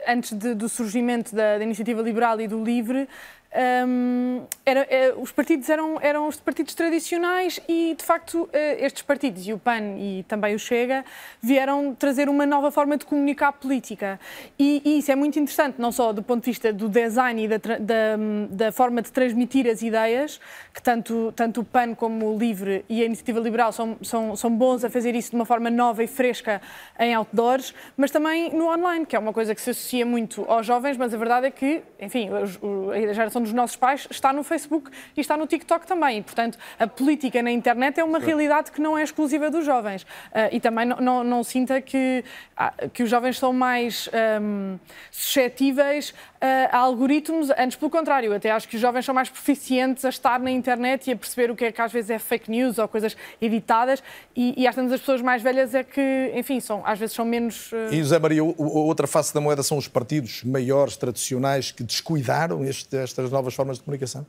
antes 0.07 0.33
de, 0.33 0.55
do 0.55 0.67
surgimento 0.67 1.35
da, 1.35 1.59
da, 1.59 1.63
Iniciativa 1.63 2.01
Liberal 2.01 2.41
e 2.41 2.47
do 2.47 2.63
Livre, 2.63 3.07
um, 3.55 4.45
era, 4.65 4.81
é, 4.89 5.13
os 5.15 5.31
partidos 5.31 5.69
eram, 5.69 5.97
eram 6.01 6.27
os 6.27 6.39
partidos 6.39 6.73
tradicionais 6.73 7.59
e, 7.69 7.95
de 7.97 8.03
facto, 8.03 8.49
eh, 8.51 8.85
estes 8.85 9.01
partidos, 9.01 9.47
e 9.47 9.53
o 9.53 9.59
PAN 9.59 9.97
e 9.97 10.25
também 10.27 10.55
o 10.55 10.59
Chega, 10.59 11.05
vieram 11.41 11.95
trazer 11.95 12.27
uma 12.27 12.45
nova 12.45 12.69
forma 12.71 12.97
de 12.97 13.05
comunicar 13.05 13.53
política. 13.53 14.19
E, 14.59 14.81
e 14.83 14.99
isso 14.99 15.11
é 15.11 15.15
muito 15.15 15.39
interessante, 15.39 15.79
não 15.79 15.91
só 15.91 16.11
do 16.11 16.21
ponto 16.21 16.43
de 16.43 16.51
vista 16.51 16.73
do 16.73 16.89
design 16.89 17.45
e 17.45 17.47
da, 17.47 17.57
da, 17.57 18.17
da, 18.49 18.71
forma 18.71 19.01
de 19.01 19.11
transmitir 19.11 19.67
as 19.67 19.81
ideias, 19.81 20.39
que 20.73 20.81
tanto, 20.81 21.31
tanto 21.35 21.61
o 21.61 21.63
PAN 21.63 21.95
como 21.95 22.33
o 22.33 22.37
LIVRE 22.37 22.83
e 22.89 23.01
a 23.01 23.05
Iniciativa 23.05 23.39
Liberal 23.39 23.71
são, 23.71 23.95
são, 24.01 24.35
são 24.35 24.49
bons 24.49 24.83
a 24.83 24.89
fazer 24.89 25.15
isso 25.15 25.29
de 25.29 25.35
uma 25.35 25.45
forma 25.45 25.69
nova 25.69 26.03
e 26.03 26.07
fresca 26.07 26.61
em 26.99 27.13
outdoors, 27.13 27.73
mas 27.95 28.11
também 28.11 28.53
no 28.53 28.67
online, 28.67 29.05
que 29.05 29.15
é 29.15 29.19
uma 29.19 29.31
coisa 29.31 29.55
que 29.55 29.61
se 29.61 29.69
associa 29.69 30.05
muito 30.05 30.43
aos 30.49 30.65
jovens, 30.65 30.97
mas 30.97 31.13
a 31.13 31.17
verdade 31.17 31.47
é 31.47 31.51
que, 31.51 31.81
enfim, 31.99 32.29
a 32.29 33.13
geração 33.13 33.44
dos 33.45 33.53
nossos 33.53 33.75
pais 33.75 34.07
está 34.09 34.33
no 34.33 34.43
Facebook 34.43 34.91
e 35.15 35.21
está 35.21 35.37
no 35.37 35.47
TikTok 35.47 35.87
também. 35.87 36.19
E, 36.19 36.21
portanto, 36.21 36.57
a 36.79 36.87
política 36.87 37.41
na 37.41 37.51
internet 37.51 37.99
é 37.99 38.03
uma 38.03 38.19
realidade 38.19 38.71
que 38.71 38.81
não 38.81 38.97
é 38.97 39.03
exclusiva 39.03 39.49
dos 39.49 39.65
jovens. 39.65 40.03
Uh, 40.03 40.51
e 40.51 40.59
também 40.59 40.85
não, 40.85 40.97
não, 40.97 41.23
não 41.23 41.43
sinta 41.43 41.81
que, 41.81 42.23
uh, 42.57 42.89
que 42.89 43.03
os 43.03 43.09
jovens 43.09 43.37
são 43.37 43.53
mais 43.53 44.09
um, 44.41 44.77
suscetíveis 45.11 46.09
uh, 46.09 46.15
a 46.71 46.77
algoritmos, 46.77 47.49
antes 47.57 47.77
pelo 47.77 47.91
contrário, 47.91 48.33
até 48.33 48.51
acho 48.51 48.67
que 48.67 48.75
os 48.75 48.81
jovens 48.81 49.05
são 49.05 49.13
mais 49.13 49.29
proficientes 49.29 50.05
a 50.05 50.09
estar 50.09 50.39
na 50.39 50.51
internet 50.51 51.07
e 51.09 51.13
a 51.13 51.15
perceber 51.15 51.51
o 51.51 51.55
que 51.55 51.65
é 51.65 51.71
que 51.71 51.81
às 51.81 51.91
vezes 51.91 52.09
é 52.09 52.19
fake 52.19 52.49
news 52.49 52.77
ou 52.77 52.87
coisas 52.87 53.15
editadas 53.41 54.03
e, 54.35 54.53
e 54.57 54.67
às 54.67 54.75
vezes 54.75 54.91
as 54.91 54.99
pessoas 54.99 55.21
mais 55.21 55.41
velhas 55.41 55.73
é 55.73 55.83
que, 55.83 56.31
enfim, 56.35 56.59
são, 56.59 56.81
às 56.85 56.99
vezes 56.99 57.15
são 57.15 57.25
menos... 57.25 57.71
Uh... 57.71 57.93
E, 57.93 57.97
José 57.97 58.19
Maria, 58.19 58.43
outra 58.43 59.07
face 59.07 59.33
da 59.33 59.41
moeda 59.41 59.63
são 59.63 59.77
os 59.77 59.87
partidos 59.87 60.43
maiores, 60.43 60.97
tradicionais, 60.97 61.71
que 61.71 61.83
descuidaram 61.83 62.63
este, 62.63 62.95
estas 63.25 63.31
novas 63.31 63.53
formas 63.53 63.77
de 63.77 63.83
comunicação? 63.83 64.25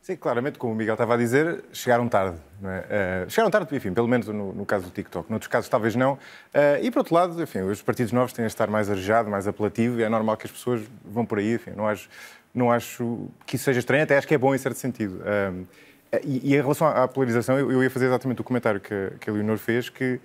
Sim, 0.00 0.14
claramente, 0.14 0.56
como 0.56 0.72
o 0.72 0.76
Miguel 0.76 0.94
estava 0.94 1.14
a 1.14 1.16
dizer, 1.16 1.64
chegaram 1.72 2.08
tarde. 2.08 2.38
É? 2.62 3.24
Uh, 3.26 3.30
chegaram 3.30 3.50
tarde, 3.50 3.74
enfim, 3.74 3.92
pelo 3.92 4.06
menos 4.06 4.28
no, 4.28 4.52
no, 4.52 4.64
caso 4.64 4.84
do 4.84 4.90
TikTok. 4.90 5.28
Noutros 5.28 5.48
casos, 5.48 5.68
talvez 5.68 5.96
não. 5.96 6.12
Uh, 6.12 6.18
e, 6.80 6.90
por 6.92 7.00
outro 7.00 7.14
lado, 7.14 7.42
enfim, 7.42 7.62
os 7.62 7.82
partidos 7.82 8.12
novos 8.12 8.32
têm 8.32 8.44
a 8.44 8.46
estar 8.46 8.68
mais 8.68 8.88
arejado, 8.88 9.28
mais 9.28 9.48
apelativo, 9.48 9.98
e 9.98 10.04
é 10.04 10.08
normal 10.08 10.36
que 10.36 10.46
as 10.46 10.52
pessoas 10.52 10.82
vão 11.04 11.26
por 11.26 11.38
aí. 11.38 11.54
Enfim, 11.54 11.72
não 11.76 11.88
acho, 11.88 12.08
não 12.54 12.70
acho 12.70 13.28
que 13.44 13.56
isso 13.56 13.64
seja 13.64 13.80
estranho, 13.80 14.04
até 14.04 14.16
acho 14.16 14.28
que 14.28 14.34
é 14.34 14.38
bom 14.38 14.54
em 14.54 14.58
certo 14.58 14.76
sentido. 14.76 15.16
Uh, 15.16 15.66
e, 16.22 16.52
e, 16.52 16.54
em 16.54 16.60
relação 16.60 16.86
à 16.86 17.08
polarização, 17.08 17.58
eu, 17.58 17.72
eu, 17.72 17.82
ia 17.82 17.90
fazer 17.90 18.06
exatamente 18.06 18.40
o 18.40 18.44
comentário 18.44 18.80
que, 18.80 19.12
que 19.18 19.28
a 19.28 19.32
Leonor 19.32 19.58
fez, 19.58 19.88
que 19.88 20.20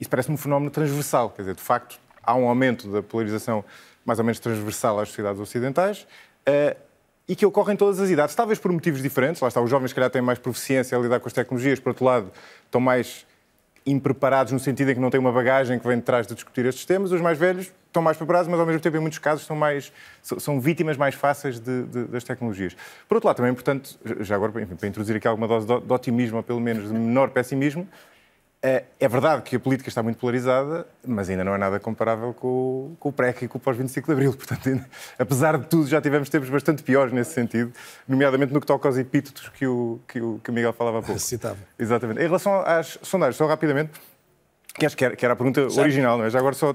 isso 0.00 0.08
parece-me 0.08 0.34
um 0.34 0.38
fenómeno 0.38 0.70
transversal. 0.70 1.30
Quer 1.30 1.42
dizer, 1.42 1.54
de 1.56 1.62
facto, 1.62 1.98
há 2.22 2.36
um 2.36 2.48
aumento 2.48 2.88
da 2.88 3.02
polarização 3.02 3.64
mais 4.04 4.20
ou 4.20 4.24
menos 4.24 4.38
transversal 4.38 5.00
às 5.00 5.08
sociedades 5.08 5.40
ocidentais 5.40 6.06
e 7.28 7.34
que 7.34 7.46
ocorre 7.46 7.72
em 7.72 7.76
todas 7.76 8.00
as 8.00 8.10
idades, 8.10 8.34
talvez 8.34 8.58
por 8.58 8.70
motivos 8.70 9.02
diferentes. 9.02 9.40
Lá 9.40 9.48
está, 9.48 9.60
os 9.60 9.70
jovens, 9.70 9.88
se 9.88 9.94
calhar, 9.94 10.10
têm 10.10 10.22
mais 10.22 10.38
proficiência 10.38 10.96
a 10.96 11.00
lidar 11.00 11.20
com 11.20 11.26
as 11.26 11.32
tecnologias, 11.32 11.80
por 11.80 11.90
outro 11.90 12.04
lado, 12.04 12.30
estão 12.66 12.80
mais 12.80 13.26
impreparados 13.86 14.52
no 14.52 14.58
sentido 14.58 14.90
em 14.90 14.94
que 14.94 15.00
não 15.00 15.10
têm 15.10 15.20
uma 15.20 15.32
bagagem 15.32 15.78
que 15.78 15.86
vem 15.86 15.98
de 15.98 16.02
trás 16.02 16.26
de 16.26 16.34
discutir 16.34 16.64
estes 16.64 16.84
temas. 16.84 17.12
Os 17.12 17.20
mais 17.20 17.38
velhos 17.38 17.70
estão 17.86 18.02
mais 18.02 18.16
preparados, 18.16 18.48
mas 18.48 18.58
ao 18.58 18.66
mesmo 18.66 18.80
tempo, 18.80 18.96
em 18.96 19.00
muitos 19.00 19.18
casos, 19.18 19.44
são, 19.46 19.54
mais, 19.54 19.92
são 20.22 20.60
vítimas 20.60 20.96
mais 20.96 21.14
fáceis 21.14 21.60
de, 21.60 21.84
de, 21.84 22.04
das 22.04 22.24
tecnologias. 22.24 22.74
Por 23.08 23.16
outro 23.16 23.28
lado, 23.28 23.36
também 23.36 23.50
é 23.50 23.52
importante, 23.52 23.98
já 24.20 24.34
agora, 24.34 24.62
enfim, 24.62 24.74
para 24.74 24.88
introduzir 24.88 25.16
aqui 25.16 25.28
alguma 25.28 25.46
dose 25.46 25.66
de 25.66 25.92
otimismo, 25.92 26.38
ou 26.38 26.42
pelo 26.42 26.60
menos 26.60 26.88
de 26.88 26.94
menor 26.94 27.30
pessimismo, 27.30 27.86
é, 28.66 28.84
é 28.98 29.06
verdade 29.06 29.42
que 29.42 29.56
a 29.56 29.60
política 29.60 29.90
está 29.90 30.02
muito 30.02 30.18
polarizada, 30.18 30.86
mas 31.06 31.28
ainda 31.28 31.44
não 31.44 31.54
é 31.54 31.58
nada 31.58 31.78
comparável 31.78 32.32
com, 32.32 32.96
com 32.98 33.10
o 33.10 33.12
pré 33.12 33.34
e 33.42 33.46
com 33.46 33.58
o 33.58 33.60
pós-25 33.60 34.06
de 34.06 34.12
Abril. 34.12 34.32
Portanto, 34.34 34.82
apesar 35.18 35.58
de 35.58 35.66
tudo, 35.66 35.86
já 35.86 36.00
tivemos 36.00 36.30
tempos 36.30 36.48
bastante 36.48 36.82
piores 36.82 37.12
nesse 37.12 37.34
sentido, 37.34 37.70
nomeadamente 38.08 38.54
no 38.54 38.60
que 38.62 38.66
toca 38.66 38.88
aos 38.88 38.96
epítetos 38.96 39.50
que 39.50 39.66
o, 39.66 40.00
que 40.08 40.18
o, 40.18 40.40
que 40.42 40.50
o 40.50 40.52
Miguel 40.54 40.72
falava 40.72 41.00
há 41.00 41.02
pouco. 41.02 41.20
Citava. 41.20 41.58
Exatamente. 41.78 42.20
Em 42.20 42.24
relação 42.24 42.58
às 42.64 42.98
sondagens, 43.02 43.36
só 43.36 43.46
rapidamente, 43.46 43.90
que 44.74 44.86
acho 44.86 44.96
que 44.96 45.04
era, 45.04 45.14
que 45.14 45.26
era 45.26 45.34
a 45.34 45.36
pergunta 45.36 45.60
certo. 45.68 45.80
original, 45.80 46.16
não 46.16 46.24
é? 46.24 46.30
Já 46.30 46.38
agora 46.38 46.54
só 46.54 46.74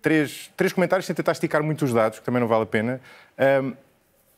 três, 0.00 0.50
três 0.56 0.72
comentários 0.72 1.04
sem 1.04 1.14
tentar 1.14 1.32
esticar 1.32 1.62
muito 1.62 1.84
os 1.84 1.92
dados, 1.92 2.18
que 2.18 2.24
também 2.24 2.40
não 2.40 2.48
vale 2.48 2.62
a 2.62 2.66
pena. 2.66 2.98
Um, 3.62 3.74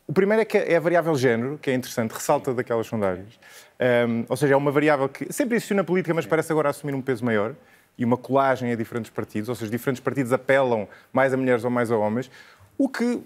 o 0.09 0.13
primeiro 0.13 0.43
é 0.43 0.45
que 0.45 0.59
é 0.59 0.75
a 0.75 0.81
variável 0.81 1.15
género, 1.15 1.59
que 1.63 1.71
é 1.71 1.75
interessante, 1.75 2.11
ressalta 2.11 2.53
daquelas 2.53 2.89
sondagens. 2.89 3.39
Um, 3.81 4.25
ou 4.29 4.37
seja, 4.37 4.55
é 4.55 4.57
uma 4.57 4.73
variável 4.73 5.09
que 5.09 5.33
sempre 5.33 5.57
existiu 5.57 5.77
na 5.77 5.85
política, 5.85 6.13
mas 6.13 6.27
parece 6.27 6.51
agora 6.51 6.69
assumir 6.69 6.95
um 6.95 7.03
peso 7.03 7.25
maior 7.25 7.55
e 7.97 8.05
uma 8.05 8.17
colagem 8.17 8.73
a 8.73 8.75
diferentes 8.75 9.11
partidos, 9.11 9.49
ou 9.49 9.55
seja, 9.55 9.71
diferentes 9.71 10.03
partidos 10.03 10.33
apelam 10.33 10.89
mais 11.13 11.33
a 11.33 11.37
mulheres 11.37 11.65
ou 11.65 11.71
mais 11.71 11.91
a 11.91 11.97
homens, 11.97 12.31
o 12.77 12.89
que 12.89 13.21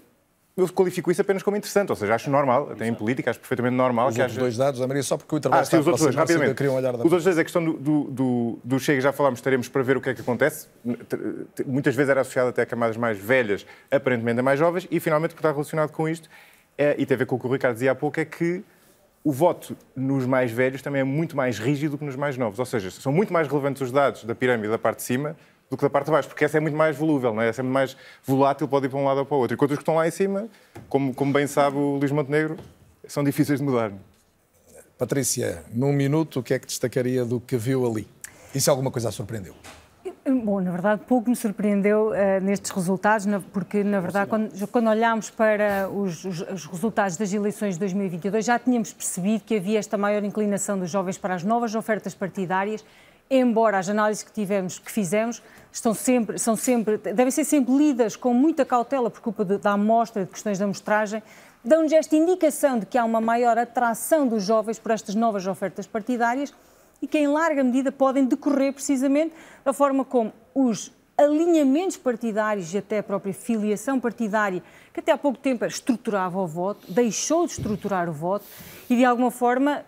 eu 0.55 0.69
qualifico 0.69 1.09
isso 1.09 1.19
apenas 1.19 1.41
como 1.41 1.57
interessante, 1.57 1.89
ou 1.89 1.95
seja, 1.95 2.13
acho 2.13 2.29
normal, 2.29 2.69
até 2.71 2.87
em 2.87 2.93
política, 2.93 3.31
acho 3.31 3.39
perfeitamente 3.39 3.75
normal 3.75 4.09
os 4.09 4.15
que 4.15 4.21
haja... 4.21 4.39
dois 4.39 4.55
dados, 4.55 4.79
a 4.79 4.87
Maria, 4.87 5.01
só 5.01 5.17
porque 5.17 5.35
o 5.35 5.39
trabalho 5.39 5.63
ah, 5.63 5.65
sim, 5.65 5.77
os 5.77 5.87
outros 5.87 6.03
dois, 6.03 6.15
rapidamente. 6.15 6.63
Um 6.67 6.73
olhar 6.75 6.91
da... 6.91 6.99
Os 6.99 7.05
outros 7.05 7.23
dois, 7.23 7.37
a 7.39 7.43
questão 7.43 7.63
do, 7.63 7.73
do, 7.73 8.03
do, 8.03 8.59
do 8.63 8.79
Chega, 8.79 9.01
já 9.01 9.11
falámos, 9.11 9.39
estaremos 9.39 9.67
para 9.67 9.81
ver 9.81 9.97
o 9.97 10.01
que 10.01 10.09
é 10.09 10.13
que 10.13 10.21
acontece. 10.21 10.67
Muitas 11.65 11.95
vezes 11.95 12.09
era 12.11 12.21
associado 12.21 12.49
até 12.49 12.61
a 12.61 12.65
camadas 12.67 12.95
mais 12.95 13.17
velhas, 13.17 13.65
aparentemente 13.89 14.39
a 14.39 14.43
mais 14.43 14.59
jovens, 14.59 14.87
e 14.91 14.99
finalmente, 14.99 15.31
o 15.31 15.33
que 15.33 15.39
está 15.39 15.51
relacionado 15.51 15.91
com 15.91 16.07
isto, 16.07 16.29
é, 16.77 16.95
e 16.99 17.05
tem 17.05 17.15
a 17.15 17.17
ver 17.17 17.25
com 17.25 17.35
o 17.35 17.39
que 17.39 17.47
o 17.47 17.51
Ricardo 17.51 17.73
dizia 17.73 17.91
há 17.91 17.95
pouco, 17.95 18.19
é 18.19 18.25
que 18.25 18.63
o 19.23 19.31
voto 19.31 19.77
nos 19.95 20.25
mais 20.25 20.51
velhos 20.51 20.81
também 20.81 21.01
é 21.01 21.03
muito 21.03 21.35
mais 21.37 21.57
rígido 21.57 21.97
que 21.97 22.03
nos 22.03 22.15
mais 22.15 22.37
novos. 22.37 22.59
Ou 22.59 22.65
seja, 22.65 22.91
são 22.91 23.11
muito 23.11 23.31
mais 23.31 23.47
relevantes 23.47 23.81
os 23.81 23.91
dados 23.91 24.23
da 24.25 24.35
pirâmide 24.35 24.69
da 24.69 24.77
parte 24.77 24.97
de 24.97 25.03
cima 25.03 25.35
do 25.69 25.77
que 25.77 25.83
da 25.83 25.89
parte 25.89 26.05
de 26.05 26.11
baixo, 26.11 26.27
porque 26.27 26.45
essa 26.45 26.57
é 26.57 26.59
muito 26.59 26.77
mais 26.77 26.95
volúvel, 26.95 27.33
não 27.33 27.41
é? 27.41 27.49
essa 27.49 27.61
é 27.61 27.63
muito 27.63 27.73
mais 27.73 27.97
volátil, 28.23 28.67
pode 28.67 28.85
ir 28.85 28.89
para 28.89 28.99
um 28.99 29.05
lado 29.05 29.19
ou 29.19 29.25
para 29.25 29.35
o 29.35 29.39
outro. 29.39 29.55
Enquanto 29.55 29.71
os 29.71 29.77
que 29.77 29.81
estão 29.81 29.95
lá 29.95 30.07
em 30.07 30.11
cima, 30.11 30.47
como, 30.87 31.13
como 31.15 31.33
bem 31.33 31.47
sabe 31.47 31.77
o 31.77 31.95
Luís 31.95 32.11
Montenegro, 32.11 32.57
são 33.07 33.23
difíceis 33.23 33.59
de 33.59 33.65
mudar. 33.65 33.91
Patrícia, 34.97 35.63
num 35.73 35.91
minuto, 35.91 36.41
o 36.41 36.43
que 36.43 36.53
é 36.53 36.59
que 36.59 36.67
destacaria 36.67 37.25
do 37.25 37.39
que 37.39 37.57
viu 37.57 37.85
ali? 37.87 38.07
Isso 38.53 38.69
alguma 38.69 38.91
coisa 38.91 39.09
a 39.09 39.11
surpreendeu? 39.11 39.55
Bom, 40.25 40.61
na 40.61 40.71
verdade, 40.71 41.01
pouco 41.05 41.29
me 41.29 41.35
surpreendeu 41.35 42.11
uh, 42.11 42.41
nestes 42.41 42.71
resultados, 42.71 43.25
porque, 43.51 43.83
na 43.83 43.99
verdade, 43.99 44.29
quando, 44.29 44.67
quando 44.69 44.89
olhámos 44.89 45.29
para 45.29 45.89
os, 45.89 46.23
os, 46.23 46.39
os, 46.39 46.65
resultados 46.65 47.17
das 47.17 47.33
eleições 47.33 47.73
de 47.73 47.81
2022, 47.81 48.45
já 48.45 48.57
tínhamos 48.57 48.93
percebido 48.93 49.43
que 49.43 49.57
havia 49.57 49.77
esta 49.77 49.97
maior 49.97 50.23
inclinação 50.23 50.79
dos 50.79 50.89
jovens 50.89 51.17
para 51.17 51.35
as 51.35 51.43
novas 51.43 51.75
ofertas 51.75 52.15
partidárias, 52.15 52.85
embora 53.29 53.77
as 53.77 53.89
análises 53.89 54.23
que 54.23 54.31
tivemos, 54.31 54.79
que 54.79 54.89
fizemos, 54.89 55.43
estão 55.69 55.93
sempre, 55.93 56.39
são 56.39 56.55
sempre, 56.55 56.97
devem 56.97 57.29
ser 57.29 57.43
sempre 57.43 57.75
lidas 57.75 58.15
com 58.15 58.33
muita 58.33 58.63
cautela 58.63 59.09
por 59.09 59.19
culpa 59.19 59.43
de, 59.43 59.57
da 59.57 59.71
amostra 59.71 60.23
de 60.23 60.31
questões 60.31 60.57
da 60.57 60.63
amostragem, 60.63 61.21
dão-nos 61.61 61.91
esta 61.91 62.15
indicação 62.15 62.79
de 62.79 62.85
que 62.85 62.97
há 62.97 63.03
uma 63.03 63.19
maior 63.19 63.57
atração 63.57 64.25
dos 64.25 64.43
jovens 64.43 64.79
por 64.79 64.91
estas 64.91 65.15
novas 65.15 65.45
ofertas 65.47 65.85
partidárias 65.85 66.53
e 67.03 67.07
que, 67.07 67.17
em 67.17 67.27
larga 67.27 67.61
medida, 67.65 67.91
podem 67.91 68.23
decorrer 68.23 68.71
precisamente 68.71 69.33
da 69.65 69.73
forma 69.73 70.05
como 70.05 70.31
os 70.55 70.89
alinhamentos 71.17 71.97
partidários 71.97 72.73
e 72.73 72.77
até 72.77 72.99
a 72.99 73.03
própria 73.03 73.33
filiação 73.33 73.99
partidária, 73.99 74.63
que 74.93 75.01
até 75.01 75.11
há 75.11 75.17
pouco 75.17 75.37
tempo 75.37 75.65
estruturava 75.65 76.39
o 76.39 76.47
voto, 76.47 76.89
deixou 76.89 77.45
de 77.45 77.51
estruturar 77.51 78.09
o 78.09 78.13
voto 78.13 78.45
e, 78.89 78.95
de 78.95 79.03
alguma 79.03 79.29
forma, 79.29 79.83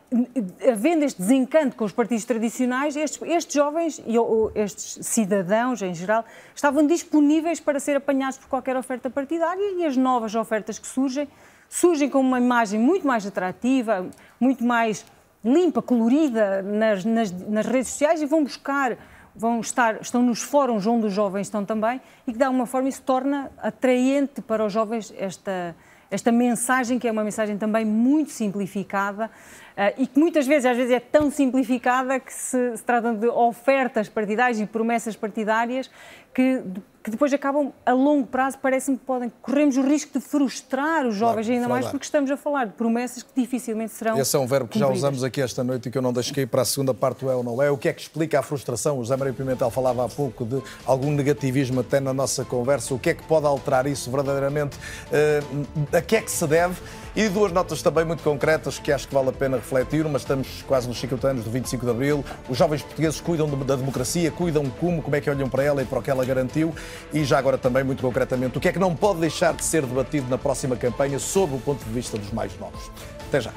havendo 0.70 1.06
este 1.06 1.22
desencanto 1.22 1.78
com 1.78 1.86
os 1.86 1.94
partidos 1.94 2.26
tradicionais, 2.26 2.98
estes, 2.98 3.22
estes 3.22 3.56
jovens 3.56 4.04
e 4.06 4.16
estes 4.54 5.06
cidadãos, 5.08 5.82
em 5.82 5.96
geral, 5.96 6.26
estavam 6.54 6.86
disponíveis 6.86 7.62
para 7.62 7.80
ser 7.80 7.96
apanhados 7.96 8.38
por 8.38 8.50
qualquer 8.50 8.76
oferta 8.76 9.10
partidária 9.10 9.72
e 9.80 9.86
as 9.86 9.96
novas 9.96 10.36
ofertas 10.36 10.78
que 10.78 10.88
surgem, 10.88 11.30
surgem 11.70 12.10
com 12.10 12.20
uma 12.20 12.40
imagem 12.40 12.78
muito 12.78 13.08
mais 13.08 13.26
atrativa, 13.26 14.06
muito 14.38 14.66
mais 14.66 15.06
limpa, 15.46 15.82
colorida 15.82 16.62
nas, 16.62 17.06
nas, 17.06 17.32
nas 17.32 17.66
redes 17.66 17.90
sociais 17.90 18.22
e 18.22 18.26
vão 18.26 18.44
buscar 18.44 18.98
vão 19.36 19.60
estar, 19.60 20.02
estão 20.02 20.22
nos 20.22 20.42
fóruns 20.42 20.88
onde 20.88 21.08
os 21.08 21.14
jovens 21.14 21.48
estão 21.48 21.66
também 21.66 22.00
e 22.26 22.32
que 22.32 22.38
de 22.38 22.44
alguma 22.44 22.66
forma 22.66 22.88
isso 22.88 23.02
torna 23.02 23.52
atraente 23.58 24.42
para 24.42 24.66
os 24.66 24.72
jovens 24.72 25.14
esta, 25.18 25.76
esta 26.10 26.32
mensagem, 26.32 26.98
que 26.98 27.08
é 27.08 27.12
uma 27.12 27.24
mensagem 27.24 27.58
também 27.58 27.84
muito 27.84 28.32
simplificada 28.32 29.26
uh, 29.26 30.02
e 30.02 30.08
que 30.08 30.18
muitas 30.18 30.48
vezes, 30.48 30.66
às 30.66 30.78
vezes, 30.78 30.94
é 30.94 31.00
tão 31.00 31.30
simplificada 31.30 32.20
que 32.20 32.34
se, 32.34 32.78
se 32.78 32.84
tratam 32.84 33.14
de 33.14 33.28
ofertas 33.28 34.08
partidárias 34.08 34.60
e 34.60 34.66
promessas 34.66 35.16
partidárias 35.16 35.92
que 36.34 36.64
que 37.06 37.12
depois 37.12 37.32
acabam 37.32 37.72
a 37.86 37.94
longo 37.94 38.26
prazo, 38.26 38.58
parece-me 38.60 38.98
que 38.98 39.06
podem, 39.06 39.32
corremos 39.40 39.78
o 39.78 39.84
risco 39.84 40.18
de 40.18 40.26
frustrar 40.26 41.06
os 41.06 41.16
jovens, 41.16 41.46
claro, 41.46 41.62
ainda 41.62 41.70
mais 41.70 41.86
porque 41.86 42.04
estamos 42.04 42.32
a 42.32 42.36
falar 42.36 42.66
de 42.66 42.74
promessas 42.74 43.22
que 43.22 43.30
dificilmente 43.40 43.94
serão. 43.94 44.20
Esse 44.20 44.36
é 44.36 44.40
um 44.40 44.48
verbo 44.48 44.68
que 44.68 44.80
já 44.80 44.90
usamos 44.90 45.24
aqui 45.24 45.40
esta 45.40 45.64
noite 45.64 45.88
e 45.88 45.92
que 45.92 45.98
eu 46.00 46.02
não 46.02 46.12
deixo 46.12 46.34
cair 46.34 46.48
para 46.48 46.64
a 46.64 46.66
segunda 46.66 46.96
parte 46.96 47.24
do 47.24 47.30
é 47.30 47.36
ou 47.36 47.44
não 47.44 47.62
é. 47.62 47.70
O 47.70 47.78
que 47.78 47.88
é 47.88 47.94
que 47.94 48.02
explica 48.02 48.40
a 48.40 48.42
frustração? 48.42 48.98
O 48.98 49.04
José 49.04 49.16
Maria 49.16 49.34
Pimentel 49.34 49.70
falava 49.70 50.04
há 50.04 50.10
pouco 50.10 50.44
de 50.44 50.60
algum 50.84 51.12
negativismo 51.12 51.82
até 51.82 52.00
na 52.00 52.12
nossa 52.12 52.44
conversa. 52.44 52.96
O 52.96 52.98
que 52.98 53.12
é 53.12 53.14
que 53.14 53.24
pode 53.28 53.46
alterar 53.46 53.86
isso 53.86 54.10
verdadeiramente? 54.10 54.76
Uh, 54.76 55.96
a 55.96 56.02
que 56.02 56.16
é 56.16 56.22
que 56.24 56.32
se 56.32 56.48
deve? 56.48 56.76
E 57.16 57.30
duas 57.30 57.50
notas 57.54 57.82
também 57.82 58.04
muito 58.04 58.22
concretas 58.22 58.78
que 58.78 58.92
acho 58.92 59.08
que 59.08 59.14
vale 59.14 59.30
a 59.30 59.32
pena 59.32 59.56
refletir. 59.56 60.04
Mas 60.06 60.24
estamos 60.24 60.64
quase 60.68 60.86
nos 60.88 61.00
50 61.00 61.28
anos 61.30 61.44
do 61.46 61.50
25 61.50 61.86
de 61.86 61.92
Abril. 61.92 62.26
Os 62.50 62.58
jovens 62.58 62.82
portugueses 62.82 63.22
cuidam 63.22 63.48
da 63.48 63.76
democracia, 63.78 64.30
cuidam 64.32 64.70
como, 64.70 65.02
como 65.02 65.16
é 65.16 65.22
que 65.22 65.30
olham 65.30 65.50
para 65.50 65.64
ela 65.64 65.82
e 65.82 65.86
para 65.86 66.00
o 66.00 66.02
que 66.02 66.12
ela 66.12 66.26
garantiu. 66.26 66.76
E 67.14 67.24
já 67.24 67.38
agora 67.38 67.58
também, 67.58 67.86
muito 67.86 68.02
concretamente, 68.02 68.58
o 68.58 68.62
que 68.62 68.68
é 68.68 68.74
que 68.74 68.80
não 68.80 68.94
pode 68.94 69.22
deixar 69.22 69.54
de 69.54 69.64
ser 69.64 69.86
debatido 69.86 70.30
na 70.30 70.38
próxima 70.38 70.76
campanha 70.76 71.18
sob 71.18 71.56
o 71.56 71.60
ponto 71.60 71.86
de 71.86 71.92
vista 71.92 72.18
dos 72.18 72.32
mais 72.32 72.52
novos. 72.60 72.92
Até 73.30 73.40
já. 73.40 73.54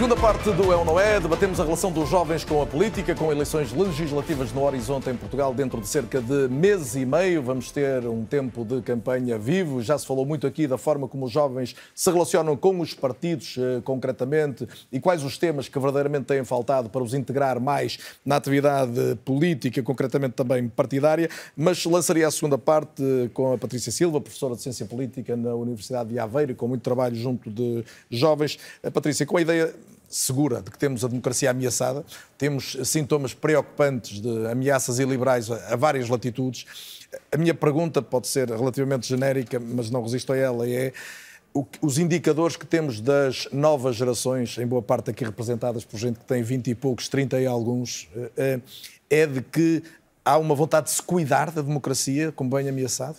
Segunda 0.00 0.16
parte 0.16 0.50
do 0.52 0.72
É 0.72 0.76
ou 0.76 0.82
Não 0.82 0.98
É, 0.98 1.20
debatemos 1.20 1.60
a 1.60 1.62
relação 1.62 1.92
dos 1.92 2.08
jovens 2.08 2.42
com 2.42 2.62
a 2.62 2.66
política, 2.66 3.14
com 3.14 3.30
eleições 3.30 3.70
legislativas 3.70 4.50
no 4.50 4.64
horizonte 4.64 5.10
em 5.10 5.14
Portugal 5.14 5.52
dentro 5.52 5.78
de 5.78 5.86
cerca 5.86 6.22
de 6.22 6.48
mês 6.48 6.96
e 6.96 7.04
meio. 7.04 7.42
Vamos 7.42 7.70
ter 7.70 8.06
um 8.06 8.24
tempo 8.24 8.64
de 8.64 8.80
campanha 8.80 9.38
vivo. 9.38 9.82
Já 9.82 9.98
se 9.98 10.06
falou 10.06 10.24
muito 10.24 10.46
aqui 10.46 10.66
da 10.66 10.78
forma 10.78 11.06
como 11.06 11.26
os 11.26 11.30
jovens 11.30 11.76
se 11.94 12.10
relacionam 12.10 12.56
com 12.56 12.80
os 12.80 12.94
partidos, 12.94 13.58
eh, 13.58 13.82
concretamente, 13.84 14.66
e 14.90 14.98
quais 14.98 15.22
os 15.22 15.36
temas 15.36 15.68
que 15.68 15.78
verdadeiramente 15.78 16.24
têm 16.24 16.42
faltado 16.44 16.88
para 16.88 17.02
os 17.02 17.12
integrar 17.12 17.60
mais 17.60 17.98
na 18.24 18.36
atividade 18.36 19.18
política, 19.22 19.82
concretamente 19.82 20.32
também 20.32 20.66
partidária. 20.66 21.28
Mas 21.54 21.84
lançaria 21.84 22.26
a 22.26 22.30
segunda 22.30 22.56
parte 22.56 23.02
com 23.34 23.52
a 23.52 23.58
Patrícia 23.58 23.92
Silva, 23.92 24.18
professora 24.18 24.56
de 24.56 24.62
Ciência 24.62 24.86
Política 24.86 25.36
na 25.36 25.54
Universidade 25.54 26.08
de 26.08 26.18
Aveiro, 26.18 26.54
com 26.54 26.66
muito 26.66 26.80
trabalho 26.80 27.14
junto 27.14 27.50
de 27.50 27.84
jovens. 28.10 28.58
A 28.82 28.90
Patrícia, 28.90 29.26
com 29.26 29.36
a 29.36 29.42
ideia 29.42 29.74
segura 30.10 30.60
de 30.60 30.70
que 30.70 30.78
temos 30.78 31.04
a 31.04 31.08
democracia 31.08 31.50
ameaçada, 31.50 32.04
temos 32.36 32.76
sintomas 32.84 33.32
preocupantes 33.32 34.20
de 34.20 34.46
ameaças 34.48 34.98
iliberais 34.98 35.50
a, 35.50 35.74
a 35.74 35.76
várias 35.76 36.08
latitudes. 36.08 36.66
A 37.30 37.36
minha 37.36 37.54
pergunta 37.54 38.02
pode 38.02 38.26
ser 38.26 38.50
relativamente 38.50 39.06
genérica, 39.06 39.60
mas 39.60 39.88
não 39.88 40.02
resisto 40.02 40.32
a 40.32 40.36
ela, 40.36 40.68
é 40.68 40.92
os 41.82 41.98
indicadores 41.98 42.56
que 42.56 42.66
temos 42.66 43.00
das 43.00 43.48
novas 43.52 43.96
gerações, 43.96 44.56
em 44.58 44.66
boa 44.66 44.82
parte 44.82 45.10
aqui 45.10 45.24
representadas 45.24 45.84
por 45.84 45.98
gente 45.98 46.18
que 46.18 46.24
tem 46.24 46.42
20 46.42 46.70
e 46.70 46.74
poucos, 46.74 47.08
30 47.08 47.40
e 47.40 47.46
alguns, 47.46 48.08
eh, 48.14 48.30
eh, 48.36 48.60
é 49.10 49.26
de 49.26 49.42
que 49.42 49.82
há 50.24 50.38
uma 50.38 50.54
vontade 50.54 50.86
de 50.86 50.92
se 50.92 51.02
cuidar 51.02 51.50
da 51.50 51.60
democracia 51.60 52.30
como 52.30 52.50
bem 52.50 52.68
ameaçado? 52.68 53.16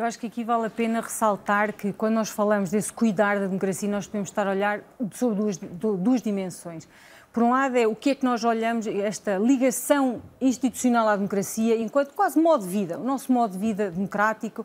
Eu 0.00 0.06
acho 0.06 0.18
que 0.18 0.28
aqui 0.28 0.42
vale 0.42 0.64
a 0.64 0.70
pena 0.70 1.02
ressaltar 1.02 1.74
que 1.74 1.92
quando 1.92 2.14
nós 2.14 2.30
falamos 2.30 2.70
desse 2.70 2.90
cuidar 2.90 3.38
da 3.38 3.46
democracia, 3.46 3.86
nós 3.86 4.06
podemos 4.06 4.30
estar 4.30 4.46
a 4.46 4.50
olhar 4.52 4.80
sobre 5.12 5.36
duas, 5.36 5.58
duas 5.58 6.22
dimensões. 6.22 6.88
Por 7.30 7.42
um 7.42 7.50
lado, 7.50 7.76
é 7.76 7.86
o 7.86 7.94
que 7.94 8.08
é 8.08 8.14
que 8.14 8.24
nós 8.24 8.42
olhamos, 8.42 8.86
esta 8.86 9.36
ligação 9.36 10.22
institucional 10.40 11.06
à 11.06 11.16
democracia, 11.16 11.76
enquanto 11.76 12.14
quase 12.14 12.40
modo 12.40 12.64
de 12.64 12.70
vida, 12.70 12.98
o 12.98 13.04
nosso 13.04 13.30
modo 13.30 13.52
de 13.52 13.58
vida 13.58 13.90
democrático, 13.90 14.64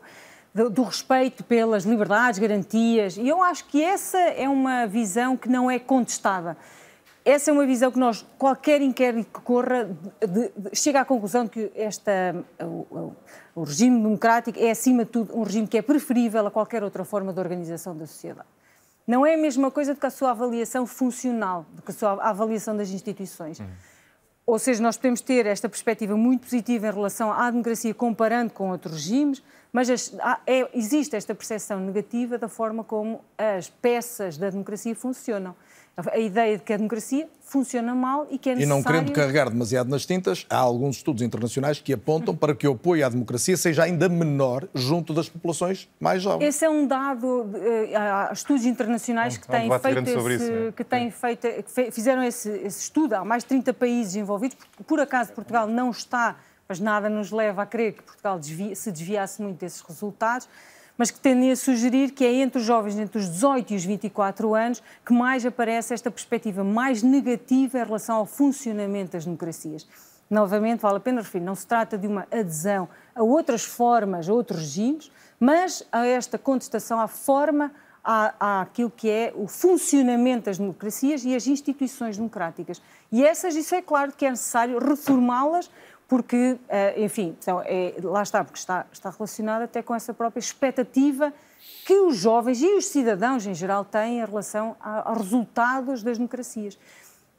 do, 0.54 0.70
do, 0.70 0.82
respeito 0.84 1.44
pelas 1.44 1.84
liberdades, 1.84 2.38
garantias. 2.38 3.18
E 3.18 3.28
eu 3.28 3.42
acho 3.42 3.66
que 3.66 3.84
essa 3.84 4.16
é 4.16 4.48
uma 4.48 4.86
visão 4.86 5.36
que 5.36 5.50
não 5.50 5.70
é 5.70 5.78
contestada. 5.78 6.56
Essa 7.26 7.50
é 7.50 7.52
uma 7.52 7.66
visão 7.66 7.90
que 7.90 7.98
nós, 7.98 8.24
qualquer 8.38 8.80
inquérito 8.80 9.28
que 9.32 9.40
corra, 9.40 9.90
de, 10.20 10.48
de, 10.56 10.76
chega 10.76 11.00
à 11.00 11.04
conclusão 11.04 11.42
de 11.42 11.50
que 11.50 11.72
esta, 11.74 12.12
o, 12.62 13.16
o, 13.52 13.64
regime 13.64 14.00
democrático 14.00 14.56
é, 14.60 14.70
acima 14.70 15.04
de 15.04 15.10
tudo, 15.10 15.36
um 15.36 15.42
regime 15.42 15.66
que 15.66 15.76
é 15.76 15.82
preferível 15.82 16.46
a 16.46 16.52
qualquer 16.52 16.84
outra 16.84 17.04
forma 17.04 17.32
de 17.32 17.40
organização 17.40 17.96
da 17.96 18.06
sociedade. 18.06 18.46
Não 19.04 19.26
é 19.26 19.34
a 19.34 19.36
mesma 19.36 19.72
coisa 19.72 19.92
do 19.92 19.98
que 19.98 20.06
a 20.06 20.10
sua 20.10 20.30
avaliação 20.30 20.86
funcional, 20.86 21.66
do 21.72 21.82
que 21.82 21.90
a 21.90 21.94
sua 21.94 22.12
avaliação 22.22 22.76
das 22.76 22.90
instituições. 22.90 23.58
Uhum. 23.58 23.66
Ou 24.46 24.60
seja, 24.60 24.80
nós 24.80 24.96
podemos 24.96 25.20
ter 25.20 25.46
esta 25.46 25.68
perspectiva 25.68 26.16
muito 26.16 26.42
positiva 26.42 26.86
em 26.86 26.92
relação 26.92 27.32
à 27.32 27.50
democracia 27.50 27.92
comparando 27.92 28.52
com 28.52 28.70
outros 28.70 28.94
regimes, 28.94 29.42
mas 29.72 30.14
é, 30.46 30.68
existe 30.72 31.16
esta 31.16 31.34
percepção 31.34 31.80
negativa 31.80 32.38
da 32.38 32.48
forma 32.48 32.84
como 32.84 33.20
as 33.36 33.68
peças 33.68 34.38
da 34.38 34.48
democracia 34.48 34.94
funcionam 34.94 35.56
a 35.96 36.18
ideia 36.18 36.58
de 36.58 36.62
que 36.62 36.74
a 36.74 36.76
democracia 36.76 37.26
funciona 37.40 37.94
mal 37.94 38.26
e 38.30 38.36
que 38.36 38.50
é 38.50 38.54
necessário... 38.54 38.80
E 38.80 38.82
não 38.82 38.82
querendo 38.82 39.12
carregar 39.12 39.48
demasiado 39.48 39.88
nas 39.88 40.04
tintas, 40.04 40.44
há 40.50 40.58
alguns 40.58 40.96
estudos 40.96 41.22
internacionais 41.22 41.80
que 41.80 41.90
apontam 41.90 42.36
para 42.36 42.54
que 42.54 42.68
o 42.68 42.72
apoio 42.72 43.06
à 43.06 43.08
democracia 43.08 43.56
seja 43.56 43.84
ainda 43.84 44.06
menor 44.06 44.68
junto 44.74 45.14
das 45.14 45.28
populações 45.30 45.88
mais 45.98 46.22
jovens. 46.22 46.46
Esse 46.46 46.66
é 46.66 46.70
um 46.70 46.86
dado, 46.86 47.50
eh, 47.54 47.96
há 47.96 48.30
estudos 48.30 48.66
internacionais 48.66 49.38
que 49.38 49.48
têm 49.48 49.70
feito 49.78 49.98
esse, 50.00 50.34
isso, 50.34 50.72
que 50.72 50.84
têm 50.84 51.10
feito, 51.10 51.48
que 51.62 51.90
fizeram 51.90 52.22
esse, 52.22 52.50
esse 52.50 52.82
estudo, 52.82 53.14
há 53.14 53.24
mais 53.24 53.42
de 53.42 53.48
30 53.48 53.72
países 53.72 54.16
envolvidos, 54.16 54.58
por 54.86 55.00
acaso 55.00 55.32
Portugal 55.32 55.66
não 55.66 55.90
está, 55.90 56.36
mas 56.68 56.78
nada 56.78 57.08
nos 57.08 57.30
leva 57.30 57.62
a 57.62 57.66
crer 57.66 57.94
que 57.94 58.02
Portugal 58.02 58.38
desvia, 58.38 58.74
se 58.74 58.92
desviasse 58.92 59.40
muito 59.40 59.58
desses 59.60 59.80
resultados, 59.80 60.46
mas 60.96 61.10
que 61.10 61.20
tendem 61.20 61.50
a 61.50 61.56
sugerir 61.56 62.10
que 62.12 62.24
é 62.24 62.32
entre 62.34 62.58
os 62.58 62.64
jovens 62.64 62.98
entre 62.98 63.18
os 63.18 63.28
18 63.28 63.72
e 63.72 63.76
os 63.76 63.84
24 63.84 64.54
anos 64.54 64.82
que 65.04 65.12
mais 65.12 65.44
aparece 65.44 65.94
esta 65.94 66.10
perspectiva 66.10 66.64
mais 66.64 67.02
negativa 67.02 67.78
em 67.78 67.84
relação 67.84 68.16
ao 68.16 68.26
funcionamento 68.26 69.12
das 69.12 69.24
democracias. 69.24 69.86
Novamente, 70.28 70.80
vale 70.80 70.96
a 70.96 71.00
pena 71.00 71.20
referir, 71.20 71.44
não 71.44 71.54
se 71.54 71.66
trata 71.66 71.96
de 71.96 72.06
uma 72.06 72.26
adesão 72.32 72.88
a 73.14 73.22
outras 73.22 73.64
formas, 73.64 74.28
a 74.28 74.32
outros 74.32 74.60
regimes, 74.60 75.10
mas 75.38 75.86
a 75.92 76.04
esta 76.04 76.36
contestação 76.36 76.98
à 76.98 77.06
forma, 77.06 77.70
à, 78.02 78.62
àquilo 78.62 78.90
que 78.90 79.08
é 79.08 79.32
o 79.36 79.46
funcionamento 79.46 80.46
das 80.46 80.58
democracias 80.58 81.24
e 81.24 81.34
as 81.34 81.46
instituições 81.46 82.16
democráticas. 82.16 82.82
E 83.12 83.24
essas, 83.24 83.54
isso 83.54 83.74
é 83.74 83.82
claro 83.82 84.12
que 84.12 84.26
é 84.26 84.30
necessário 84.30 84.78
reformá-las 84.78 85.70
porque, 86.08 86.56
eh, 86.68 87.02
enfim, 87.04 87.36
então, 87.40 87.60
é, 87.64 87.94
lá 88.02 88.22
está, 88.22 88.44
porque 88.44 88.58
está, 88.58 88.86
está 88.92 89.10
relacionado 89.10 89.62
até 89.62 89.82
com 89.82 89.94
essa 89.94 90.14
própria 90.14 90.40
expectativa 90.40 91.32
que 91.84 91.94
os 92.00 92.16
jovens 92.16 92.62
e 92.62 92.74
os 92.74 92.86
cidadãos 92.86 93.44
em 93.46 93.54
geral 93.54 93.84
têm 93.84 94.20
em 94.20 94.24
relação 94.24 94.76
aos 94.80 95.18
resultados 95.18 96.02
das 96.02 96.16
democracias. 96.16 96.78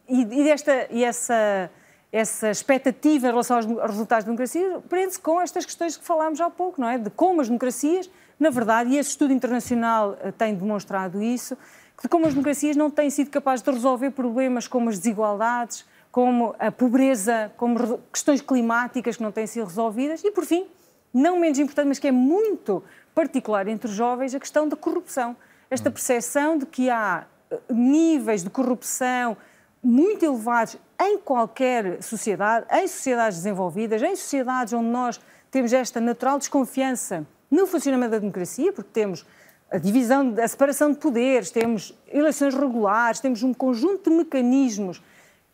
E, 0.07 0.21
e, 0.21 0.43
desta, 0.43 0.87
e 0.89 1.03
essa, 1.03 1.71
essa 2.11 2.49
expectativa 2.49 3.27
em 3.27 3.29
relação 3.29 3.57
aos, 3.57 3.65
resultados 3.65 4.25
da 4.25 4.31
democracia 4.31 4.81
prende-se 4.89 5.19
com 5.19 5.39
estas 5.39 5.65
questões 5.65 5.95
que 5.95 6.03
falámos 6.03 6.41
há 6.41 6.49
pouco, 6.49 6.79
não 6.79 6.89
é? 6.89 6.97
De 6.97 7.09
como 7.09 7.39
as 7.39 7.47
democracias, 7.47 8.09
na 8.39 8.49
verdade, 8.49 8.91
e 8.91 8.97
esse 8.97 9.11
estudo 9.11 9.33
internacional 9.33 10.17
eh, 10.21 10.31
tem 10.31 10.53
demonstrado 10.53 11.21
isso, 11.21 11.57
de 12.01 12.07
como 12.07 12.25
as 12.25 12.33
democracias 12.33 12.75
não 12.75 12.91
têm 12.91 13.09
sido 13.09 13.29
capazes 13.29 13.63
de 13.63 13.71
resolver 13.71 14.11
problemas 14.11 14.67
como 14.67 14.89
as 14.89 14.97
desigualdades, 14.97 15.85
como 16.11 16.55
a 16.57 16.71
pobreza, 16.71 17.51
como 17.57 17.99
questões 18.11 18.41
climáticas 18.41 19.17
que 19.17 19.23
não 19.23 19.31
têm 19.31 19.47
sido 19.47 19.65
resolvidas 19.65 20.23
e, 20.23 20.31
por 20.31 20.45
fim, 20.45 20.65
não 21.13 21.39
menos 21.39 21.59
importante, 21.59 21.87
mas 21.87 21.99
que 21.99 22.07
é 22.07 22.11
muito 22.11 22.83
particular 23.13 23.67
entre 23.67 23.89
os 23.89 23.93
jovens, 23.93 24.35
a 24.35 24.39
questão 24.39 24.67
da 24.67 24.75
corrupção. 24.75 25.35
Esta 25.69 25.91
percepção 25.91 26.57
de 26.57 26.65
que 26.65 26.89
há 26.89 27.25
eh, 27.49 27.59
níveis 27.69 28.43
de 28.43 28.49
corrupção 28.49 29.35
muito 29.83 30.23
elevados 30.23 30.77
em 30.99 31.17
qualquer 31.17 32.01
sociedade, 32.01 32.65
em 32.71 32.87
sociedades 32.87 33.37
desenvolvidas, 33.37 34.01
em 34.01 34.15
sociedades 34.15 34.73
onde 34.73 34.89
nós 34.89 35.19
temos 35.51 35.71
esta 35.73 36.01
natural 36.01 36.37
desconfiança 36.37 37.25
no 37.49 37.65
funcionamento 37.65 38.11
da 38.11 38.19
democracia, 38.19 38.73
porque 38.73 38.89
temos 38.91 39.25
a 39.71 39.77
divisão, 39.77 40.35
a 40.41 40.47
separação 40.47 40.91
de 40.91 40.97
poderes, 40.97 41.51
temos 41.51 41.93
eleições 42.07 42.53
regulares, 42.53 43.19
temos 43.19 43.43
um 43.43 43.53
conjunto 43.53 44.09
de 44.09 44.15
mecanismos 44.15 45.01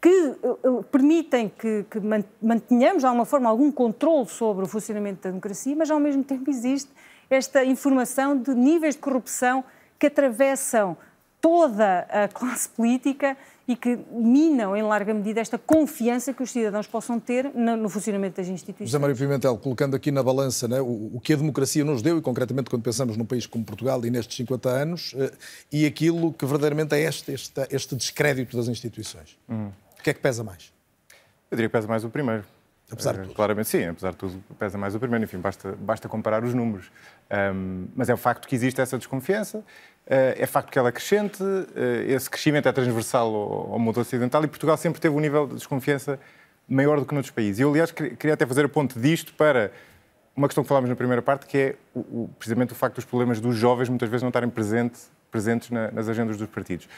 que 0.04 0.36
uh, 0.44 0.84
permitem 0.92 1.48
que, 1.48 1.86
que 1.90 1.98
mantenhamos, 2.42 3.04
de 3.04 3.06
alguma 3.06 3.24
forma, 3.24 3.50
algum 3.50 3.72
controle 3.72 4.28
sobre 4.28 4.66
o 4.66 4.68
funcionamento 4.68 5.24
da 5.24 5.30
democracia, 5.30 5.74
mas 5.78 5.90
ao 5.90 5.98
mesmo 5.98 6.22
tempo 6.22 6.50
existe 6.50 6.92
esta 7.30 7.64
informação 7.64 8.38
de 8.38 8.54
níveis 8.54 8.96
de 8.96 9.02
corrupção 9.02 9.64
que 9.98 10.08
atravessam 10.08 10.98
toda 11.40 12.06
a 12.10 12.28
classe 12.38 12.68
política 12.68 13.38
e 13.66 13.78
que 13.78 13.98
minam, 14.12 14.76
em 14.76 14.84
larga 14.84 15.14
medida, 15.14 15.40
esta 15.40 15.58
confiança 15.58 16.34
que 16.34 16.44
os 16.44 16.52
cidadãos 16.52 16.86
possam 16.86 17.18
ter 17.18 17.50
no, 17.56 17.88
funcionamento 17.88 18.36
das 18.42 18.50
instituições. 18.50 18.90
José 18.90 19.00
Mário 19.00 19.16
Pimentel, 19.16 19.58
colocando 19.58 19.96
aqui 19.96 20.12
na 20.12 20.22
balança 20.22 20.68
né, 20.68 20.82
o, 20.82 21.12
o, 21.14 21.22
que 21.24 21.32
a 21.32 21.38
democracia 21.38 21.86
nos 21.86 22.02
deu, 22.02 22.18
e 22.18 22.22
concretamente 22.22 22.70
quando 22.70 22.84
pensamos 22.84 23.16
num 23.16 23.24
país 23.24 23.46
como 23.46 23.64
Portugal 23.64 24.06
e 24.06 24.12
nestes 24.12 24.36
50 24.36 24.70
anos, 24.70 25.16
eh, 25.18 25.32
e 25.72 25.86
aquilo 25.86 26.34
que 26.34 26.46
verdadeiramente 26.46 26.94
é 26.94 27.04
este, 27.04 27.32
este, 27.32 27.66
este 27.72 27.96
descrédito 27.96 28.58
das 28.58 28.68
instituições. 28.68 29.38
Uhum. 29.48 29.72
O 30.04 30.06
que 30.06 30.10
é 30.10 30.14
que 30.14 30.20
pesa 30.20 30.44
mais? 30.44 30.74
Eu 31.50 31.56
diria 31.56 31.70
que 31.70 31.72
pesa 31.72 31.88
mais 31.88 32.04
o 32.04 32.10
primeiro. 32.10 32.44
Apesar 32.92 33.14
de 33.14 33.22
tudo. 33.22 33.34
Claramente 33.36 33.70
sim, 33.70 33.86
apesar 33.86 34.12
de 34.12 34.18
tudo, 34.18 34.44
pesa 34.60 34.78
mais 34.78 34.94
o 34.94 35.00
primeiro. 35.00 35.24
Enfim, 35.24 35.38
basta, 35.38 35.78
basta 35.80 36.10
comparar 36.10 36.44
os 36.44 36.54
números. 36.54 36.92
Um, 37.56 37.88
mas 37.96 38.10
é 38.10 38.14
o 38.14 38.18
facto 38.18 38.46
que 38.46 38.54
existe 38.54 38.82
essa 38.82 38.98
desconfiança, 38.98 39.60
uh, 39.60 39.64
é 40.08 40.46
facto 40.46 40.70
que 40.70 40.78
ela 40.78 40.90
é 40.90 40.92
crescente, 40.92 41.42
uh, 41.42 41.68
esse 42.06 42.30
crescimento 42.30 42.68
é 42.68 42.74
transversal 42.74 43.34
ao, 43.34 43.72
ao 43.72 43.80
mundo 43.80 43.98
ocidental 44.02 44.44
e 44.44 44.48
Portugal 44.50 44.76
sempre 44.76 45.00
teve 45.00 45.16
um 45.16 45.22
nível 45.22 45.48
de 45.48 45.54
desconfiança 45.56 46.20
maior 46.68 47.00
do 47.00 47.06
que 47.06 47.14
noutros 47.14 47.32
países. 47.32 47.62
Eu, 47.62 47.70
aliás, 47.70 47.90
queria 47.90 48.34
até 48.34 48.46
fazer 48.46 48.66
a 48.66 48.70
ponte 48.70 49.00
disto 49.00 49.34
para 49.36 49.72
uma 50.36 50.50
questão 50.50 50.66
que 50.66 50.68
falámos 50.68 50.90
na 50.90 50.98
primeira 50.98 51.22
parte, 51.22 51.46
que 51.46 51.58
é 51.58 51.76
o, 51.96 52.00
o, 52.00 52.30
precisamente 52.38 52.74
o 52.74 52.76
facto 52.76 52.96
dos 52.96 53.06
problemas 53.06 53.40
dos 53.40 53.56
jovens 53.56 53.88
muitas 53.88 54.10
vezes 54.10 54.22
não 54.22 54.32
estarem 54.32 54.50
presente, 54.50 55.00
presentes 55.32 55.70
na, 55.70 55.92
nas 55.92 56.10
agendas 56.10 56.36
dos 56.36 56.50
partidos. 56.50 56.90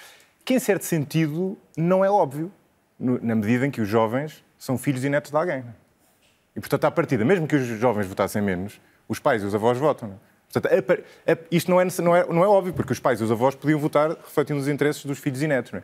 Que, 0.44 0.56
em 0.56 0.60
certo 0.60 0.86
sentido, 0.86 1.56
não 1.78 2.04
é 2.04 2.10
óbvio, 2.10 2.52
no, 3.00 3.20
na 3.22 3.36
medida 3.36 3.66
em 3.66 3.72
que 3.72 3.82
os 3.82 3.88
jovens 3.88 4.44
são 4.58 4.78
filhos 4.78 5.04
e 5.04 5.10
netos 5.10 5.32
de 5.32 5.38
alguém. 5.38 5.64
E, 6.56 6.60
portanto, 6.60 6.86
à 6.86 6.92
partida, 6.92 7.26
mesmo 7.26 7.48
que 7.48 7.56
os 7.56 7.66
jovens 7.80 8.08
votassem 8.08 8.42
menos, 8.42 8.80
os 9.08 9.20
pais 9.20 9.44
e 9.44 9.46
os 9.46 9.54
avós 9.54 9.78
votam. 9.78 10.10
Não? 10.10 10.20
Portanto, 10.52 10.90
a, 11.28 11.32
a, 11.32 11.38
isto 11.52 11.70
não 11.70 11.82
é, 11.82 11.88
não, 12.02 12.16
é, 12.16 12.26
não 12.28 12.44
é 12.44 12.48
óbvio, 12.48 12.74
porque 12.74 12.94
os 12.94 13.00
pais 13.00 13.20
e 13.20 13.24
os 13.24 13.32
avós 13.32 13.56
podiam 13.56 13.80
votar 13.80 14.10
refletindo 14.10 14.60
os 14.60 14.68
interesses 14.68 15.04
dos 15.06 15.20
filhos 15.20 15.42
e 15.42 15.48
netos. 15.48 15.72
Não 15.72 15.80
é? 15.80 15.84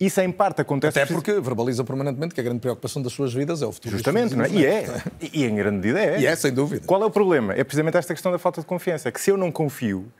Isso, 0.00 0.20
em 0.20 0.30
parte, 0.30 0.60
acontece... 0.60 0.98
Até 0.98 1.12
porque 1.12 1.40
verbaliza 1.40 1.82
permanentemente 1.82 2.32
que 2.32 2.40
a 2.40 2.44
grande 2.44 2.60
preocupação 2.60 3.02
das 3.02 3.12
suas 3.12 3.34
vidas 3.34 3.62
é 3.62 3.66
o 3.66 3.72
futuro 3.72 3.96
Justamente, 3.96 4.36
não 4.36 4.44
é? 4.44 4.48
E 4.48 4.64
é. 4.64 5.02
E 5.20 5.44
em 5.44 5.56
grande 5.56 5.76
medida 5.78 6.00
é. 6.00 6.20
E 6.20 6.26
é, 6.26 6.36
sem 6.36 6.52
dúvida. 6.52 6.86
Qual 6.86 7.02
é 7.02 7.06
o 7.06 7.10
problema? 7.10 7.52
É 7.52 7.64
precisamente 7.64 7.96
esta 7.96 8.14
questão 8.14 8.30
da 8.30 8.38
falta 8.38 8.60
de 8.60 8.66
confiança. 8.66 9.08
É 9.08 9.12
que 9.12 9.20
se 9.20 9.30
eu 9.30 9.36
não 9.36 9.50
confio, 9.50 10.10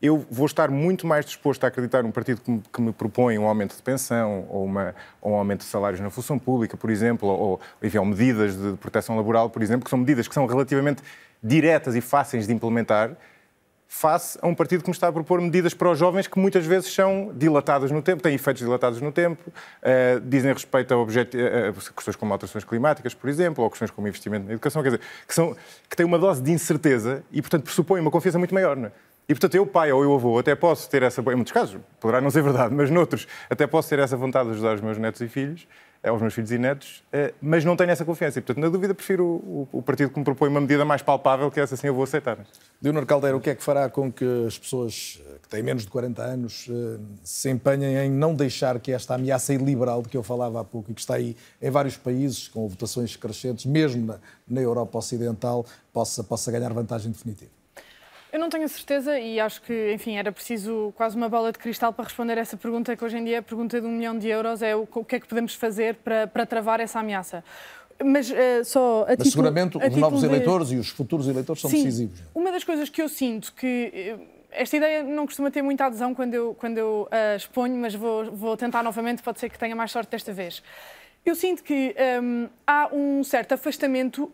eu 0.00 0.24
vou 0.30 0.46
estar 0.46 0.70
muito 0.70 1.06
mais 1.06 1.24
disposto 1.24 1.64
a 1.64 1.68
acreditar 1.68 2.02
num 2.02 2.12
partido 2.12 2.40
que 2.40 2.50
me, 2.50 2.62
que 2.72 2.80
me 2.80 2.92
propõe 2.92 3.36
um 3.36 3.46
aumento 3.46 3.74
de 3.76 3.82
pensão 3.82 4.46
ou, 4.48 4.64
uma, 4.64 4.94
ou, 5.20 5.32
um 5.32 5.34
aumento 5.36 5.60
de 5.60 5.66
salários 5.66 6.00
na 6.00 6.08
função 6.08 6.38
pública, 6.38 6.76
por 6.76 6.88
exemplo, 6.88 7.28
ou, 7.28 7.60
enfim, 7.82 7.98
medidas 8.04 8.56
de 8.56 8.76
proteção 8.76 9.16
laboral, 9.16 9.50
por 9.50 9.60
exemplo, 9.60 9.84
que 9.84 9.90
são 9.90 9.98
medidas 9.98 10.28
que 10.28 10.34
são 10.34 10.46
relativamente 10.46 11.02
diretas 11.42 11.96
e 11.96 12.00
fáceis 12.00 12.46
de 12.46 12.52
implementar, 12.52 13.16
face 13.88 14.38
a 14.42 14.46
um 14.46 14.54
partido 14.54 14.82
que 14.82 14.90
me 14.90 14.94
está 14.94 15.08
a 15.08 15.12
propor 15.12 15.40
medidas 15.40 15.72
para 15.72 15.90
os 15.90 15.98
jovens 15.98 16.26
que 16.26 16.38
muitas 16.38 16.64
vezes 16.66 16.92
são 16.92 17.32
dilatadas 17.34 17.90
no 17.90 18.02
tempo, 18.02 18.22
têm 18.22 18.34
efeitos 18.34 18.62
dilatados 18.62 19.00
no 19.00 19.10
tempo, 19.10 19.42
uh, 19.48 20.20
dizem 20.20 20.52
respeito 20.52 20.92
a, 20.92 20.96
a, 20.96 21.72
questões 21.72 22.14
como 22.14 22.32
alterações 22.32 22.64
climáticas, 22.64 23.14
por 23.14 23.30
exemplo, 23.30 23.64
ou 23.64 23.70
questões 23.70 23.90
como 23.90 24.06
investimento 24.06 24.46
na 24.46 24.52
educação, 24.52 24.82
quer 24.82 24.90
dizer, 24.90 25.00
que, 25.26 25.34
são, 25.34 25.56
que 25.88 25.96
têm 25.96 26.04
uma 26.04 26.18
dose 26.18 26.42
de 26.42 26.52
incerteza 26.52 27.24
e, 27.32 27.40
portanto, 27.40 27.64
pressupõem 27.64 28.00
uma 28.00 28.10
confiança 28.10 28.38
muito 28.38 28.54
maior. 28.54 28.76
Não 28.76 28.88
é? 28.88 28.92
E, 29.28 29.34
portanto, 29.34 29.56
eu, 29.56 29.66
pai 29.66 29.92
ou 29.92 30.02
eu, 30.02 30.14
avô, 30.14 30.38
até 30.38 30.54
posso 30.54 30.88
ter 30.88 31.02
essa... 31.02 31.20
Em 31.20 31.34
muitos 31.34 31.52
casos, 31.52 31.78
poderá 32.00 32.18
não 32.18 32.30
ser 32.30 32.42
verdade, 32.42 32.74
mas 32.74 32.88
noutros, 32.88 33.28
até 33.50 33.66
posso 33.66 33.86
ter 33.90 33.98
essa 33.98 34.16
vontade 34.16 34.48
de 34.48 34.54
ajudar 34.54 34.76
os 34.76 34.80
meus 34.80 34.96
netos 34.96 35.20
e 35.20 35.28
filhos, 35.28 35.68
eh, 36.02 36.08
aos 36.08 36.22
meus 36.22 36.32
filhos 36.32 36.50
e 36.50 36.56
netos, 36.56 37.04
eh, 37.12 37.34
mas 37.38 37.62
não 37.62 37.76
tenho 37.76 37.90
essa 37.90 38.06
confiança. 38.06 38.38
E, 38.38 38.42
portanto, 38.42 38.64
na 38.64 38.70
dúvida, 38.70 38.94
prefiro 38.94 39.26
o, 39.26 39.68
o, 39.70 39.82
partido 39.82 40.08
que 40.08 40.18
me 40.18 40.24
propõe 40.24 40.48
uma 40.48 40.62
medida 40.62 40.82
mais 40.82 41.02
palpável, 41.02 41.50
que 41.50 41.60
essa 41.60 41.76
sim 41.76 41.88
eu 41.88 41.94
vou 41.94 42.04
aceitar. 42.04 42.38
Leonor 42.80 43.04
Caldeira, 43.04 43.36
o 43.36 43.40
que 43.40 43.50
é 43.50 43.54
que 43.54 43.62
fará 43.62 43.90
com 43.90 44.10
que 44.10 44.24
as 44.46 44.58
pessoas 44.58 45.20
eh, 45.20 45.34
que 45.42 45.48
têm 45.50 45.62
menos 45.62 45.82
de 45.82 45.90
40 45.90 46.22
anos 46.22 46.66
se 47.22 47.50
empenhem 47.50 47.98
em 47.98 48.10
não 48.10 48.34
deixar 48.34 48.80
que 48.80 48.92
esta 48.92 49.14
ameaça 49.14 49.52
iliberal 49.52 50.00
de 50.00 50.08
que 50.08 50.16
eu 50.16 50.22
falava 50.22 50.62
há 50.62 50.64
pouco 50.64 50.90
e 50.90 50.94
que 50.94 51.00
está 51.02 51.16
aí 51.16 51.36
em 51.60 51.70
vários 51.70 51.98
países, 51.98 52.48
com 52.48 52.66
votações 52.66 53.14
crescentes, 53.14 53.66
mesmo 53.66 54.06
na, 54.06 54.18
na 54.48 54.62
Europa 54.62 54.96
Ocidental, 54.96 55.66
possa, 55.92 56.24
possa 56.24 56.50
ganhar 56.50 56.72
vantagem 56.72 57.12
definitiva? 57.12 57.57
Eu 58.32 58.38
não 58.38 58.50
tenho 58.50 58.64
a 58.64 58.68
certeza 58.68 59.18
e 59.18 59.40
acho 59.40 59.62
que, 59.62 59.92
enfim, 59.92 60.16
era 60.16 60.30
preciso 60.30 60.92
quase 60.96 61.16
uma 61.16 61.28
bola 61.28 61.50
de 61.50 61.58
cristal 61.58 61.92
para 61.92 62.04
responder 62.04 62.36
essa 62.36 62.56
pergunta, 62.56 62.94
que 62.94 63.02
hoje 63.04 63.16
em 63.16 63.24
dia 63.24 63.36
é 63.36 63.38
a 63.38 63.42
pergunta 63.42 63.80
de 63.80 63.86
um 63.86 63.90
milhão 63.90 64.18
de 64.18 64.28
euros 64.28 64.60
é 64.60 64.76
o, 64.76 64.86
o 64.92 65.04
que 65.04 65.16
é 65.16 65.20
que 65.20 65.26
podemos 65.26 65.54
fazer 65.54 65.94
para, 65.96 66.26
para 66.26 66.44
travar 66.44 66.78
essa 66.78 67.00
ameaça. 67.00 67.42
Mas 68.04 68.30
uh, 68.30 68.34
só 68.64 69.02
a 69.02 69.06
Mas 69.06 69.10
título, 69.16 69.30
seguramente 69.30 69.78
os 69.78 69.96
novos 69.96 70.20
de... 70.20 70.26
eleitores 70.26 70.70
e 70.70 70.76
os 70.76 70.88
futuros 70.90 71.26
eleitores 71.26 71.60
são 71.60 71.70
Sim, 71.70 71.78
decisivos. 71.78 72.20
Uma 72.34 72.52
das 72.52 72.62
coisas 72.62 72.88
que 72.88 73.02
eu 73.02 73.08
sinto 73.08 73.52
que 73.54 73.90
eh, 73.92 74.18
esta 74.50 74.76
ideia 74.76 75.02
não 75.02 75.26
costuma 75.26 75.50
ter 75.50 75.62
muita 75.62 75.86
adesão 75.86 76.14
quando 76.14 76.34
eu, 76.34 76.54
quando 76.54 76.78
eu 76.78 77.08
uh, 77.10 77.36
exponho, 77.36 77.74
mas 77.76 77.94
vou, 77.94 78.30
vou 78.30 78.56
tentar 78.56 78.82
novamente, 78.82 79.22
pode 79.22 79.40
ser 79.40 79.48
que 79.48 79.58
tenha 79.58 79.74
mais 79.74 79.90
sorte 79.90 80.10
desta 80.10 80.32
vez. 80.32 80.62
Eu 81.28 81.34
sinto 81.34 81.62
que 81.62 81.94
um, 82.22 82.48
há 82.66 82.88
um 82.90 83.22
certo 83.22 83.52
afastamento 83.52 84.32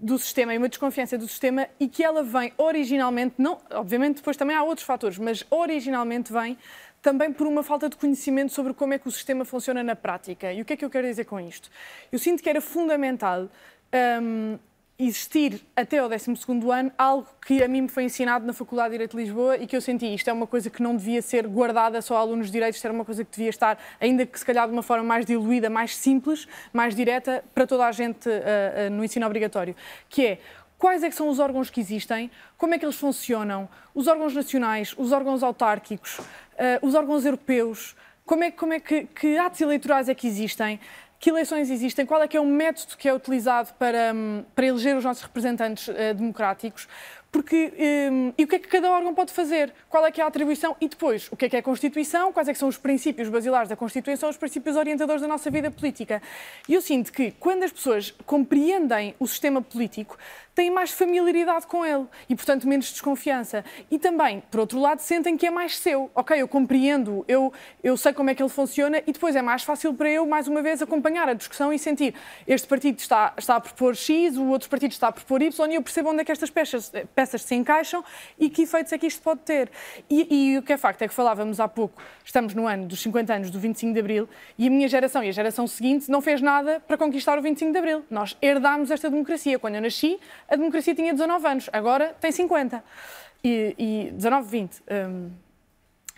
do 0.00 0.16
sistema 0.16 0.54
e 0.54 0.58
uma 0.58 0.68
desconfiança 0.68 1.18
do 1.18 1.26
sistema 1.26 1.66
e 1.80 1.88
que 1.88 2.04
ela 2.04 2.22
vem 2.22 2.52
originalmente, 2.56 3.34
não, 3.36 3.58
obviamente 3.72 4.18
depois 4.18 4.36
também 4.36 4.54
há 4.54 4.62
outros 4.62 4.86
fatores, 4.86 5.18
mas 5.18 5.44
originalmente 5.50 6.32
vem 6.32 6.56
também 7.02 7.32
por 7.32 7.48
uma 7.48 7.64
falta 7.64 7.88
de 7.88 7.96
conhecimento 7.96 8.52
sobre 8.52 8.72
como 8.74 8.94
é 8.94 8.98
que 9.00 9.08
o 9.08 9.10
sistema 9.10 9.44
funciona 9.44 9.82
na 9.82 9.96
prática. 9.96 10.52
E 10.52 10.62
o 10.62 10.64
que 10.64 10.74
é 10.74 10.76
que 10.76 10.84
eu 10.84 10.90
quero 10.90 11.08
dizer 11.08 11.24
com 11.24 11.40
isto? 11.40 11.68
Eu 12.12 12.18
sinto 12.20 12.40
que 12.40 12.48
era 12.48 12.60
fundamental 12.60 13.48
um, 14.22 14.56
existir 14.98 15.60
até 15.74 15.98
ao 15.98 16.08
12 16.08 16.30
ano 16.72 16.90
algo 16.96 17.26
que 17.46 17.62
a 17.62 17.68
mim 17.68 17.82
me 17.82 17.88
foi 17.88 18.04
ensinado 18.04 18.46
na 18.46 18.52
Faculdade 18.54 18.90
de 18.90 18.92
Direito 18.92 19.16
de 19.16 19.24
Lisboa 19.24 19.56
e 19.58 19.66
que 19.66 19.76
eu 19.76 19.80
senti 19.80 20.06
isto 20.14 20.28
é 20.28 20.32
uma 20.32 20.46
coisa 20.46 20.70
que 20.70 20.82
não 20.82 20.96
devia 20.96 21.20
ser 21.20 21.46
guardada 21.46 22.00
só 22.00 22.16
a 22.16 22.20
alunos 22.20 22.46
de 22.46 22.52
direitos, 22.52 22.82
era 22.82 22.94
uma 22.94 23.04
coisa 23.04 23.22
que 23.22 23.30
devia 23.30 23.50
estar, 23.50 23.78
ainda 24.00 24.24
que 24.24 24.38
se 24.38 24.44
calhar 24.44 24.66
de 24.66 24.72
uma 24.72 24.82
forma 24.82 25.04
mais 25.04 25.26
diluída, 25.26 25.68
mais 25.68 25.94
simples, 25.94 26.48
mais 26.72 26.94
direta, 26.94 27.44
para 27.54 27.66
toda 27.66 27.86
a 27.86 27.92
gente 27.92 28.26
uh, 28.28 28.32
uh, 28.32 28.90
no 28.90 29.04
ensino 29.04 29.26
obrigatório, 29.26 29.76
que 30.08 30.24
é 30.24 30.38
quais 30.78 31.02
é 31.02 31.10
que 31.10 31.14
são 31.14 31.28
os 31.28 31.38
órgãos 31.38 31.68
que 31.68 31.80
existem, 31.80 32.30
como 32.56 32.74
é 32.74 32.78
que 32.78 32.84
eles 32.84 32.96
funcionam, 32.96 33.68
os 33.94 34.06
órgãos 34.06 34.34
nacionais, 34.34 34.94
os 34.96 35.12
órgãos 35.12 35.42
autárquicos, 35.42 36.18
uh, 36.18 36.24
os 36.80 36.94
órgãos 36.94 37.26
europeus, 37.26 37.94
como 38.24 38.42
é, 38.42 38.50
como 38.50 38.72
é 38.72 38.80
que, 38.80 39.04
que 39.04 39.38
atos 39.38 39.60
eleitorais 39.60 40.08
é 40.08 40.14
que 40.14 40.26
existem, 40.26 40.80
que 41.18 41.30
eleições 41.30 41.70
existem, 41.70 42.04
qual 42.04 42.22
é 42.22 42.28
que 42.28 42.36
é 42.36 42.40
o 42.40 42.46
método 42.46 42.96
que 42.96 43.08
é 43.08 43.14
utilizado 43.14 43.72
para, 43.78 44.12
hum, 44.14 44.44
para 44.54 44.66
eleger 44.66 44.96
os 44.96 45.04
nossos 45.04 45.22
representantes 45.22 45.88
uh, 45.88 46.14
democráticos, 46.14 46.86
porque, 47.36 47.70
um, 48.10 48.32
e 48.38 48.44
o 48.44 48.48
que 48.48 48.56
é 48.56 48.58
que 48.58 48.66
cada 48.66 48.90
órgão 48.90 49.14
pode 49.14 49.30
fazer? 49.30 49.70
Qual 49.90 50.06
é 50.06 50.10
que 50.10 50.22
é 50.22 50.24
a 50.24 50.26
atribuição? 50.26 50.74
E 50.80 50.88
depois, 50.88 51.28
o 51.30 51.36
que 51.36 51.44
é 51.44 51.48
que 51.50 51.56
é 51.56 51.58
a 51.58 51.62
Constituição? 51.62 52.32
Quais 52.32 52.48
é 52.48 52.52
que 52.54 52.58
são 52.58 52.66
os 52.66 52.78
princípios 52.78 53.28
basilares 53.28 53.68
da 53.68 53.76
Constituição, 53.76 54.30
os 54.30 54.38
princípios 54.38 54.74
orientadores 54.74 55.20
da 55.20 55.28
nossa 55.28 55.50
vida 55.50 55.70
política? 55.70 56.22
E 56.66 56.72
eu 56.72 56.80
sinto 56.80 57.12
que, 57.12 57.32
quando 57.32 57.64
as 57.64 57.72
pessoas 57.72 58.14
compreendem 58.24 59.14
o 59.18 59.26
sistema 59.26 59.60
político, 59.60 60.16
têm 60.56 60.70
mais 60.70 60.90
familiaridade 60.90 61.66
com 61.66 61.84
ele 61.84 62.06
e, 62.30 62.34
portanto, 62.34 62.66
menos 62.66 62.90
desconfiança. 62.90 63.62
E 63.90 63.98
também, 63.98 64.42
por 64.50 64.60
outro 64.60 64.80
lado, 64.80 65.00
sentem 65.00 65.36
que 65.36 65.46
é 65.46 65.50
mais 65.50 65.78
seu. 65.78 66.10
Ok, 66.14 66.40
eu 66.40 66.48
compreendo, 66.48 67.26
eu, 67.28 67.52
eu 67.84 67.94
sei 67.94 68.14
como 68.14 68.30
é 68.30 68.34
que 68.34 68.42
ele 68.42 68.48
funciona 68.48 69.02
e 69.06 69.12
depois 69.12 69.36
é 69.36 69.42
mais 69.42 69.62
fácil 69.62 69.92
para 69.92 70.08
eu, 70.08 70.24
mais 70.26 70.48
uma 70.48 70.62
vez, 70.62 70.80
acompanhar 70.80 71.28
a 71.28 71.34
discussão 71.34 71.70
e 71.72 71.78
sentir 71.78 72.14
este 72.48 72.66
partido 72.66 72.98
está, 72.98 73.34
está 73.36 73.56
a 73.56 73.60
propor 73.60 73.94
X, 73.94 74.38
o 74.38 74.46
outro 74.46 74.70
partido 74.70 74.92
está 74.92 75.08
a 75.08 75.12
propor 75.12 75.42
Y 75.42 75.72
e 75.72 75.74
eu 75.74 75.82
percebo 75.82 76.08
onde 76.08 76.22
é 76.22 76.24
que 76.24 76.32
estas 76.32 76.48
peças, 76.48 76.90
peças 77.14 77.42
se 77.42 77.54
encaixam 77.54 78.02
e 78.38 78.48
que 78.48 78.62
efeitos 78.62 78.94
é 78.94 78.98
que 78.98 79.06
isto 79.06 79.20
pode 79.20 79.40
ter. 79.40 79.70
E, 80.08 80.54
e 80.54 80.58
o 80.58 80.62
que 80.62 80.72
é 80.72 80.78
facto 80.78 81.02
é 81.02 81.08
que 81.08 81.12
falávamos 81.12 81.60
há 81.60 81.68
pouco, 81.68 82.02
estamos 82.24 82.54
no 82.54 82.66
ano 82.66 82.86
dos 82.86 83.02
50 83.02 83.34
anos 83.34 83.50
do 83.50 83.60
25 83.60 83.92
de 83.92 84.00
Abril 84.00 84.28
e 84.56 84.66
a 84.66 84.70
minha 84.70 84.88
geração 84.88 85.22
e 85.22 85.28
a 85.28 85.32
geração 85.32 85.66
seguinte 85.66 86.10
não 86.10 86.22
fez 86.22 86.40
nada 86.40 86.80
para 86.80 86.96
conquistar 86.96 87.38
o 87.38 87.42
25 87.42 87.72
de 87.72 87.78
Abril. 87.78 88.04
Nós 88.10 88.38
herdámos 88.40 88.90
esta 88.90 89.10
democracia. 89.10 89.58
Quando 89.58 89.74
eu 89.74 89.82
nasci, 89.82 90.18
a 90.48 90.56
democracia 90.56 90.94
tinha 90.94 91.12
19 91.12 91.46
anos, 91.46 91.70
agora 91.72 92.14
tem 92.20 92.32
50. 92.32 92.82
E, 93.44 93.74
e 93.78 94.10
19, 94.12 94.48
20. 94.48 94.82
Um, 94.90 95.30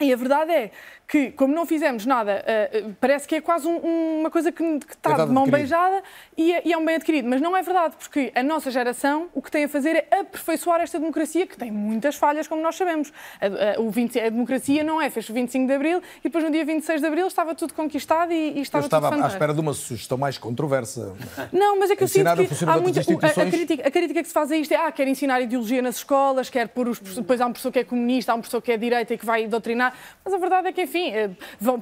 E 0.01 0.13
a 0.13 0.17
verdade 0.17 0.53
é 0.53 0.71
que, 1.09 1.31
como 1.33 1.55
não 1.55 1.65
fizemos 1.65 2.05
nada, 2.05 2.45
uh, 2.45 2.95
parece 3.01 3.27
que 3.27 3.35
é 3.35 3.41
quase 3.41 3.67
um, 3.67 4.21
uma 4.21 4.31
coisa 4.31 4.53
que, 4.53 4.63
que 4.79 4.93
está 4.93 5.13
é 5.13 5.27
de 5.27 5.33
mão 5.33 5.45
adquirido. 5.45 5.51
beijada 5.51 6.03
e 6.37 6.53
é, 6.53 6.63
e 6.67 6.73
é, 6.73 6.77
um 6.77 6.85
bem 6.85 6.97
adquirido. 6.97 7.27
Mas 7.27 7.41
não 7.41 7.57
é 7.57 7.63
verdade, 7.63 7.97
porque 7.99 8.31
a 8.35 8.43
nossa 8.43 8.71
geração 8.71 9.29
o 9.35 9.41
que 9.41 9.51
tem 9.51 9.65
a 9.65 9.69
fazer 9.69 10.07
é 10.11 10.21
aperfeiçoar 10.21 10.83
esta 10.83 10.99
democracia, 11.01 11.47
que 11.47 11.57
tem 11.57 11.73
muitas 11.73 12.15
falhas, 12.15 12.47
como 12.47 12.63
nós 12.63 12.77
sabemos. 12.77 13.11
A, 13.41 13.79
a, 13.79 13.81
o 13.81 13.91
20, 13.91 14.21
a 14.21 14.29
democracia 14.29 14.85
não 14.85 15.01
é, 15.01 15.09
fez 15.09 15.29
o 15.31 15.33
25 15.33 15.67
de 15.67 15.73
Abril 15.73 16.03
e 16.19 16.25
depois 16.25 16.45
no 16.45 16.51
dia 16.51 16.65
26 16.65 17.01
de 17.01 17.07
Abril 17.07 17.27
estava 17.27 17.55
tudo 17.55 17.73
conquistado 17.73 18.31
e, 18.31 18.59
e 18.59 18.61
estava 18.61 18.85
Eu 18.85 18.87
estava 18.87 19.11
tudo 19.11 19.25
à 19.25 19.29
espera 19.29 19.55
de 19.55 19.61
uma 19.61 19.73
sugestão 19.73 20.19
mais 20.19 20.37
controversa. 20.37 21.17
Não, 21.51 21.79
mas 21.79 21.91
é 21.91 21.97
que 21.97 22.05
eu 22.05 22.09
sinto 22.09 22.25
que 22.25 22.65
há 22.65 22.77
muita, 22.77 23.01
a, 23.01 23.43
a, 23.43 23.51
crítica, 23.51 23.89
a 23.89 23.91
crítica 23.91 24.23
que 24.23 24.29
se 24.29 24.35
faz 24.35 24.53
a 24.53 24.57
isto 24.57 24.73
é 24.75 24.77
ah, 24.77 24.93
quer 24.93 25.09
ensinar 25.09 25.41
ideologia 25.41 25.81
nas 25.81 25.97
escolas, 25.97 26.51
quer 26.51 26.69
pôr 26.69 26.87
os, 26.89 26.99
depois 26.99 27.41
há 27.41 27.47
um 27.47 27.53
professor 27.53 27.73
que 27.73 27.79
é 27.79 27.85
comunista, 27.85 28.33
há 28.33 28.35
um 28.35 28.41
professor 28.41 28.61
que 28.61 28.71
é 28.71 28.77
direita 28.77 29.15
e 29.15 29.19
que 29.19 29.25
vai 29.25 29.47
doutrinar 29.47 29.88
mas 30.25 30.35
a 30.35 30.39
verdade 30.39 30.69
é 30.69 30.73
que, 30.73 30.83
enfim, 30.83 31.11
eh, 31.11 31.31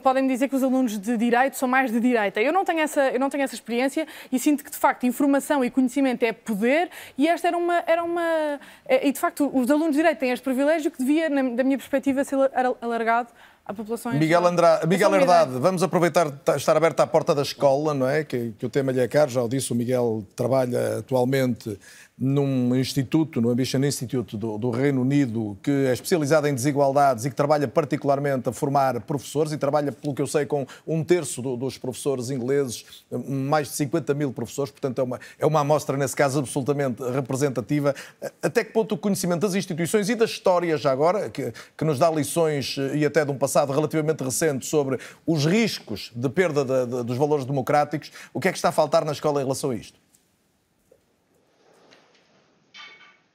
podem 0.03 0.27
dizer 0.27 0.49
que 0.49 0.57
os 0.57 0.63
alunos 0.63 0.99
de 0.99 1.17
direito 1.17 1.57
são 1.57 1.69
mais 1.69 1.91
de 1.91 2.01
direita. 2.01 2.41
Eu 2.41 2.53
não 2.53 2.65
tenho 2.65 2.81
essa, 2.81 3.09
eu 3.11 3.21
não 3.21 3.31
tenho 3.31 3.43
essa 3.45 3.55
experiência 3.55 4.07
e 4.31 4.39
sinto 4.39 4.65
que, 4.65 4.71
de 4.71 4.77
facto, 4.77 5.07
informação 5.07 5.65
e 5.65 5.71
conhecimento 5.71 6.23
é 6.23 6.33
poder 6.33 6.91
e 7.17 7.29
esta 7.29 7.49
era 7.49 7.57
uma. 7.57 7.83
Era 7.87 8.03
uma 8.03 8.59
eh, 8.87 9.09
e, 9.09 9.13
de 9.13 9.19
facto, 9.19 9.51
os 9.53 9.71
alunos 9.71 9.93
de 9.93 9.99
direito 9.99 10.19
têm 10.19 10.31
este 10.31 10.43
privilégio 10.43 10.91
que 10.91 10.99
devia, 10.99 11.29
da 11.29 11.65
minha 11.65 11.79
perspectiva, 11.79 12.25
ser 12.25 12.37
alargado 12.81 13.29
à 13.67 13.75
população. 13.75 14.13
Miguel, 14.13 14.47
Andra... 14.47 14.81
Miguel 14.87 15.15
Herdade, 15.15 15.59
vamos 15.59 15.83
aproveitar 15.83 16.33
estar 16.57 16.77
aberto 16.77 17.01
à 17.01 17.07
porta 17.07 17.35
da 17.35 17.43
escola, 17.43 17.93
não 17.93 18.09
é? 18.09 18.23
Que, 18.23 18.53
que 18.53 18.65
o 18.65 18.69
tema 18.69 18.93
lhe 18.93 19.01
é 19.01 19.09
caro, 19.09 19.31
já 19.31 19.43
o 19.43 19.49
disse, 19.49 19.73
o 19.73 19.75
Miguel 19.75 20.25
trabalha 20.37 20.99
atualmente 20.99 21.77
num 22.19 22.75
instituto, 22.75 23.43
no 23.43 23.51
Ambition 23.51 23.85
Institute 23.85 24.39
do, 24.39 24.57
do, 24.57 24.71
Reino 24.71 25.03
Unido, 25.03 25.59
que 25.63 25.71
é 25.71 25.93
especializado 25.93 26.49
em 26.49 26.55
desigualdades 26.55 27.27
e 27.27 27.31
que 27.31 27.37
trabalha 27.37 27.69
particularmente 27.69 28.49
a 28.49 28.53
formar 28.53 29.03
professores 29.03 29.53
e 29.53 29.59
trabalha, 29.59 29.93
pelo 29.93 30.15
que 30.15 30.23
eu 30.23 30.27
sei, 30.27 30.47
com 30.47 30.67
um 30.87 31.05
terço 31.05 31.43
do, 31.43 31.59
dos 31.59 31.77
professores 31.77 32.31
ingleses, 32.31 32.87
mais 33.29 33.69
de 33.69 33.75
50 33.75 34.15
mil 34.15 34.33
professores, 34.33 34.71
portanto 34.71 34.99
é 34.99 35.05
uma, 35.05 35.21
é 35.39 35.45
uma 35.45 35.61
amostra, 35.61 35.95
nesse 35.97 36.17
caso, 36.17 36.39
absolutamente 36.39 37.03
representativa. 37.03 37.95
Até 38.43 38.65
que 38.65 38.73
ponto 38.73 38.95
o 38.95 38.99
conhecimento 38.99 39.43
das 39.43 39.55
instituições 39.55 40.09
e 40.09 40.15
da 40.15 40.25
história, 40.25 40.79
já 40.79 40.91
agora, 40.91 41.29
que, 41.29 41.53
que 41.77 41.85
nos 41.85 41.99
dá 41.99 42.11
lições 42.11 42.77
e 42.95 43.05
até 43.05 43.27
de 43.27 43.31
um 43.31 43.37
passado 43.37 43.73
relativamente 43.73 44.25
recente 44.25 44.65
sobre 44.65 44.99
os 45.27 45.45
riscos 45.45 46.13
de 46.17 46.31
perda 46.31 46.65
de, 46.65 46.87
de, 46.87 47.05
dos 47.05 47.19
valores 47.19 47.45
democráticos, 47.45 48.11
o 48.33 48.41
que 48.41 48.49
é 48.49 48.53
que 48.53 48.57
está 48.57 48.71
a 48.71 48.73
faltar 48.73 49.05
na 49.05 49.13
escola 49.13 49.41
em 49.41 49.45
relação 49.45 49.71
a 49.71 49.75
isto? 49.75 50.06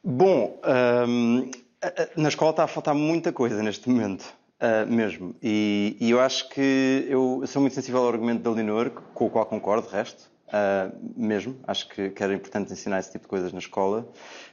Bom, 0.04 0.60
um, 1.08 1.52
na 2.18 2.30
escola 2.30 2.50
está 2.50 2.64
a 2.64 2.68
faltar 2.68 2.96
muita 2.96 3.32
coisa 3.32 3.62
neste 3.62 3.88
momento, 3.88 4.26
uh, 4.60 4.92
mesmo. 4.92 5.36
E, 5.44 5.96
e, 6.00 6.10
eu 6.10 6.20
acho 6.20 6.50
que 6.50 7.06
eu 7.08 7.44
sou 7.46 7.62
muito 7.62 7.76
sensível 7.76 8.02
ao 8.02 8.08
argumento 8.08 8.42
da 8.42 8.50
Leonor, 8.50 8.90
com 9.14 9.28
o 9.28 9.30
qual 9.30 9.46
concordo, 9.46 9.88
de 9.88 9.94
resto, 9.94 10.32
uh, 10.48 10.92
mesmo. 11.16 11.56
Acho 11.68 11.88
que, 11.88 12.10
que, 12.10 12.24
era 12.24 12.34
importante 12.34 12.74
ensinar 12.74 12.98
esse 12.98 13.12
tipo 13.12 13.26
de 13.26 13.30
coisas 13.30 13.54
na 13.54 13.60
escola. 13.60 14.08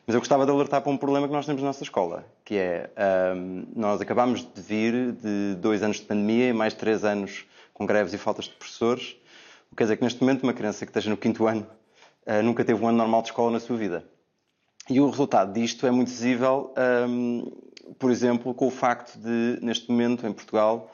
Mas 0.06 0.12
eu 0.12 0.20
gostava 0.20 0.44
de 0.44 0.52
alertar 0.52 0.82
para 0.82 0.92
um 0.92 0.98
problema 0.98 1.26
que 1.26 1.32
nós 1.32 1.46
temos 1.46 1.62
na 1.62 1.68
nossa 1.68 1.82
escola, 1.82 2.26
que 2.44 2.56
é, 2.58 2.90
um, 3.34 3.64
nós 3.74 4.02
acabámos 4.02 4.42
de 4.42 4.60
vir 4.60 5.12
de 5.12 5.54
dois 5.54 5.82
anos 5.82 5.96
de 5.96 6.02
pandemia 6.02 6.50
e 6.50 6.52
mais 6.52 6.74
três 6.74 7.06
anos 7.06 7.46
com 7.72 7.86
greves 7.86 8.12
e 8.12 8.18
faltas 8.18 8.44
de 8.44 8.50
professores. 8.50 9.16
O 9.68 9.70
que 9.70 9.76
quer 9.76 9.84
dizer 9.84 9.96
que 9.96 10.04
neste 10.04 10.20
momento 10.20 10.42
uma 10.42 10.52
criança 10.52 10.84
que 10.84 10.90
esteja 10.90 11.08
no 11.08 11.16
quinto 11.16 11.46
ano 11.46 11.66
uh, 12.26 12.42
nunca 12.42 12.62
teve 12.66 12.84
um 12.84 12.86
ano 12.86 12.98
normal 12.98 13.22
de 13.22 13.28
escola 13.28 13.50
na 13.50 13.60
sua 13.60 13.78
vida. 13.78 14.04
E 14.90 15.00
o 15.00 15.10
resultado 15.10 15.52
disto 15.52 15.86
é 15.86 15.90
muito 15.90 16.08
visível, 16.08 16.72
um, 17.06 17.50
por 17.98 18.10
exemplo, 18.10 18.54
com 18.54 18.68
o 18.68 18.70
facto 18.70 19.18
de, 19.18 19.58
neste 19.60 19.90
momento, 19.90 20.26
em 20.26 20.32
Portugal, 20.32 20.90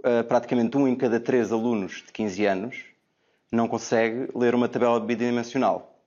uh, 0.00 0.24
praticamente 0.24 0.76
um 0.76 0.88
em 0.88 0.96
cada 0.96 1.20
três 1.20 1.52
alunos 1.52 2.02
de 2.04 2.12
15 2.12 2.46
anos 2.46 2.84
não 3.50 3.68
consegue 3.68 4.28
ler 4.34 4.56
uma 4.56 4.68
tabela 4.68 4.98
bidimensional. 4.98 6.02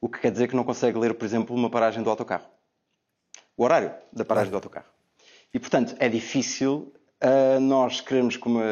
O 0.00 0.08
que 0.08 0.20
quer 0.20 0.30
dizer 0.30 0.48
que 0.48 0.54
não 0.54 0.64
consegue 0.64 0.98
ler, 0.98 1.14
por 1.14 1.24
exemplo, 1.24 1.56
uma 1.56 1.70
paragem 1.70 2.02
do 2.02 2.10
autocarro. 2.10 2.44
O 3.56 3.64
horário 3.64 3.92
da 4.12 4.24
paragem 4.24 4.50
do 4.50 4.56
autocarro. 4.56 4.86
E, 5.54 5.58
portanto, 5.58 5.96
é 5.98 6.10
difícil 6.10 6.92
uh, 7.24 7.58
nós 7.58 8.02
queremos 8.02 8.36
que 8.36 8.46
uma, 8.46 8.62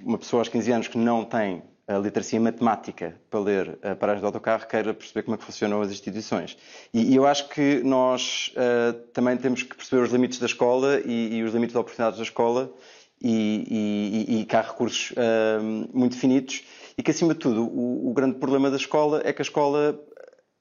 uma 0.00 0.18
pessoa 0.18 0.40
aos 0.40 0.48
15 0.48 0.72
anos 0.72 0.88
que 0.88 0.96
não 0.96 1.24
tem 1.24 1.64
a 1.86 1.98
literacia 1.98 2.40
matemática 2.40 3.14
para 3.28 3.40
ler 3.40 3.78
a 3.82 3.94
paragem 3.94 4.20
do 4.20 4.26
autocarro, 4.26 4.66
queira 4.66 4.94
perceber 4.94 5.22
como 5.22 5.34
é 5.34 5.38
que 5.38 5.44
funcionam 5.44 5.82
as 5.82 5.90
instituições. 5.90 6.56
E, 6.92 7.12
e 7.12 7.16
eu 7.16 7.26
acho 7.26 7.48
que 7.48 7.82
nós 7.82 8.52
uh, 8.56 8.92
também 9.12 9.36
temos 9.36 9.62
que 9.62 9.76
perceber 9.76 10.02
os 10.02 10.10
limites 10.10 10.38
da 10.38 10.46
escola 10.46 11.00
e, 11.04 11.36
e 11.36 11.42
os 11.42 11.52
limites 11.52 11.72
de 11.72 11.78
oportunidades 11.78 12.18
da 12.18 12.24
escola 12.24 12.72
e, 13.20 14.26
e, 14.28 14.40
e 14.40 14.44
que 14.44 14.56
há 14.56 14.62
recursos 14.62 15.12
uh, 15.12 15.62
muito 15.92 16.16
finitos 16.16 16.64
e 16.96 17.02
que, 17.02 17.10
acima 17.10 17.34
de 17.34 17.40
tudo, 17.40 17.64
o, 17.64 18.10
o, 18.10 18.14
grande 18.14 18.36
problema 18.36 18.70
da 18.70 18.76
escola 18.76 19.20
é 19.24 19.32
que 19.32 19.42
a 19.42 19.44
escola, 19.44 20.00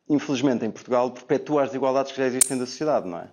infelizmente, 0.10 0.66
em 0.66 0.72
Portugal, 0.72 1.12
perpetua 1.12 1.64
as 1.64 1.70
desigualdades 1.70 2.12
que 2.12 2.18
já 2.18 2.26
existem 2.26 2.58
da 2.58 2.66
sociedade, 2.66 3.08
não 3.08 3.20
é? 3.20 3.28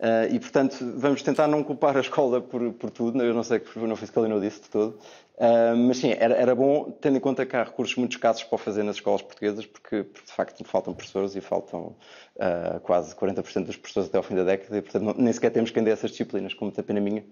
Uh, 0.00 0.34
e, 0.34 0.40
portanto, 0.40 0.76
vamos 0.96 1.22
tentar 1.22 1.46
não 1.46 1.62
culpar 1.62 1.94
a 1.94 2.00
escola 2.00 2.40
por, 2.40 2.72
por 2.72 2.90
tudo. 2.90 3.22
Eu 3.22 3.34
não 3.34 3.42
sei, 3.42 3.60
não 3.76 3.94
foi 3.94 4.04
isso 4.04 4.12
que 4.12 4.18
a 4.18 4.22
Lina 4.22 4.40
disse 4.40 4.62
de 4.62 4.70
todo. 4.70 4.98
Uh, 5.40 5.74
mas 5.74 5.96
sim, 5.96 6.10
era, 6.18 6.34
era, 6.34 6.54
bom, 6.54 6.90
tendo 7.00 7.16
em 7.16 7.20
conta 7.20 7.46
que 7.46 7.56
há 7.56 7.62
recursos 7.62 7.96
muito 7.96 8.12
escassos 8.12 8.44
para 8.44 8.58
fazer 8.58 8.82
nas 8.82 8.96
escolas 8.96 9.22
portuguesas, 9.22 9.64
porque, 9.64 10.04
porque 10.04 10.26
de 10.26 10.32
facto 10.32 10.62
faltam 10.64 10.92
professores 10.92 11.34
e 11.34 11.40
faltam 11.40 11.96
uh, 12.36 12.78
quase 12.82 13.16
40% 13.16 13.64
dos 13.64 13.76
professores 13.78 14.10
até 14.10 14.18
ao 14.18 14.22
fim 14.22 14.34
da 14.34 14.44
década, 14.44 14.76
e 14.76 14.82
portanto 14.82 15.02
não, 15.02 15.14
nem 15.14 15.32
sequer 15.32 15.48
temos 15.48 15.70
quem 15.70 15.82
dê 15.82 15.92
essas 15.92 16.10
disciplinas, 16.10 16.52
como 16.52 16.66
muita 16.66 16.82
pena 16.82 17.00
minha. 17.00 17.24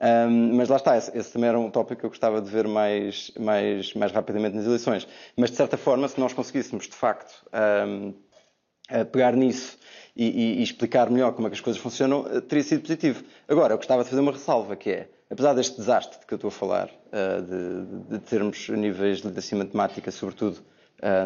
Um, 0.00 0.56
mas 0.56 0.70
lá 0.70 0.76
está, 0.76 0.96
esse, 0.96 1.14
esse, 1.14 1.34
também 1.34 1.50
era 1.50 1.58
um 1.60 1.70
tópico 1.70 2.00
que 2.00 2.06
eu 2.06 2.10
gostava 2.10 2.40
de 2.40 2.50
ver 2.50 2.66
mais, 2.66 3.30
mais, 3.38 3.92
mais 3.92 4.10
rapidamente 4.10 4.56
nas 4.56 4.64
eleições. 4.64 5.06
Mas 5.36 5.50
de 5.50 5.56
certa 5.58 5.76
forma, 5.76 6.08
se 6.08 6.18
nós 6.18 6.32
conseguíssemos 6.32 6.88
de 6.88 6.94
facto 6.94 7.44
um, 7.84 8.14
pegar 9.12 9.36
nisso 9.36 9.76
e, 10.16 10.24
e, 10.24 10.60
e, 10.60 10.62
explicar 10.62 11.10
melhor 11.10 11.34
como 11.34 11.46
é 11.46 11.50
que 11.50 11.56
as 11.56 11.60
coisas 11.60 11.80
funcionam, 11.80 12.24
teria 12.40 12.64
sido 12.64 12.80
positivo. 12.80 13.22
Agora, 13.46 13.74
eu 13.74 13.76
gostava 13.76 14.02
de 14.02 14.08
fazer 14.08 14.22
uma 14.22 14.32
ressalva, 14.32 14.74
que 14.76 14.90
é 14.90 15.10
apesar 15.30 15.54
deste 15.54 15.76
desastre 15.76 16.18
de 16.18 16.26
que 16.26 16.34
eu 16.34 16.36
estou 16.36 16.48
a 16.48 16.50
falar, 16.50 16.90
eh, 17.12 17.40
de, 17.40 18.18
de 18.18 18.18
termos 18.18 18.68
níveis 18.68 19.18
de 19.18 19.28
literacia 19.28 19.56
matemática, 19.56 20.10
sobretudo 20.10 20.58
eh, 21.00 21.24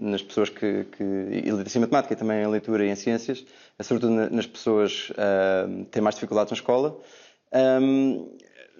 nas 0.00 0.22
pessoas 0.22 0.50
que, 0.50 0.84
que 0.84 1.02
e 1.02 1.50
literacia 1.50 1.80
matemática 1.80 2.12
e 2.12 2.16
também 2.16 2.42
em 2.42 2.46
leitura 2.46 2.84
e 2.84 2.90
em 2.90 2.94
ciências, 2.94 3.44
eh, 3.78 3.82
sobretudo 3.82 4.12
nas 4.30 4.46
pessoas 4.46 5.08
que 5.08 5.84
têm 5.90 6.02
mais 6.02 6.16
dificuldades 6.16 6.50
na 6.50 6.56
escola, 6.56 6.98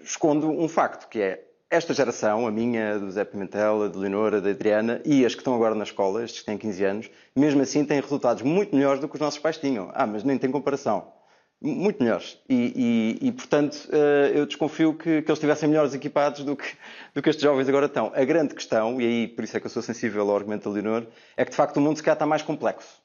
escondo 0.05 0.49
um 0.49 0.69
facto, 0.69 1.09
que 1.09 1.21
é 1.21 1.45
esta 1.71 1.93
geração, 1.93 2.47
a 2.47 2.51
minha, 2.51 2.99
do 2.99 3.11
Zé 3.11 3.25
Pimentel, 3.25 3.83
a 3.83 3.89
de 3.89 3.99
Leonora, 3.99 4.41
da 4.41 4.51
Adriana 4.51 5.03
e 5.05 5.25
as 5.27 5.35
que 5.35 5.41
estão 5.41 5.55
agora 5.55 5.75
na 5.75 5.85
escola, 5.85 6.25
estes 6.25 6.41
que 6.41 6.47
têm 6.47 6.57
15 6.57 6.85
anos, 6.85 7.11
mesmo 7.37 7.61
assim 7.61 7.85
têm 7.85 8.01
resultados 8.01 8.43
muito 8.43 8.75
melhores 8.75 9.01
do 9.01 9.09
que 9.09 9.17
os 9.17 9.21
nossos 9.21 9.39
pais 9.39 9.59
tinham. 9.59 9.91
Ah, 9.93 10.07
mas 10.07 10.25
nem 10.25 10.39
tem 10.39 10.51
comparação 10.51 11.18
muito 11.61 12.03
melhores. 12.03 12.39
E, 12.49 13.19
e, 13.21 13.29
e 13.29 13.33
portanto, 13.33 13.89
eh, 13.91 14.33
eu 14.35 14.47
desconfio 14.47 14.95
que, 14.95 15.23
que, 15.23 15.31
eles 15.31 15.39
estivessem 15.39 15.69
melhores 15.69 15.93
equipados 15.93 16.45
do 16.45 16.57
que, 16.57 16.77
do 17.15 17.21
que 17.21 17.29
estes 17.29 17.43
jovens 17.43 17.69
agora 17.69 17.87
estão. 17.87 18.13
A 18.15 18.25
grande 18.25 18.55
questão, 18.55 19.01
e 19.01 19.05
aí 19.05 19.29
por 19.29 19.45
isso 19.45 19.57
é 19.57 19.61
que 19.61 19.67
eu 19.67 19.71
sou 19.71 19.83
sensível 19.83 20.29
ao 20.29 20.37
argumento 20.37 20.69
da 20.69 20.75
Leonor, 20.75 21.07
é 21.37 21.45
que 21.45 21.51
de 21.51 21.57
facto 21.57 21.77
o 21.79 21.81
mundo 21.81 21.97
se 21.97 22.03
calhar 22.03 22.15
está 22.15 22.27
mais 22.27 22.43
complexo. 22.43 23.03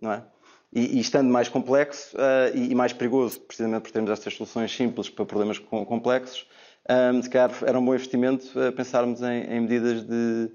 Não 0.00 0.12
é? 0.12 0.24
E, 0.72 0.98
e 0.98 1.00
estando 1.00 1.30
mais 1.30 1.48
complexo 1.48 2.16
uh, 2.16 2.56
e, 2.56 2.74
mais 2.74 2.92
perigoso, 2.92 3.40
precisamente 3.40 3.82
por 3.82 3.90
termos 3.90 4.10
estas 4.10 4.34
soluções 4.34 4.74
simples 4.74 5.08
para 5.08 5.24
problemas 5.24 5.58
complexos, 5.58 6.46
um, 6.88 7.18
eh, 7.18 7.22
se 7.22 7.30
calhar 7.30 7.50
era 7.66 7.78
um 7.78 7.84
bom 7.84 7.94
investimento 7.94 8.52
pensarmos 8.74 9.20
em, 9.20 9.42
em 9.42 9.60
medidas 9.60 10.02
de 10.02 10.50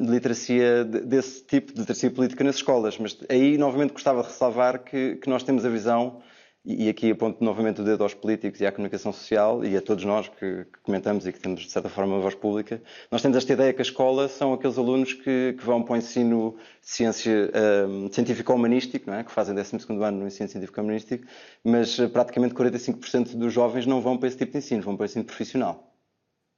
de 0.00 0.10
literacia 0.10 0.84
desse 0.84 1.44
tipo, 1.44 1.72
de 1.72 1.80
literacia 1.80 2.10
política 2.10 2.44
nas 2.44 2.56
escolas. 2.56 2.98
Mas 2.98 3.18
aí, 3.28 3.58
novamente, 3.58 3.92
gostava 3.92 4.22
de 4.22 4.28
ressalvar 4.28 4.84
que, 4.84 5.16
que 5.16 5.28
nós 5.28 5.42
temos 5.42 5.64
a 5.64 5.68
visão, 5.68 6.22
e 6.66 6.88
aqui 6.88 7.12
aponto 7.12 7.44
novamente 7.44 7.80
o 7.80 7.84
dedo 7.84 8.02
aos 8.02 8.12
políticos 8.12 8.60
e 8.60 8.66
à 8.66 8.72
comunicação 8.72 9.12
social 9.12 9.64
e 9.64 9.76
a 9.76 9.80
todos 9.80 10.04
nós 10.04 10.28
que, 10.28 10.64
que 10.64 10.80
comentamos 10.82 11.24
e 11.24 11.32
que 11.32 11.38
temos, 11.38 11.60
de 11.60 11.70
certa 11.70 11.88
forma, 11.88 12.14
uma 12.14 12.20
voz 12.20 12.34
pública, 12.34 12.82
nós 13.08 13.22
temos 13.22 13.36
esta 13.36 13.52
ideia 13.52 13.72
que 13.72 13.80
a 13.80 13.84
escola 13.84 14.26
são 14.28 14.52
aqueles 14.52 14.76
alunos 14.76 15.12
que, 15.12 15.54
que 15.56 15.64
vão 15.64 15.80
para 15.84 15.94
o 15.94 15.96
ensino 15.96 16.56
ciência 16.82 17.52
um, 17.88 18.10
científico-humanístico, 18.10 19.08
é? 19.12 19.22
que 19.22 19.30
fazem 19.30 19.54
12 19.54 19.76
ano 20.02 20.18
no 20.18 20.26
ensino 20.26 20.48
científico-humanístico, 20.48 21.24
mas 21.62 21.96
praticamente 22.12 22.52
45% 22.52 23.36
dos 23.36 23.52
jovens 23.52 23.86
não 23.86 24.00
vão 24.00 24.18
para 24.18 24.26
esse 24.26 24.36
tipo 24.36 24.50
de 24.50 24.58
ensino, 24.58 24.82
vão 24.82 24.96
para 24.96 25.04
o 25.04 25.06
ensino 25.06 25.24
profissional. 25.24 25.85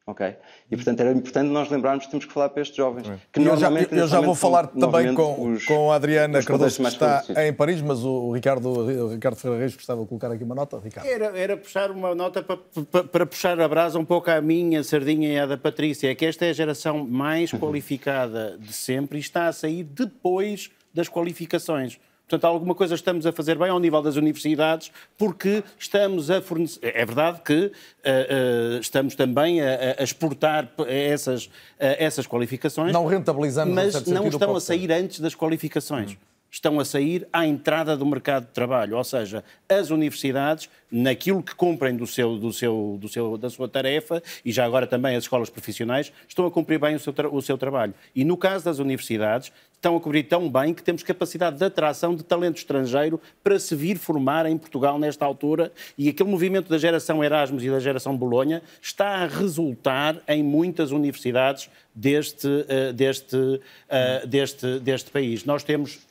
Ok? 0.09 0.37
E 0.71 0.75
portanto 0.75 1.01
era 1.01 1.13
importante 1.13 1.51
nós 1.51 1.69
lembrarmos 1.69 2.07
que 2.07 2.11
temos 2.11 2.25
que 2.25 2.33
falar 2.33 2.49
para 2.49 2.63
estes 2.63 2.75
jovens. 2.75 3.07
Que 3.31 3.41
eu, 3.41 3.57
já, 3.59 3.71
eu 3.71 4.09
já 4.09 4.23
vou 4.23 4.35
falar 4.35 4.69
também 4.69 5.13
com, 5.13 5.53
os, 5.53 5.67
com 5.67 5.93
a 5.93 5.97
Adriana 5.97 6.43
Cardoso, 6.43 6.81
que 6.81 6.89
está 6.89 7.23
em 7.47 7.53
Paris, 7.53 7.83
mas 7.83 8.03
o 8.03 8.33
Ricardo, 8.33 8.71
o 8.71 9.09
Ricardo 9.09 9.37
Ferreira 9.37 9.61
Reis 9.61 9.77
gostava 9.77 10.01
de 10.01 10.09
colocar 10.09 10.33
aqui 10.33 10.43
uma 10.45 10.55
nota. 10.55 10.81
Ricardo. 10.83 11.07
Era, 11.07 11.39
era 11.39 11.57
puxar 11.59 11.91
uma 11.91 12.15
nota 12.15 12.43
para, 12.43 12.57
para, 12.91 13.05
para, 13.05 13.27
puxar 13.27 13.61
a 13.61 13.69
brasa 13.69 13.99
um 13.99 14.05
pouco 14.05 14.31
à 14.31 14.41
minha 14.41 14.83
sardinha 14.83 15.29
e 15.29 15.39
à 15.39 15.45
da 15.45 15.59
Patrícia. 15.59 16.11
É 16.11 16.15
que 16.15 16.25
esta 16.25 16.47
é 16.47 16.51
a 16.51 16.55
geração 16.55 17.07
mais 17.07 17.53
uhum. 17.53 17.59
qualificada 17.59 18.57
de 18.59 18.73
sempre 18.73 19.19
e 19.19 19.21
está 19.21 19.47
a 19.47 19.53
sair 19.53 19.85
depois 19.85 20.71
das 20.95 21.07
qualificações. 21.07 22.01
Portanto, 22.29 22.45
alguma 22.45 22.75
coisa 22.75 22.95
estamos 22.95 23.25
a 23.25 23.33
fazer 23.33 23.57
bem 23.57 23.71
ao 23.71 23.81
nível 23.81 24.03
das 24.03 24.17
universidades, 24.17 24.93
porque 25.17 25.65
estamos 25.79 26.31
a 26.31 26.43
fornecer. 26.43 26.81
É 26.83 27.05
verdade 27.07 27.41
que 27.43 27.55
uh, 27.55 28.77
uh, 28.77 28.81
estamos 28.81 29.15
também 29.15 29.63
a, 29.63 29.97
a 29.99 30.05
exportar 30.05 30.71
essas, 30.87 31.47
uh, 31.47 31.51
essas 31.79 32.27
qualificações. 32.27 32.93
Não 32.93 33.07
rentabilizamos, 33.07 33.75
mas 33.75 34.07
não 34.07 34.29
estão 34.29 34.55
a 34.55 34.61
sair 34.61 34.93
antes 34.93 35.21
das 35.21 35.35
qualificações. 35.35 36.13
Hum 36.13 36.38
estão 36.51 36.81
a 36.81 36.85
sair 36.85 37.27
à 37.33 37.47
entrada 37.47 37.97
do 37.97 38.07
mercado 38.07 38.47
de 38.47 38.53
trabalho, 38.53 38.97
ou 38.97 39.05
seja, 39.05 39.45
as 39.69 39.91
universidades, 39.91 40.69
naquilo 40.91 41.43
que 41.43 41.55
cumprem 41.55 41.95
do 41.97 42.07
seu, 42.07 42.39
do 42.39 42.53
seu, 42.53 42.97
do 43.01 43.09
seu, 43.09 43.37
da 43.37 43.51
sua 43.51 43.69
tarefa, 43.69 44.23
e 44.45 44.51
já 44.51 44.65
agora 44.65 44.87
também 44.87 45.17
as 45.17 45.25
escolas 45.25 45.51
profissionais, 45.51 46.13
estão 46.27 46.47
a 46.47 46.51
cumprir 46.51 46.79
bem 46.79 46.95
o 46.95 46.99
seu, 46.99 47.15
o 47.31 47.43
seu 47.43 47.59
trabalho. 47.59 47.95
E 48.15 48.25
no 48.25 48.37
caso 48.37 48.65
das 48.65 48.79
universidades, 48.79 49.53
estão 49.79 49.97
a 49.97 50.01
cobrir 50.01 50.25
tão 50.25 50.51
bem 50.51 50.75
que 50.75 50.83
temos 50.83 51.05
capacidade 51.05 51.57
de 51.57 51.65
atração 51.65 52.15
de 52.15 52.25
talento 52.25 52.57
estrangeiro 52.57 53.21
para 53.45 53.59
se 53.61 53.77
vir 53.77 53.97
formar 53.97 54.45
em 54.45 54.59
Portugal 54.59 54.99
nesta 54.99 55.25
altura 55.25 55.73
e 55.97 56.09
aquele 56.09 56.29
movimento 56.29 56.69
da 56.69 56.79
geração 56.79 57.23
Erasmus 57.23 57.63
e 57.63 57.71
da 57.71 57.79
geração 57.79 58.17
Bolonha 58.17 58.61
está 58.83 59.23
a 59.23 59.27
resultar 59.27 60.21
em 60.27 60.43
muitas 60.43 60.91
universidades 60.91 61.71
deste, 61.95 62.49
uh, 62.49 62.93
deste, 62.93 63.37
uh, 63.37 64.27
deste, 64.27 64.81
deste 64.81 65.11
país. 65.11 65.45
Nós 65.45 65.63
temos 65.63 66.08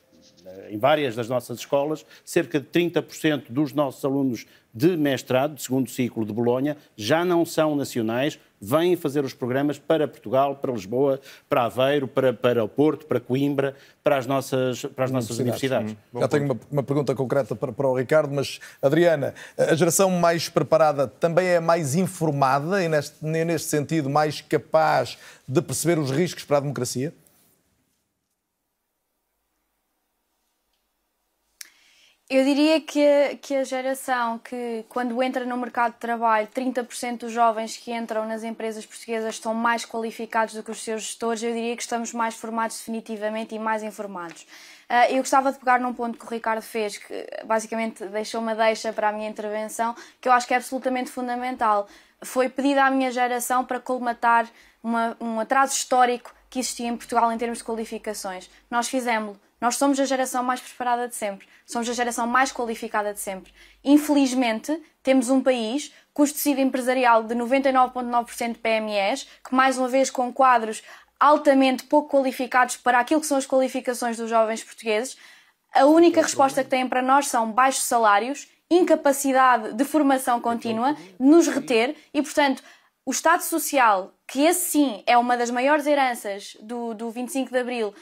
em 0.70 0.78
várias 0.78 1.16
das 1.16 1.30
nossas 1.30 1.60
escolas, 1.60 2.06
cerca 2.24 2.60
de 2.60 2.68
30% 2.68 3.46
dos 3.50 3.74
nossos 3.74 4.04
alunos 4.04 4.46
de 4.74 4.96
mestrado, 4.96 5.56
de 5.56 5.64
segundo 5.64 5.90
ciclo 5.90 6.24
de 6.24 6.32
Bolonha, 6.32 6.78
já 6.96 7.26
não 7.26 7.44
são 7.44 7.76
nacionais, 7.76 8.40
vêm 8.62 8.96
fazer 8.96 9.26
os 9.26 9.34
programas 9.34 9.80
para 9.80 10.08
Portugal, 10.08 10.56
para 10.56 10.72
Lisboa, 10.72 11.20
para 11.50 11.66
Aveiro, 11.66 12.08
para, 12.08 12.32
para 12.32 12.64
o 12.64 12.70
Porto, 12.70 13.06
para 13.08 13.20
Coimbra, 13.20 13.76
para 14.04 14.18
as 14.18 14.28
nossas, 14.28 14.86
para 14.86 15.06
as 15.06 15.12
nossas 15.12 15.40
universidades. 15.40 15.96
Hum. 16.14 16.20
Já 16.20 16.28
tenho 16.28 16.46
uma, 16.46 16.60
uma, 16.72 16.84
pergunta 16.84 17.16
concreta 17.16 17.56
para, 17.56 17.72
para, 17.72 17.88
o 17.88 17.96
Ricardo, 17.96 18.34
mas 18.34 18.60
Adriana, 18.80 19.34
a 19.58 19.74
geração 19.74 20.12
mais 20.12 20.48
preparada 20.48 21.08
também 21.08 21.48
é 21.48 21.60
mais 21.60 21.96
informada 21.96 22.84
e 22.84 22.88
neste, 22.88 23.26
neste 23.26 23.70
sentido 23.70 24.10
mais 24.10 24.42
capaz 24.42 25.18
de 25.48 25.62
perceber 25.62 25.98
os 25.98 26.12
riscos 26.12 26.44
para 26.44 26.58
a 26.58 26.60
democracia? 26.60 27.14
Eu 32.30 32.44
diria 32.44 32.82
que, 32.82 33.38
que 33.42 33.56
a 33.56 33.64
geração 33.64 34.38
que, 34.40 34.84
quando 34.90 35.24
entra 35.24 35.46
no 35.46 35.56
mercado 35.56 35.94
de 35.94 36.00
trabalho, 36.00 36.46
30% 36.54 37.20
dos 37.20 37.32
jovens 37.32 37.78
que 37.78 37.94
entram 37.94 38.28
nas 38.28 38.44
empresas 38.44 38.86
portuguesas 38.86 39.36
estão 39.36 39.54
mais 39.54 39.86
qualificados 39.86 40.54
do 40.54 40.62
que 40.62 40.70
os 40.70 40.84
seus 40.84 41.04
gestores, 41.04 41.42
eu 41.42 41.54
diria 41.54 41.74
que 41.74 41.82
estamos 41.82 42.12
mais 42.12 42.36
formados 42.36 42.80
definitivamente 42.80 43.56
e 43.56 43.60
mais 43.60 43.82
informados. 43.82 44.42
Uh, 44.90 45.12
eu 45.12 45.20
gostava 45.20 45.54
de 45.54 45.60
pegar 45.60 45.80
num 45.80 45.94
ponto 45.94 46.20
que 46.20 46.26
o 46.26 46.30
Ricardo 46.30 46.62
fez, 46.62 46.98
que 46.98 47.26
basicamente 47.46 48.06
deixou 48.08 48.42
uma 48.42 48.54
deixa 48.54 48.92
para 48.92 49.08
a 49.08 49.12
minha 49.14 49.30
intervenção, 49.30 49.96
que 50.20 50.28
eu 50.28 50.34
acho 50.34 50.46
que 50.46 50.54
é 50.54 50.58
absolutamente 50.58 51.10
fundamental. 51.10 51.88
Foi 52.22 52.50
pedida 52.50 52.84
à 52.84 52.92
minha 52.92 53.10
geração 53.10 53.64
para 53.64 53.80
colmatar 53.80 54.50
uma, 54.84 55.16
um 55.22 55.40
atraso 55.40 55.72
histórico 55.72 56.36
que 56.50 56.60
existia 56.60 56.90
em 56.90 56.98
Portugal 56.98 57.32
em 57.32 57.38
termos 57.38 57.60
de 57.60 57.64
qualificações. 57.64 58.50
Nós 58.70 58.90
fizemos 58.90 59.38
nós 59.60 59.76
somos 59.76 60.00
a 60.00 60.06
geração 60.06 60.44
mais 60.44 60.60
preparada 60.60 61.08
de 61.08 61.16
sempre, 61.16 61.48
somos 61.66 61.90
a 61.90 61.94
geração 61.94 62.28
mais 62.28 62.52
qualificada 62.52 63.14
de 63.14 63.20
sempre. 63.20 63.52
Infelizmente, 63.84 64.80
temos 65.02 65.30
um 65.30 65.42
país 65.42 65.92
cujo 66.14 66.34
tecido 66.34 66.62
empresarial 66.62 67.24
de 67.24 67.36
99,9% 67.36 68.54
de 68.54 68.60
PMEs, 68.60 69.28
que 69.44 69.56
mais 69.56 69.78
uma 69.78 69.88
vez 69.88 70.10
com 70.10 70.32
quadros 70.32 70.84
altamente 71.20 71.84
pouco 71.84 72.10
qualificados 72.10 72.78
para 72.78 73.00
aquilo 73.00 73.22
que 73.22 73.28
são 73.28 73.38
as 73.38 73.46
qualificações 73.46 74.18
dos 74.18 74.30
jovens 74.30 74.64
portugueses, 74.64 75.18
a 75.74 75.86
única 75.86 76.22
resposta 76.22 76.64
que 76.64 76.70
têm 76.70 76.88
para 76.88 77.02
nós 77.02 77.28
são 77.28 77.52
baixos 77.52 77.84
salários, 77.84 78.48
incapacidade 78.70 79.74
de 79.74 79.86
formação 79.86 80.40
contínua, 80.42 80.96
nos 81.20 81.48
reter 81.48 81.96
e, 82.14 82.22
portanto, 82.22 82.64
o 83.06 83.12
Estado 83.12 83.42
Social, 83.42 84.14
que 84.28 84.42
esse 84.42 84.72
sim 84.72 85.04
é 85.06 85.18
uma 85.18 85.38
das 85.38 85.50
maiores 85.50 85.86
heranças 85.88 86.58
do, 86.60 86.94
do 86.94 87.10
25 87.10 87.52
de 87.52 87.58
Abril 87.58 87.94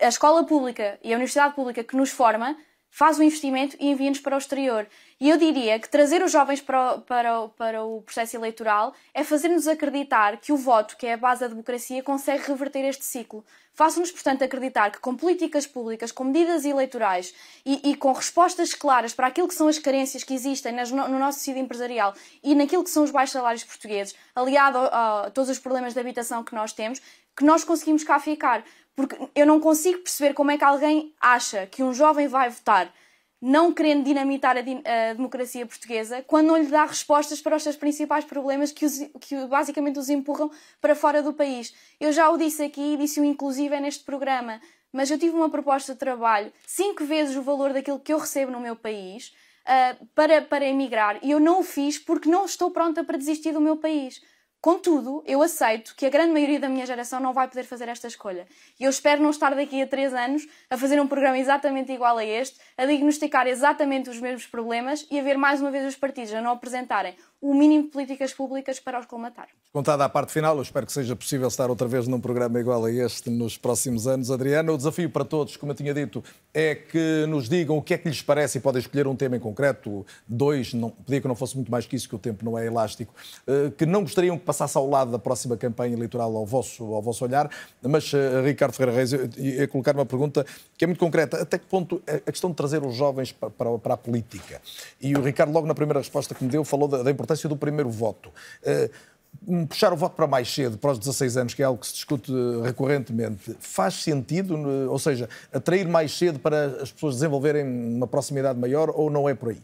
a 0.00 0.08
escola 0.08 0.44
pública 0.44 0.98
e 1.02 1.12
a 1.12 1.16
universidade 1.16 1.54
pública 1.54 1.84
que 1.84 1.96
nos 1.96 2.10
forma 2.10 2.56
faz 2.90 3.18
o 3.18 3.22
investimento 3.22 3.76
e 3.78 3.90
envia-nos 3.90 4.20
para 4.20 4.34
o 4.34 4.38
exterior. 4.38 4.86
E 5.20 5.28
eu 5.28 5.36
diria 5.36 5.78
que 5.78 5.88
trazer 5.88 6.22
os 6.22 6.32
jovens 6.32 6.60
para 6.60 6.94
o, 6.94 7.00
para 7.02 7.40
o, 7.40 7.48
para 7.50 7.84
o 7.84 8.02
processo 8.02 8.36
eleitoral 8.36 8.94
é 9.12 9.22
fazer-nos 9.22 9.68
acreditar 9.68 10.38
que 10.38 10.52
o 10.52 10.56
voto, 10.56 10.96
que 10.96 11.06
é 11.06 11.12
a 11.14 11.16
base 11.16 11.40
da 11.42 11.48
democracia, 11.48 12.02
consegue 12.02 12.46
reverter 12.46 12.84
este 12.84 13.04
ciclo. 13.04 13.44
Faça-nos, 13.74 14.10
portanto, 14.10 14.42
acreditar 14.42 14.90
que 14.90 14.98
com 14.98 15.14
políticas 15.14 15.66
públicas, 15.66 16.10
com 16.10 16.24
medidas 16.24 16.64
eleitorais 16.64 17.32
e, 17.64 17.90
e, 17.90 17.94
com 17.94 18.10
respostas 18.12 18.74
claras 18.74 19.14
para 19.14 19.28
aquilo 19.28 19.46
que 19.46 19.54
são 19.54 19.68
as 19.68 19.78
carências 19.78 20.24
que 20.24 20.34
existem 20.34 20.72
nas, 20.72 20.90
no, 20.90 21.06
no 21.08 21.18
nosso 21.18 21.38
tecido 21.38 21.58
empresarial 21.58 22.14
e 22.42 22.54
naquilo 22.54 22.82
que 22.82 22.90
são 22.90 23.04
os 23.04 23.10
baixos 23.10 23.34
salários 23.34 23.62
portugueses, 23.62 24.16
aliado 24.34 24.78
a, 24.78 25.26
a 25.26 25.30
todos 25.30 25.50
os 25.50 25.58
problemas 25.58 25.94
de 25.94 26.00
habitação 26.00 26.42
que 26.42 26.54
nós 26.54 26.72
temos, 26.72 27.00
que 27.36 27.44
nós 27.44 27.62
conseguimos 27.62 28.02
cá 28.02 28.18
ficar. 28.18 28.64
Porque 28.98 29.16
eu 29.32 29.46
não 29.46 29.60
consigo 29.60 30.00
perceber 30.00 30.34
como 30.34 30.50
é 30.50 30.58
que 30.58 30.64
alguém 30.64 31.14
acha 31.20 31.68
que 31.68 31.84
um 31.84 31.94
jovem 31.94 32.26
vai 32.26 32.50
votar 32.50 32.92
não 33.40 33.72
querendo 33.72 34.02
dinamitar 34.02 34.56
a, 34.56 34.60
a, 34.60 35.12
democracia 35.12 35.64
portuguesa, 35.64 36.24
quando 36.26 36.48
não 36.48 36.56
lhe 36.56 36.66
dá 36.66 36.84
respostas 36.84 37.40
para 37.40 37.54
os 37.54 37.62
seus 37.62 37.76
principais 37.76 38.24
problemas 38.24 38.72
que, 38.72 38.84
os, 38.84 38.98
que 39.20 39.46
basicamente 39.46 40.00
os 40.00 40.10
empurram 40.10 40.50
para 40.80 40.96
fora 40.96 41.22
do 41.22 41.32
país. 41.32 41.72
Eu 42.00 42.10
já 42.10 42.28
o 42.28 42.36
disse 42.36 42.60
aqui, 42.64 42.96
disse-o 42.96 43.24
inclusive 43.24 43.72
é 43.72 43.78
neste 43.78 44.02
programa, 44.02 44.60
mas 44.92 45.08
eu 45.12 45.16
tive 45.16 45.36
uma 45.36 45.48
proposta 45.48 45.92
de 45.92 46.00
trabalho 46.00 46.52
cinco 46.66 47.04
vezes 47.04 47.36
o 47.36 47.42
valor 47.42 47.72
daquilo 47.72 48.00
que 48.00 48.12
eu 48.12 48.18
recebo 48.18 48.50
no 48.50 48.58
meu 48.58 48.74
país 48.74 49.32
uh, 49.62 50.06
para, 50.12 50.42
para 50.42 50.66
emigrar 50.66 51.20
e 51.22 51.30
eu 51.30 51.38
não 51.38 51.60
o 51.60 51.62
fiz 51.62 52.00
porque 52.00 52.28
não 52.28 52.46
estou 52.46 52.72
pronta 52.72 53.04
para 53.04 53.16
desistir 53.16 53.52
do 53.52 53.60
meu 53.60 53.76
país. 53.76 54.20
Contudo, 54.60 55.22
eu 55.24 55.40
aceito 55.40 55.94
que 55.94 56.04
a 56.04 56.10
grande 56.10 56.32
maioria 56.32 56.58
da 56.58 56.68
minha 56.68 56.84
geração 56.84 57.20
não 57.20 57.32
vai 57.32 57.46
poder 57.46 57.62
fazer 57.62 57.88
esta 57.88 58.08
escolha. 58.08 58.44
E 58.78 58.82
eu 58.82 58.90
espero 58.90 59.22
não 59.22 59.30
estar 59.30 59.54
daqui 59.54 59.80
a 59.80 59.86
três 59.86 60.12
anos 60.12 60.48
a 60.68 60.76
fazer 60.76 61.00
um 61.00 61.06
programa 61.06 61.38
exatamente 61.38 61.92
igual 61.92 62.18
a 62.18 62.24
este, 62.24 62.58
a 62.76 62.84
diagnosticar 62.84 63.46
exatamente 63.46 64.10
os 64.10 64.20
mesmos 64.20 64.48
problemas 64.48 65.06
e 65.12 65.20
a 65.20 65.22
ver 65.22 65.38
mais 65.38 65.60
uma 65.60 65.70
vez 65.70 65.86
os 65.86 65.94
partidos 65.94 66.34
a 66.34 66.40
não 66.40 66.50
apresentarem 66.50 67.14
o 67.40 67.54
mínimo 67.54 67.84
de 67.84 67.90
políticas 67.90 68.32
públicas 68.32 68.80
para 68.80 68.98
os 68.98 69.06
colmatar. 69.06 69.48
Contada 69.72 70.04
a 70.04 70.08
parte 70.08 70.32
final, 70.32 70.56
eu 70.56 70.62
espero 70.62 70.86
que 70.86 70.92
seja 70.92 71.14
possível 71.14 71.46
estar 71.46 71.70
outra 71.70 71.86
vez 71.86 72.08
num 72.08 72.18
programa 72.18 72.58
igual 72.58 72.84
a 72.84 72.90
este 72.90 73.30
nos 73.30 73.56
próximos 73.56 74.08
anos. 74.08 74.30
Adriana, 74.30 74.72
o 74.72 74.76
desafio 74.76 75.08
para 75.08 75.24
todos, 75.24 75.56
como 75.56 75.70
eu 75.70 75.76
tinha 75.76 75.94
dito, 75.94 76.24
é 76.52 76.74
que 76.74 77.26
nos 77.28 77.48
digam 77.48 77.76
o 77.76 77.82
que 77.82 77.94
é 77.94 77.98
que 77.98 78.08
lhes 78.08 78.20
parece 78.20 78.58
e 78.58 78.60
podem 78.60 78.80
escolher 78.80 79.06
um 79.06 79.14
tema 79.14 79.36
em 79.36 79.40
concreto, 79.40 80.04
dois, 80.26 80.74
não, 80.74 80.90
que 80.90 81.28
não 81.28 81.36
fosse 81.36 81.54
muito 81.54 81.70
mais 81.70 81.86
que 81.86 81.94
isso, 81.94 82.08
que 82.08 82.14
o 82.16 82.18
tempo 82.18 82.44
não 82.44 82.58
é 82.58 82.66
elástico, 82.66 83.14
eh, 83.46 83.70
que 83.76 83.86
não 83.86 84.02
gostariam 84.02 84.36
que 84.36 84.44
passasse 84.44 84.76
ao 84.76 84.88
lado 84.88 85.12
da 85.12 85.18
próxima 85.18 85.56
campanha 85.56 85.94
eleitoral 85.94 86.34
ao 86.36 86.46
vosso, 86.46 86.82
ao 86.92 87.02
vosso 87.02 87.24
olhar. 87.24 87.48
Mas, 87.82 88.12
eh, 88.12 88.42
Ricardo 88.42 88.72
Ferreira 88.72 88.96
Reis, 88.96 89.12
eu 89.12 89.28
ia 89.36 89.68
colocar 89.68 89.94
uma 89.94 90.06
pergunta 90.06 90.44
que 90.76 90.84
é 90.84 90.86
muito 90.86 90.98
concreta. 90.98 91.40
Até 91.40 91.58
que 91.58 91.66
ponto 91.66 92.02
a 92.08 92.32
questão 92.32 92.50
de 92.50 92.56
trazer 92.56 92.82
os 92.82 92.96
jovens 92.96 93.30
para, 93.30 93.50
para, 93.50 93.78
para 93.78 93.94
a 93.94 93.96
política? 93.96 94.60
E 95.00 95.14
o 95.14 95.22
Ricardo, 95.22 95.52
logo 95.52 95.66
na 95.66 95.74
primeira 95.74 96.00
resposta 96.00 96.34
que 96.34 96.42
me 96.42 96.50
deu, 96.50 96.64
falou 96.64 96.88
da 96.88 97.10
importância 97.10 97.27
importância 97.28 97.48
do 97.48 97.56
primeiro 97.56 97.90
voto. 97.90 98.30
Uh, 98.62 99.66
puxar 99.68 99.92
o 99.92 99.96
voto 99.96 100.16
para 100.16 100.26
mais 100.26 100.52
cedo, 100.52 100.78
para 100.78 100.92
os 100.92 100.98
16 100.98 101.36
anos, 101.36 101.54
que 101.54 101.62
é 101.62 101.66
algo 101.66 101.80
que 101.80 101.86
se 101.86 101.92
discute 101.92 102.32
recorrentemente, 102.64 103.54
faz 103.60 103.94
sentido? 104.02 104.56
Ou 104.90 104.98
seja, 104.98 105.28
atrair 105.52 105.86
mais 105.86 106.16
cedo 106.16 106.38
para 106.38 106.66
as 106.82 106.90
pessoas 106.90 107.16
desenvolverem 107.16 107.64
uma 107.64 108.06
proximidade 108.06 108.58
maior 108.58 108.90
ou 108.94 109.10
não 109.10 109.28
é 109.28 109.34
por 109.34 109.50
aí? 109.50 109.62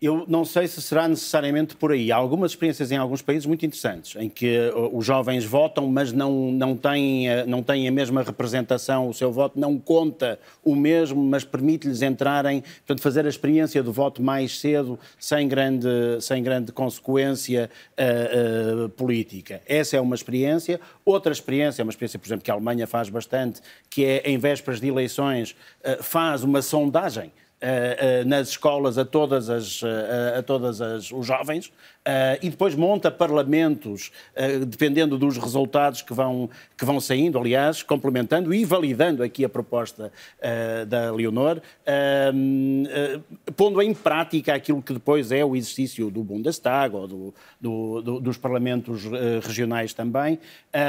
Eu 0.00 0.26
não 0.28 0.44
sei 0.44 0.68
se 0.68 0.82
será 0.82 1.08
necessariamente 1.08 1.74
por 1.74 1.90
aí. 1.90 2.12
Há 2.12 2.16
algumas 2.16 2.50
experiências 2.50 2.92
em 2.92 2.98
alguns 2.98 3.22
países 3.22 3.46
muito 3.46 3.64
interessantes, 3.64 4.14
em 4.16 4.28
que 4.28 4.68
uh, 4.68 4.94
os 4.94 5.06
jovens 5.06 5.42
votam, 5.42 5.88
mas 5.88 6.12
não, 6.12 6.52
não, 6.52 6.76
têm, 6.76 7.30
uh, 7.30 7.46
não 7.46 7.62
têm 7.62 7.88
a 7.88 7.90
mesma 7.90 8.22
representação, 8.22 9.08
o 9.08 9.14
seu 9.14 9.32
voto 9.32 9.58
não 9.58 9.78
conta 9.78 10.38
o 10.62 10.76
mesmo, 10.76 11.24
mas 11.24 11.44
permite-lhes 11.44 12.02
entrarem, 12.02 12.60
portanto, 12.60 13.00
fazer 13.00 13.24
a 13.24 13.28
experiência 13.30 13.82
do 13.82 13.90
voto 13.90 14.22
mais 14.22 14.60
cedo, 14.60 14.98
sem 15.18 15.48
grande, 15.48 15.88
sem 16.20 16.42
grande 16.42 16.72
consequência 16.72 17.70
uh, 17.98 18.84
uh, 18.84 18.88
política. 18.90 19.62
Essa 19.66 19.96
é 19.96 20.00
uma 20.00 20.14
experiência. 20.14 20.78
Outra 21.06 21.32
experiência, 21.32 21.80
é 21.80 21.82
uma 21.82 21.90
experiência, 21.90 22.18
por 22.18 22.26
exemplo, 22.26 22.44
que 22.44 22.50
a 22.50 22.54
Alemanha 22.54 22.86
faz 22.86 23.08
bastante, 23.08 23.62
que 23.88 24.04
é, 24.04 24.22
em 24.26 24.36
vésperas 24.36 24.78
de 24.78 24.88
eleições, 24.88 25.56
uh, 25.82 26.02
faz 26.02 26.44
uma 26.44 26.60
sondagem 26.60 27.32
nas 28.26 28.48
escolas 28.50 28.98
a 28.98 29.04
todas 29.04 29.48
as, 29.48 29.82
uh, 29.82 29.86
a 30.38 30.42
todas 30.42 30.80
as, 30.80 31.10
os 31.10 31.26
jovens 31.26 31.72
e 32.40 32.50
depois 32.50 32.74
monta 32.74 33.10
parlamentos 33.10 34.12
dependendo 34.66 35.18
dos 35.18 35.36
resultados 35.36 36.02
que 36.02 36.12
vão, 36.12 36.48
que 36.76 36.84
vão 36.84 37.00
saindo, 37.00 37.38
aliás, 37.38 37.82
complementando 37.82 38.54
e 38.54 38.64
validando 38.64 39.22
aqui 39.22 39.44
a 39.44 39.48
proposta 39.48 40.12
da 40.86 41.12
Leonor, 41.12 41.60
pondo 43.56 43.82
em 43.82 43.94
prática 43.94 44.54
aquilo 44.54 44.82
que 44.82 44.92
depois 44.92 45.32
é 45.32 45.44
o 45.44 45.56
exercício 45.56 46.10
do 46.10 46.22
Bundestag 46.22 46.94
ou 46.94 47.06
do, 47.06 47.34
do, 47.60 48.02
do, 48.02 48.20
dos 48.20 48.36
parlamentos 48.36 49.04
uh, 49.06 49.40
regionais 49.42 49.92
também, 49.92 50.38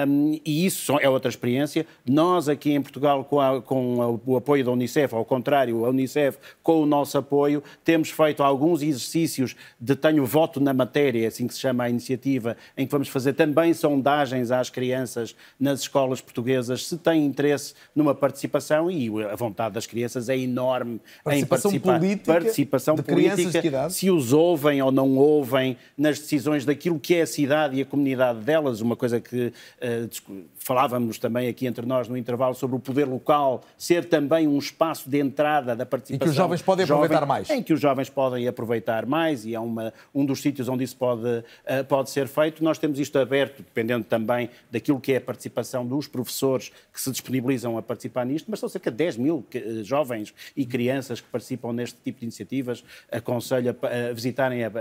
um, 0.07 0.39
e 0.45 0.65
isso 0.65 0.97
é 0.99 1.09
outra 1.09 1.29
experiência. 1.29 1.85
Nós 2.05 2.49
aqui 2.49 2.73
em 2.73 2.81
Portugal, 2.81 3.23
com, 3.23 3.39
a, 3.39 3.61
com 3.61 4.19
o 4.25 4.37
apoio 4.37 4.63
da 4.63 4.71
Unicef, 4.71 5.13
ao 5.13 5.25
contrário, 5.25 5.85
a 5.85 5.89
Unicef 5.89 6.37
com 6.61 6.81
o 6.81 6.85
nosso 6.85 7.17
apoio, 7.17 7.63
temos 7.83 8.09
feito 8.09 8.43
alguns 8.43 8.81
exercícios 8.81 9.55
de 9.79 9.95
tenho 9.95 10.25
voto 10.25 10.59
na 10.59 10.73
matéria, 10.73 11.06
assim 11.15 11.47
que 11.47 11.53
se 11.53 11.59
chama 11.59 11.83
a 11.83 11.89
iniciativa, 11.89 12.57
em 12.75 12.85
que 12.85 12.91
vamos 12.91 13.07
fazer 13.07 13.33
também 13.33 13.73
sondagens 13.73 14.51
às 14.51 14.69
crianças 14.69 15.35
nas 15.59 15.81
escolas 15.81 16.21
portuguesas 16.21 16.87
se 16.87 16.97
têm 16.97 17.25
interesse 17.25 17.73
numa 17.95 18.15
participação 18.15 18.89
e 18.89 19.09
a 19.23 19.35
vontade 19.35 19.75
das 19.75 19.85
crianças 19.85 20.29
é 20.29 20.37
enorme 20.37 20.99
participação 21.23 21.71
em 21.71 21.79
participar. 21.79 21.99
Política 21.99 22.47
participação 22.67 22.95
de 22.95 23.03
política, 23.03 23.89
se 23.89 24.09
os 24.09 24.33
ouvem 24.33 24.81
ou 24.81 24.91
não 24.91 25.15
ouvem 25.15 25.77
nas 25.97 26.19
decisões 26.19 26.65
daquilo 26.65 26.99
que 26.99 27.15
é 27.15 27.21
a 27.21 27.27
cidade 27.27 27.77
e 27.77 27.81
a 27.81 27.85
comunidade 27.85 28.39
delas, 28.39 28.81
uma 28.81 28.95
coisa 28.95 29.19
que 29.19 29.47
uh, 29.47 30.43
falávamos 30.67 31.17
também 31.17 31.47
aqui 31.47 31.65
entre 31.65 31.85
nós 31.85 32.09
no 32.09 32.17
intervalo 32.17 32.53
sobre 32.53 32.75
o 32.75 32.79
poder 32.79 33.05
local 33.05 33.63
ser 33.77 34.05
também 34.05 34.47
um 34.47 34.57
espaço 34.57 35.09
de 35.09 35.17
entrada 35.17 35.75
da 35.75 35.85
participação. 35.85 36.15
Em 36.15 36.19
que 36.19 36.29
os 36.29 36.35
jovens 36.35 36.61
podem 36.61 36.85
jovem, 36.85 37.05
aproveitar 37.05 37.25
mais. 37.25 37.49
Em 37.49 37.63
que 37.63 37.73
os 37.73 37.79
jovens 37.79 38.09
podem 38.09 38.47
aproveitar 38.47 39.05
mais 39.05 39.45
e 39.45 39.55
é 39.55 39.59
uma, 39.59 39.93
um 40.13 40.25
dos 40.25 40.41
sítios 40.41 40.67
onde 40.67 40.83
isso 40.83 40.96
pode, 40.97 41.27
uh, 41.27 41.43
pode 41.87 42.09
ser 42.09 42.27
feito. 42.27 42.63
Nós 42.63 42.77
temos 42.77 42.99
isto 42.99 43.17
aberto, 43.17 43.57
dependendo 43.57 44.03
também 44.03 44.49
daquilo 44.71 44.99
que 44.99 45.13
é 45.13 45.17
a 45.17 45.21
participação 45.21 45.85
dos 45.85 46.07
professores 46.07 46.71
que 46.91 46.99
se 46.99 47.11
disponibilizam 47.11 47.77
a 47.77 47.81
participar 47.81 48.25
nisto, 48.25 48.49
mas 48.49 48.59
são 48.59 48.69
cerca 48.69 48.91
de 48.91 48.97
10 48.97 49.17
mil 49.17 49.37
uh, 49.37 49.83
jovens 49.83 50.33
e 50.55 50.65
crianças 50.65 51.21
que 51.21 51.27
participam 51.27 51.73
neste 51.73 51.97
tipo 52.03 52.19
de 52.19 52.25
iniciativas. 52.25 52.83
Aconselho 53.11 53.75
a, 53.81 54.13
visitarem 54.13 54.63
a, 54.63 54.67
a, 54.67 54.71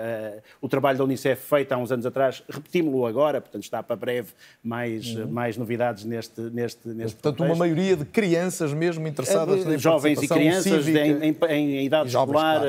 o 0.61 0.69
trabalho 0.69 0.99
da 0.99 1.05
Unicef 1.05 1.43
feito 1.49 1.73
há 1.73 1.77
uns 1.77 1.93
anos 1.93 2.07
atrás, 2.07 2.43
repetimos-lo 2.49 3.07
agora, 3.07 3.41
portanto 3.41 3.63
está 3.63 3.83
para 3.83 3.97
breve 3.97 4.31
mais, 4.63 5.15
uhum. 5.15 5.29
mais 5.29 5.57
novidades 5.57 6.05
neste, 6.05 6.41
neste, 6.41 6.89
neste 6.89 7.17
Portanto, 7.17 7.39
contexto. 7.39 7.53
uma 7.53 7.57
maioria 7.57 7.97
de 7.97 8.05
crianças 8.05 8.73
mesmo 8.73 9.07
interessadas 9.07 9.67
é, 9.67 9.79
Jovens 9.79 10.23
e 10.23 10.29
crianças 10.29 10.89
em, 10.89 11.29
em, 11.29 11.37
em, 11.51 11.85
idade 11.85 12.09
escolar. 12.09 12.61
Claro. 12.61 12.67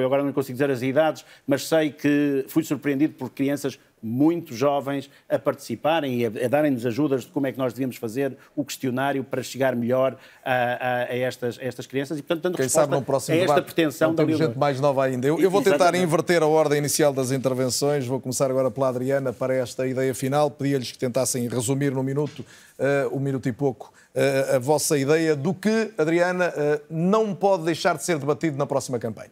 Eu 0.00 0.06
agora 0.06 0.22
não 0.22 0.32
consigo 0.32 0.54
dizer 0.54 0.70
as 0.70 0.82
idades, 0.82 1.24
mas 1.46 1.66
sei 1.66 1.90
que 1.90 2.44
fui 2.48 2.64
surpreendido 2.64 3.14
por 3.14 3.30
crianças 3.30 3.78
muito 4.02 4.54
jovens 4.54 5.08
a 5.28 5.38
participarem 5.38 6.20
e 6.20 6.26
a, 6.26 6.28
a 6.28 6.48
darem-nos 6.48 6.84
ajudas 6.84 7.22
de 7.22 7.28
como 7.28 7.46
é 7.46 7.52
que 7.52 7.58
nós 7.58 7.72
devíamos 7.72 7.96
fazer 7.96 8.36
o 8.56 8.64
questionário 8.64 9.22
para 9.22 9.42
chegar 9.42 9.76
melhor 9.76 10.16
a, 10.44 10.52
a, 10.52 11.02
a 11.04 11.16
estas, 11.16 11.56
estas 11.60 11.86
crianças 11.86 12.18
e, 12.18 12.22
portanto, 12.22 12.42
dando 12.42 12.56
Quem 12.56 12.64
resposta 12.64 12.86
sabe 12.90 12.98
no 12.98 13.02
próximo 13.02 13.36
a 13.36 13.40
esta 13.40 13.54
debate, 13.54 13.74
pretensão 13.74 14.08
não 14.08 14.16
temos 14.16 14.36
gente 14.36 14.58
mais 14.58 14.80
nova 14.80 15.04
ainda. 15.04 15.26
Eu, 15.26 15.40
eu 15.40 15.50
vou 15.50 15.62
tentar 15.62 15.76
Exatamente. 15.76 16.04
inverter 16.04 16.42
a 16.42 16.46
ordem 16.46 16.78
inicial 16.78 17.12
das 17.12 17.30
intervenções. 17.30 18.06
Vou 18.06 18.20
começar 18.20 18.50
agora 18.50 18.70
pela 18.70 18.88
Adriana 18.88 19.32
para 19.32 19.54
esta 19.54 19.86
ideia 19.86 20.12
final. 20.14 20.50
Pedia-lhes 20.50 20.90
que 20.90 20.98
tentassem 20.98 21.46
resumir 21.48 21.92
num 21.92 22.02
minuto, 22.02 22.40
uh, 22.40 23.16
um 23.16 23.20
minuto 23.20 23.48
e 23.48 23.52
pouco, 23.52 23.92
uh, 24.14 24.56
a 24.56 24.58
vossa 24.58 24.98
ideia 24.98 25.36
do 25.36 25.54
que, 25.54 25.92
Adriana, 25.96 26.48
uh, 26.48 26.82
não 26.90 27.34
pode 27.34 27.62
deixar 27.64 27.96
de 27.96 28.04
ser 28.04 28.18
debatido 28.18 28.56
na 28.56 28.66
próxima 28.66 28.98
campanha. 28.98 29.30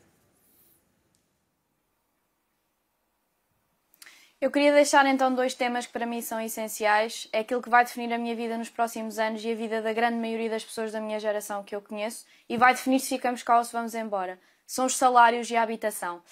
Eu 4.40 4.50
queria 4.50 4.72
deixar 4.72 5.04
então 5.04 5.34
dois 5.34 5.52
temas 5.52 5.84
que 5.84 5.92
para 5.92 6.06
mim 6.06 6.22
são 6.22 6.40
essenciais. 6.40 7.28
É 7.30 7.40
aquilo 7.40 7.60
que 7.60 7.68
vai 7.68 7.84
definir 7.84 8.10
a 8.14 8.16
minha 8.16 8.34
vida 8.34 8.56
nos 8.56 8.70
próximos 8.70 9.18
anos 9.18 9.44
e 9.44 9.52
a 9.52 9.54
vida 9.54 9.82
da 9.82 9.92
grande 9.92 10.16
maioria 10.16 10.48
das 10.48 10.64
pessoas 10.64 10.90
da 10.90 10.98
minha 10.98 11.20
geração 11.20 11.62
que 11.62 11.76
eu 11.76 11.82
conheço 11.82 12.24
e 12.48 12.56
vai 12.56 12.72
definir 12.72 13.00
se 13.00 13.10
ficamos 13.10 13.42
cá 13.42 13.58
ou 13.58 13.64
se 13.64 13.72
vamos 13.72 13.94
embora. 13.94 14.40
São 14.66 14.86
os 14.86 14.96
salários 14.96 15.50
e 15.50 15.56
a 15.56 15.62
habitação. 15.62 16.22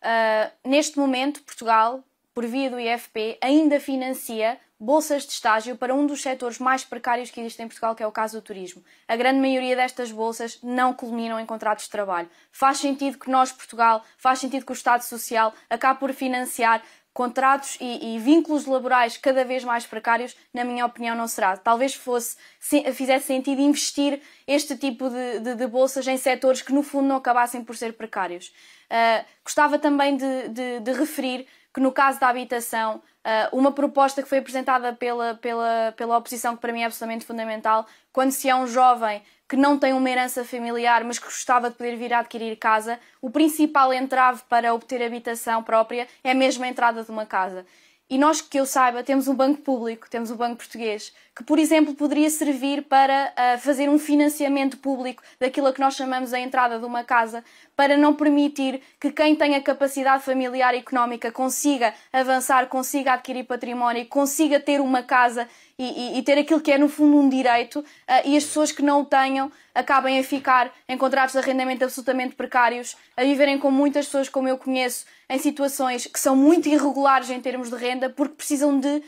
Uh, 0.00 0.68
neste 0.68 0.96
momento, 0.96 1.42
Portugal, 1.42 2.04
por 2.32 2.46
via 2.46 2.70
do 2.70 2.78
IFP, 2.78 3.36
ainda 3.42 3.80
financia 3.80 4.60
bolsas 4.78 5.24
de 5.24 5.32
estágio 5.32 5.76
para 5.76 5.92
um 5.92 6.06
dos 6.06 6.22
setores 6.22 6.60
mais 6.60 6.84
precários 6.84 7.30
que 7.32 7.40
existem 7.40 7.64
em 7.64 7.68
Portugal, 7.68 7.96
que 7.96 8.02
é 8.02 8.06
o 8.06 8.12
caso 8.12 8.38
do 8.38 8.44
turismo. 8.44 8.84
A 9.08 9.16
grande 9.16 9.40
maioria 9.40 9.74
destas 9.74 10.12
bolsas 10.12 10.60
não 10.62 10.92
culminam 10.92 11.40
em 11.40 11.46
contratos 11.46 11.86
de 11.86 11.90
trabalho. 11.90 12.30
Faz 12.52 12.78
sentido 12.78 13.18
que 13.18 13.30
nós, 13.30 13.50
Portugal, 13.50 14.04
faz 14.16 14.38
sentido 14.38 14.64
que 14.64 14.72
o 14.72 14.74
Estado 14.74 15.02
Social 15.02 15.52
acabe 15.68 15.98
por 15.98 16.12
financiar 16.12 16.80
contratos 17.16 17.78
e, 17.80 18.14
e, 18.14 18.18
vínculos 18.18 18.66
laborais 18.66 19.16
cada 19.16 19.42
vez 19.42 19.64
mais 19.64 19.86
precários, 19.86 20.36
na 20.52 20.64
minha 20.64 20.84
opinião, 20.84 21.16
não 21.16 21.26
será. 21.26 21.56
Talvez 21.56 21.94
fosse, 21.94 22.36
se, 22.60 22.92
fizesse 22.92 23.28
sentido 23.28 23.58
investir 23.58 24.20
este 24.46 24.76
tipo 24.76 25.08
de, 25.08 25.40
de, 25.40 25.54
de, 25.54 25.66
bolsas 25.66 26.06
em 26.06 26.18
setores 26.18 26.60
que, 26.60 26.74
no 26.74 26.82
fundo, 26.82 27.08
não 27.08 27.16
acabassem 27.16 27.64
por 27.64 27.74
ser 27.74 27.94
precários. 27.94 28.48
Uh, 28.90 29.24
gostava 29.42 29.78
também 29.78 30.14
de, 30.18 30.80
de, 30.80 30.92
referir 30.92 31.46
que, 31.72 31.80
no 31.80 31.90
caso 31.90 32.20
da 32.20 32.28
habitação, 32.28 33.02
uh, 33.26 33.56
uma 33.56 33.72
proposta 33.72 34.22
que 34.22 34.28
foi 34.28 34.38
apresentada 34.38 34.92
pela, 34.92 35.34
pela, 35.34 35.92
pela 35.96 36.16
oposição, 36.16 36.54
que 36.54 36.60
para 36.60 36.72
mim 36.72 36.82
é 36.82 36.84
absolutamente 36.84 37.26
fundamental, 37.26 37.84
quando 38.12 38.30
se 38.30 38.48
é 38.48 38.54
um 38.54 38.66
jovem 38.66 39.20
que 39.48 39.56
não 39.56 39.78
tem 39.78 39.92
uma 39.92 40.08
herança 40.10 40.44
familiar, 40.44 41.04
mas 41.04 41.18
que 41.18 41.24
gostava 41.26 41.70
de 41.70 41.76
poder 41.76 41.96
vir 41.96 42.12
a 42.12 42.20
adquirir 42.20 42.56
casa, 42.56 42.98
o 43.20 43.30
principal 43.30 43.92
entrave 43.92 44.42
para 44.48 44.72
obter 44.74 45.02
habitação 45.02 45.62
própria 45.62 46.08
é 46.24 46.34
mesmo 46.34 46.64
a 46.64 46.68
entrada 46.68 47.02
de 47.02 47.10
uma 47.10 47.26
casa. 47.26 47.66
E 48.08 48.18
nós, 48.18 48.40
que 48.40 48.56
eu 48.56 48.64
saiba, 48.64 49.02
temos 49.02 49.26
um 49.26 49.34
banco 49.34 49.60
público, 49.62 50.08
temos 50.08 50.30
o 50.30 50.36
Banco 50.36 50.58
Português, 50.58 51.12
que, 51.34 51.42
por 51.42 51.58
exemplo, 51.58 51.92
poderia 51.92 52.30
servir 52.30 52.82
para 52.82 53.32
uh, 53.32 53.58
fazer 53.58 53.88
um 53.88 53.98
financiamento 53.98 54.76
público 54.78 55.24
daquilo 55.40 55.72
que 55.72 55.80
nós 55.80 55.96
chamamos 55.96 56.32
a 56.32 56.38
entrada 56.38 56.78
de 56.78 56.84
uma 56.84 57.02
casa, 57.02 57.42
para 57.74 57.96
não 57.96 58.14
permitir 58.14 58.80
que 59.00 59.10
quem 59.10 59.34
tenha 59.34 59.60
capacidade 59.60 60.22
familiar 60.22 60.72
e 60.72 60.78
económica 60.78 61.32
consiga 61.32 61.92
avançar, 62.12 62.68
consiga 62.68 63.14
adquirir 63.14 63.42
património, 63.42 64.06
consiga 64.06 64.60
ter 64.60 64.80
uma 64.80 65.02
casa 65.02 65.48
e, 65.78 65.84
e, 65.84 66.18
e 66.18 66.22
ter 66.22 66.38
aquilo 66.38 66.60
que 66.60 66.72
é, 66.72 66.78
no 66.78 66.88
fundo, 66.88 67.16
um 67.16 67.28
direito, 67.28 67.80
uh, 67.80 67.84
e 68.24 68.36
as 68.36 68.44
pessoas 68.44 68.72
que 68.72 68.82
não 68.82 69.02
o 69.02 69.04
tenham 69.04 69.50
acabem 69.74 70.18
a 70.18 70.24
ficar 70.24 70.72
em 70.88 70.96
contratos 70.96 71.32
de 71.32 71.38
arrendamento 71.38 71.84
absolutamente 71.84 72.34
precários, 72.34 72.96
a 73.16 73.22
viverem 73.22 73.58
com 73.58 73.70
muitas 73.70 74.06
pessoas, 74.06 74.28
como 74.28 74.48
eu 74.48 74.56
conheço, 74.56 75.04
em 75.28 75.38
situações 75.38 76.06
que 76.06 76.18
são 76.18 76.34
muito 76.34 76.68
irregulares 76.68 77.28
em 77.30 77.40
termos 77.40 77.68
de 77.68 77.76
renda, 77.76 78.08
porque 78.08 78.34
precisam 78.34 78.80
de 78.80 78.88
uh, 78.88 79.02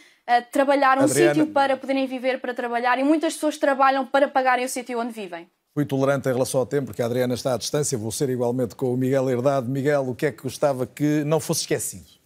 trabalhar 0.53 0.99
um 0.99 1.05
Adriana... 1.05 1.35
sítio 1.35 1.53
para 1.53 1.77
poderem 1.77 2.07
viver 2.07 2.41
para 2.41 2.53
trabalhar, 2.53 2.99
e 2.99 3.05
muitas 3.05 3.35
pessoas 3.35 3.57
trabalham 3.57 4.07
para 4.07 4.29
pagarem 4.29 4.65
o 4.65 4.69
sítio 4.69 5.01
onde 5.01 5.13
vivem. 5.13 5.49
Fui 5.75 5.87
tolerante 5.87 6.29
em 6.29 6.33
relação 6.33 6.61
ao 6.61 6.67
tempo, 6.67 6.87
porque 6.87 7.01
a 7.01 7.07
Adriana 7.07 7.35
está 7.35 7.55
à 7.55 7.57
distância, 7.57 7.97
vou 7.97 8.11
ser 8.11 8.29
igualmente 8.29 8.75
com 8.75 8.93
o 8.93 8.97
Miguel 8.97 9.31
Herdade. 9.31 9.71
Miguel, 9.71 10.09
o 10.09 10.15
que 10.15 10.27
é 10.27 10.33
que 10.33 10.43
gostava 10.43 10.87
que 10.87 11.23
não 11.25 11.39
fosse 11.39 11.61
esquecido? 11.61 12.18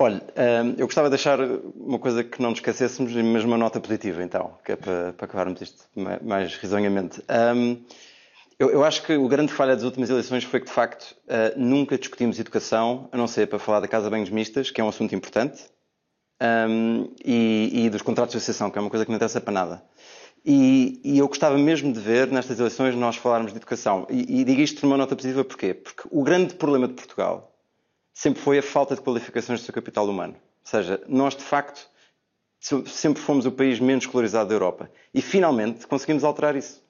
Olha, 0.00 0.22
hum, 0.64 0.74
eu 0.78 0.86
gostava 0.86 1.08
de 1.08 1.16
deixar 1.16 1.40
uma 1.40 1.98
coisa 1.98 2.22
que 2.22 2.40
não 2.40 2.50
nos 2.50 2.60
esquecêssemos, 2.60 3.12
mas 3.12 3.42
uma 3.42 3.58
nota 3.58 3.80
positiva, 3.80 4.22
então, 4.22 4.56
que 4.64 4.70
é 4.70 4.76
para, 4.76 5.12
para 5.12 5.24
acabarmos 5.24 5.60
isto 5.60 5.82
mais 6.22 6.54
risonhamente. 6.54 7.20
Um, 7.28 7.84
eu, 8.60 8.70
eu, 8.70 8.84
acho 8.84 9.02
que 9.02 9.16
o 9.16 9.26
grande 9.26 9.52
falha 9.52 9.74
das 9.74 9.84
últimas 9.84 10.08
eleições 10.08 10.44
foi 10.44 10.60
que, 10.60 10.66
de 10.66 10.72
facto, 10.72 11.16
uh, 11.24 11.58
nunca 11.58 11.98
discutimos 11.98 12.38
educação, 12.38 13.08
a 13.10 13.16
não 13.16 13.26
ser 13.26 13.48
para 13.48 13.58
falar 13.58 13.80
da 13.80 13.88
Casa 13.88 14.08
Banhos 14.08 14.30
Mistas, 14.30 14.70
que 14.70 14.80
é 14.80 14.84
um 14.84 14.88
assunto 14.88 15.16
importante, 15.16 15.64
um, 16.40 17.12
e, 17.24 17.86
e, 17.86 17.90
dos 17.90 18.02
contratos 18.02 18.32
de 18.32 18.38
associação, 18.38 18.70
que 18.70 18.78
é 18.78 18.80
uma 18.80 18.90
coisa 18.90 19.04
que 19.04 19.10
não 19.10 19.16
interessa 19.16 19.40
para 19.40 19.52
nada. 19.52 19.82
E, 20.44 21.00
e, 21.04 21.18
eu 21.18 21.26
gostava 21.26 21.58
mesmo 21.58 21.92
de 21.92 21.98
ver 21.98 22.28
nestas 22.28 22.60
eleições 22.60 22.94
nós 22.94 23.16
falarmos 23.16 23.50
de 23.50 23.58
educação. 23.58 24.06
E, 24.08 24.40
e 24.40 24.44
digo 24.44 24.60
isto 24.60 24.86
numa 24.86 24.96
nota 24.96 25.16
positiva 25.16 25.44
porquê? 25.44 25.74
Porque 25.74 26.04
o 26.08 26.22
grande 26.22 26.54
problema 26.54 26.86
de 26.86 26.94
Portugal 26.94 27.57
sempre 28.18 28.42
foi 28.42 28.58
a 28.58 28.62
falta 28.62 28.96
de 28.96 29.00
qualificações 29.00 29.60
do 29.60 29.64
seu 29.64 29.72
capital 29.72 30.04
humano. 30.08 30.34
Ou 30.34 30.70
seja, 30.70 31.00
nós 31.06 31.36
de 31.36 31.44
facto 31.44 31.88
sempre 32.58 33.22
fomos 33.22 33.46
o 33.46 33.52
país 33.52 33.78
menos 33.78 34.02
escolarizado 34.02 34.48
da 34.48 34.56
Europa. 34.56 34.90
E 35.14 35.22
finalmente 35.22 35.86
conseguimos 35.86 36.24
alterar 36.24 36.56
isso. 36.56 36.82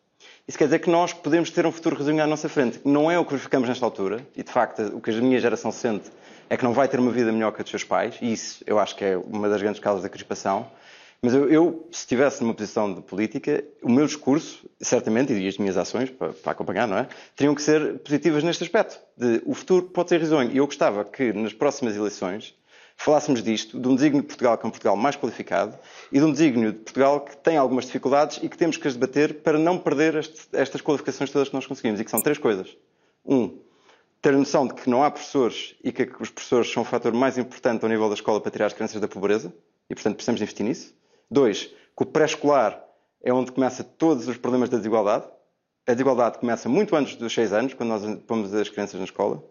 Isso 0.49 0.57
quer 0.57 0.65
dizer 0.65 0.79
que 0.79 0.89
nós 0.89 1.13
podemos 1.13 1.51
ter 1.51 1.67
um 1.67 1.71
futuro 1.71 1.97
resumido 1.97 2.23
à 2.23 2.27
nossa 2.27 2.49
frente. 2.49 2.81
Não 2.83 3.11
é 3.11 3.19
o 3.19 3.27
que 3.27 3.33
verificamos 3.33 3.69
nesta 3.69 3.85
altura, 3.85 4.27
e 4.35 4.43
de 4.43 4.51
facto 4.51 4.81
o 4.97 5.03
que 5.03 5.11
a 5.11 5.15
minha 5.21 5.39
geração 5.39 5.71
sente 5.71 6.11
é 6.49 6.57
que 6.57 6.65
não 6.65 6.73
vai 6.73 6.89
ter 6.89 6.99
uma 6.99 7.11
vida 7.11 7.31
melhor 7.31 7.53
que 7.53 7.61
a 7.61 7.63
dos 7.63 7.71
seus 7.71 7.85
pais, 7.85 8.17
e 8.23 8.33
isso 8.33 8.65
eu 8.67 8.79
acho 8.79 8.97
que 8.97 9.05
é 9.05 9.19
uma 9.19 9.51
das 9.51 9.61
grandes 9.61 9.81
causas 9.81 10.03
da 10.03 10.09
crispação. 10.09 10.67
Mas 11.21 11.35
eu, 11.35 11.49
eu, 11.51 11.89
se 11.91 12.01
estivesse 12.01 12.43
numa 12.43 12.55
posição 12.55 12.95
de 12.95 13.01
política, 13.01 13.65
o 13.83 13.91
meu 13.91 14.07
discurso, 14.07 14.69
certamente, 14.81 15.33
e 15.33 15.49
as 15.49 15.59
minhas 15.59 15.77
ações 15.77 16.11
para, 16.11 16.33
para, 16.33 16.53
acompanhar, 16.53 16.87
não 16.87 16.97
é? 16.97 17.09
Teriam 17.35 17.57
que 17.57 17.63
ser 17.63 17.99
positivas 17.99 18.45
neste 18.45 18.63
aspecto. 18.63 19.01
De, 19.17 19.43
o 19.45 19.53
futuro 19.53 19.87
pode 19.87 20.11
ser 20.11 20.21
risonho. 20.21 20.53
E 20.53 20.59
eu 20.59 20.67
gostava 20.67 21.05
que, 21.05 21.33
nas 21.33 21.53
próximas 21.53 21.97
eleições, 21.97 22.55
falássemos 22.97 23.43
disto, 23.43 23.81
de 23.81 23.89
um 23.89 23.97
desígnio 23.97 24.23
de 24.23 24.29
Portugal 24.29 24.57
que 24.57 24.65
é 24.65 24.69
um 24.69 24.71
Portugal 24.71 24.97
mais 24.97 25.17
qualificado 25.17 25.77
e 26.13 26.21
de 26.21 26.25
um 26.25 26.31
desígnio 26.31 26.73
de 26.73 26.79
Portugal 26.79 27.21
que 27.21 27.37
tem 27.37 27.57
algumas 27.57 27.87
dificuldades 27.87 28.39
e 28.41 28.49
que 28.49 28.57
temos 28.57 28.77
que 28.77 28.87
as 28.87 28.95
debater 28.95 29.41
para 29.41 29.59
não 29.59 29.77
perder 29.77 30.15
este, 30.17 30.49
estas 30.53 30.81
qualificações 30.81 31.31
todas 31.31 31.49
que 31.49 31.55
nós 31.55 31.67
conseguimos. 31.67 31.99
E 31.99 32.05
que 32.05 32.11
são 32.13 32.21
três 32.21 32.39
coisas. 32.39 32.77
Um, 33.27 33.59
ter 34.23 34.33
noção 34.35 34.69
de 34.69 34.75
que 34.75 34.89
não 34.89 35.03
há 35.03 35.11
professores 35.11 35.75
e 35.83 35.91
que 35.91 36.09
os 36.21 36.31
professores 36.31 36.71
são 36.73 36.85
o 36.85 36.87
fator 36.87 37.13
mais 37.13 37.37
importante 37.39 37.83
ao 37.83 37.89
nível 37.89 38.09
da 38.09 38.15
escola 38.15 38.41
para 38.41 38.53
tirar 38.53 38.67
as 38.67 38.73
crianças 38.73 39.01
da 39.01 39.09
pobreza 39.09 39.53
e, 39.91 39.95
portanto, 39.95 40.15
precisamos 40.15 40.41
investir 40.41 40.65
nisso. 40.65 40.98
Dois, 41.31 41.67
que 41.67 42.03
o 42.03 42.07
pré-escolar 42.07 42.83
é 43.23 43.33
onde 43.33 43.53
começa 43.53 43.85
todos 43.85 44.29
os 44.29 44.37
problemas 44.37 44.69
da 44.69 44.79
desigualdade. 44.79 45.27
A 45.87 45.93
desigualdade 45.93 46.39
começa 46.39 46.69
muito 46.69 46.97
antes 46.97 47.17
dos 47.17 47.33
6 47.35 47.53
anos, 47.53 47.75
quando 47.75 47.91
nós 47.91 48.23
pomos 48.27 48.55
as 48.55 48.69
crianças 48.69 48.99
na 48.99 49.05
escola. 49.05 49.43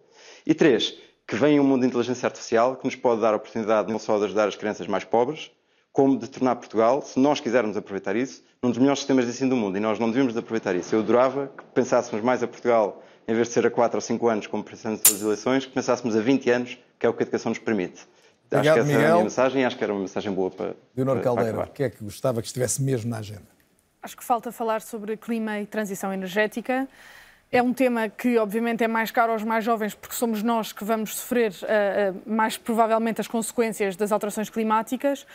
E 0.45 0.53
três, 0.53 0.97
que 1.27 1.35
vem 1.35 1.59
um 1.59 1.63
mundo 1.63 1.81
de 1.81 1.87
inteligência 1.87 2.25
artificial 2.25 2.77
que 2.77 2.85
nos 2.85 2.95
pode 2.95 3.21
dar 3.21 3.33
a 3.33 3.37
oportunidade 3.37 3.91
não 3.91 3.99
só 3.99 4.17
de 4.17 4.25
ajudar 4.25 4.47
as 4.47 4.55
crianças 4.55 4.87
mais 4.87 5.03
pobres, 5.03 5.51
como 5.91 6.17
de 6.17 6.27
tornar 6.29 6.55
Portugal, 6.55 7.01
se 7.01 7.19
nós 7.19 7.39
quisermos 7.39 7.75
aproveitar 7.75 8.15
isso, 8.15 8.43
um 8.63 8.69
dos 8.69 8.77
melhores 8.77 8.99
sistemas 8.99 9.25
de 9.25 9.31
ensino 9.31 9.49
do 9.51 9.55
mundo. 9.55 9.77
E 9.77 9.79
nós 9.79 9.99
não 9.99 10.07
devíamos 10.07 10.37
aproveitar 10.37 10.75
isso. 10.75 10.95
Eu 10.95 10.99
adorava 10.99 11.51
que 11.57 11.63
pensássemos 11.73 12.23
mais 12.23 12.41
a 12.41 12.47
Portugal, 12.47 13.03
em 13.27 13.33
vez 13.33 13.47
de 13.47 13.53
ser 13.53 13.65
a 13.65 13.71
4 13.71 13.97
ou 13.97 14.01
5 14.01 14.27
anos, 14.27 14.47
como 14.47 14.63
pensamos 14.63 15.01
nas 15.11 15.21
eleições, 15.21 15.65
que 15.65 15.73
pensássemos 15.73 16.15
a 16.15 16.21
20 16.21 16.49
anos, 16.49 16.77
que 16.97 17.05
é 17.05 17.09
o 17.09 17.13
que 17.13 17.23
a 17.23 17.25
educação 17.25 17.49
nos 17.49 17.59
permite. 17.59 18.07
Obrigado, 18.51 18.79
acho 18.79 18.87
que 18.87 18.91
essa 18.91 18.97
Miguel. 18.97 18.99
a 18.99 19.13
minha 19.13 19.23
mensagem 19.23 19.61
e 19.61 19.65
acho 19.65 19.77
que 19.77 19.83
era 19.83 19.93
uma 19.93 20.01
mensagem 20.01 20.31
boa 20.31 20.49
para. 20.49 20.75
Leonor 20.95 21.21
Caldeira, 21.21 21.61
o 21.61 21.67
que 21.67 21.83
é 21.83 21.89
que 21.89 22.03
gostava 22.03 22.41
que 22.41 22.47
estivesse 22.47 22.81
mesmo 22.81 23.09
na 23.09 23.17
agenda? 23.17 23.47
Acho 24.01 24.15
que 24.15 24.23
falta 24.23 24.51
falar 24.51 24.81
sobre 24.81 25.17
clima 25.17 25.59
e 25.59 25.65
transição 25.65 26.13
energética. 26.13 26.87
É 27.51 27.61
um 27.61 27.73
tema 27.73 28.09
que, 28.09 28.37
obviamente, 28.37 28.83
é 28.83 28.87
mais 28.87 29.09
caro 29.09 29.31
aos 29.31 29.43
mais 29.43 29.63
jovens, 29.63 29.93
porque 29.93 30.15
somos 30.15 30.43
nós 30.43 30.73
que 30.73 30.83
vamos 30.83 31.15
sofrer 31.15 31.53
eh, 31.63 31.67
eh, 31.67 32.13
mais 32.25 32.57
provavelmente 32.57 33.21
as 33.21 33.27
consequências 33.27 33.95
das 33.95 34.11
alterações 34.11 34.49
climáticas. 34.49 35.25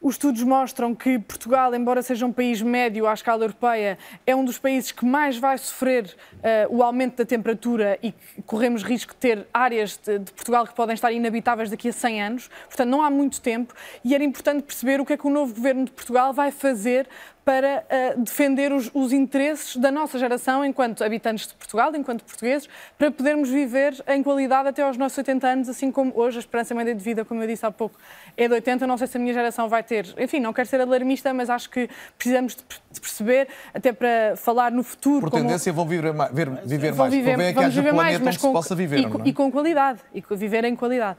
Os 0.00 0.14
estudos 0.14 0.44
mostram 0.44 0.94
que 0.94 1.18
Portugal, 1.18 1.74
embora 1.74 2.02
seja 2.02 2.24
um 2.24 2.32
país 2.32 2.62
médio 2.62 3.08
à 3.08 3.12
escala 3.12 3.42
europeia, 3.42 3.98
é 4.24 4.34
um 4.34 4.44
dos 4.44 4.56
países 4.56 4.92
que 4.92 5.04
mais 5.04 5.36
vai 5.36 5.58
sofrer 5.58 6.14
eh, 6.40 6.68
o 6.70 6.84
aumento 6.84 7.16
da 7.16 7.24
temperatura 7.24 7.98
e 8.00 8.14
corremos 8.46 8.84
risco 8.84 9.12
de 9.12 9.18
ter 9.18 9.48
áreas 9.52 9.96
de, 9.96 10.20
de 10.20 10.32
Portugal 10.32 10.64
que 10.68 10.72
podem 10.72 10.94
estar 10.94 11.10
inabitáveis 11.10 11.68
daqui 11.68 11.88
a 11.88 11.92
100 11.92 12.22
anos. 12.22 12.50
Portanto, 12.68 12.88
não 12.88 13.02
há 13.02 13.10
muito 13.10 13.40
tempo 13.40 13.74
e 14.04 14.14
era 14.14 14.22
importante 14.22 14.62
perceber 14.62 15.00
o 15.00 15.04
que 15.04 15.14
é 15.14 15.16
que 15.16 15.26
o 15.26 15.30
novo 15.30 15.52
governo 15.52 15.84
de 15.86 15.90
Portugal 15.90 16.32
vai 16.32 16.52
fazer 16.52 17.08
para 17.48 17.82
eh, 17.88 18.14
defender 18.18 18.72
os, 18.74 18.90
os 18.92 19.10
interesses 19.10 19.74
da 19.76 19.90
nossa 19.90 20.18
geração 20.18 20.62
enquanto 20.62 21.02
habitantes 21.02 21.46
de 21.46 21.54
Portugal, 21.54 21.90
enquanto 21.96 22.22
portugueses, 22.22 22.68
para 22.98 23.10
podermos 23.10 23.48
viver 23.48 23.94
em 24.06 24.22
qualidade 24.22 24.68
até 24.68 24.82
aos 24.82 24.98
nossos 24.98 25.16
80 25.16 25.46
anos, 25.48 25.66
assim 25.70 25.90
como 25.90 26.12
hoje 26.14 26.36
a 26.36 26.40
esperança 26.40 26.74
média 26.74 26.94
de 26.94 27.02
vida, 27.02 27.24
como 27.24 27.42
eu 27.42 27.46
disse 27.46 27.64
há 27.64 27.70
pouco, 27.70 27.96
é 28.36 28.46
de 28.46 28.52
80. 28.52 28.86
Não 28.86 28.98
sei 28.98 29.06
se 29.06 29.16
a 29.16 29.20
minha 29.20 29.32
geração 29.32 29.66
vai 29.66 29.82
ter. 29.82 30.14
Enfim, 30.18 30.40
não 30.40 30.52
quero 30.52 30.68
ser 30.68 30.78
alarmista, 30.78 31.32
mas 31.32 31.48
acho 31.48 31.70
que 31.70 31.88
precisamos 32.18 32.54
de, 32.54 32.62
de 32.90 33.00
perceber, 33.00 33.48
até 33.72 33.94
para 33.94 34.36
falar 34.36 34.70
no 34.70 34.82
futuro. 34.82 35.22
Por 35.22 35.30
como- 35.30 35.44
tendência, 35.44 35.72
vão 35.72 35.86
viver, 35.86 36.12
ma- 36.12 36.28
ver- 36.28 36.50
viver 36.66 36.90
vão 36.92 37.06
mais. 37.06 37.14
viver, 37.14 37.30
Convém 37.30 37.46
é 37.46 37.48
que 37.48 37.54
vamos 37.54 37.68
haja 37.70 37.80
viver 37.80 37.94
mais, 37.96 38.18
mas 38.20 38.36
com, 38.36 38.52
possa 38.52 38.74
viver, 38.74 38.98
e, 39.00 39.04
é? 39.06 39.08
e 39.24 39.32
com 39.32 39.50
qualidade, 39.50 40.00
e 40.14 40.22
viver 40.36 40.64
em 40.64 40.76
qualidade. 40.76 41.16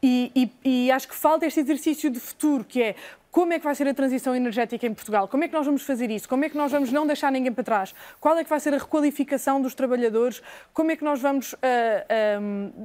E, 0.00 0.30
e- 0.64 0.86
e 0.86 0.92
acho 0.92 1.08
que 1.08 1.14
falta 1.16 1.44
este 1.44 1.58
exercício 1.58 2.08
de 2.08 2.20
futuro, 2.20 2.62
que 2.62 2.80
é 2.80 2.94
como 3.32 3.54
é 3.54 3.58
que 3.58 3.64
vai 3.64 3.74
ser 3.74 3.88
a 3.88 3.94
transição 3.94 4.36
energética 4.36 4.86
em 4.86 4.92
Portugal? 4.92 5.26
Como 5.26 5.42
é 5.42 5.48
que 5.48 5.54
nós 5.54 5.64
vamos 5.64 5.82
fazer 5.84 6.10
isso? 6.10 6.28
Como 6.28 6.44
é 6.44 6.50
que 6.50 6.56
nós 6.56 6.70
vamos 6.70 6.92
não 6.92 7.06
deixar 7.06 7.32
ninguém 7.32 7.50
para 7.50 7.64
trás? 7.64 7.94
Qual 8.20 8.36
é 8.36 8.44
que 8.44 8.50
vai 8.50 8.60
ser 8.60 8.74
a 8.74 8.76
requalificação 8.76 9.58
dos 9.58 9.74
trabalhadores? 9.74 10.42
Como 10.74 10.90
é 10.90 10.96
que 10.96 11.02
nós 11.02 11.18
vamos 11.18 11.54
ah, 11.62 12.38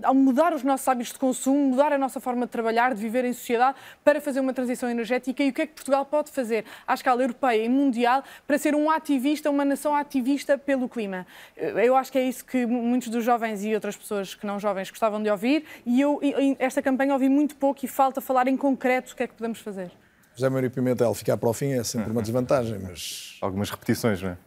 ao 0.04 0.16
mudar 0.16 0.54
os 0.54 0.64
nossos 0.64 0.88
hábitos 0.88 1.12
de 1.12 1.20
consumo, 1.20 1.72
mudar 1.72 1.92
a 1.92 1.98
nossa 1.98 2.22
forma 2.22 2.46
de 2.46 2.52
trabalhar, 2.54 2.94
de 2.96 3.02
viver 3.02 3.26
em 3.26 3.34
sociedade, 3.34 3.78
para 4.06 4.22
fazer 4.22 4.40
uma 4.40 4.54
transição 4.54 4.90
energética? 4.90 5.44
E 5.44 5.50
o 5.50 5.54
que 5.54 5.64
é 5.64 5.68
que 5.68 5.74
Portugal 5.74 6.06
pode 6.06 6.32
fazer 6.32 6.64
à 6.88 6.94
escala 6.94 7.22
europeia 7.22 7.66
e 7.66 7.68
mundial 7.68 8.24
para 8.48 8.58
ser 8.58 8.74
um 8.74 8.90
ativista, 8.90 9.50
uma 9.50 9.66
nação 9.66 9.94
ativista 9.94 10.58
pelo 10.58 10.88
clima? 10.88 11.28
Eu 11.58 11.94
acho 11.94 12.10
que 12.10 12.20
é 12.20 12.24
isso 12.24 12.46
que 12.46 12.66
muitos 12.66 13.10
dos 13.10 13.26
jovens 13.26 13.66
e 13.66 13.76
outras 13.76 13.98
pessoas 13.98 14.34
que 14.34 14.48
não 14.48 14.58
jovens 14.58 14.90
gostavam 14.90 15.22
de 15.22 15.30
ouvir 15.30 15.66
e 15.86 16.00
eu 16.00 16.22
esta 16.58 16.82
campanha 16.82 17.12
ouvi 17.12 17.28
muito 17.28 17.58
pouco 17.58 17.84
e 17.84 17.88
falta 17.88 18.22
falar 18.22 18.48
em 18.48 18.56
concreto 18.56 19.12
o 19.12 19.16
que 19.18 19.24
é 19.24 19.28
que 19.28 19.34
podemos 19.34 19.60
fazer. 19.60 19.92
José 20.38 20.50
Mário 20.50 20.70
Pimentel, 20.70 21.12
ficar 21.16 21.36
para 21.36 21.50
o 21.50 21.54
fim 21.54 21.72
é 21.72 21.84
sempre 21.84 22.12
uma 22.12 22.22
desvantagem, 22.22 22.78
mas 22.78 23.40
Algumas 23.42 23.72
repetições, 23.72 24.22
não 24.22 24.30
é? 24.30 24.38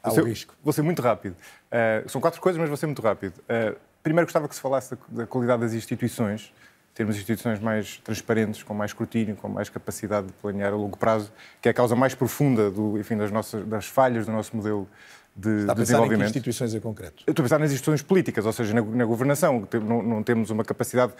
Há 0.00 0.12
o 0.12 0.24
risco. 0.24 0.54
Vou 0.62 0.72
ser 0.72 0.82
muito 0.82 1.02
rápido. 1.02 1.34
Uh, 1.34 2.08
são 2.08 2.20
quatro 2.20 2.40
coisas, 2.40 2.60
mas 2.60 2.68
vou 2.68 2.76
ser 2.76 2.86
muito 2.86 3.02
rápido. 3.02 3.34
Uh, 3.38 3.76
primeiro, 4.04 4.26
gostava 4.26 4.48
que 4.48 4.54
se 4.54 4.60
falasse 4.60 4.94
da, 4.94 5.22
da 5.22 5.26
qualidade 5.26 5.62
das 5.62 5.74
instituições, 5.74 6.52
termos 6.94 7.16
instituições 7.16 7.58
mais 7.58 7.96
transparentes, 7.98 8.62
com 8.62 8.72
mais 8.72 8.92
escrutínio, 8.92 9.34
com 9.34 9.48
mais 9.48 9.68
capacidade 9.68 10.28
de 10.28 10.32
planear 10.34 10.72
a 10.72 10.76
longo 10.76 10.96
prazo, 10.96 11.32
que 11.60 11.68
é 11.68 11.72
a 11.72 11.74
causa 11.74 11.96
mais 11.96 12.14
profunda 12.14 12.70
do, 12.70 12.96
enfim, 12.96 13.16
das, 13.16 13.32
nossas, 13.32 13.66
das 13.66 13.86
falhas 13.86 14.26
do 14.26 14.32
nosso 14.32 14.56
modelo 14.56 14.88
de, 15.34 15.60
está 15.60 15.72
a 15.72 15.74
pensar 15.74 15.74
de 15.74 15.80
em 15.80 15.84
desenvolvimento. 15.84 16.28
instituições 16.28 16.74
em 16.74 16.80
concreto. 16.80 17.24
Eu 17.26 17.30
estou 17.30 17.42
a 17.42 17.44
pensar 17.44 17.58
nas 17.58 17.70
instituições 17.70 18.02
políticas, 18.02 18.44
ou 18.44 18.52
seja, 18.52 18.74
na, 18.74 18.82
na 18.82 19.04
governação. 19.04 19.66
Não, 19.74 20.02
não 20.02 20.22
temos 20.22 20.50
uma 20.50 20.62
capacidade, 20.64 21.12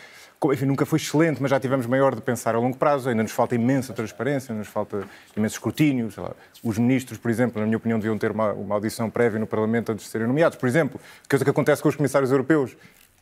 enfim, 0.52 0.66
nunca 0.66 0.84
foi 0.84 0.98
excelente, 0.98 1.40
mas 1.40 1.50
já 1.50 1.58
tivemos 1.58 1.86
maior 1.86 2.14
de 2.14 2.20
pensar 2.20 2.54
a 2.54 2.58
longo 2.58 2.76
prazo. 2.76 3.08
Ainda 3.08 3.22
nos 3.22 3.32
falta 3.32 3.54
imensa 3.54 3.92
transparência, 3.92 4.54
nos 4.54 4.68
falta 4.68 5.04
imenso 5.36 5.54
escrutínio. 5.54 6.10
lá. 6.18 6.32
Os 6.62 6.78
ministros, 6.78 7.18
por 7.18 7.30
exemplo, 7.30 7.60
na 7.60 7.66
minha 7.66 7.78
opinião, 7.78 7.98
deviam 7.98 8.18
ter 8.18 8.30
uma, 8.30 8.52
uma 8.52 8.74
audição 8.74 9.08
prévia 9.08 9.38
no 9.40 9.46
Parlamento 9.46 9.92
antes 9.92 10.04
de 10.04 10.10
serem 10.10 10.26
nomeados. 10.26 10.58
Por 10.58 10.68
exemplo, 10.68 11.00
coisa 11.28 11.44
que 11.44 11.50
acontece 11.50 11.82
com 11.82 11.88
os 11.88 11.96
comissários 11.96 12.30
europeus. 12.30 12.76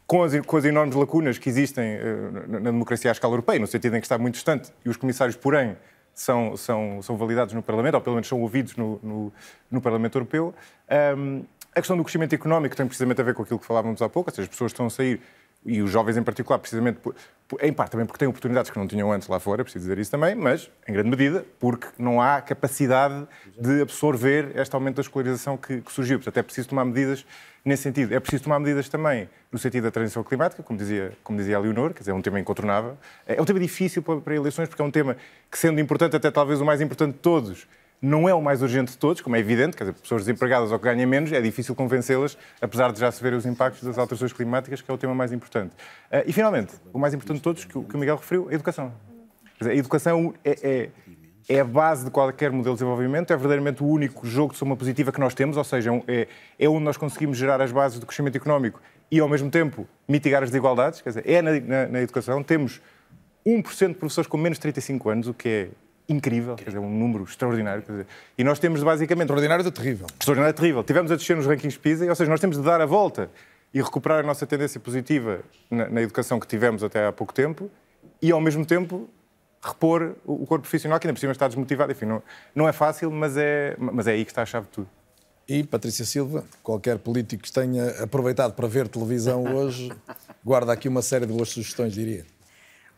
Com 0.07 0.25
as, 0.25 0.33
com 0.41 0.57
as 0.57 0.65
enormes 0.65 0.97
lacunas 0.97 1.39
que 1.39 1.49
existem 1.49 2.01
na, 2.49 2.59
na 2.59 2.71
democracia 2.73 3.13
à 3.13 3.13
escala 3.13 3.33
europeia, 3.33 3.61
no 3.61 3.67
sentido 3.69 3.97
em 3.97 4.01
que 4.01 4.07
está 4.07 4.19
muito 4.19 4.35
distante, 4.35 4.73
e 4.85 4.89
os 4.89 4.97
comissários, 4.97 5.37
porém, 5.37 5.77
são, 6.21 6.55
são, 6.55 7.01
são 7.01 7.17
validados 7.17 7.55
no 7.55 7.63
Parlamento, 7.63 7.95
ou 7.95 8.01
pelo 8.01 8.17
menos 8.17 8.29
são 8.29 8.41
ouvidos 8.43 8.77
no, 8.77 9.01
no, 9.03 9.33
no 9.71 9.81
Parlamento 9.81 10.17
Europeu. 10.17 10.55
Ahm, 10.87 11.43
a 11.75 11.81
questão 11.81 11.97
do 11.97 12.05
crescimento 12.05 12.35
económico 12.35 12.77
tem 12.77 12.87
precisamente 12.87 13.21
a 13.23 13.25
ver 13.25 13.33
com 13.33 13.43
aquilo 13.43 13.59
que 13.59 13.65
falávamos 13.65 14.03
há 14.03 14.09
pouco, 14.09 14.29
ou 14.29 14.35
seja, 14.35 14.45
as 14.45 14.51
pessoas 14.51 14.71
estão 14.71 14.87
a 14.87 14.91
sair, 14.91 15.19
e 15.65 15.83
os 15.83 15.91
jovens 15.91 16.17
em 16.17 16.23
particular, 16.23 16.59
precisamente, 16.59 16.99
por- 17.01 17.15
em 17.61 17.73
parte 17.73 17.91
também 17.91 18.07
porque 18.07 18.19
têm 18.19 18.29
oportunidades 18.29 18.71
que 18.71 18.79
não 18.79 18.87
tinham 18.87 19.11
antes 19.13 19.27
lá 19.29 19.41
fora, 19.41 19.61
é 19.61 19.65
preciso 19.65 19.83
dizer 19.85 19.99
isso 19.99 20.11
também, 20.11 20.35
mas, 20.35 20.71
em 20.87 20.93
grande 20.93 21.11
medida, 21.11 21.45
porque 21.59 21.89
não 21.99 22.21
há 22.21 22.41
capacidade 22.41 23.27
de 23.59 23.83
absorver 23.83 24.53
este 24.57 24.75
aumento 24.75 24.97
da 24.97 25.03
escolarização 25.03 25.57
que, 25.57 25.81
que 25.81 25.93
surgiu. 25.93 26.19
Portanto, 26.19 26.37
é 26.39 26.43
preciso 26.43 26.69
tomar 26.69 26.85
medidas 26.85 27.27
nesse 27.65 27.83
sentido. 27.83 28.15
É 28.15 28.21
preciso 28.21 28.45
tomar 28.45 28.59
medidas 28.61 28.89
também 28.89 29.29
no 29.51 29.59
sentido 29.59 29.85
da 29.85 29.91
transição 29.91 30.23
climática, 30.23 30.63
como 30.63 30.79
dizia, 30.79 31.13
como 31.25 31.39
dizia 31.39 31.57
a 31.57 31.61
Leonor, 31.61 31.93
quer 31.93 32.01
dizer, 32.01 32.13
é 32.13 32.15
um 32.15 32.23
tema 32.23 32.39
incontornável. 32.39 32.97
É 33.27 33.43
um 33.43 33.45
tema 33.45 33.59
difícil 33.59 34.01
para, 34.03 34.21
para 34.21 34.35
eleições, 34.35 34.69
porque 34.69 34.81
é 34.81 34.85
um 34.85 34.91
tema 34.91 35.17
que, 35.51 35.59
sendo 35.59 35.81
importante, 35.81 36.15
até 36.17 36.31
talvez 36.31 36.61
o 36.61 36.65
mais 36.65 36.81
importante 36.81 37.15
de 37.15 37.19
todos, 37.21 37.67
não 38.03 38.29
é 38.29 38.35
o 38.35 38.41
mais 38.41 38.63
urgente 38.63 38.93
de 38.93 38.99
todos, 38.99 39.21
como 39.21 39.37
é 39.37 39.39
evidente, 39.39 39.77
quer 39.77 39.85
dizer, 39.85 39.95
pessoas 40.01 40.23
desempregadas 40.23 40.73
ou 40.73 40.79
que 40.79 40.85
ganham 40.85 41.09
menos, 41.09 41.31
é 41.33 41.41
difícil 41.41 41.75
convencê-las, 41.75 42.37
apesar 42.61 42.93
de 42.93 43.01
já 43.01 43.13
se 43.13 43.23
ver 43.23 43.35
os 43.35 43.45
impactos 43.45 43.83
das 43.83 43.99
alterações 43.99 44.33
climáticas, 44.33 44.81
que 44.81 44.91
é 44.91 44.95
o 44.95 44.97
tema 44.97 45.15
mais 45.15 45.33
importante. 45.33 45.75
Ah, 46.11 46.23
e, 46.27 46.33
finalmente, 46.33 46.73
o 46.93 46.99
mais 46.99 47.13
importante 47.13 47.37
de 47.37 47.43
todos, 47.43 47.65
que 47.65 47.77
o, 47.77 47.85
que 47.85 47.95
o 47.95 47.99
Miguel 47.99 48.17
referiu, 48.17 48.49
a 48.49 48.55
educação. 48.55 48.93
Quer 49.59 49.65
dizer, 49.65 49.71
a 49.73 49.77
educação 49.77 50.35
é, 50.43 50.59
é, 50.63 50.89
é 51.57 51.61
a 51.61 51.65
base 51.65 52.07
de 52.07 52.11
qualquer 52.11 52.51
modelo 52.51 52.75
de 52.75 52.79
desenvolvimento, 52.79 53.33
é 53.33 53.37
verdadeiramente 53.37 53.83
o 53.83 53.87
único 53.87 54.27
jogo 54.27 54.55
de 54.55 54.59
soma 54.59 54.77
positiva 54.77 55.13
que 55.13 55.21
nós 55.21 55.35
temos, 55.35 55.59
ou 55.59 55.65
seja, 55.65 55.91
é, 56.09 56.27
é 56.59 56.69
onde 56.69 56.85
nós 56.85 56.97
conseguimos 56.97 57.37
gerar 57.37 57.61
as 57.61 57.71
bases 57.71 57.99
do 57.99 58.07
crescimento 58.07 58.37
económico 58.37 58.81
e, 59.11 59.21
ao 59.21 59.29
mesmo 59.29 59.51
tempo, 59.51 59.87
mitigar 60.09 60.43
as 60.43 60.49
desigualdades. 60.49 61.03
Quer 61.03 61.11
dizer, 61.11 61.29
é 61.29 61.43
na, 61.43 61.61
na, 61.61 61.87
na 61.87 62.01
educação. 62.01 62.43
Temos 62.43 62.81
1% 63.47 63.89
de 63.89 63.95
professores 63.95 64.27
com 64.27 64.39
menos 64.39 64.57
de 64.57 64.63
35 64.63 65.11
anos, 65.11 65.29
o 65.29 65.35
que 65.35 65.49
é 65.49 65.69
incrível, 66.11 66.57
quer 66.57 66.65
dizer, 66.65 66.79
um 66.79 66.91
número 66.91 67.25
extraordinário. 67.25 67.83
quer 67.83 67.93
dizer, 67.93 68.07
e 68.37 68.45
nós 68.45 68.59
temos 68.59 68.83
basicamente. 68.83 69.27
Extraordinário 69.27 69.67
é 69.67 69.71
terrível. 69.71 70.07
Extraordinário 70.19 70.51
é 70.51 70.57
terrível. 70.57 70.85
Tivemos 70.85 71.13
a 71.13 71.17
descer 71.17 71.37
nos 71.37 71.47
rankings 71.47 71.79
PISA, 71.79 72.07
ou 72.07 72.15
seja, 72.15 72.31
nós 72.31 72.41
temos 72.41 72.57
de 72.57 72.63
dar 72.63 72.81
a 72.81 72.87
volta 72.87 73.31
e 73.73 73.81
recuperar 73.81 74.21
a 74.21 74.23
nossa 74.23 74.47
tendência 74.47 74.81
positiva 74.81 75.41
na, 75.71 75.89
na 75.89 76.03
educação 76.03 76.41
que 76.41 76.47
tivemos 76.47 76.83
até 76.83 77.07
há 77.07 77.13
pouco 77.13 77.33
tempo 77.33 77.71
e, 78.21 78.33
ao 78.33 78.41
mesmo 78.41 78.67
tempo, 78.67 79.09
repor 79.63 80.17
o 80.25 80.33
o 80.43 80.47
corpo 80.47 80.63
profissional, 80.63 80.99
que 80.99 81.07
ainda 81.07 81.15
por 81.15 81.21
cima 81.21 81.33
está 81.33 81.47
desmotivado. 81.47 81.93
Enfim, 81.93 82.07
não, 82.07 82.23
não 82.55 82.69
é 82.69 82.73
fácil, 82.73 83.11
mas 83.11 83.37
é, 83.37 83.77
mas 83.79 84.07
é 84.07 84.13
aí 84.13 84.25
que 84.25 84.33
está 84.33 84.43
a 84.43 84.47
chave 84.47 84.67
de 84.67 84.73
tudo. 84.73 84.89
E 85.49 85.65
Patrícia 85.65 86.05
Silva, 86.05 86.45
qualquer 86.63 86.99
político 86.99 87.43
que 87.43 87.53
tenha 87.53 88.03
aproveitado 88.03 88.53
para 88.55 88.69
ver 88.69 88.87
televisão 88.87 89.45
hoje, 89.57 89.93
guarda 90.45 90.73
aqui 90.73 90.89
uma 90.89 91.03
série 91.03 91.27
de 91.27 91.33
boas 91.33 91.49
sugestões, 91.49 91.93
diria. 91.93 92.25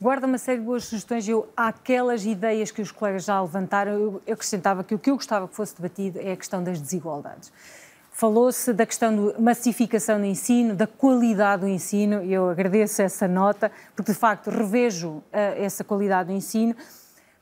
Guarda 0.02 0.26
uma 0.26 0.36
série 0.36 0.58
de 0.58 0.64
boas 0.64 0.86
sugestões. 0.86 1.28
Eu, 1.28 1.48
aquelas 1.56 2.26
ideias 2.26 2.72
que 2.72 2.82
os 2.82 2.90
colegas 2.90 3.24
já 3.24 3.40
levantaram, 3.40 3.92
eu 4.26 4.32
acrescentava 4.32 4.82
que 4.82 4.96
o 4.96 4.98
que 4.98 5.08
eu 5.08 5.14
gostava 5.14 5.46
que 5.46 5.54
fosse 5.54 5.76
debatido 5.76 6.18
é 6.18 6.32
a 6.32 6.36
questão 6.36 6.60
das 6.60 6.80
desigualdades. 6.80 7.52
Falou-se 8.10 8.72
da 8.72 8.84
questão 8.84 9.28
da 9.28 9.38
massificação 9.38 10.18
do 10.18 10.26
ensino, 10.26 10.74
da 10.74 10.88
qualidade 10.88 11.62
do 11.62 11.68
ensino, 11.68 12.20
e 12.24 12.32
eu 12.32 12.50
agradeço 12.50 13.00
essa 13.00 13.28
nota, 13.28 13.70
porque 13.94 14.10
de 14.10 14.18
facto 14.18 14.50
revejo 14.50 15.22
eh, 15.32 15.64
essa 15.64 15.84
qualidade 15.84 16.30
do 16.30 16.34
ensino, 16.34 16.74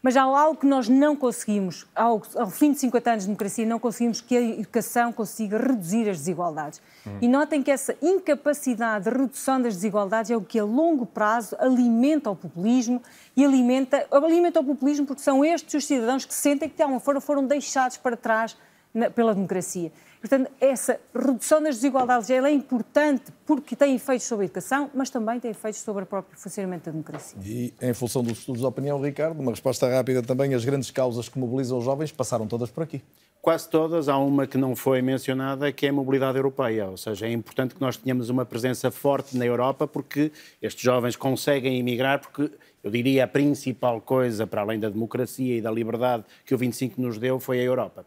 mas 0.02 0.16
há 0.16 0.22
algo 0.22 0.58
que 0.58 0.66
nós 0.66 0.88
não 0.88 1.14
conseguimos, 1.14 1.86
ao, 1.94 2.22
ao 2.36 2.48
fim 2.48 2.72
de 2.72 2.78
50 2.78 3.10
anos 3.10 3.22
de 3.24 3.28
democracia, 3.28 3.66
não 3.66 3.78
conseguimos 3.78 4.20
que 4.22 4.36
a 4.36 4.40
educação 4.40 5.12
consiga 5.12 5.58
reduzir 5.58 6.08
as 6.08 6.16
desigualdades. 6.18 6.80
E 7.20 7.28
notem 7.28 7.62
que 7.62 7.70
essa 7.70 7.94
incapacidade 8.00 9.04
de 9.04 9.10
redução 9.16 9.60
das 9.60 9.74
desigualdades 9.74 10.30
é 10.30 10.36
o 10.36 10.40
que 10.40 10.58
a 10.58 10.64
longo 10.64 11.04
prazo 11.04 11.54
alimenta 11.58 12.30
o 12.30 12.36
populismo 12.36 13.02
e 13.36 13.44
alimenta, 13.44 14.06
alimenta 14.10 14.60
o 14.60 14.64
populismo 14.64 15.06
porque 15.06 15.22
são 15.22 15.44
estes 15.44 15.74
os 15.74 15.86
cidadãos 15.86 16.24
que 16.24 16.32
sentem 16.34 16.68
que 16.68 16.76
de 16.76 16.82
alguma 16.82 17.00
forma 17.00 17.20
foram 17.20 17.44
deixados 17.46 17.96
para 17.96 18.16
trás 18.16 18.56
na- 18.94 19.10
pela 19.10 19.34
democracia. 19.34 19.92
Portanto, 20.20 20.50
essa 20.60 21.00
redução 21.14 21.62
das 21.62 21.76
desigualdades 21.76 22.28
ela 22.28 22.48
é 22.48 22.52
importante 22.52 23.32
porque 23.46 23.74
tem 23.74 23.94
efeitos 23.94 24.26
sobre 24.26 24.44
a 24.44 24.46
educação, 24.46 24.90
mas 24.94 25.08
também 25.08 25.40
tem 25.40 25.50
efeitos 25.50 25.80
sobre 25.80 26.02
o 26.02 26.06
próprio 26.06 26.38
funcionamento 26.38 26.84
da 26.84 26.92
democracia. 26.92 27.38
E, 27.42 27.72
em 27.80 27.94
função 27.94 28.22
dos 28.22 28.38
estudos 28.38 28.60
de 28.60 28.66
opinião, 28.66 29.00
Ricardo, 29.00 29.40
uma 29.40 29.50
resposta 29.50 29.88
rápida 29.88 30.22
também. 30.22 30.52
As 30.52 30.62
grandes 30.62 30.90
causas 30.90 31.26
que 31.26 31.38
mobilizam 31.38 31.78
os 31.78 31.84
jovens 31.84 32.12
passaram 32.12 32.46
todas 32.46 32.70
por 32.70 32.82
aqui. 32.82 33.02
quase 33.40 33.66
todas, 33.70 34.10
há 34.10 34.18
uma 34.18 34.46
que 34.46 34.58
não 34.58 34.76
foi 34.76 35.00
mencionada, 35.00 35.72
que 35.72 35.86
é 35.86 35.88
a 35.88 35.92
mobilidade 35.92 36.36
europeia. 36.36 36.88
Ou 36.88 36.98
seja, 36.98 37.26
é 37.26 37.32
importante 37.32 37.74
que 37.74 37.80
nós 37.80 37.96
tenhamos 37.96 38.28
uma 38.28 38.44
presença 38.44 38.90
forte 38.90 39.38
na 39.38 39.46
Europa, 39.46 39.86
porque 39.86 40.30
estes 40.60 40.82
jovens 40.82 41.16
conseguem 41.16 41.78
emigrar, 41.78 42.20
porque 42.20 42.50
eu 42.84 42.90
diria 42.90 43.24
a 43.24 43.26
principal 43.26 44.02
coisa, 44.02 44.46
para 44.46 44.60
além 44.60 44.78
da 44.78 44.90
democracia 44.90 45.56
e 45.56 45.62
da 45.62 45.70
liberdade 45.70 46.24
que 46.44 46.54
o 46.54 46.58
25 46.58 47.00
nos 47.00 47.16
deu, 47.16 47.40
foi 47.40 47.60
a 47.60 47.62
Europa. 47.62 48.04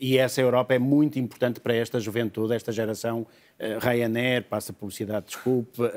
E 0.00 0.18
essa 0.18 0.40
Europa 0.40 0.74
é 0.74 0.78
muito 0.78 1.18
importante 1.18 1.60
para 1.60 1.74
esta 1.74 2.00
juventude, 2.00 2.54
esta 2.54 2.72
geração 2.72 3.20
uh, 3.20 3.78
Ryanair, 3.78 4.42
passa 4.42 4.72
publicidade, 4.72 5.26
desculpe, 5.26 5.80
uh, 5.80 5.88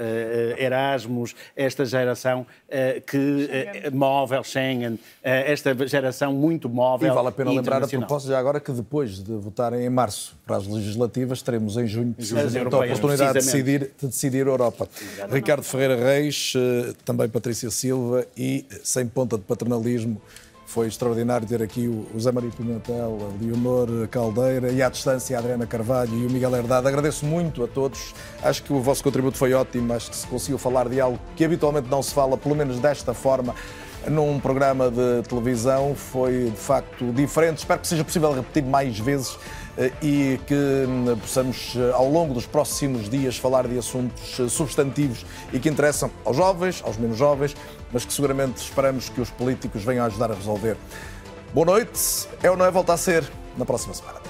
Erasmus, 0.57 1.35
esta 1.55 1.85
geração 1.85 2.41
uh, 2.41 3.01
que 3.01 3.89
móvel, 3.91 4.43
Schengen, 4.43 4.99
esta 5.23 5.87
geração 5.87 6.33
muito 6.33 6.69
móvel. 6.69 7.11
E 7.11 7.15
vale 7.15 7.29
a 7.29 7.31
pena 7.31 7.51
lembrar 7.51 7.83
a 7.83 7.87
propósito 7.87 8.29
já 8.29 8.39
agora 8.39 8.59
que 8.59 8.71
depois 8.71 9.23
de 9.23 9.31
votarem 9.33 9.85
em 9.85 9.89
março 9.89 10.37
para 10.45 10.57
as 10.57 10.67
legislativas, 10.67 11.41
teremos 11.41 11.75
em 11.77 11.87
junho 11.87 12.15
a 12.71 12.77
oportunidade 12.85 13.39
de 13.39 13.45
decidir, 13.45 13.91
de 13.99 14.07
decidir 14.07 14.45
a 14.45 14.49
Europa. 14.49 14.87
Exatamente. 15.01 15.33
Ricardo 15.33 15.63
Ferreira 15.63 15.95
Reis, 15.95 16.53
também 17.03 17.27
Patrícia 17.27 17.71
Silva 17.71 18.25
e 18.37 18.65
sem 18.83 19.07
ponta 19.07 19.37
de 19.37 19.43
paternalismo. 19.43 20.21
Foi 20.65 20.87
extraordinário 20.87 21.47
ter 21.47 21.61
aqui 21.61 21.87
o 21.87 22.19
Zé 22.19 22.31
Maria 22.31 22.49
Pimentel, 22.49 23.19
a 23.21 23.43
Leonor 23.43 24.07
Caldeira 24.09 24.71
e 24.71 24.81
à 24.81 24.89
distância 24.89 25.37
a 25.37 25.39
Adriana 25.39 25.67
Carvalho 25.67 26.13
e 26.17 26.25
o 26.25 26.29
Miguel 26.29 26.55
Herdade. 26.55 26.87
Agradeço 26.87 27.25
muito 27.25 27.63
a 27.63 27.67
todos. 27.67 28.13
Acho 28.41 28.63
que 28.63 28.73
o 28.73 28.81
vosso 28.81 29.03
contributo 29.03 29.37
foi 29.37 29.53
ótimo. 29.53 29.93
Acho 29.93 30.09
que 30.09 30.15
se 30.15 30.27
conseguiu 30.27 30.57
falar 30.57 30.89
de 30.89 30.99
algo 30.99 31.19
que 31.35 31.45
habitualmente 31.45 31.87
não 31.87 32.01
se 32.01 32.13
fala, 32.13 32.35
pelo 32.35 32.55
menos 32.55 32.79
desta 32.79 33.13
forma, 33.13 33.53
num 34.09 34.39
programa 34.39 34.89
de 34.89 35.21
televisão. 35.29 35.93
Foi 35.95 36.49
de 36.49 36.57
facto 36.57 37.11
diferente. 37.13 37.59
Espero 37.59 37.79
que 37.79 37.87
seja 37.87 38.03
possível 38.03 38.33
repetir 38.33 38.63
mais 38.63 38.97
vezes 38.97 39.37
eh, 39.77 39.91
e 40.01 40.39
que 40.47 40.53
hum, 40.53 41.17
possamos, 41.19 41.73
eh, 41.75 41.91
ao 41.93 42.09
longo 42.09 42.33
dos 42.33 42.45
próximos 42.45 43.09
dias, 43.09 43.37
falar 43.37 43.67
de 43.67 43.77
assuntos 43.77 44.39
eh, 44.39 44.47
substantivos 44.47 45.25
e 45.51 45.59
que 45.59 45.67
interessam 45.67 46.09
aos 46.23 46.37
jovens, 46.37 46.81
aos 46.85 46.97
menos 46.97 47.17
jovens, 47.17 47.55
mas 47.91 48.05
que 48.05 48.13
seguramente 48.13 48.57
esperamos 48.57 49.09
que 49.09 49.21
os 49.21 49.29
políticos 49.29 49.83
venham 49.83 50.03
a 50.03 50.07
ajudar 50.07 50.31
a 50.31 50.35
resolver. 50.35 50.77
Boa 51.53 51.65
noite. 51.65 52.27
É 52.43 52.49
ou 52.49 52.57
não 52.57 52.65
é 52.65 52.71
voltar 52.71 52.93
a 52.93 52.97
ser 52.97 53.23
na 53.57 53.65
próxima 53.65 53.93
semana. 53.93 54.24